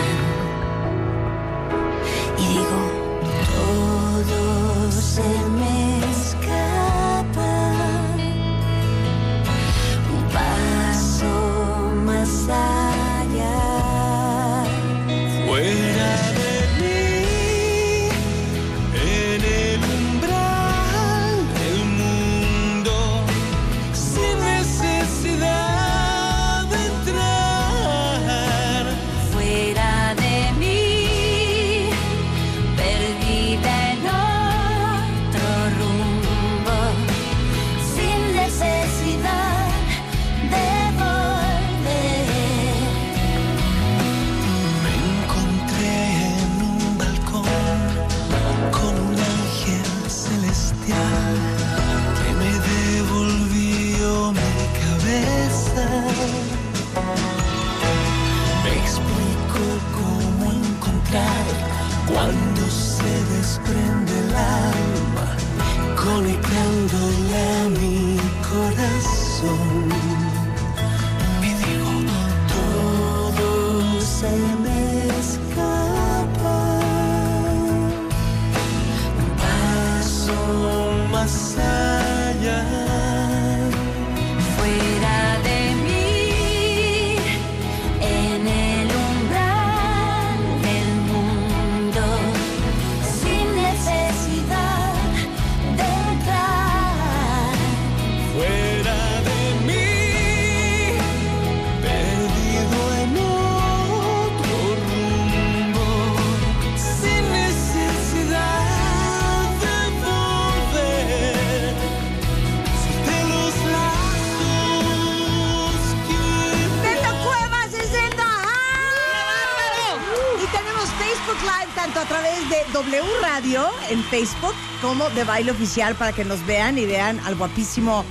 De 125.16 125.24
Baile 125.24 125.52
Oficial 125.52 125.96
para 125.96 126.12
que 126.14 126.26
nos 126.26 126.46
vean 126.46 126.78
y 126.78 126.86
vean 126.86 127.20
al 127.26 127.36
guapísimo 127.36 128.04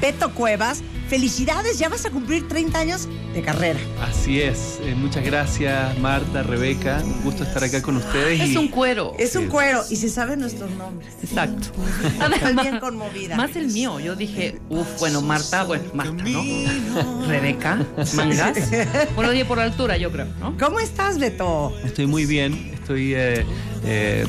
Beto 0.00 0.32
Cuevas. 0.34 0.82
Felicidades, 1.08 1.78
ya 1.78 1.88
vas 1.88 2.04
a 2.04 2.10
cumplir 2.10 2.46
30 2.48 2.78
años 2.78 3.08
de 3.32 3.40
carrera. 3.40 3.80
Así 4.02 4.42
es. 4.42 4.78
Eh, 4.82 4.94
muchas 4.94 5.24
gracias, 5.24 5.98
Marta, 6.00 6.42
Rebeca. 6.42 7.00
Un 7.02 7.22
gusto 7.22 7.44
estar 7.44 7.64
acá 7.64 7.80
con 7.80 7.96
ustedes. 7.96 8.38
Es 8.42 8.50
y- 8.50 8.56
un 8.58 8.68
cuero. 8.68 9.14
Es 9.18 9.34
un 9.34 9.46
cuero 9.46 9.82
y 9.88 9.96
se 9.96 10.10
saben 10.10 10.40
nuestros 10.40 10.70
nombres. 10.72 11.14
Exacto. 11.22 11.68
Estoy 12.34 12.54
bien 12.56 12.78
conmovida. 12.78 13.36
Más 13.36 13.56
el 13.56 13.68
mío. 13.68 13.98
Yo 14.00 14.16
dije, 14.16 14.60
uff, 14.68 14.86
bueno, 14.98 15.22
Marta, 15.22 15.64
bueno, 15.64 15.84
Marta, 15.94 16.12
¿no? 16.12 17.26
Rebeca, 17.26 17.86
Mangas. 18.14 18.58
Bueno, 19.14 19.30
oye, 19.30 19.46
por 19.46 19.58
altura, 19.60 19.96
yo 19.96 20.12
creo, 20.12 20.26
¿no? 20.40 20.58
¿Cómo 20.58 20.78
estás, 20.78 21.18
Beto? 21.18 21.72
Estoy 21.84 22.06
muy 22.06 22.26
bien, 22.26 22.70
estoy 22.74 23.14
eh, 23.14 23.46
eh, 23.90 24.26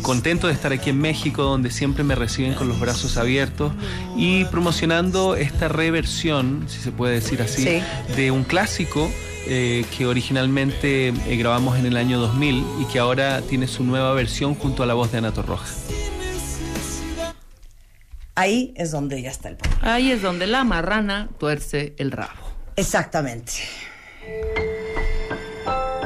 contento 0.00 0.46
de 0.46 0.54
estar 0.54 0.72
aquí 0.72 0.88
en 0.88 0.98
México, 0.98 1.42
donde 1.42 1.70
siempre 1.70 2.02
me 2.02 2.14
reciben 2.14 2.54
con 2.54 2.66
los 2.68 2.80
brazos 2.80 3.18
abiertos 3.18 3.72
y 4.16 4.46
promocionando 4.46 5.36
esta 5.36 5.68
reversión, 5.68 6.64
si 6.66 6.78
se 6.80 6.92
puede 6.92 7.14
decir 7.14 7.42
así, 7.42 7.62
Sí. 7.62 7.82
de 8.16 8.30
un 8.30 8.44
clásico 8.44 9.10
eh, 9.46 9.84
que 9.96 10.06
originalmente 10.06 11.08
eh, 11.08 11.36
grabamos 11.36 11.78
en 11.78 11.84
el 11.84 11.96
año 11.98 12.18
2000 12.20 12.64
y 12.80 12.84
que 12.86 12.98
ahora 13.00 13.42
tiene 13.42 13.66
su 13.68 13.84
nueva 13.84 14.14
versión 14.14 14.54
junto 14.54 14.82
a 14.82 14.86
la 14.86 14.94
voz 14.94 15.12
de 15.12 15.18
Ana 15.18 15.32
Torroja. 15.32 15.66
Ahí 18.34 18.72
es 18.76 18.90
donde 18.92 19.20
ya 19.20 19.30
está 19.30 19.50
el 19.50 19.56
problema. 19.56 19.94
Ahí 19.94 20.10
es 20.10 20.22
donde 20.22 20.46
la 20.46 20.64
marrana 20.64 21.28
tuerce 21.38 21.92
el 21.98 22.12
rabo. 22.12 22.32
Exactamente. 22.76 23.52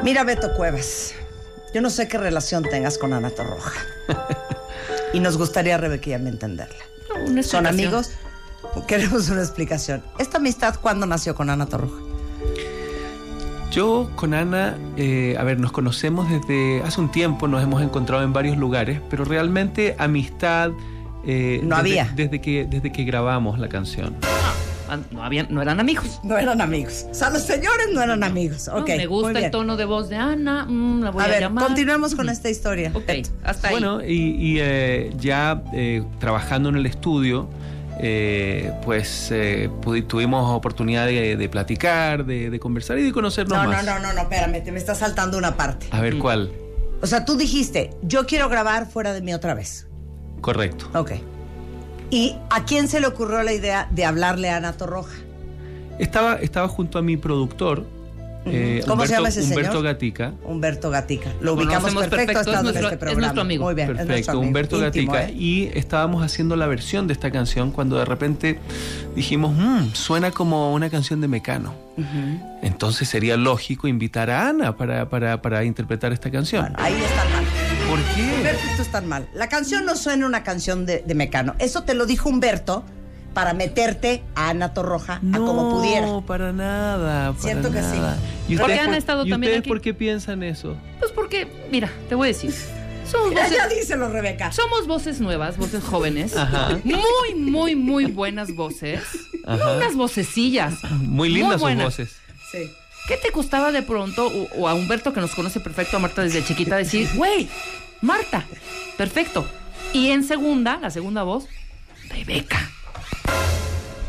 Mira, 0.03 0.23
Beto 0.25 0.53
Cuevas. 0.57 1.13
Yo 1.73 1.81
no 1.81 1.89
sé 1.89 2.07
qué 2.07 2.17
relación 2.17 2.63
tengas 2.63 2.97
con 2.97 3.13
Ana 3.13 3.29
Torroja. 3.29 3.71
y 5.13 5.19
nos 5.19 5.37
gustaría, 5.37 5.77
Rebeca, 5.77 6.09
y 6.09 6.13
a 6.13 6.19
mí 6.19 6.29
entenderla. 6.29 6.75
Una 7.27 7.43
¿Son 7.43 7.67
amigos? 7.67 8.11
Queremos 8.87 9.29
una 9.29 9.41
explicación. 9.41 10.03
¿Esta 10.19 10.37
amistad 10.37 10.75
cuándo 10.81 11.05
nació 11.05 11.35
con 11.35 11.49
Ana 11.49 11.65
Torroja? 11.65 11.95
Yo 13.71 14.09
con 14.15 14.33
Ana, 14.33 14.77
eh, 14.95 15.35
a 15.37 15.43
ver, 15.43 15.59
nos 15.59 15.71
conocemos 15.71 16.29
desde 16.29 16.81
hace 16.83 17.01
un 17.01 17.11
tiempo, 17.11 17.47
nos 17.47 17.61
hemos 17.61 17.81
encontrado 17.81 18.23
en 18.23 18.33
varios 18.33 18.57
lugares, 18.57 19.01
pero 19.09 19.25
realmente 19.25 19.95
amistad... 19.99 20.71
eh, 21.25 21.59
No 21.63 21.75
desde- 21.77 21.99
había. 21.99 22.13
Desde 22.15 22.39
que, 22.41 22.65
desde 22.65 22.91
que 22.91 23.03
grabamos 23.03 23.59
la 23.59 23.67
canción. 23.67 24.15
No, 25.11 25.23
habían, 25.23 25.47
no 25.49 25.61
eran 25.61 25.79
amigos. 25.79 26.19
No 26.23 26.37
eran 26.37 26.61
amigos. 26.61 27.05
O 27.11 27.13
sea, 27.13 27.29
los 27.29 27.43
señores 27.43 27.87
no 27.93 28.01
eran 28.01 28.23
amigos. 28.23 28.67
No, 28.67 28.77
Ok, 28.81 28.87
me 28.89 28.97
muy 28.97 29.05
gusta 29.07 29.31
bien. 29.33 29.45
el 29.45 29.51
tono 29.51 29.75
de 29.77 29.85
voz 29.85 30.09
de 30.09 30.15
Ana, 30.15 30.65
mm, 30.65 31.03
la 31.03 31.11
voy 31.11 31.21
a, 31.23 31.25
A 31.25 31.29
ver, 31.29 31.39
llamar. 31.41 31.65
continuemos 31.65 32.15
con 32.15 32.29
esta 32.29 32.49
historia. 32.49 32.91
Ok, 32.93 33.09
hasta 33.43 33.67
ahí. 33.67 33.73
Bueno, 33.73 34.01
y, 34.03 34.13
y, 34.35 34.57
eh, 34.59 35.11
ya 35.19 35.63
eh, 35.73 36.03
trabajando 36.19 36.69
en 36.69 36.75
el 36.77 36.85
estudio, 36.85 37.49
eh, 37.99 38.71
pues 38.85 39.29
eh, 39.31 39.69
tuvimos 40.07 40.49
oportunidad 40.55 41.05
de, 41.07 41.35
de 41.35 41.49
platicar, 41.49 42.25
de, 42.25 42.49
de 42.49 42.59
conversar 42.59 42.99
y 42.99 43.03
de 43.03 43.11
conocernos 43.11 43.57
No, 43.57 43.63
no, 43.63 43.69
más. 43.71 43.85
no, 43.85 43.99
no, 43.99 44.13
no, 44.13 44.21
espérame, 44.21 44.63
te 44.63 44.71
me 44.71 44.77
está 44.77 44.93
saltando 44.95 45.37
una 45.37 45.55
parte. 45.57 45.87
A 45.91 45.99
ver 46.01 46.17
cuál. 46.19 46.51
O 47.01 47.07
sea, 47.07 47.25
tú 47.25 47.35
dijiste, 47.37 47.91
yo 48.03 48.25
quiero 48.25 48.49
grabar 48.49 48.87
fuera 48.89 49.13
de 49.13 49.21
mí 49.21 49.33
otra 49.33 49.53
vez. 49.53 49.87
Correcto. 50.41 50.87
Ok. 50.93 51.11
¿Y 52.09 52.35
a 52.49 52.63
quién 52.65 52.87
se 52.87 52.99
le 52.99 53.07
ocurrió 53.07 53.43
la 53.43 53.53
idea 53.53 53.87
de 53.91 54.05
hablarle 54.05 54.49
a 54.49 54.57
Ana 54.57 54.73
Torroja? 54.73 55.13
Estaba, 55.99 56.35
estaba 56.35 56.67
junto 56.67 56.99
a 56.99 57.01
mi 57.01 57.17
productor, 57.17 57.85
eh, 58.49 58.81
¿Cómo 58.87 59.05
se 59.05 59.11
llama 59.11 59.27
ese 59.27 59.41
señor? 59.41 59.57
Humberto 59.57 59.81
Gatica. 59.81 60.33
Humberto 60.45 60.89
Gatica. 60.89 61.29
Lo 61.41 61.55
ubicamos 61.55 61.93
perfecto, 61.93 62.15
perfecto, 62.15 62.39
es 62.39 62.47
en 62.57 62.63
nuestro- 62.63 62.81
este 62.83 62.93
es 62.95 62.99
programa. 62.99 63.19
nuestro 63.19 63.41
amigo. 63.41 63.65
Muy 63.65 63.75
bien, 63.75 63.87
es 63.89 63.95
nuestro 63.95 64.07
Perfecto, 64.07 64.31
amigo. 64.31 64.47
Humberto 64.47 64.85
Íntimo, 64.85 65.11
Gatica. 65.11 65.29
¿eh? 65.29 65.35
Y 65.37 65.69
estábamos 65.73 66.23
haciendo 66.23 66.55
la 66.55 66.65
versión 66.67 67.07
de 67.07 67.13
esta 67.13 67.29
canción 67.29 67.71
cuando 67.71 67.97
de 67.97 68.05
repente 68.05 68.57
dijimos, 69.17 69.53
"Mm, 69.53 69.89
suena 69.93 70.31
como 70.31 70.73
una 70.73 70.89
canción 70.89 71.19
de 71.19 71.27
Mecano. 71.27 71.73
Entonces 72.61 73.09
sería 73.09 73.35
lógico 73.35 73.87
invitar 73.89 74.29
a 74.29 74.47
Ana 74.47 74.77
para, 74.77 75.09
para, 75.09 75.41
para 75.41 75.65
interpretar 75.65 76.13
esta 76.13 76.31
canción. 76.31 76.71
Ahí 76.77 76.93
están 76.93 77.29
mal. 77.33 77.43
¿Por 78.05 78.15
qué? 78.15 78.33
Humberto, 78.37 78.61
tú 78.75 78.81
estás 78.81 79.03
mal. 79.03 79.27
La 79.33 79.49
canción 79.49 79.85
no 79.85 79.95
suena 79.95 80.25
una 80.25 80.43
canción 80.43 80.85
de, 80.85 81.03
de 81.05 81.15
Mecano. 81.15 81.55
Eso 81.59 81.83
te 81.83 81.93
lo 81.93 82.05
dijo 82.05 82.29
Humberto 82.29 82.83
para 83.33 83.53
meterte 83.53 84.23
a 84.35 84.49
Ana 84.49 84.73
Torroja 84.73 85.21
a 85.33 85.37
como 85.37 85.69
pudiera. 85.69 86.05
No, 86.05 86.25
para 86.25 86.51
nada. 86.53 87.31
para 87.33 87.41
Siento 87.43 87.71
que 87.71 87.81
sí. 87.81 87.97
¿Y 88.47 88.55
Porque 88.57 88.63
ustedes 88.63 88.79
han 88.79 88.85
por- 88.87 88.95
estado 88.95 89.25
¿y 89.25 89.29
también 89.29 89.51
ustedes 89.51 89.59
aquí. 89.61 89.69
por 89.69 89.81
qué 89.81 89.93
piensan 89.93 90.43
eso? 90.43 90.75
Pues 90.99 91.11
porque, 91.11 91.47
mira, 91.71 91.89
te 92.09 92.15
voy 92.15 92.29
a 92.29 92.31
decir. 92.33 92.53
Somos 93.09 93.33
Ya, 93.33 93.43
voces, 93.43 93.57
ya 93.57 93.67
díselo, 93.69 94.09
Rebeca. 94.09 94.51
somos 94.51 94.85
voces 94.85 95.21
nuevas, 95.21 95.57
voces 95.57 95.81
jóvenes. 95.83 96.35
Ajá. 96.35 96.77
Muy, 96.83 97.35
muy, 97.35 97.75
muy 97.75 98.05
buenas 98.07 98.53
voces. 98.55 99.01
Ajá. 99.45 99.73
Unas 99.77 99.95
vocecillas. 99.95 100.73
Muy 100.99 101.29
lindas 101.29 101.53
sus 101.53 101.61
buenas. 101.61 101.85
voces. 101.85 102.15
Sí. 102.51 102.69
¿Qué 103.07 103.15
te 103.15 103.31
costaba 103.31 103.71
de 103.71 103.81
pronto, 103.83 104.27
o, 104.27 104.47
o 104.57 104.67
a 104.67 104.73
Humberto 104.73 105.13
que 105.13 105.21
nos 105.21 105.33
conoce 105.33 105.61
perfecto, 105.61 105.95
a 105.95 105.99
Marta 106.01 106.21
desde 106.23 106.43
chiquita, 106.43 106.75
decir, 106.75 107.07
güey, 107.15 107.47
Marta, 108.01 108.45
perfecto? 108.97 109.47
Y 109.93 110.11
en 110.11 110.23
segunda, 110.23 110.77
la 110.77 110.89
segunda 110.89 111.23
voz, 111.23 111.47
Rebeca. 112.09 112.69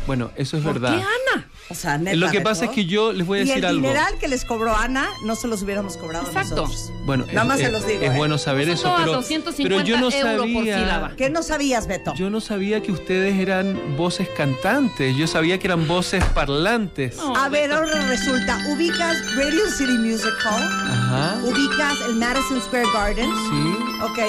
Bueno, 0.07 0.31
eso 0.35 0.57
es 0.57 0.63
¿Por 0.63 0.73
verdad. 0.79 0.97
qué 0.97 1.03
Ana? 1.03 1.48
O 1.71 1.75
sea, 1.75 1.97
neta, 1.99 2.15
Lo 2.17 2.31
que 2.31 2.41
pasa 2.41 2.65
es 2.65 2.71
que 2.71 2.85
yo 2.85 3.13
les 3.13 3.27
voy 3.27 3.39
a 3.39 3.41
y 3.41 3.45
decir 3.45 3.59
el 3.59 3.65
algo. 3.69 3.81
dineral 3.81 4.17
que 4.19 4.27
les 4.27 4.43
cobró 4.43 4.75
Ana 4.75 5.07
no 5.23 5.35
se 5.35 5.47
los 5.47 5.61
hubiéramos 5.61 5.97
cobrado 5.97 6.25
Exacto. 6.25 6.55
nosotros. 6.63 6.91
Bueno, 7.05 7.25
Nada 7.27 7.41
es, 7.41 7.47
más 7.47 7.59
se 7.59 7.71
los 7.71 7.85
digo, 7.85 8.01
es 8.01 8.11
¿eh? 8.11 8.17
bueno 8.17 8.37
saber 8.39 8.69
eso, 8.69 8.91
pero, 8.97 9.13
250 9.13 9.63
pero 9.63 9.81
yo 9.87 9.99
no 9.99 10.09
sabía. 10.11 11.13
¿Qué 11.15 11.29
no 11.29 11.43
sabías, 11.43 11.85
Beto? 11.87 12.13
Yo 12.15 12.29
no 12.31 12.41
sabía 12.41 12.81
que 12.81 12.91
ustedes 12.91 13.37
eran 13.39 13.79
voces 13.97 14.27
cantantes. 14.35 15.15
Yo 15.15 15.27
sabía 15.27 15.59
que 15.59 15.67
eran 15.67 15.87
voces 15.87 16.23
parlantes. 16.33 17.17
No, 17.17 17.35
A 17.35 17.49
ver, 17.49 17.71
ahora 17.71 18.01
resulta, 18.07 18.57
ubicas 18.69 19.17
Radio 19.35 19.69
City 19.77 19.97
Music 19.99 20.33
Hall, 20.45 20.63
Ajá. 20.63 21.37
ubicas 21.45 21.95
el 22.07 22.15
Madison 22.15 22.61
Square 22.61 22.87
Garden. 22.93 23.29
Sí. 23.29 23.75
Ok, 24.03 24.19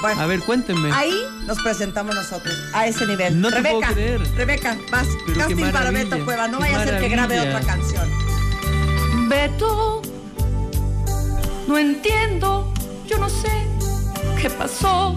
bueno. 0.00 0.20
A 0.20 0.26
ver, 0.26 0.40
cuéntenme. 0.40 0.90
Ahí 0.92 1.14
nos 1.46 1.58
presentamos 1.60 2.14
nosotros, 2.14 2.54
a 2.72 2.86
ese 2.86 3.06
nivel. 3.06 3.40
No 3.40 3.48
te 3.48 3.56
Rebeca, 3.56 3.78
puedo 3.78 3.92
creer. 3.92 4.34
Rebeca, 4.34 4.76
vas. 4.90 5.08
Pero 5.26 5.40
Casting 5.40 5.72
para 5.72 5.90
Beto 5.90 6.24
Cueva. 6.24 6.48
No 6.48 6.58
vaya 6.58 6.80
a 6.80 6.84
ser 6.84 7.00
que 7.00 7.08
grabe 7.08 7.40
otra 7.40 7.60
canción. 7.60 8.08
Beto, 9.28 10.02
no 11.66 11.78
entiendo, 11.78 12.72
yo 13.06 13.18
no 13.18 13.28
sé 13.28 13.50
qué 14.40 14.48
pasó. 14.50 15.14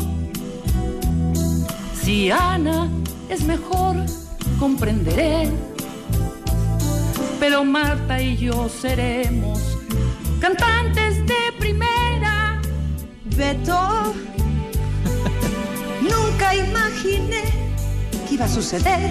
Si 2.03 2.31
Ana 2.31 2.89
es 3.29 3.43
mejor, 3.43 3.95
comprenderé. 4.59 5.49
Pero 7.39 7.63
Marta 7.63 8.21
y 8.21 8.37
yo 8.37 8.69
seremos 8.69 9.59
cantantes 10.39 11.25
de 11.25 11.53
primera. 11.57 12.59
Beto, 13.35 14.13
nunca 16.01 16.55
imaginé 16.55 17.43
que 18.27 18.35
iba 18.35 18.45
a 18.45 18.49
suceder. 18.49 19.09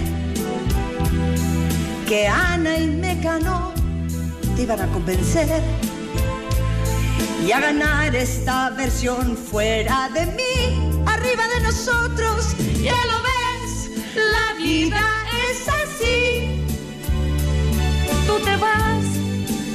Que 2.07 2.27
Ana 2.27 2.77
y 2.77 2.87
Mecano 2.87 3.71
te 4.55 4.63
iban 4.63 4.81
a 4.81 4.87
convencer 4.87 5.61
y 7.45 7.51
a 7.51 7.59
ganar 7.59 8.15
esta 8.15 8.69
versión 8.71 9.37
fuera 9.37 10.09
de 10.13 10.25
mí. 10.27 11.03
arriba 11.05 11.43
de 11.55 11.61
nosotros. 11.61 12.55
Ya 12.81 12.99
lo 13.11 13.17
ves, 13.29 13.91
la 14.15 14.53
vida 14.61 15.01
es 15.49 15.67
así. 15.67 16.65
Tú 18.27 18.39
te 18.43 18.55
vas, 18.57 19.03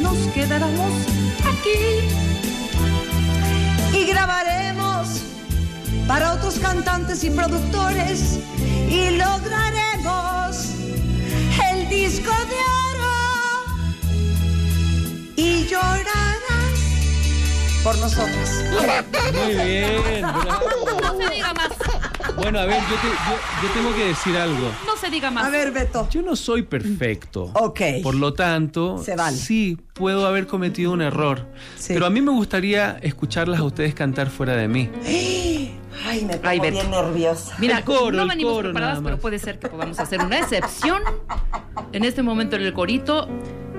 nos 0.01 0.19
quedaremos 0.35 0.93
aquí. 1.53 2.09
y 3.93 4.05
grabaremos 4.07 4.66
para 6.07 6.33
otros 6.35 6.59
cantantes 6.59 7.25
y 7.25 7.31
productores 7.31 8.39
y 8.91 9.11
lograremos 9.17 10.71
el 11.73 11.89
disco 11.89 12.31
de 12.31 12.57
oro 12.95 13.15
y 15.37 15.67
llorarás 15.67 16.37
por 17.83 17.99
nosotras. 17.99 18.65
Muy 19.33 19.55
bien. 19.55 20.23
bravo. 20.23 20.67
No 21.03 21.17
se 21.19 21.31
diga 21.35 21.55
más, 21.55 21.69
Bueno, 22.37 22.59
a 22.61 22.67
ver, 22.67 22.81
yo, 22.81 22.97
te- 22.97 23.09
yo- 23.09 23.63
yo 23.63 23.69
tengo 23.75 23.95
que 23.95 24.05
decir 24.07 24.37
algo. 24.37 24.71
no 24.87 24.97
se 24.97 25.09
diga 25.11 25.31
más. 25.31 25.45
A 25.47 25.51
ver, 25.51 25.73
Beto. 25.73 26.09
Yo 26.11 26.23
no 26.23 26.37
soy 26.37 26.63
perfecto. 26.63 27.51
Ok. 27.55 27.81
Por 28.03 28.15
lo 28.15 28.33
tanto, 28.35 29.03
Se 29.03 29.15
vale. 29.17 29.37
sí, 29.37 29.79
puedo 29.95 30.27
haber 30.27 30.47
cometido 30.47 30.93
un 30.93 31.03
error. 31.03 31.47
Sí. 31.77 31.93
Pero 31.95 32.07
a 32.07 32.11
mí 32.11 32.21
me 32.21 32.31
gustaría 32.33 32.99
escucharlas 33.03 33.61
a 33.61 33.65
ustedes 33.65 33.95
cantar 33.95 34.31
fuera 34.31 34.55
de 34.57 34.69
mí. 34.69 34.91
Ay, 36.07 36.25
me 36.25 36.37
pongo 36.37 36.49
Ay, 36.49 36.61
bien 36.61 36.91
nerviosa. 36.91 37.55
Mira, 37.59 37.79
El 37.79 37.85
coro, 37.85 38.13
no 38.17 38.23
el 38.23 38.29
venimos 38.29 38.53
coro 38.53 38.69
preparadas, 38.71 39.01
pero 39.03 39.19
puede 39.19 39.39
ser 39.39 39.59
que 39.59 39.69
podamos 39.69 39.99
hacer 39.99 40.21
una 40.21 40.39
excepción. 40.39 41.03
En 41.93 42.05
este 42.05 42.23
momento 42.23 42.57
en 42.57 42.63
el 42.63 42.73
corito 42.73 43.29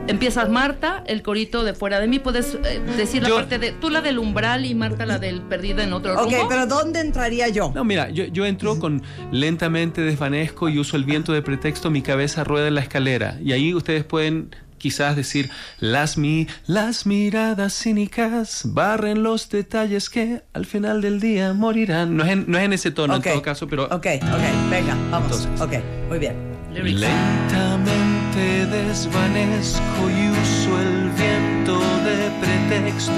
empiezas 0.07 0.49
Marta, 0.49 1.03
el 1.07 1.21
corito 1.21 1.63
de 1.63 1.73
fuera 1.73 1.99
de 1.99 2.07
mí. 2.07 2.19
Puedes 2.19 2.55
eh, 2.63 2.79
decir 2.95 3.21
la 3.23 3.29
Yo- 3.29 3.35
parte 3.35 3.59
de 3.59 3.71
tú 3.73 3.89
la 3.89 4.01
del 4.01 4.19
umbral 4.19 4.65
y 4.65 4.73
Marta 4.75 5.05
la 5.05 5.19
del 5.19 5.41
perdida 5.41 5.83
en 5.83 5.91
otro 5.93 6.13
Ok, 6.13 6.31
rumbo. 6.31 6.47
pero 6.47 6.65
¿dónde 6.65 7.01
entraría 7.01 7.49
yo? 7.49 7.71
No, 7.75 7.83
mira, 7.83 8.09
yo, 8.09 8.23
yo 8.25 8.45
entro 8.45 8.79
con 8.79 9.01
lentamente 9.31 10.01
desvanezco 10.01 10.69
y 10.69 10.79
uso 10.79 10.95
el 10.97 11.03
viento 11.03 11.33
de 11.33 11.41
pretexto, 11.41 11.89
mi 11.91 12.01
cabeza 12.01 12.43
rueda 12.43 12.67
en 12.69 12.75
la 12.75 12.81
escalera. 12.81 13.37
Y 13.43 13.51
ahí 13.51 13.73
ustedes 13.73 14.03
pueden 14.05 14.55
quizás 14.77 15.15
decir, 15.15 15.49
las, 15.79 16.17
mi, 16.17 16.47
las 16.65 17.05
miradas 17.05 17.73
cínicas 17.77 18.61
barren 18.65 19.23
los 19.23 19.49
detalles 19.49 20.09
que 20.09 20.43
al 20.53 20.65
final 20.65 21.01
del 21.01 21.19
día 21.19 21.53
morirán. 21.53 22.15
No 22.15 22.23
es 22.23 22.31
en, 22.31 22.45
no 22.47 22.57
es 22.57 22.63
en 22.65 22.73
ese 22.73 22.91
tono 22.91 23.15
Ok. 23.15 23.25
en 23.25 23.33
todo 23.33 23.41
caso, 23.41 23.67
pero... 23.67 23.85
Ok, 23.85 24.07
ok, 24.21 24.69
venga, 24.69 24.95
vamos. 25.11 25.45
Entonces. 25.45 25.61
ok, 25.61 25.73
muy 26.09 26.19
bien. 26.19 26.35
Lentamente 26.73 28.65
desvanezco 28.67 30.09
y 30.09 30.29
uso 30.29 30.79
el 30.79 31.09
viento 31.11 31.79
de 32.03 32.29
pretexto. 32.39 33.13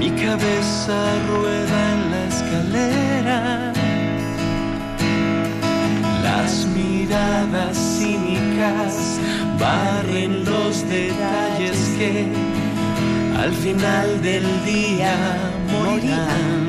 Mi 0.00 0.10
cabeza 0.10 0.98
rueda 1.28 1.92
en 1.92 2.10
la 2.10 2.24
escalera. 2.26 3.72
Las 6.22 6.66
miradas 6.66 7.76
cínicas 7.98 9.18
barren 9.58 10.44
los 10.44 10.88
detalles 10.88 11.78
que 11.98 12.26
al 13.38 13.52
final 13.52 14.22
del 14.22 14.46
día 14.64 15.14
morirán. 15.72 16.64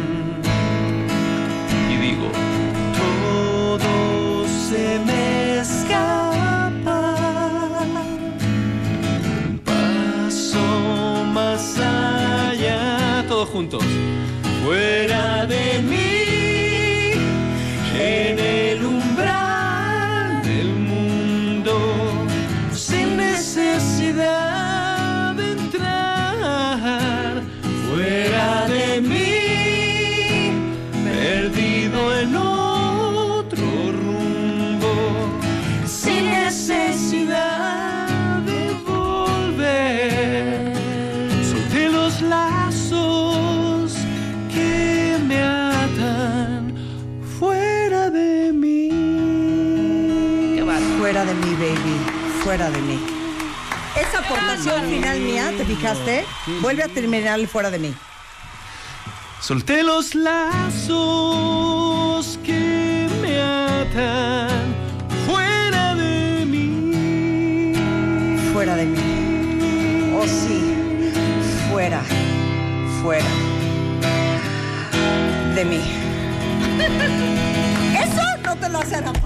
Y 1.92 1.96
digo, 1.98 2.30
todo 3.02 4.48
se 4.70 5.00
me 5.08 5.60
escapa. 5.60 7.02
Paso 9.66 11.24
más 11.34 11.80
allá, 11.80 13.26
todos 13.28 13.50
juntos. 13.50 13.84
Fuera 14.64 15.46
de 15.46 15.82
mí, 15.90 16.07
Fuera 52.48 52.70
de 52.72 52.82
mí. 52.82 52.98
Esa 54.00 54.20
aportación 54.20 54.86
final 54.86 55.20
mía, 55.20 55.52
¿te 55.58 55.66
fijaste? 55.66 56.24
Vuelve 56.62 56.84
a 56.84 56.88
terminar 56.88 57.38
el 57.42 57.50
fuera 57.50 57.70
de 57.70 57.78
mí. 57.78 57.94
Solté 59.42 59.84
los 59.84 60.16
lazos 60.16 60.96
que 62.46 63.10
me 63.22 63.42
atan 63.42 64.74
fuera 65.26 65.94
de 65.96 66.46
mí. 66.46 67.74
Fuera 68.54 68.78
de 68.78 68.86
mí. 68.86 70.16
Oh, 70.18 70.26
sí. 70.26 70.74
Fuera. 71.70 72.02
Fuera. 73.02 73.28
De 75.54 75.66
mí. 75.66 75.97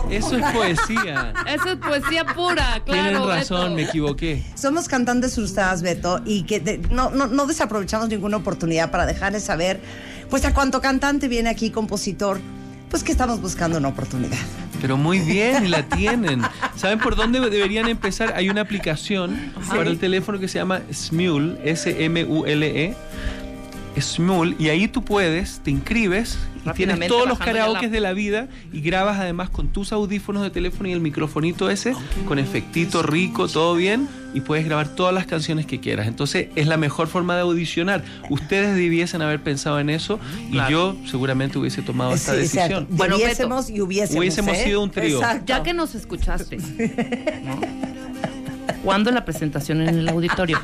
Eso 0.09 0.37
es 0.37 0.45
poesía. 0.51 1.33
Eso 1.47 1.69
es 1.71 1.77
poesía 1.77 2.25
pura, 2.25 2.81
claro. 2.85 3.01
Tienen 3.09 3.27
razón, 3.27 3.61
Beto. 3.63 3.75
me 3.75 3.81
equivoqué. 3.83 4.43
Somos 4.55 4.87
cantantes 4.87 5.35
frustradas, 5.35 5.81
Beto, 5.81 6.21
y 6.25 6.43
que 6.43 6.59
de- 6.59 6.77
no, 6.91 7.09
no, 7.11 7.27
no 7.27 7.45
desaprovechamos 7.47 8.09
ninguna 8.09 8.37
oportunidad 8.37 8.91
para 8.91 9.05
dejarles 9.05 9.43
saber, 9.43 9.79
pues 10.29 10.45
a 10.45 10.53
cuánto 10.53 10.81
cantante 10.81 11.27
viene 11.27 11.49
aquí, 11.49 11.69
compositor, 11.71 12.39
pues 12.89 13.03
que 13.03 13.11
estamos 13.11 13.39
buscando 13.41 13.77
una 13.77 13.87
oportunidad. 13.89 14.37
Pero 14.81 14.97
muy 14.97 15.19
bien, 15.19 15.65
y 15.65 15.67
la 15.69 15.83
tienen. 15.83 16.41
¿Saben 16.75 16.97
por 16.99 17.15
dónde 17.15 17.39
deberían 17.39 17.87
empezar? 17.87 18.33
Hay 18.35 18.49
una 18.49 18.61
aplicación 18.61 19.53
para 19.69 19.89
el 19.89 19.99
teléfono 19.99 20.39
que 20.39 20.47
se 20.47 20.57
llama 20.57 20.81
Smule, 20.91 21.57
S-M-U-L-E. 21.63 22.95
Smule, 24.01 24.55
y 24.59 24.69
ahí 24.69 24.87
tú 24.87 25.03
puedes, 25.03 25.59
te 25.63 25.71
inscribes 25.71 26.37
y 26.65 26.69
tienes 26.71 27.07
todos 27.07 27.27
los 27.27 27.39
karaokes 27.39 27.87
la- 27.87 27.89
de 27.89 27.99
la 27.99 28.13
vida 28.13 28.47
y 28.71 28.81
grabas 28.81 29.19
además 29.19 29.49
con 29.49 29.67
tus 29.69 29.91
audífonos 29.91 30.43
de 30.43 30.49
teléfono 30.51 30.87
y 30.89 30.91
el 30.91 30.99
microfonito 31.01 31.69
ese, 31.69 31.93
con 32.27 32.37
efectito 32.39 33.01
rico, 33.03 33.47
todo 33.47 33.75
bien, 33.75 34.07
y 34.33 34.41
puedes 34.41 34.65
grabar 34.65 34.87
todas 34.89 35.13
las 35.13 35.25
canciones 35.25 35.65
que 35.65 35.79
quieras. 35.79 36.07
Entonces 36.07 36.47
es 36.55 36.67
la 36.67 36.77
mejor 36.77 37.07
forma 37.07 37.35
de 37.35 37.41
audicionar. 37.41 38.03
Ustedes 38.29 38.75
debiesen 38.75 39.21
haber 39.21 39.41
pensado 39.41 39.79
en 39.79 39.89
eso 39.89 40.19
y 40.49 40.53
Claro. 40.53 40.69
yo 40.69 40.95
seguramente 41.09 41.57
hubiese 41.57 41.81
tomado 41.81 42.13
esta 42.13 42.31
Sí, 42.33 42.37
decisión. 42.39 42.65
exacto. 42.65 42.87
Bueno, 42.91 43.15
y 43.17 43.23
hubiésemos. 43.23 43.69
Hubiésemos 43.69 44.57
¿eh? 44.57 44.63
sido 44.63 44.81
un 44.83 44.91
trío. 44.91 45.17
Exacto. 45.17 45.43
Ya 45.47 45.63
que 45.63 45.73
nos 45.73 45.95
escuchaste, 45.95 46.57
¿no? 47.43 47.59
¿cuándo 48.83 49.11
la 49.11 49.25
presentación 49.25 49.81
en 49.81 49.89
el 49.99 50.09
auditorio? 50.09 50.59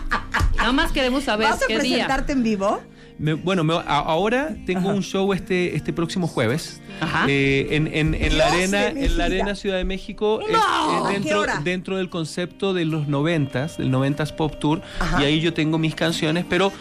Nada 0.58 0.72
más 0.72 0.92
queremos 0.92 1.24
saber 1.24 1.50
¿Vas 1.50 1.62
a 1.64 1.68
qué 1.68 1.80
día. 1.80 1.98
presentarte 2.08 2.32
en 2.34 2.44
vivo? 2.44 2.82
Me- 3.20 3.34
bueno, 3.34 3.64
me- 3.64 3.74
a- 3.74 3.80
ahora 3.82 4.56
tengo 4.66 4.90
un 4.90 5.02
show 5.02 5.34
este, 5.34 5.76
este 5.76 5.92
próximo 5.92 6.28
jueves 6.28 6.82
Ajá. 7.02 7.26
eh, 7.28 7.68
en, 7.72 7.88
en- 7.94 8.38
la 8.38 8.48
arena, 8.48 8.88
en 8.90 9.18
la 9.18 9.26
arena 9.26 9.56
Ciudad 9.56 9.78
de 9.78 9.86
México, 9.86 10.40
No, 10.52 11.02
es 11.02 11.08
¿qué 11.08 11.14
dentro, 11.14 11.46
dentro 11.64 11.98
del 11.98 12.10
concepto 12.10 12.74
de 12.76 12.86
los 12.86 13.08
noventas, 13.08 13.78
del 13.78 13.90
noventas 13.90 14.32
pop 14.34 14.60
tour, 14.60 14.82
Ajá. 15.00 15.22
y 15.22 15.26
ahí 15.26 15.40
yo 15.42 15.54
tengo 15.54 15.78
mis 15.80 15.96
canciones, 15.96 16.46
pero 16.48 16.72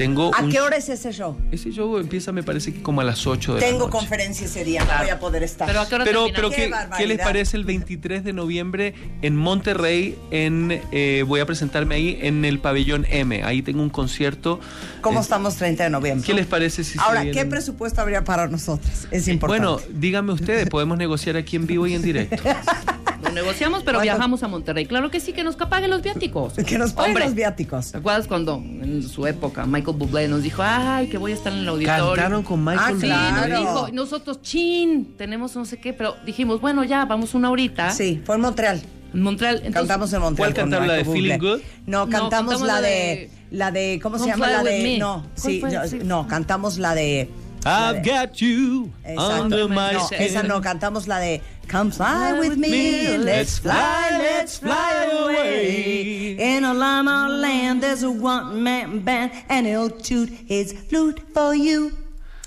tengo 0.00 0.34
¿A 0.34 0.40
un 0.42 0.50
qué 0.50 0.60
hora 0.62 0.76
es 0.78 0.88
ese 0.88 1.12
show? 1.12 1.36
ese 1.52 1.70
show 1.72 1.98
empieza 1.98 2.32
me 2.32 2.42
parece 2.42 2.72
que 2.72 2.82
como 2.82 3.02
a 3.02 3.04
las 3.04 3.26
8 3.26 3.54
de 3.56 3.60
la 3.60 3.66
Tengo 3.66 3.80
noche. 3.80 3.90
conferencia 3.92 4.46
ese 4.46 4.64
día, 4.64 4.80
no 4.80 4.86
Claro. 4.86 5.02
voy 5.04 5.10
a 5.10 5.18
poder 5.20 5.42
estar. 5.42 5.66
Pero 5.68 5.80
a 5.80 5.88
qué 5.88 5.94
hora 5.96 6.04
Pero, 6.04 6.26
pero 6.34 6.48
Qué 6.50 6.56
¿qué, 6.56 6.68
barbaridad. 6.68 6.96
¿qué 6.98 7.06
les 7.06 7.18
parece 7.18 7.56
el 7.58 7.64
23 7.64 8.24
de 8.24 8.32
noviembre 8.32 8.94
en 9.20 9.36
Monterrey? 9.36 10.16
En, 10.30 10.80
eh, 10.90 11.22
voy 11.26 11.40
a 11.40 11.46
presentarme 11.46 11.94
ahí 11.96 12.18
en 12.22 12.44
el 12.46 12.60
pabellón 12.60 13.06
M. 13.10 13.42
Ahí 13.44 13.60
tengo 13.62 13.82
un 13.82 13.90
concierto. 13.90 14.58
¿Cómo 15.02 15.18
Eh, 15.18 15.22
estamos 15.22 15.56
30 15.56 15.84
de 15.84 15.90
noviembre? 15.90 16.26
¿Qué 16.26 16.32
les 16.34 16.46
parece 16.46 16.82
si 16.82 16.94
se 16.94 17.00
Ahora, 17.00 17.24
¿qué 17.30 17.44
presupuesto 17.44 18.00
habría 18.00 18.24
para 18.24 18.48
nosotros? 18.48 19.06
Es 19.10 19.28
importante. 19.28 19.66
Bueno, 19.66 19.80
díganme 20.00 20.32
ustedes, 20.32 20.68
podemos 20.70 20.96
negociar 20.96 21.36
aquí 21.36 21.56
en 21.56 21.66
vivo 21.66 21.86
y 21.86 21.94
en 21.94 22.02
directo. 22.02 22.42
Lo 23.30 23.42
negociamos, 23.42 23.82
pero 23.82 23.98
¿Cuánto? 23.98 24.02
viajamos 24.12 24.42
a 24.42 24.48
Monterrey. 24.48 24.86
Claro 24.86 25.10
que 25.10 25.20
sí, 25.20 25.32
que 25.32 25.42
nos 25.44 25.56
paguen 25.56 25.90
los 25.90 26.02
viáticos. 26.02 26.52
que 26.66 26.78
nos 26.78 26.92
paguen 26.92 27.10
Hombre, 27.12 27.24
los 27.26 27.34
viáticos. 27.34 27.92
¿Te 27.92 27.98
acuerdas 27.98 28.26
cuando 28.26 28.56
en 28.56 29.02
su 29.02 29.26
época 29.26 29.66
Michael 29.66 29.96
Bublé 29.96 30.28
nos 30.28 30.42
dijo, 30.42 30.62
ay, 30.64 31.08
que 31.08 31.18
voy 31.18 31.32
a 31.32 31.34
estar 31.34 31.52
en 31.52 31.60
el 31.60 31.68
auditorio? 31.68 32.06
Cantaron 32.08 32.42
con 32.42 32.64
Michael 32.64 32.96
Ah, 32.96 33.00
Sí, 33.00 33.06
claro. 33.06 33.48
nos 33.48 33.58
dijo, 33.60 33.88
nosotros, 33.92 34.42
chin, 34.42 35.14
tenemos 35.16 35.54
no 35.56 35.64
sé 35.64 35.78
qué, 35.80 35.92
pero 35.92 36.16
dijimos, 36.26 36.60
bueno, 36.60 36.84
ya, 36.84 37.04
vamos 37.04 37.34
una 37.34 37.50
horita. 37.50 37.90
Sí, 37.92 38.20
fue 38.24 38.34
en 38.36 38.40
Montreal. 38.42 38.82
En 39.12 39.22
Montreal. 39.22 39.56
Entonces, 39.56 39.74
cantamos 39.74 40.12
en 40.12 40.20
Montreal. 40.20 40.52
¿Cuál 40.52 40.54
con 40.62 40.70
cantaron, 40.70 40.86
la 40.88 40.94
de 40.94 41.04
Feeling 41.04 41.38
Bublé. 41.38 41.54
Good? 41.56 41.60
No, 41.86 42.06
No, 42.06 42.10
cantamos, 42.10 42.60
la 42.62 42.80
de, 42.80 42.88
de- 42.88 43.30
la 43.50 43.70
de, 43.72 43.98
¿cómo 44.02 44.18
se 44.18 44.26
llama? 44.26 44.48
La 44.48 44.62
de, 44.62 44.82
Me. 44.82 44.98
no, 44.98 45.22
¿Cuál 45.22 45.52
sí, 45.52 45.60
fue? 45.60 45.70
no, 45.72 45.86
Sí. 45.88 45.98
no, 46.04 46.28
cantamos 46.28 46.78
la 46.78 46.94
de, 46.94 47.28
I've 47.64 48.00
got 48.08 48.32
you 48.36 48.90
Exacto. 49.04 49.42
under 49.42 49.68
my 49.68 49.74
no, 49.92 50.08
esa 50.18 50.42
no, 50.44 50.60
cantamos 50.62 51.06
la 51.08 51.18
de 51.18 51.42
Come 51.70 51.92
fly 51.92 52.32
with 52.32 52.56
me, 52.58 53.16
let's 53.18 53.60
fly, 53.60 54.10
let's 54.18 54.58
fly 54.58 55.06
away. 55.22 56.36
In 56.36 56.64
a 56.64 56.74
llama 56.74 57.28
land, 57.28 57.80
there's 57.80 58.02
a 58.02 58.10
one-man 58.10 59.00
band, 59.04 59.30
and 59.48 59.66
he'll 59.68 59.88
toot 59.88 60.30
his 60.48 60.72
flute 60.88 61.20
for 61.32 61.54
you. 61.54 61.92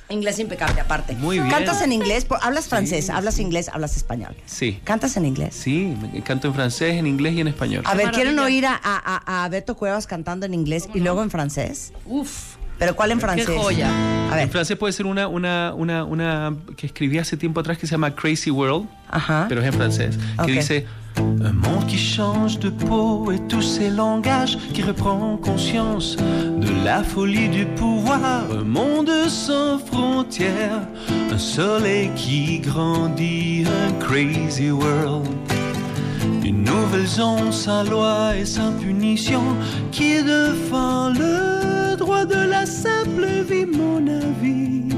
Inglés 0.09 0.39
impecable, 0.39 0.81
aparte. 0.81 1.15
Muy 1.15 1.39
bien. 1.39 1.49
¿Cantas 1.49 1.81
en 1.81 1.93
inglés? 1.93 2.27
¿Hablas 2.41 2.67
francés? 2.67 3.09
¿Hablas 3.09 3.39
inglés? 3.39 3.69
¿Hablas 3.69 3.95
español? 3.95 4.35
Sí. 4.45 4.79
¿Cantas 4.83 5.15
en 5.15 5.25
inglés? 5.25 5.55
Sí, 5.55 5.95
canto 6.25 6.49
en 6.49 6.53
francés, 6.53 6.95
en 6.95 7.07
inglés 7.07 7.33
y 7.35 7.39
en 7.39 7.47
español. 7.47 7.83
A 7.87 7.95
ver, 7.95 8.11
¿quieren 8.11 8.37
oír 8.39 8.65
a, 8.65 8.77
a- 8.83 9.45
a 9.45 9.49
Beto 9.49 9.75
Cuevas 9.75 10.05
cantando 10.05 10.45
en 10.45 10.53
inglés 10.53 10.89
y 10.93 10.99
luego 10.99 11.23
en 11.23 11.31
francés? 11.31 11.93
Uf. 12.05 12.57
¿Pero 12.83 12.97
cuál 12.97 13.11
en 13.11 13.21
francés? 13.21 13.47
A 13.49 14.35
ver. 14.35 14.43
En 14.43 14.49
francés 14.49 14.75
puede 14.75 14.91
ser 14.91 15.05
una, 15.05 15.29
una, 15.29 15.73
una, 15.73 16.03
una 16.03 16.53
que 16.75 16.87
escribí 16.87 17.17
hace 17.17 17.37
tiempo 17.37 17.61
atrás 17.61 17.77
que 17.77 17.87
se 17.87 17.91
llama 17.91 18.13
Crazy 18.13 18.51
World, 18.51 18.87
pero 19.47 19.61
es 19.61 19.67
en 19.67 19.73
francés, 19.73 20.19
que 20.45 20.51
dice 20.51 20.85
Un 21.17 21.53
monde 21.53 21.85
qui 21.87 21.97
change 21.97 22.59
de 22.59 22.69
peau 22.69 23.31
et 23.31 23.39
tous 23.47 23.61
ces 23.61 23.89
langages 23.89 24.57
qui 24.73 24.81
reprend 24.81 25.37
conscience 25.37 26.17
de 26.17 26.83
la 26.83 27.03
folie 27.03 27.47
du 27.47 27.65
pouvoir. 27.65 28.51
Un 28.51 28.65
monde 28.65 29.11
sans 29.29 29.77
frontières, 29.79 30.81
un 31.31 31.37
soleil 31.37 32.11
qui 32.15 32.59
grandit, 32.59 33.65
un 33.65 33.93
crazy 33.99 34.71
world. 34.71 35.29
Une 36.43 36.63
nouvelle 36.63 37.07
zone 37.07 37.51
sans 37.53 37.83
loi 37.83 38.35
et 38.35 38.45
sans 38.45 38.73
punition 38.73 39.43
qui 39.91 40.21
défend 40.23 41.11
le 41.11 41.82
droit 41.95 42.25
de 42.25 42.49
la 42.49 42.65
simple 42.65 43.25
vie, 43.47 43.65
mon 43.65 44.05
avis. 44.07 44.89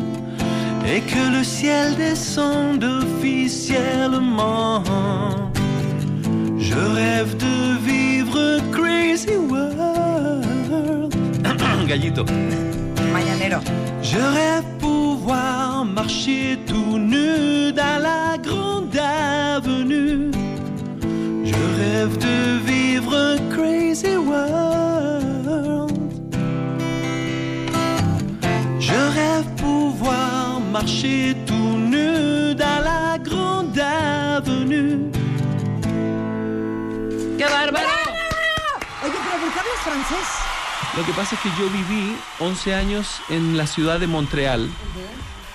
Et 0.87 1.01
que 1.01 1.37
le 1.37 1.43
ciel 1.43 1.95
descende 1.95 2.83
officiellement. 2.83 4.83
Je 6.57 6.75
rêve 6.75 7.35
de 7.37 7.77
vivre 7.91 8.59
crazy 8.71 9.37
world. 9.37 11.13
Gallito. 11.87 12.25
Mañanero. 13.13 13.59
Je 14.01 14.17
rêve 14.17 14.63
pouvoir 14.79 15.85
marcher 15.85 16.57
tout 16.67 16.97
nu 16.97 17.71
dans 17.73 18.01
la 18.01 18.37
grande 18.37 18.97
avenue. 18.97 20.31
Je 21.43 21.55
rêve 21.79 22.17
de 22.17 22.57
vivre 22.65 23.37
crazy 23.49 24.17
world. 24.17 24.94
Marcher 30.75 31.33
tout 31.45 31.77
nu 31.77 32.53
dans 32.53 32.81
la 32.83 33.17
grande 33.17 33.79
avenue. 33.79 35.09
¡Qué 37.37 37.45
bárbaro! 37.45 37.87
Oye, 39.05 39.13
pero 39.25 39.37
¿por 39.41 39.53
qué 39.53 39.59
hablas 39.61 39.81
francés? 39.85 40.27
Lo 40.97 41.05
que 41.05 41.13
pasa 41.13 41.35
es 41.35 41.41
que 41.41 41.49
yo 41.57 41.69
viví 41.69 42.17
11 42.39 42.73
años 42.73 43.21
en 43.29 43.55
la 43.55 43.67
ciudad 43.67 44.01
de 44.01 44.07
Montreal. 44.07 44.69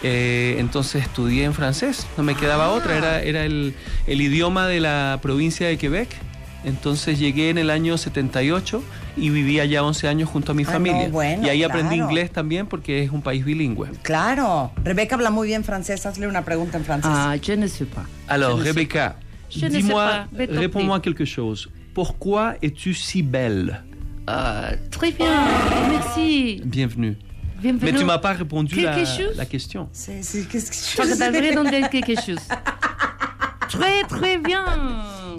Eh, 0.02 0.56
entonces 0.58 1.02
estudié 1.02 1.44
en 1.44 1.52
francés, 1.52 2.06
no 2.16 2.22
me 2.22 2.34
quedaba 2.34 2.70
otra, 2.70 2.96
era, 2.96 3.20
era 3.20 3.44
el, 3.44 3.74
el 4.06 4.20
idioma 4.22 4.66
de 4.68 4.80
la 4.80 5.18
provincia 5.20 5.66
de 5.68 5.76
Quebec. 5.76 6.08
Entonces 6.64 7.18
llegué 7.18 7.50
en 7.50 7.58
el 7.58 7.70
año 7.70 7.96
78 7.96 8.82
y 9.16 9.30
viví 9.30 9.60
allá 9.60 9.82
11 9.82 10.08
años 10.08 10.28
junto 10.28 10.52
a 10.52 10.54
mi 10.54 10.62
Ah, 10.64 10.66
no, 10.66 10.72
familia. 10.72 11.08
bueno, 11.08 11.46
y 11.46 11.48
ahí 11.48 11.62
aprendí 11.62 11.96
claro. 11.96 12.10
inglés 12.10 12.30
también 12.30 12.66
porque 12.66 13.02
es 13.02 13.10
un 13.10 13.22
país 13.22 13.44
bilingüe. 13.44 13.88
Claro. 14.02 14.72
Rebeca 14.84 15.14
habla 15.14 15.30
muy 15.30 15.46
bien 15.48 15.64
francés. 15.64 16.04
Hazle 16.04 16.26
una 16.26 16.44
pregunta 16.44 16.76
en 16.78 16.84
francés. 16.84 17.10
Ah, 17.12 17.34
je 17.40 17.56
ne 17.56 17.66
sais 17.66 17.86
pas. 17.86 18.04
Alors, 18.28 18.58
Je 18.62 19.58
sais 19.58 19.68
dis-moi, 19.68 20.26
réponds-moi 20.32 21.00
quelque 21.00 21.24
chose. 21.24 21.70
Pourquoi 21.94 22.54
es-tu 22.62 22.94
si 22.94 23.22
belle 23.22 23.82
Ah, 24.26 24.72
très 24.90 25.10
bien, 25.10 25.44
merci. 25.88 26.60
Bienvenue. 26.64 27.16
Bienvenue. 27.60 27.92
Mais 27.92 27.98
tu 27.98 28.04
m'as 28.04 28.18
pas 28.18 28.32
répondu 28.32 28.74
Quelque 28.76 28.86
la, 29.00 29.04
chose 29.04 29.36
la 29.36 29.44
question. 29.46 29.88
C'est, 29.92 30.22
c'est, 30.22 30.46
qu'est-ce 30.46 30.70
que 30.70 30.76
Je 30.76 31.88
quelque 31.90 32.20
chose. 32.20 32.38
Très, 33.68 34.02
très 34.08 34.38
bien. 34.38 34.64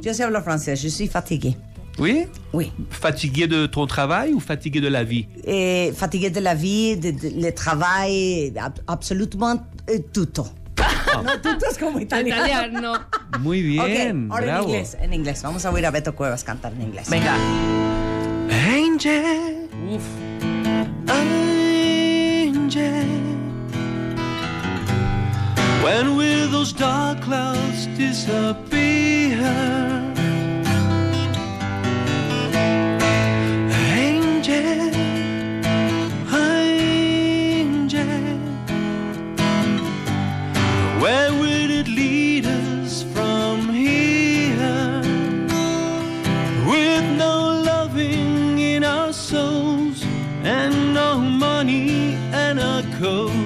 Yo 0.02 0.14
sí 0.14 0.22
hablo 0.24 0.42
francés. 0.42 0.82
Je 0.82 0.90
suis 0.90 1.08
fatiguée. 1.08 1.56
Oui? 2.00 2.26
Oui. 2.54 2.72
Fatigué 2.90 3.48
de 3.48 3.68
ton 3.68 3.86
travail 3.86 4.34
ou 4.34 4.40
fatigué 4.40 4.80
de 4.82 4.88
la 4.90 5.04
vie? 5.04 5.28
Eh, 5.46 5.92
fatiguée 5.96 6.30
de 6.32 6.40
la 6.40 6.56
vie, 6.56 6.96
de, 6.98 7.12
de- 7.12 7.30
le 7.42 7.52
travail, 7.54 8.54
ab- 8.58 8.80
absolument 8.88 9.62
eh, 9.88 10.00
tutto. 10.12 10.48
No, 11.24 11.24
tutto 11.42 11.66
es 11.70 11.78
como 11.78 12.00
italiano. 12.00 12.42
Italiano. 12.48 12.94
Muy 13.40 13.62
bien, 13.62 14.28
Ok, 14.28 14.32
ahora 14.34 14.46
bravo. 14.46 14.64
en 14.64 14.70
inglés, 14.70 14.98
en 15.02 15.14
inglés. 15.14 15.42
Vamos 15.44 15.66
a 15.66 15.70
oír 15.72 15.86
a 15.86 15.92
Beto 15.92 16.16
Cuevas 16.16 16.44
cantar 16.44 16.74
en 16.74 16.82
inglés. 16.82 17.10
Venga. 17.10 17.36
Angel. 18.50 19.68
Uf. 19.94 20.02
Angel. 22.56 23.31
When 25.84 26.16
will 26.16 26.48
those 26.48 26.74
dark 26.74 27.22
clouds 27.22 27.88
disappear? 27.98 29.42
Angel. 33.98 34.94
Angel. 36.36 37.98
Where 41.02 41.32
will 41.34 41.72
it 41.72 41.88
lead 41.88 42.46
us 42.46 43.02
from 43.02 43.74
here? 43.74 45.02
With 46.70 47.06
no 47.18 47.64
loving 47.66 48.60
in 48.60 48.84
our 48.84 49.12
souls 49.12 50.04
and 50.44 50.94
no 50.94 51.18
money 51.18 52.14
and 52.32 52.60
our 52.60 52.84
coats. 53.00 53.41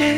They 0.00 0.16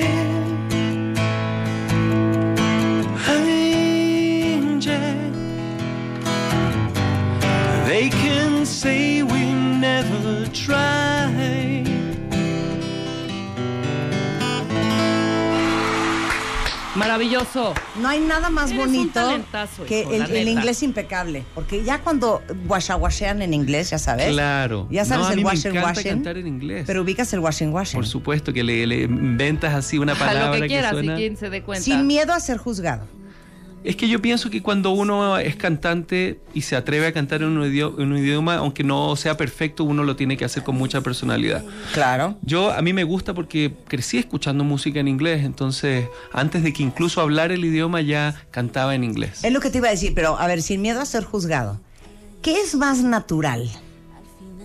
can 8.08 8.64
say 8.64 9.24
we 9.24 9.52
never 9.52 10.46
tried. 10.52 11.01
Maravilloso. 17.12 17.74
No 18.00 18.08
hay 18.08 18.20
nada 18.20 18.48
más 18.48 18.70
Eres 18.70 18.86
bonito 18.86 19.12
talentazo, 19.12 19.84
que 19.84 20.00
hijo, 20.00 20.12
el, 20.14 20.30
el 20.34 20.48
inglés 20.48 20.82
impecable. 20.82 21.44
Porque 21.54 21.84
ya 21.84 22.00
cuando 22.00 22.40
guashaguashean 22.66 23.42
en 23.42 23.52
inglés, 23.52 23.90
ya 23.90 23.98
sabes. 23.98 24.28
Claro. 24.28 24.88
Ya 24.90 25.04
sabes 25.04 25.24
No, 25.24 25.28
a 25.28 25.32
el 25.32 25.36
mí 25.36 25.42
me 25.44 25.50
washing 25.50 25.70
encanta 25.72 25.88
washing. 25.90 26.10
cantar 26.12 26.38
en 26.38 26.46
inglés. 26.46 26.84
Pero 26.86 27.02
ubicas 27.02 27.30
el 27.34 27.40
washing 27.40 27.68
washing. 27.70 27.98
Por 27.98 28.06
supuesto 28.06 28.54
que 28.54 28.64
le, 28.64 28.86
le 28.86 29.02
inventas 29.02 29.74
así 29.74 29.98
una 29.98 30.12
A 30.14 30.18
palabra 30.18 30.56
lo 30.56 30.62
que 30.62 30.68
quieras 30.68 30.92
y 30.92 30.94
suena. 30.96 31.16
quien 31.16 31.36
se 31.36 31.50
dé 31.50 31.62
cuenta. 31.62 31.84
Sin 31.84 32.06
miedo 32.06 32.32
a 32.32 32.40
ser 32.40 32.56
juzgado. 32.56 33.06
Es 33.84 33.96
que 33.96 34.08
yo 34.08 34.22
pienso 34.22 34.48
que 34.48 34.62
cuando 34.62 34.90
uno 34.90 35.36
es 35.38 35.56
cantante 35.56 36.38
y 36.54 36.62
se 36.62 36.76
atreve 36.76 37.08
a 37.08 37.12
cantar 37.12 37.42
en 37.42 37.48
un, 37.58 37.64
idio- 37.68 37.98
en 37.98 38.12
un 38.12 38.18
idioma, 38.18 38.56
aunque 38.56 38.84
no 38.84 39.16
sea 39.16 39.36
perfecto, 39.36 39.82
uno 39.82 40.04
lo 40.04 40.14
tiene 40.14 40.36
que 40.36 40.44
hacer 40.44 40.62
con 40.62 40.76
mucha 40.76 41.00
personalidad. 41.00 41.64
Claro. 41.92 42.36
Yo 42.42 42.70
a 42.70 42.80
mí 42.80 42.92
me 42.92 43.02
gusta 43.02 43.34
porque 43.34 43.74
crecí 43.88 44.18
escuchando 44.18 44.62
música 44.62 45.00
en 45.00 45.08
inglés, 45.08 45.44
entonces 45.44 46.06
antes 46.32 46.62
de 46.62 46.72
que 46.72 46.84
incluso 46.84 47.20
hablar 47.20 47.50
el 47.50 47.64
idioma 47.64 48.00
ya 48.02 48.40
cantaba 48.52 48.94
en 48.94 49.02
inglés. 49.02 49.42
Es 49.42 49.52
lo 49.52 49.58
que 49.58 49.68
te 49.68 49.78
iba 49.78 49.88
a 49.88 49.90
decir, 49.90 50.12
pero 50.14 50.38
a 50.38 50.46
ver, 50.46 50.62
sin 50.62 50.80
miedo 50.80 51.00
a 51.00 51.04
ser 51.04 51.24
juzgado. 51.24 51.80
¿Qué 52.40 52.60
es 52.60 52.76
más 52.76 53.02
natural? 53.02 53.68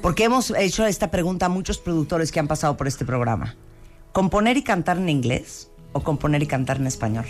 Porque 0.03 0.25
hemos 0.25 0.51
hecho 0.51 0.85
esta 0.85 1.09
pregunta 1.09 1.47
a 1.47 1.49
muchos 1.49 1.79
productores 1.79 2.31
que 2.31 2.39
han 2.39 2.47
pasado 2.47 2.77
por 2.77 2.87
este 2.87 3.03
programa. 3.03 3.55
¿Componer 4.11 4.57
y 4.57 4.61
cantar 4.63 4.97
en 4.97 5.09
inglés 5.09 5.69
o 5.91 6.01
componer 6.03 6.43
y 6.43 6.45
cantar 6.47 6.77
en 6.77 6.85
español? 6.85 7.25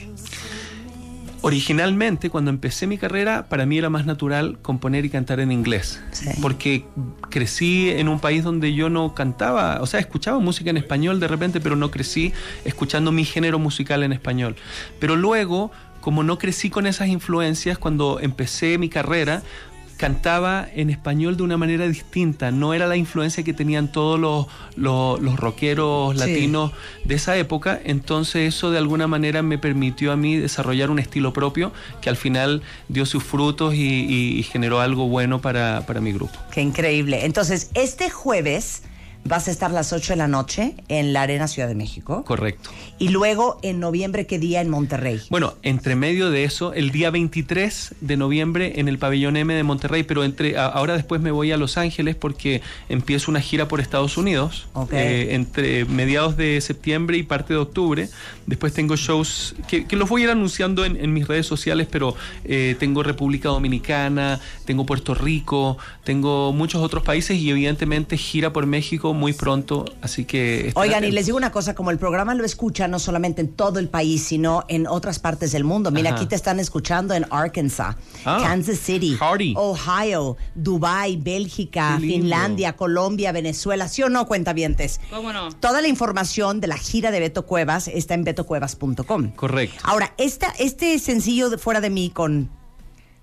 Originalmente, 1.42 2.30
cuando 2.30 2.50
empecé 2.50 2.88
mi 2.88 2.98
carrera, 2.98 3.48
para 3.48 3.66
mí 3.66 3.78
era 3.78 3.90
más 3.90 4.06
natural 4.06 4.58
componer 4.62 5.06
y 5.06 5.10
cantar 5.10 5.40
en 5.40 5.52
inglés. 5.52 6.02
Porque 6.42 6.86
crecí 7.30 7.90
en 7.90 8.08
un 8.10 8.20
país 8.20 8.44
donde 8.44 8.74
yo 8.74 8.90
no 8.90 9.14
cantaba, 9.14 9.80
o 9.82 9.86
sea, 9.86 10.00
escuchaba 10.00 10.40
música 10.40 10.70
en 10.70 10.78
español 10.78 11.20
de 11.20 11.28
repente, 11.28 11.60
pero 11.60 11.76
no 11.76 11.92
crecí 11.92 12.34
escuchando 12.66 13.12
mi 13.12 13.26
género 13.26 13.60
musical 13.60 14.04
en 14.04 14.14
español. 14.14 14.56
Pero 15.00 15.16
luego, 15.16 15.72
como 16.02 16.24
no 16.24 16.38
crecí 16.38 16.70
con 16.70 16.88
esas 16.88 17.08
influencias, 17.10 17.78
cuando 17.78 18.20
empecé 18.20 18.78
mi 18.78 18.90
carrera, 18.90 19.44
cantaba 19.98 20.68
en 20.76 20.90
español 20.90 21.36
de 21.38 21.44
una 21.44 21.58
manera 21.58 21.88
distinta, 21.88 22.52
no 22.52 22.74
era 22.74 22.88
la 22.88 22.96
influencia 22.96 23.44
que 23.44 23.54
tenían 23.54 23.92
todos 23.92 24.20
los, 24.20 24.46
los, 24.76 25.20
los 25.20 25.38
rockeros 25.38 26.14
Sí. 26.14 26.20
latinos 26.20 26.72
de 27.04 27.16
esa 27.16 27.36
época, 27.38 27.80
entonces 27.84 28.56
eso 28.56 28.72
de 28.72 28.78
alguna 28.78 29.08
manera 29.08 29.42
me 29.42 29.58
permitió 29.58 30.12
a 30.12 30.16
mí 30.16 30.38
desarrollar 30.38 30.90
un 30.92 31.00
estilo 31.00 31.34
propio 31.34 31.72
que 32.02 32.10
al 32.10 32.16
final 32.16 32.62
dio 32.88 33.06
sus 33.06 33.24
frutos 33.24 33.74
y, 33.74 33.80
y- 33.80 34.38
y 34.40 34.44
generó 34.44 34.80
algo 34.80 35.08
bueno 35.08 35.42
para, 35.42 35.84
para 35.88 36.00
mi 36.00 36.12
grupo. 36.14 36.38
Qué 36.52 36.62
increíble. 36.62 37.26
Entonces, 37.26 37.72
este 37.74 38.10
jueves 38.10 38.84
vas 39.28 39.48
a 39.48 39.52
estar 39.52 39.72
a 39.72 39.74
las 39.74 39.94
8 39.94 40.14
de 40.14 40.18
la 40.18 40.28
noche 40.28 40.76
en 40.88 41.14
la 41.14 41.24
Arena 41.24 41.48
Ciudad 41.48 41.68
de 41.68 41.76
México. 41.76 42.24
Correcto. 42.26 42.70
Y 43.00 43.10
luego, 43.10 43.60
en 43.62 43.80
noviembre, 43.80 44.26
¿qué 44.26 44.40
día 44.40 44.62
en 44.62 44.70
Monterrey? 44.70 45.22
Bueno, 45.30 45.54
entre 45.64 45.96
medio 45.96 46.32
de 46.32 46.44
eso, 46.44 46.74
el 46.74 46.92
día 46.92 47.12
23 47.12 47.96
de 48.02 48.18
noviembre 48.18 48.80
en 48.80 48.88
el 48.88 48.98
Pabellón 48.98 49.38
M 49.38 49.54
de 49.54 49.64
Monterrey, 49.64 50.04
pero 50.04 50.24
entre 50.24 50.58
ahora 50.58 50.96
después 50.96 51.22
me 51.22 51.32
voy 51.32 51.52
a 51.52 51.58
Los 51.58 51.78
Ángeles 51.78 52.16
porque 52.16 52.62
empiezo 52.90 53.30
una 53.32 53.42
gira 53.42 53.68
por 53.68 53.80
Estados 53.82 54.18
Unidos 54.18 54.68
Ok. 54.74 54.94
eh, 54.94 55.36
entre 55.36 55.86
mediados 55.86 56.38
de 56.38 56.60
septiembre 56.62 57.18
y 57.18 57.24
parte 57.24 57.54
de 57.54 57.60
octubre. 57.60 58.10
Después 58.46 58.74
tengo 58.74 58.96
shows 58.96 59.56
que, 59.68 59.86
que 59.86 59.96
los 59.96 60.10
voy 60.10 60.22
a 60.22 60.26
ir 60.26 60.30
anunciando 60.32 60.86
en, 60.86 60.96
en 60.98 61.14
mis 61.14 61.28
redes 61.28 61.46
sociales, 61.46 61.88
pero 61.92 62.16
eh, 62.46 62.76
tengo 62.80 63.04
República 63.04 63.50
Dominicana, 63.50 64.40
tengo 64.66 64.86
Puerto 64.86 65.14
Rico, 65.14 65.78
tengo 66.04 66.54
muchos 66.54 66.82
otros 66.82 67.04
países 67.04 67.38
y 67.38 67.50
evidentemente 67.50 68.18
gira 68.18 68.54
por 68.54 68.66
México 68.66 69.14
muy 69.18 69.34
pronto, 69.34 69.86
así 70.02 70.26
que... 70.26 70.72
Oigan, 70.76 71.04
y 71.04 71.12
les 71.12 71.26
digo 71.26 71.38
una 71.38 71.52
cosa, 71.52 71.76
como 71.76 71.92
el 71.92 71.98
programa 71.98 72.34
lo 72.36 72.46
escucha 72.46 72.88
no 72.88 73.00
solamente 73.00 73.42
en 73.42 73.50
todo 73.50 73.80
el 73.80 73.90
país, 73.90 74.24
sino 74.24 74.64
en 74.68 74.88
otras 74.88 75.20
partes 75.20 75.52
del 75.52 75.64
mundo. 75.64 75.92
Mira, 75.92 76.10
Ajá. 76.12 76.18
aquí 76.20 76.26
te 76.28 76.36
están 76.36 76.60
escuchando 76.60 77.14
en 77.14 77.26
Arkansas, 77.30 77.96
Ah. 78.26 78.40
Kansas 78.42 78.78
City, 78.80 79.18
Ohio, 79.56 80.38
Dubai, 80.56 81.18
Bélgica. 81.18 81.98
Finlandia, 82.00 82.76
Colombia, 82.76 83.32
Venezuela. 83.32 83.88
¿Sí 83.88 84.04
o 84.04 84.10
no, 84.10 84.26
cuentavientes? 84.28 85.00
¿Cómo 85.10 85.34
no? 85.34 85.52
Toda 85.54 85.82
la 85.82 85.88
información 85.88 86.60
de 86.62 86.68
la 86.68 86.78
gira 86.78 87.12
de 87.12 87.20
Beto 87.20 87.46
Cuevas 87.46 87.88
está 87.88 88.14
en 88.14 88.24
betocuevas.com. 88.24 89.32
Correcto. 89.32 89.78
Ahora, 89.84 90.14
esta, 90.18 90.48
este 90.60 90.98
sencillo 91.00 91.50
de 91.50 91.58
Fuera 91.58 91.82
de 91.82 91.90
mí 91.90 92.10
con... 92.10 92.50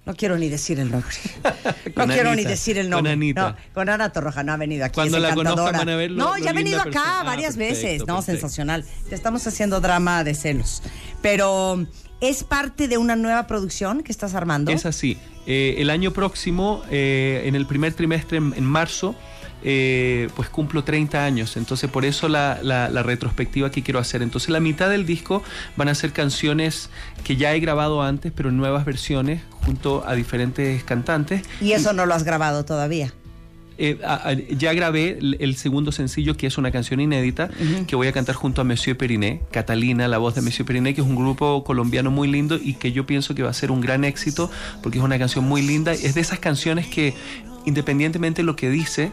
No 0.06 0.14
quiero 0.14 0.36
ni 0.36 0.48
decir 0.48 0.78
el 0.80 0.90
nombre. 0.90 1.14
No 1.86 1.92
Con 1.94 2.08
quiero 2.08 2.24
ni 2.30 2.32
Anita, 2.32 2.48
decir 2.50 2.76
el 2.78 2.86
con 2.86 2.90
nombre. 2.90 3.12
Anita. 3.12 3.50
No, 3.50 3.56
con 3.72 3.88
Ana 3.88 4.10
Torroja 4.12 4.42
no 4.42 4.52
ha 4.52 4.56
venido 4.56 4.84
aquí. 4.84 4.94
Cuando 4.96 5.16
es 5.18 5.22
la 5.22 5.34
conozcan 5.34 5.72
van 5.72 5.88
a 5.88 5.96
ver 5.96 6.10
lo- 6.10 6.24
No, 6.24 6.38
ya 6.38 6.50
ha 6.50 6.52
venido 6.52 6.78
acá 6.80 6.90
persona. 6.90 7.20
Ah, 7.20 7.24
varias 7.24 7.56
perfecto, 7.56 7.82
veces. 7.84 8.00
No, 8.00 8.16
perfecto. 8.16 8.32
sensacional. 8.40 8.84
Te 9.08 9.14
estamos 9.14 9.46
haciendo 9.46 9.80
drama 9.80 10.24
de 10.24 10.34
celos. 10.34 10.82
Pero 11.22 11.86
es 12.20 12.42
parte 12.44 12.88
de 12.88 12.98
una 12.98 13.16
nueva 13.16 13.46
producción 13.46 14.02
que 14.02 14.12
estás 14.12 14.34
armando. 14.34 14.72
Es 14.72 14.84
así. 14.86 15.16
Eh, 15.46 15.76
el 15.78 15.90
año 15.90 16.12
próximo, 16.12 16.82
eh, 16.90 17.42
en 17.46 17.54
el 17.54 17.66
primer 17.66 17.94
trimestre, 17.94 18.38
en, 18.38 18.52
en 18.56 18.64
marzo, 18.64 19.14
eh, 19.64 20.28
pues 20.36 20.48
cumplo 20.50 20.84
30 20.84 21.24
años. 21.24 21.56
Entonces, 21.56 21.90
por 21.90 22.04
eso 22.04 22.28
la, 22.28 22.58
la- 22.62 22.88
la 22.90 23.02
retrospectiva 23.02 23.70
que 23.70 23.82
quiero 23.82 23.98
hacer. 23.98 24.22
Entonces, 24.22 24.50
la 24.50 24.60
mitad 24.60 24.90
del 24.90 25.06
disco 25.06 25.42
van 25.76 25.88
a 25.88 25.94
ser 25.94 26.12
canciones 26.12 26.90
que 27.24 27.36
ya 27.36 27.54
he 27.54 27.60
grabado 27.60 28.02
antes, 28.02 28.30
pero 28.34 28.50
en 28.50 28.56
nuevas 28.56 28.84
versiones, 28.84 29.40
junto 29.64 30.06
a 30.06 30.14
diferentes 30.14 30.84
cantantes. 30.84 31.42
Y 31.60 31.72
eso 31.72 31.92
no 31.92 32.04
lo 32.06 32.14
has 32.14 32.24
grabado 32.24 32.64
todavía. 32.64 33.12
Eh, 33.76 33.98
a- 34.06 34.28
a- 34.28 34.32
ya 34.34 34.72
grabé 34.72 35.18
el, 35.18 35.36
el 35.40 35.56
segundo 35.56 35.90
sencillo, 35.90 36.36
que 36.36 36.46
es 36.46 36.58
una 36.58 36.70
canción 36.70 37.00
inédita, 37.00 37.48
que 37.88 37.96
voy 37.96 38.06
a 38.06 38.12
cantar 38.12 38.36
junto 38.36 38.60
a 38.60 38.64
Monsieur 38.64 38.96
Periné, 38.96 39.40
Catalina, 39.50 40.06
la 40.06 40.18
voz 40.18 40.36
de 40.36 40.42
Monsieur 40.42 40.64
Periné, 40.64 40.94
que 40.94 41.00
es 41.00 41.06
un 41.06 41.16
grupo 41.16 41.64
colombiano 41.64 42.12
muy 42.12 42.28
lindo 42.28 42.56
y 42.62 42.74
que 42.74 42.92
yo 42.92 43.04
pienso 43.04 43.34
que 43.34 43.42
va 43.42 43.50
a 43.50 43.54
ser 43.54 43.72
un 43.72 43.80
gran 43.80 44.04
éxito, 44.04 44.48
porque 44.80 44.98
es 44.98 45.04
una 45.04 45.18
canción 45.18 45.44
muy 45.44 45.60
linda. 45.62 45.92
Es 45.92 46.14
de 46.14 46.20
esas 46.20 46.38
canciones 46.38 46.86
que, 46.86 47.14
independientemente 47.66 48.42
de 48.42 48.46
lo 48.46 48.54
que 48.56 48.70
dice, 48.70 49.10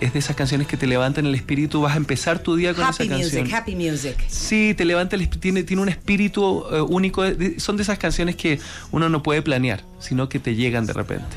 es 0.00 0.12
de 0.12 0.18
esas 0.18 0.36
canciones 0.36 0.66
que 0.66 0.76
te 0.76 0.86
levantan 0.86 1.26
el 1.26 1.34
espíritu, 1.34 1.80
vas 1.82 1.94
a 1.94 1.96
empezar 1.96 2.38
tu 2.40 2.56
día 2.56 2.74
con 2.74 2.84
Happy 2.84 3.04
esa 3.04 3.16
canción. 3.16 3.42
music, 3.42 3.54
happy 3.54 3.76
music. 3.76 4.16
Sí, 4.28 4.74
te 4.76 4.84
levanta 4.84 5.16
el 5.16 5.22
espíritu, 5.22 5.40
tiene, 5.40 5.62
tiene 5.62 5.82
un 5.82 5.88
espíritu 5.88 6.64
eh, 6.72 6.80
único. 6.80 7.22
de- 7.22 7.60
son 7.60 7.76
de 7.76 7.82
esas 7.82 7.98
canciones 7.98 8.36
que 8.36 8.58
uno 8.92 9.08
no 9.08 9.22
puede 9.22 9.42
planear, 9.42 9.82
sino 9.98 10.28
que 10.28 10.38
te 10.38 10.54
llegan 10.54 10.86
de 10.86 10.92
repente. 10.92 11.36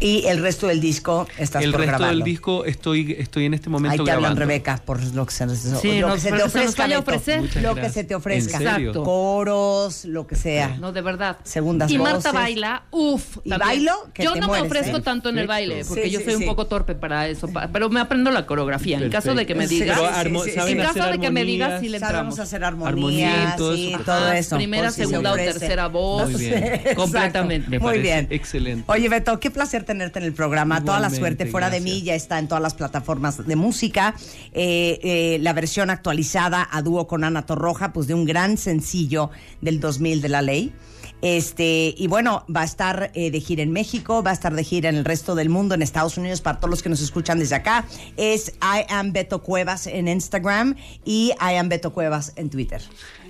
Y 0.00 0.26
el 0.26 0.40
resto 0.40 0.68
del 0.68 0.80
disco 0.80 1.26
estás 1.38 1.62
el 1.64 1.72
por 1.72 1.80
resto 1.80 1.96
grabarlo. 1.96 2.18
del 2.18 2.24
disco 2.24 2.64
estoy, 2.64 3.16
estoy 3.18 3.46
en 3.46 3.54
este 3.54 3.68
momento 3.68 4.02
Ahí 4.02 4.04
te 4.04 4.10
hablan 4.12 4.34
grabando. 4.36 4.40
Rebeca 4.40 4.80
por 4.84 5.02
lo 5.02 5.26
que 5.26 5.32
se, 5.34 5.46
lo 5.46 5.54
Sí, 5.56 5.88
que 5.90 6.00
nos- 6.02 6.20
se 6.20 6.30
te 6.30 6.36
se 6.38 6.42
ofrezca. 6.44 6.86
Beto. 6.86 7.00
ofrecer. 7.00 7.62
Lo 7.62 7.74
que 7.74 7.90
se 7.90 8.04
te 8.04 8.14
ofrezca. 8.14 8.58
Exacto. 8.58 9.02
Coros, 9.02 10.04
lo 10.04 10.26
que 10.26 10.36
sea. 10.36 10.76
No, 10.78 10.92
de 10.92 11.00
verdad. 11.00 11.38
Segundas 11.42 11.90
y 11.90 11.96
voces. 11.98 12.14
Marta 12.14 12.32
baila, 12.32 12.84
uff. 12.92 13.38
¿Y 13.44 13.50
bailo? 13.50 13.92
Que 14.14 14.22
Yo 14.22 14.34
te 14.34 14.40
no 14.40 14.46
mueres, 14.46 14.70
me 14.70 14.78
ofrezco 14.78 14.98
¿eh? 14.98 15.02
tanto 15.02 15.30
en 15.30 15.38
el 15.38 15.46
baile, 15.48 15.84
porque 15.84 16.04
Sí, 16.04 16.10
yo 16.10 16.18
sí, 16.20 16.24
soy 16.26 16.34
sí. 16.36 16.42
un 16.42 16.46
poco 16.48 16.66
torpe 16.68 16.94
para 16.94 17.26
eso, 17.28 17.48
pero 17.72 17.88
me 17.90 17.98
aprendo 18.00 18.30
la 18.30 18.46
coreografía. 18.46 18.98
En 18.98 19.10
caso 19.10 19.34
de 19.34 19.46
que 19.46 19.54
me 19.56 19.66
Sí, 19.66 19.80
digas, 19.80 19.98
Pero 19.98 20.10
armo- 20.12 20.44
sí, 20.44 20.50
sí, 20.50 20.56
¿saben 20.56 20.78
en 20.80 20.86
caso 20.86 21.06
de 21.10 21.18
que 21.18 21.30
me 21.30 21.42
digas, 21.44 21.80
sí 21.80 21.88
le 21.88 21.98
Sabemos 21.98 22.34
entramos. 22.34 22.38
hacer 22.38 22.62
Armonía 22.64 23.54
todo 23.56 23.74
sí, 23.74 23.94
eso. 24.36 24.54
primera, 24.56 24.90
se 24.92 25.06
segunda 25.06 25.32
o 25.32 25.36
tercera 25.36 25.88
voz. 25.88 26.30
Completamente. 26.94 27.68
Me 27.68 27.78
Muy 27.80 27.98
bien. 27.98 28.28
excelente. 28.30 28.84
Oye, 28.86 29.08
Beto, 29.08 29.40
qué 29.40 29.50
placer 29.50 29.84
tenerte 29.88 30.20
en 30.20 30.26
el 30.26 30.32
programa. 30.32 30.84
Toda 30.84 31.00
la 31.00 31.10
suerte. 31.10 31.46
Fuera 31.46 31.70
de 31.70 31.80
mí 31.80 32.02
ya 32.02 32.14
está 32.14 32.38
en 32.38 32.46
todas 32.46 32.62
las 32.62 32.74
plataformas 32.74 33.44
de 33.44 33.56
música. 33.56 34.14
Eh, 34.52 35.00
eh, 35.02 35.38
la 35.40 35.52
versión 35.52 35.90
actualizada 35.90 36.68
a 36.70 36.82
dúo 36.82 37.08
con 37.08 37.24
Ana 37.24 37.46
Torroja, 37.46 37.92
pues 37.92 38.06
de 38.06 38.14
un 38.14 38.24
gran 38.24 38.58
sencillo 38.58 39.30
del 39.60 39.80
2000 39.80 40.22
de 40.22 40.28
la 40.28 40.42
ley. 40.42 40.72
Este, 41.20 41.94
y 41.96 42.06
bueno, 42.06 42.44
va 42.54 42.60
a 42.60 42.64
estar 42.64 43.10
eh, 43.14 43.30
de 43.30 43.40
gira 43.40 43.62
en 43.62 43.72
México, 43.72 44.22
va 44.22 44.30
a 44.30 44.34
estar 44.34 44.54
de 44.54 44.62
gira 44.62 44.88
en 44.88 44.96
el 44.96 45.04
resto 45.04 45.34
del 45.34 45.48
mundo, 45.48 45.74
en 45.74 45.82
Estados 45.82 46.16
Unidos, 46.16 46.40
para 46.40 46.58
todos 46.58 46.70
los 46.70 46.82
que 46.82 46.88
nos 46.88 47.00
escuchan 47.00 47.38
desde 47.38 47.56
acá. 47.56 47.86
Es 48.16 48.52
I 48.62 48.84
am 48.88 49.12
Beto 49.12 49.42
Cuevas 49.42 49.86
en 49.86 50.06
Instagram 50.06 50.76
y 51.04 51.32
I 51.40 51.56
am 51.56 51.68
Beto 51.68 51.92
Cuevas 51.92 52.34
en 52.36 52.50
Twitter. 52.50 52.82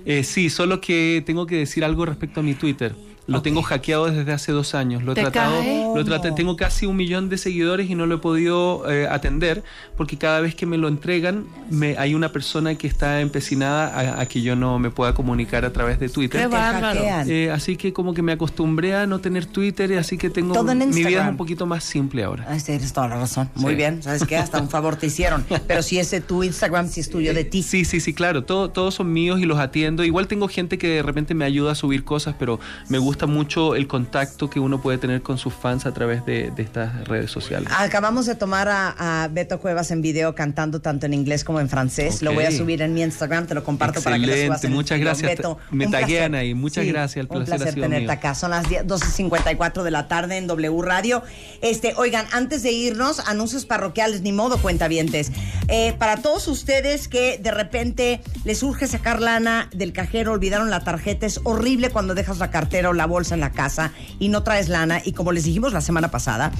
Eh, 0.05 0.23
sí, 0.23 0.49
solo 0.49 0.81
que 0.81 1.23
tengo 1.25 1.47
que 1.47 1.55
decir 1.55 1.83
algo 1.83 2.05
respecto 2.05 2.41
a 2.41 2.43
mi 2.43 2.53
Twitter. 2.53 2.95
Lo 3.27 3.43
tengo 3.43 3.61
hackeado 3.61 4.09
desde 4.09 4.31
hace 4.31 4.51
dos 4.51 4.73
años. 4.73 5.03
Lo 5.03 5.11
he 5.11 5.15
¿Te 5.15 5.21
tratado, 5.21 5.59
cae? 5.59 5.85
Lo 5.97 6.05
tratado- 6.05 6.35
tengo 6.35 6.55
casi 6.55 6.85
un 6.85 6.95
millón 6.95 7.29
de 7.29 7.37
seguidores 7.37 7.89
y 7.89 7.95
no 7.95 8.05
lo 8.05 8.15
he 8.15 8.17
podido 8.19 8.89
eh, 8.91 9.07
atender 9.09 9.63
porque 9.97 10.17
cada 10.17 10.41
vez 10.41 10.55
que 10.55 10.65
me 10.65 10.77
lo 10.77 10.87
entregan 10.87 11.45
me, 11.69 11.97
hay 11.97 12.13
una 12.15 12.31
persona 12.31 12.75
que 12.75 12.87
está 12.87 13.21
empecinada 13.21 13.87
a, 14.17 14.21
a 14.21 14.25
que 14.25 14.41
yo 14.41 14.55
no 14.55 14.79
me 14.79 14.89
pueda 14.91 15.13
comunicar 15.13 15.65
a 15.65 15.73
través 15.73 15.99
de 15.99 16.09
Twitter. 16.09 16.41
Qué 16.41 16.47
bárbaro. 16.47 16.99
Eh, 17.27 17.51
así 17.51 17.75
que 17.77 17.93
como 17.93 18.13
que 18.13 18.21
me 18.21 18.31
acostumbré 18.31 18.95
a 18.95 19.05
no 19.07 19.19
tener 19.19 19.45
Twitter 19.45 19.91
y 19.91 19.95
así 19.95 20.17
que 20.17 20.29
tengo 20.29 20.53
Todo 20.53 20.71
en 20.71 20.77
mi 20.89 21.03
vida 21.03 21.23
es 21.23 21.29
un 21.29 21.37
poquito 21.37 21.65
más 21.65 21.83
simple 21.83 22.23
ahora. 22.23 22.45
Ah, 22.49 22.57
sí, 22.59 22.65
tienes 22.67 22.93
toda 22.93 23.07
la 23.07 23.15
razón. 23.17 23.49
Muy 23.55 23.71
Sí. 23.71 23.75
bien. 23.77 24.01
¿Sabes 24.03 24.23
qué? 24.25 24.37
Hasta 24.37 24.61
un 24.61 24.69
favor 24.69 24.95
te 24.95 25.07
hicieron. 25.07 25.45
Pero 25.67 25.81
si 25.81 25.99
ese 25.99 26.21
tu 26.21 26.43
Instagram, 26.43 26.87
si 26.89 26.99
es 27.01 27.09
tuyo 27.09 27.33
de 27.33 27.43
ti. 27.43 27.63
Sí, 27.63 27.85
sí, 27.85 27.99
sí, 27.99 28.13
claro. 28.13 28.43
Todo, 28.43 28.69
todos 28.69 28.95
son 28.95 29.11
míos 29.13 29.39
y 29.39 29.45
los 29.45 29.59
atiendo. 29.59 30.03
Igual 30.03 30.27
tengo 30.27 30.47
gente 30.47 30.77
que 30.77 30.87
de 30.87 31.01
repente 31.03 31.33
me 31.33 31.45
ayuda 31.45 31.71
a 31.73 31.75
subir 31.75 32.03
cosas, 32.03 32.35
pero 32.37 32.59
me 32.89 32.97
gusta 32.97 33.25
mucho 33.27 33.75
el 33.75 33.87
contacto 33.87 34.49
que 34.49 34.59
uno 34.59 34.81
puede 34.81 34.97
tener 34.97 35.21
con 35.21 35.37
sus 35.37 35.53
fans 35.53 35.78
a 35.85 35.93
través 35.93 36.25
de, 36.25 36.51
de 36.51 36.63
estas 36.63 37.07
redes 37.07 37.31
sociales. 37.31 37.69
Acabamos 37.77 38.25
de 38.25 38.35
tomar 38.35 38.67
a, 38.69 39.23
a 39.23 39.27
Beto 39.27 39.59
Cuevas 39.59 39.91
en 39.91 40.01
video 40.01 40.35
cantando 40.35 40.81
tanto 40.81 41.05
en 41.05 41.13
inglés 41.13 41.43
como 41.43 41.59
en 41.59 41.69
francés. 41.69 42.21
Lo 42.21 42.33
voy 42.33 42.45
a 42.45 42.51
subir 42.51 42.81
en 42.81 42.93
mi 42.93 43.01
Instagram, 43.03 43.47
te 43.47 43.53
lo 43.55 43.63
comparto 43.63 44.01
para 44.01 44.17
que 44.17 44.21
lo 44.21 44.27
subas 44.27 44.39
Excelente, 44.39 44.67
en 44.67 44.73
muchas 44.73 44.99
gracias. 44.99 45.31
Beto, 45.37 45.57
Me 45.71 45.87
taguean 45.87 46.35
ahí. 46.35 46.53
Muchas 46.53 46.85
gracias, 46.85 47.17
el 47.21 47.27
placer 47.27 47.47
un 47.47 47.53
ha 47.53 47.57
placer 47.57 47.73
sido 47.73 47.85
tenerte 47.85 48.03
mío. 48.05 48.11
acá. 48.11 48.35
Son 48.35 48.51
las 48.51 48.67
10 48.67 48.85
12.54 48.85 49.83
de 49.83 49.91
la 49.91 50.07
tarde 50.07 50.37
en 50.37 50.47
W 50.47 50.81
Radio. 50.81 51.23
Este, 51.61 51.93
oigan, 51.95 52.25
antes 52.31 52.63
de 52.63 52.71
irnos, 52.71 53.19
anuncios 53.27 53.65
parroquiales, 53.65 54.21
ni 54.21 54.31
modo, 54.31 54.57
cuentavientes. 54.57 55.31
Eh, 55.67 55.93
para 55.97 56.17
todos 56.17 56.47
ustedes 56.47 57.07
que 57.07 57.37
de 57.37 57.51
repente 57.51 58.21
les 58.43 58.63
urge 58.63 58.87
sacar 58.87 59.21
lana 59.21 59.69
del 59.73 59.93
cajero, 59.93 60.33
olvidaron 60.33 60.69
la 60.69 60.83
tarjeta, 60.83 61.25
es 61.25 61.39
horrible 61.43 61.89
cuando 61.89 62.15
dejas 62.15 62.39
la 62.39 62.49
cartera 62.49 62.89
o 62.89 62.93
la 62.93 63.05
bolsa 63.05 63.35
en 63.35 63.41
la 63.41 63.51
casa 63.51 63.91
y 64.19 64.29
no 64.29 64.43
traes 64.43 64.69
lana. 64.69 65.01
Y 65.03 65.13
como 65.13 65.31
les 65.31 65.43
dijimos 65.43 65.68
la 65.73 65.81
semana 65.81 66.11
pasada, 66.11 66.51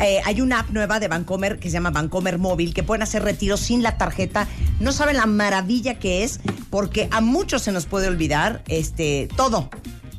eh, 0.00 0.20
hay 0.24 0.40
una 0.40 0.60
app 0.60 0.70
nueva 0.70 1.00
de 1.00 1.08
Bancomer 1.08 1.58
que 1.58 1.68
se 1.68 1.74
llama 1.74 1.90
Bancomer 1.90 2.38
Móvil 2.38 2.74
que 2.74 2.82
pueden 2.82 3.02
hacer 3.02 3.22
retiros 3.22 3.60
sin 3.60 3.82
la 3.82 3.96
tarjeta. 3.96 4.46
No 4.80 4.92
saben 4.92 5.16
la 5.16 5.26
maravilla 5.26 5.98
que 5.98 6.24
es 6.24 6.40
porque 6.70 7.08
a 7.10 7.20
muchos 7.20 7.62
se 7.62 7.72
nos 7.72 7.86
puede 7.86 8.08
olvidar 8.08 8.62
este, 8.68 9.28
todo 9.36 9.70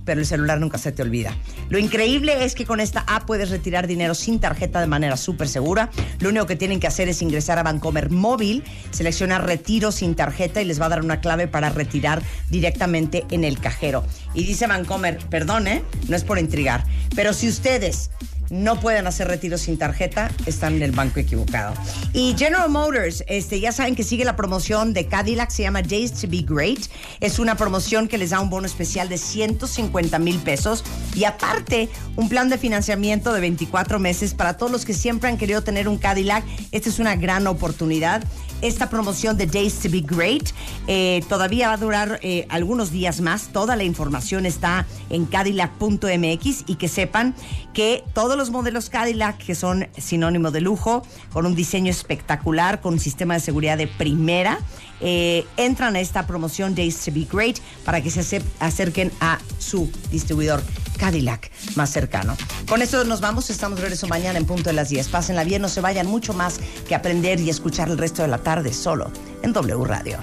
pero 0.05 0.22
el 0.22 0.26
celular 0.26 0.59
nunca 0.59 0.77
se 0.77 0.91
te 0.91 1.01
olvida. 1.01 1.35
Lo 1.69 1.80
increíble 1.80 2.45
es 2.45 2.55
que 2.55 2.65
con 2.65 2.80
esta 2.80 3.01
app 3.07 3.26
puedes 3.26 3.49
retirar 3.49 3.88
dinero 3.88 4.13
sin 4.13 4.39
tarjeta 4.39 4.80
de 4.80 4.88
manera 4.88 5.17
súper 5.17 5.49
segura. 5.49 5.89
Lo 6.19 6.30
único 6.30 6.45
que 6.45 6.55
tienen 6.55 6.80
que 6.80 6.88
hacer 6.88 7.09
es 7.09 7.22
ingresar 7.22 7.57
a 7.57 7.63
Bancomer 7.63 8.11
Móvil, 8.11 8.63
seleccionar 8.91 9.45
retiro 9.45 9.91
sin 9.91 10.15
tarjeta 10.15 10.61
y 10.61 10.65
les 10.65 10.80
va 10.80 10.85
a 10.85 10.89
dar 10.89 11.03
una 11.03 11.19
clave 11.19 11.47
para 11.47 11.69
retirar 11.69 12.22
directamente 12.49 13.26
en 13.31 13.43
el 13.43 13.59
cajero. 13.59 14.05
Y 14.34 14.43
dice 14.43 14.67
Bancomer, 14.67 15.17
perdón, 15.30 15.67
¿eh? 15.67 15.84
no 16.07 16.15
es 16.15 16.23
por 16.23 16.38
intrigar, 16.38 16.85
pero 17.15 17.34
si 17.34 17.49
ustedes 17.49 18.11
no 18.49 18.80
pueden 18.80 19.07
hacer 19.07 19.27
retiros 19.27 19.61
sin 19.61 19.77
tarjeta, 19.77 20.31
están 20.45 20.76
en 20.76 20.84
el 20.84 20.91
banco 20.91 21.19
equivocado. 21.19 21.73
Y 22.13 22.35
General 22.38 22.69
Motors, 22.69 23.23
este, 23.27 23.59
ya 23.59 23.72
saben 23.72 23.95
que 23.95 24.03
sigue 24.03 24.26
la 24.26 24.35
promoción 24.35 24.93
de 24.93 25.07
Cadillac, 25.07 25.49
se 25.49 25.63
llama 25.63 25.81
Days 25.81 26.13
to 26.13 26.27
Be 26.27 26.43
Great. 26.47 26.80
Es 27.19 27.39
una 27.39 27.55
promoción 27.55 28.07
que 28.07 28.17
les 28.17 28.31
da 28.31 28.39
un 28.39 28.49
bono 28.49 28.65
especial 28.65 29.09
de 29.09 29.17
150 29.17 30.19
mil 30.19 30.39
pesos 30.39 30.84
y 31.15 31.23
aparte 31.23 31.89
un 32.15 32.30
plan 32.30 32.49
de 32.49 32.57
financiamiento 32.57 33.34
de 33.34 33.41
24 33.41 33.99
meses 33.99 34.34
para 34.34 34.57
todos 34.57 34.72
los 34.72 34.85
que 34.85 34.93
siempre 34.93 35.30
han 35.30 35.38
querido 35.38 35.63
tener 35.63 35.88
un 35.88 35.97
Cadillac. 35.97 36.43
Esta 36.72 36.89
es 36.89 36.99
una 36.99 37.15
gran 37.15 37.47
oportunidad. 37.47 38.23
Esta 38.61 38.90
promoción 38.90 39.38
de 39.38 39.45
Days 39.45 39.76
to 39.80 39.90
Be 39.90 40.02
Great 40.02 40.49
eh, 40.88 41.23
todavía 41.30 41.68
va 41.68 41.73
a 41.73 41.77
durar 41.77 42.19
eh, 42.23 42.45
algunos 42.49 42.90
días 42.91 43.22
más. 43.22 43.49
Toda 43.49 43.76
la 43.76 43.84
información 43.84 44.45
está 44.45 44.88
en 45.10 45.26
cadillac.mx 45.26 46.64
y 46.68 46.76
que 46.76 46.88
sepan 46.88 47.36
que 47.73 48.03
todos 48.14 48.38
los 48.38 48.49
modelos 48.49 48.90
Cadillac, 48.90 49.38
que 49.38 49.56
son 49.56 49.88
sinónimo 49.98 50.52
de 50.52 50.61
lujo, 50.61 51.03
con 51.32 51.45
un 51.45 51.53
diseño 51.56 51.91
espectacular, 51.91 52.82
con 52.82 52.94
un 52.94 52.99
sistema 52.99 53.34
de 53.36 53.40
seguridad 53.41 53.77
de 53.77 53.88
primera, 53.88 54.57
eh, 55.02 55.45
entran 55.57 55.95
a 55.95 55.99
esta 55.99 56.26
promoción 56.26 56.73
Days 56.73 56.98
to 57.03 57.11
Be 57.11 57.27
Great 57.32 57.57
para 57.84 58.02
que 58.02 58.10
se 58.10 58.22
ace- 58.22 58.41
acerquen 58.60 59.11
a 59.19 59.38
su 59.60 59.91
distribuidor 60.11 60.64
Cadillac 60.97 61.51
más 61.76 61.91
cercano. 61.91 62.35
Con 62.67 62.81
esto 62.81 63.03
nos 63.03 63.22
vamos, 63.22 63.49
estamos 63.49 63.77
de 63.77 63.84
regreso 63.84 64.07
mañana 64.07 64.38
en 64.38 64.45
punto 64.45 64.69
de 64.69 64.73
las 64.73 64.89
10. 64.89 65.07
Pásenla 65.09 65.43
bien, 65.43 65.61
no 65.61 65.69
se 65.69 65.81
vayan 65.81 66.07
mucho 66.07 66.34
más 66.34 66.59
que 66.88 66.95
aprender 66.95 67.39
y 67.39 67.49
escuchar 67.49 67.89
el 67.89 67.97
resto 67.97 68.22
de 68.22 68.27
la 68.27 68.39
tarde 68.39 68.73
solo 68.73 69.11
en 69.41 69.53
W 69.53 69.85
Radio. 69.85 70.19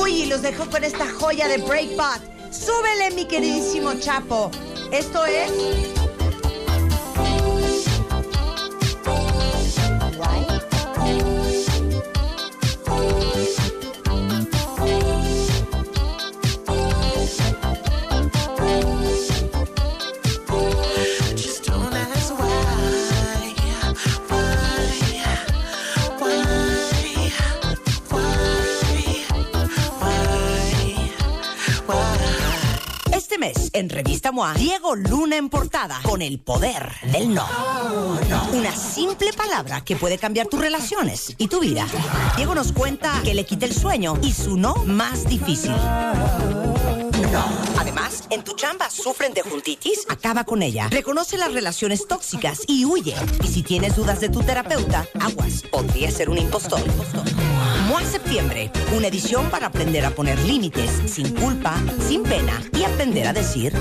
Uy, 0.00 0.26
los 0.26 0.42
dejo 0.42 0.68
con 0.70 0.84
esta 0.84 1.06
joya 1.18 1.48
de 1.48 1.58
Breakbot. 1.58 2.41
Súbele, 2.52 3.10
mi 3.14 3.24
queridísimo 3.24 3.94
Chapo. 3.94 4.50
Esto 4.92 5.24
es. 5.24 6.01
En 33.72 33.88
Revista 33.88 34.30
MOA, 34.30 34.54
Diego 34.54 34.94
Luna 34.94 35.36
en 35.36 35.48
portada 35.48 35.98
con 36.04 36.22
el 36.22 36.38
poder 36.38 36.92
del 37.10 37.34
no. 37.34 37.44
Una 38.52 38.70
simple 38.70 39.32
palabra 39.32 39.82
que 39.82 39.96
puede 39.96 40.16
cambiar 40.16 40.46
tus 40.46 40.60
relaciones 40.60 41.34
y 41.38 41.48
tu 41.48 41.58
vida. 41.58 41.84
Diego 42.36 42.54
nos 42.54 42.70
cuenta 42.72 43.20
que 43.24 43.34
le 43.34 43.44
quita 43.44 43.66
el 43.66 43.74
sueño 43.74 44.16
y 44.22 44.32
su 44.32 44.56
no 44.56 44.76
más 44.84 45.26
difícil. 45.26 45.72
No. 47.32 47.42
Además, 47.78 48.24
en 48.30 48.44
tu 48.44 48.54
chamba 48.54 48.90
sufren 48.90 49.32
de 49.32 49.40
juntitis, 49.42 50.04
acaba 50.08 50.44
con 50.44 50.62
ella. 50.62 50.88
Reconoce 50.90 51.38
las 51.38 51.54
relaciones 51.54 52.06
tóxicas 52.06 52.62
y 52.66 52.84
huye. 52.84 53.14
Y 53.42 53.46
si 53.48 53.62
tienes 53.62 53.96
dudas 53.96 54.20
de 54.20 54.28
tu 54.28 54.42
terapeuta, 54.42 55.06
aguas, 55.18 55.62
podría 55.62 56.10
ser 56.10 56.28
un 56.28 56.36
impostor. 56.36 56.82
MOA 57.88 58.04
Septiembre, 58.04 58.70
una 58.94 59.06
edición 59.06 59.48
para 59.50 59.68
aprender 59.68 60.04
a 60.04 60.10
poner 60.10 60.38
límites 60.40 60.90
sin 61.06 61.34
culpa, 61.34 61.80
sin 62.06 62.22
pena 62.22 62.62
y 62.72 62.84
aprender 62.84 63.26
a 63.26 63.32
decir 63.32 63.72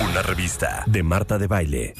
Una 0.00 0.22
revista 0.22 0.84
de 0.86 1.02
Marta 1.02 1.38
de 1.38 1.46
Baile. 1.48 1.94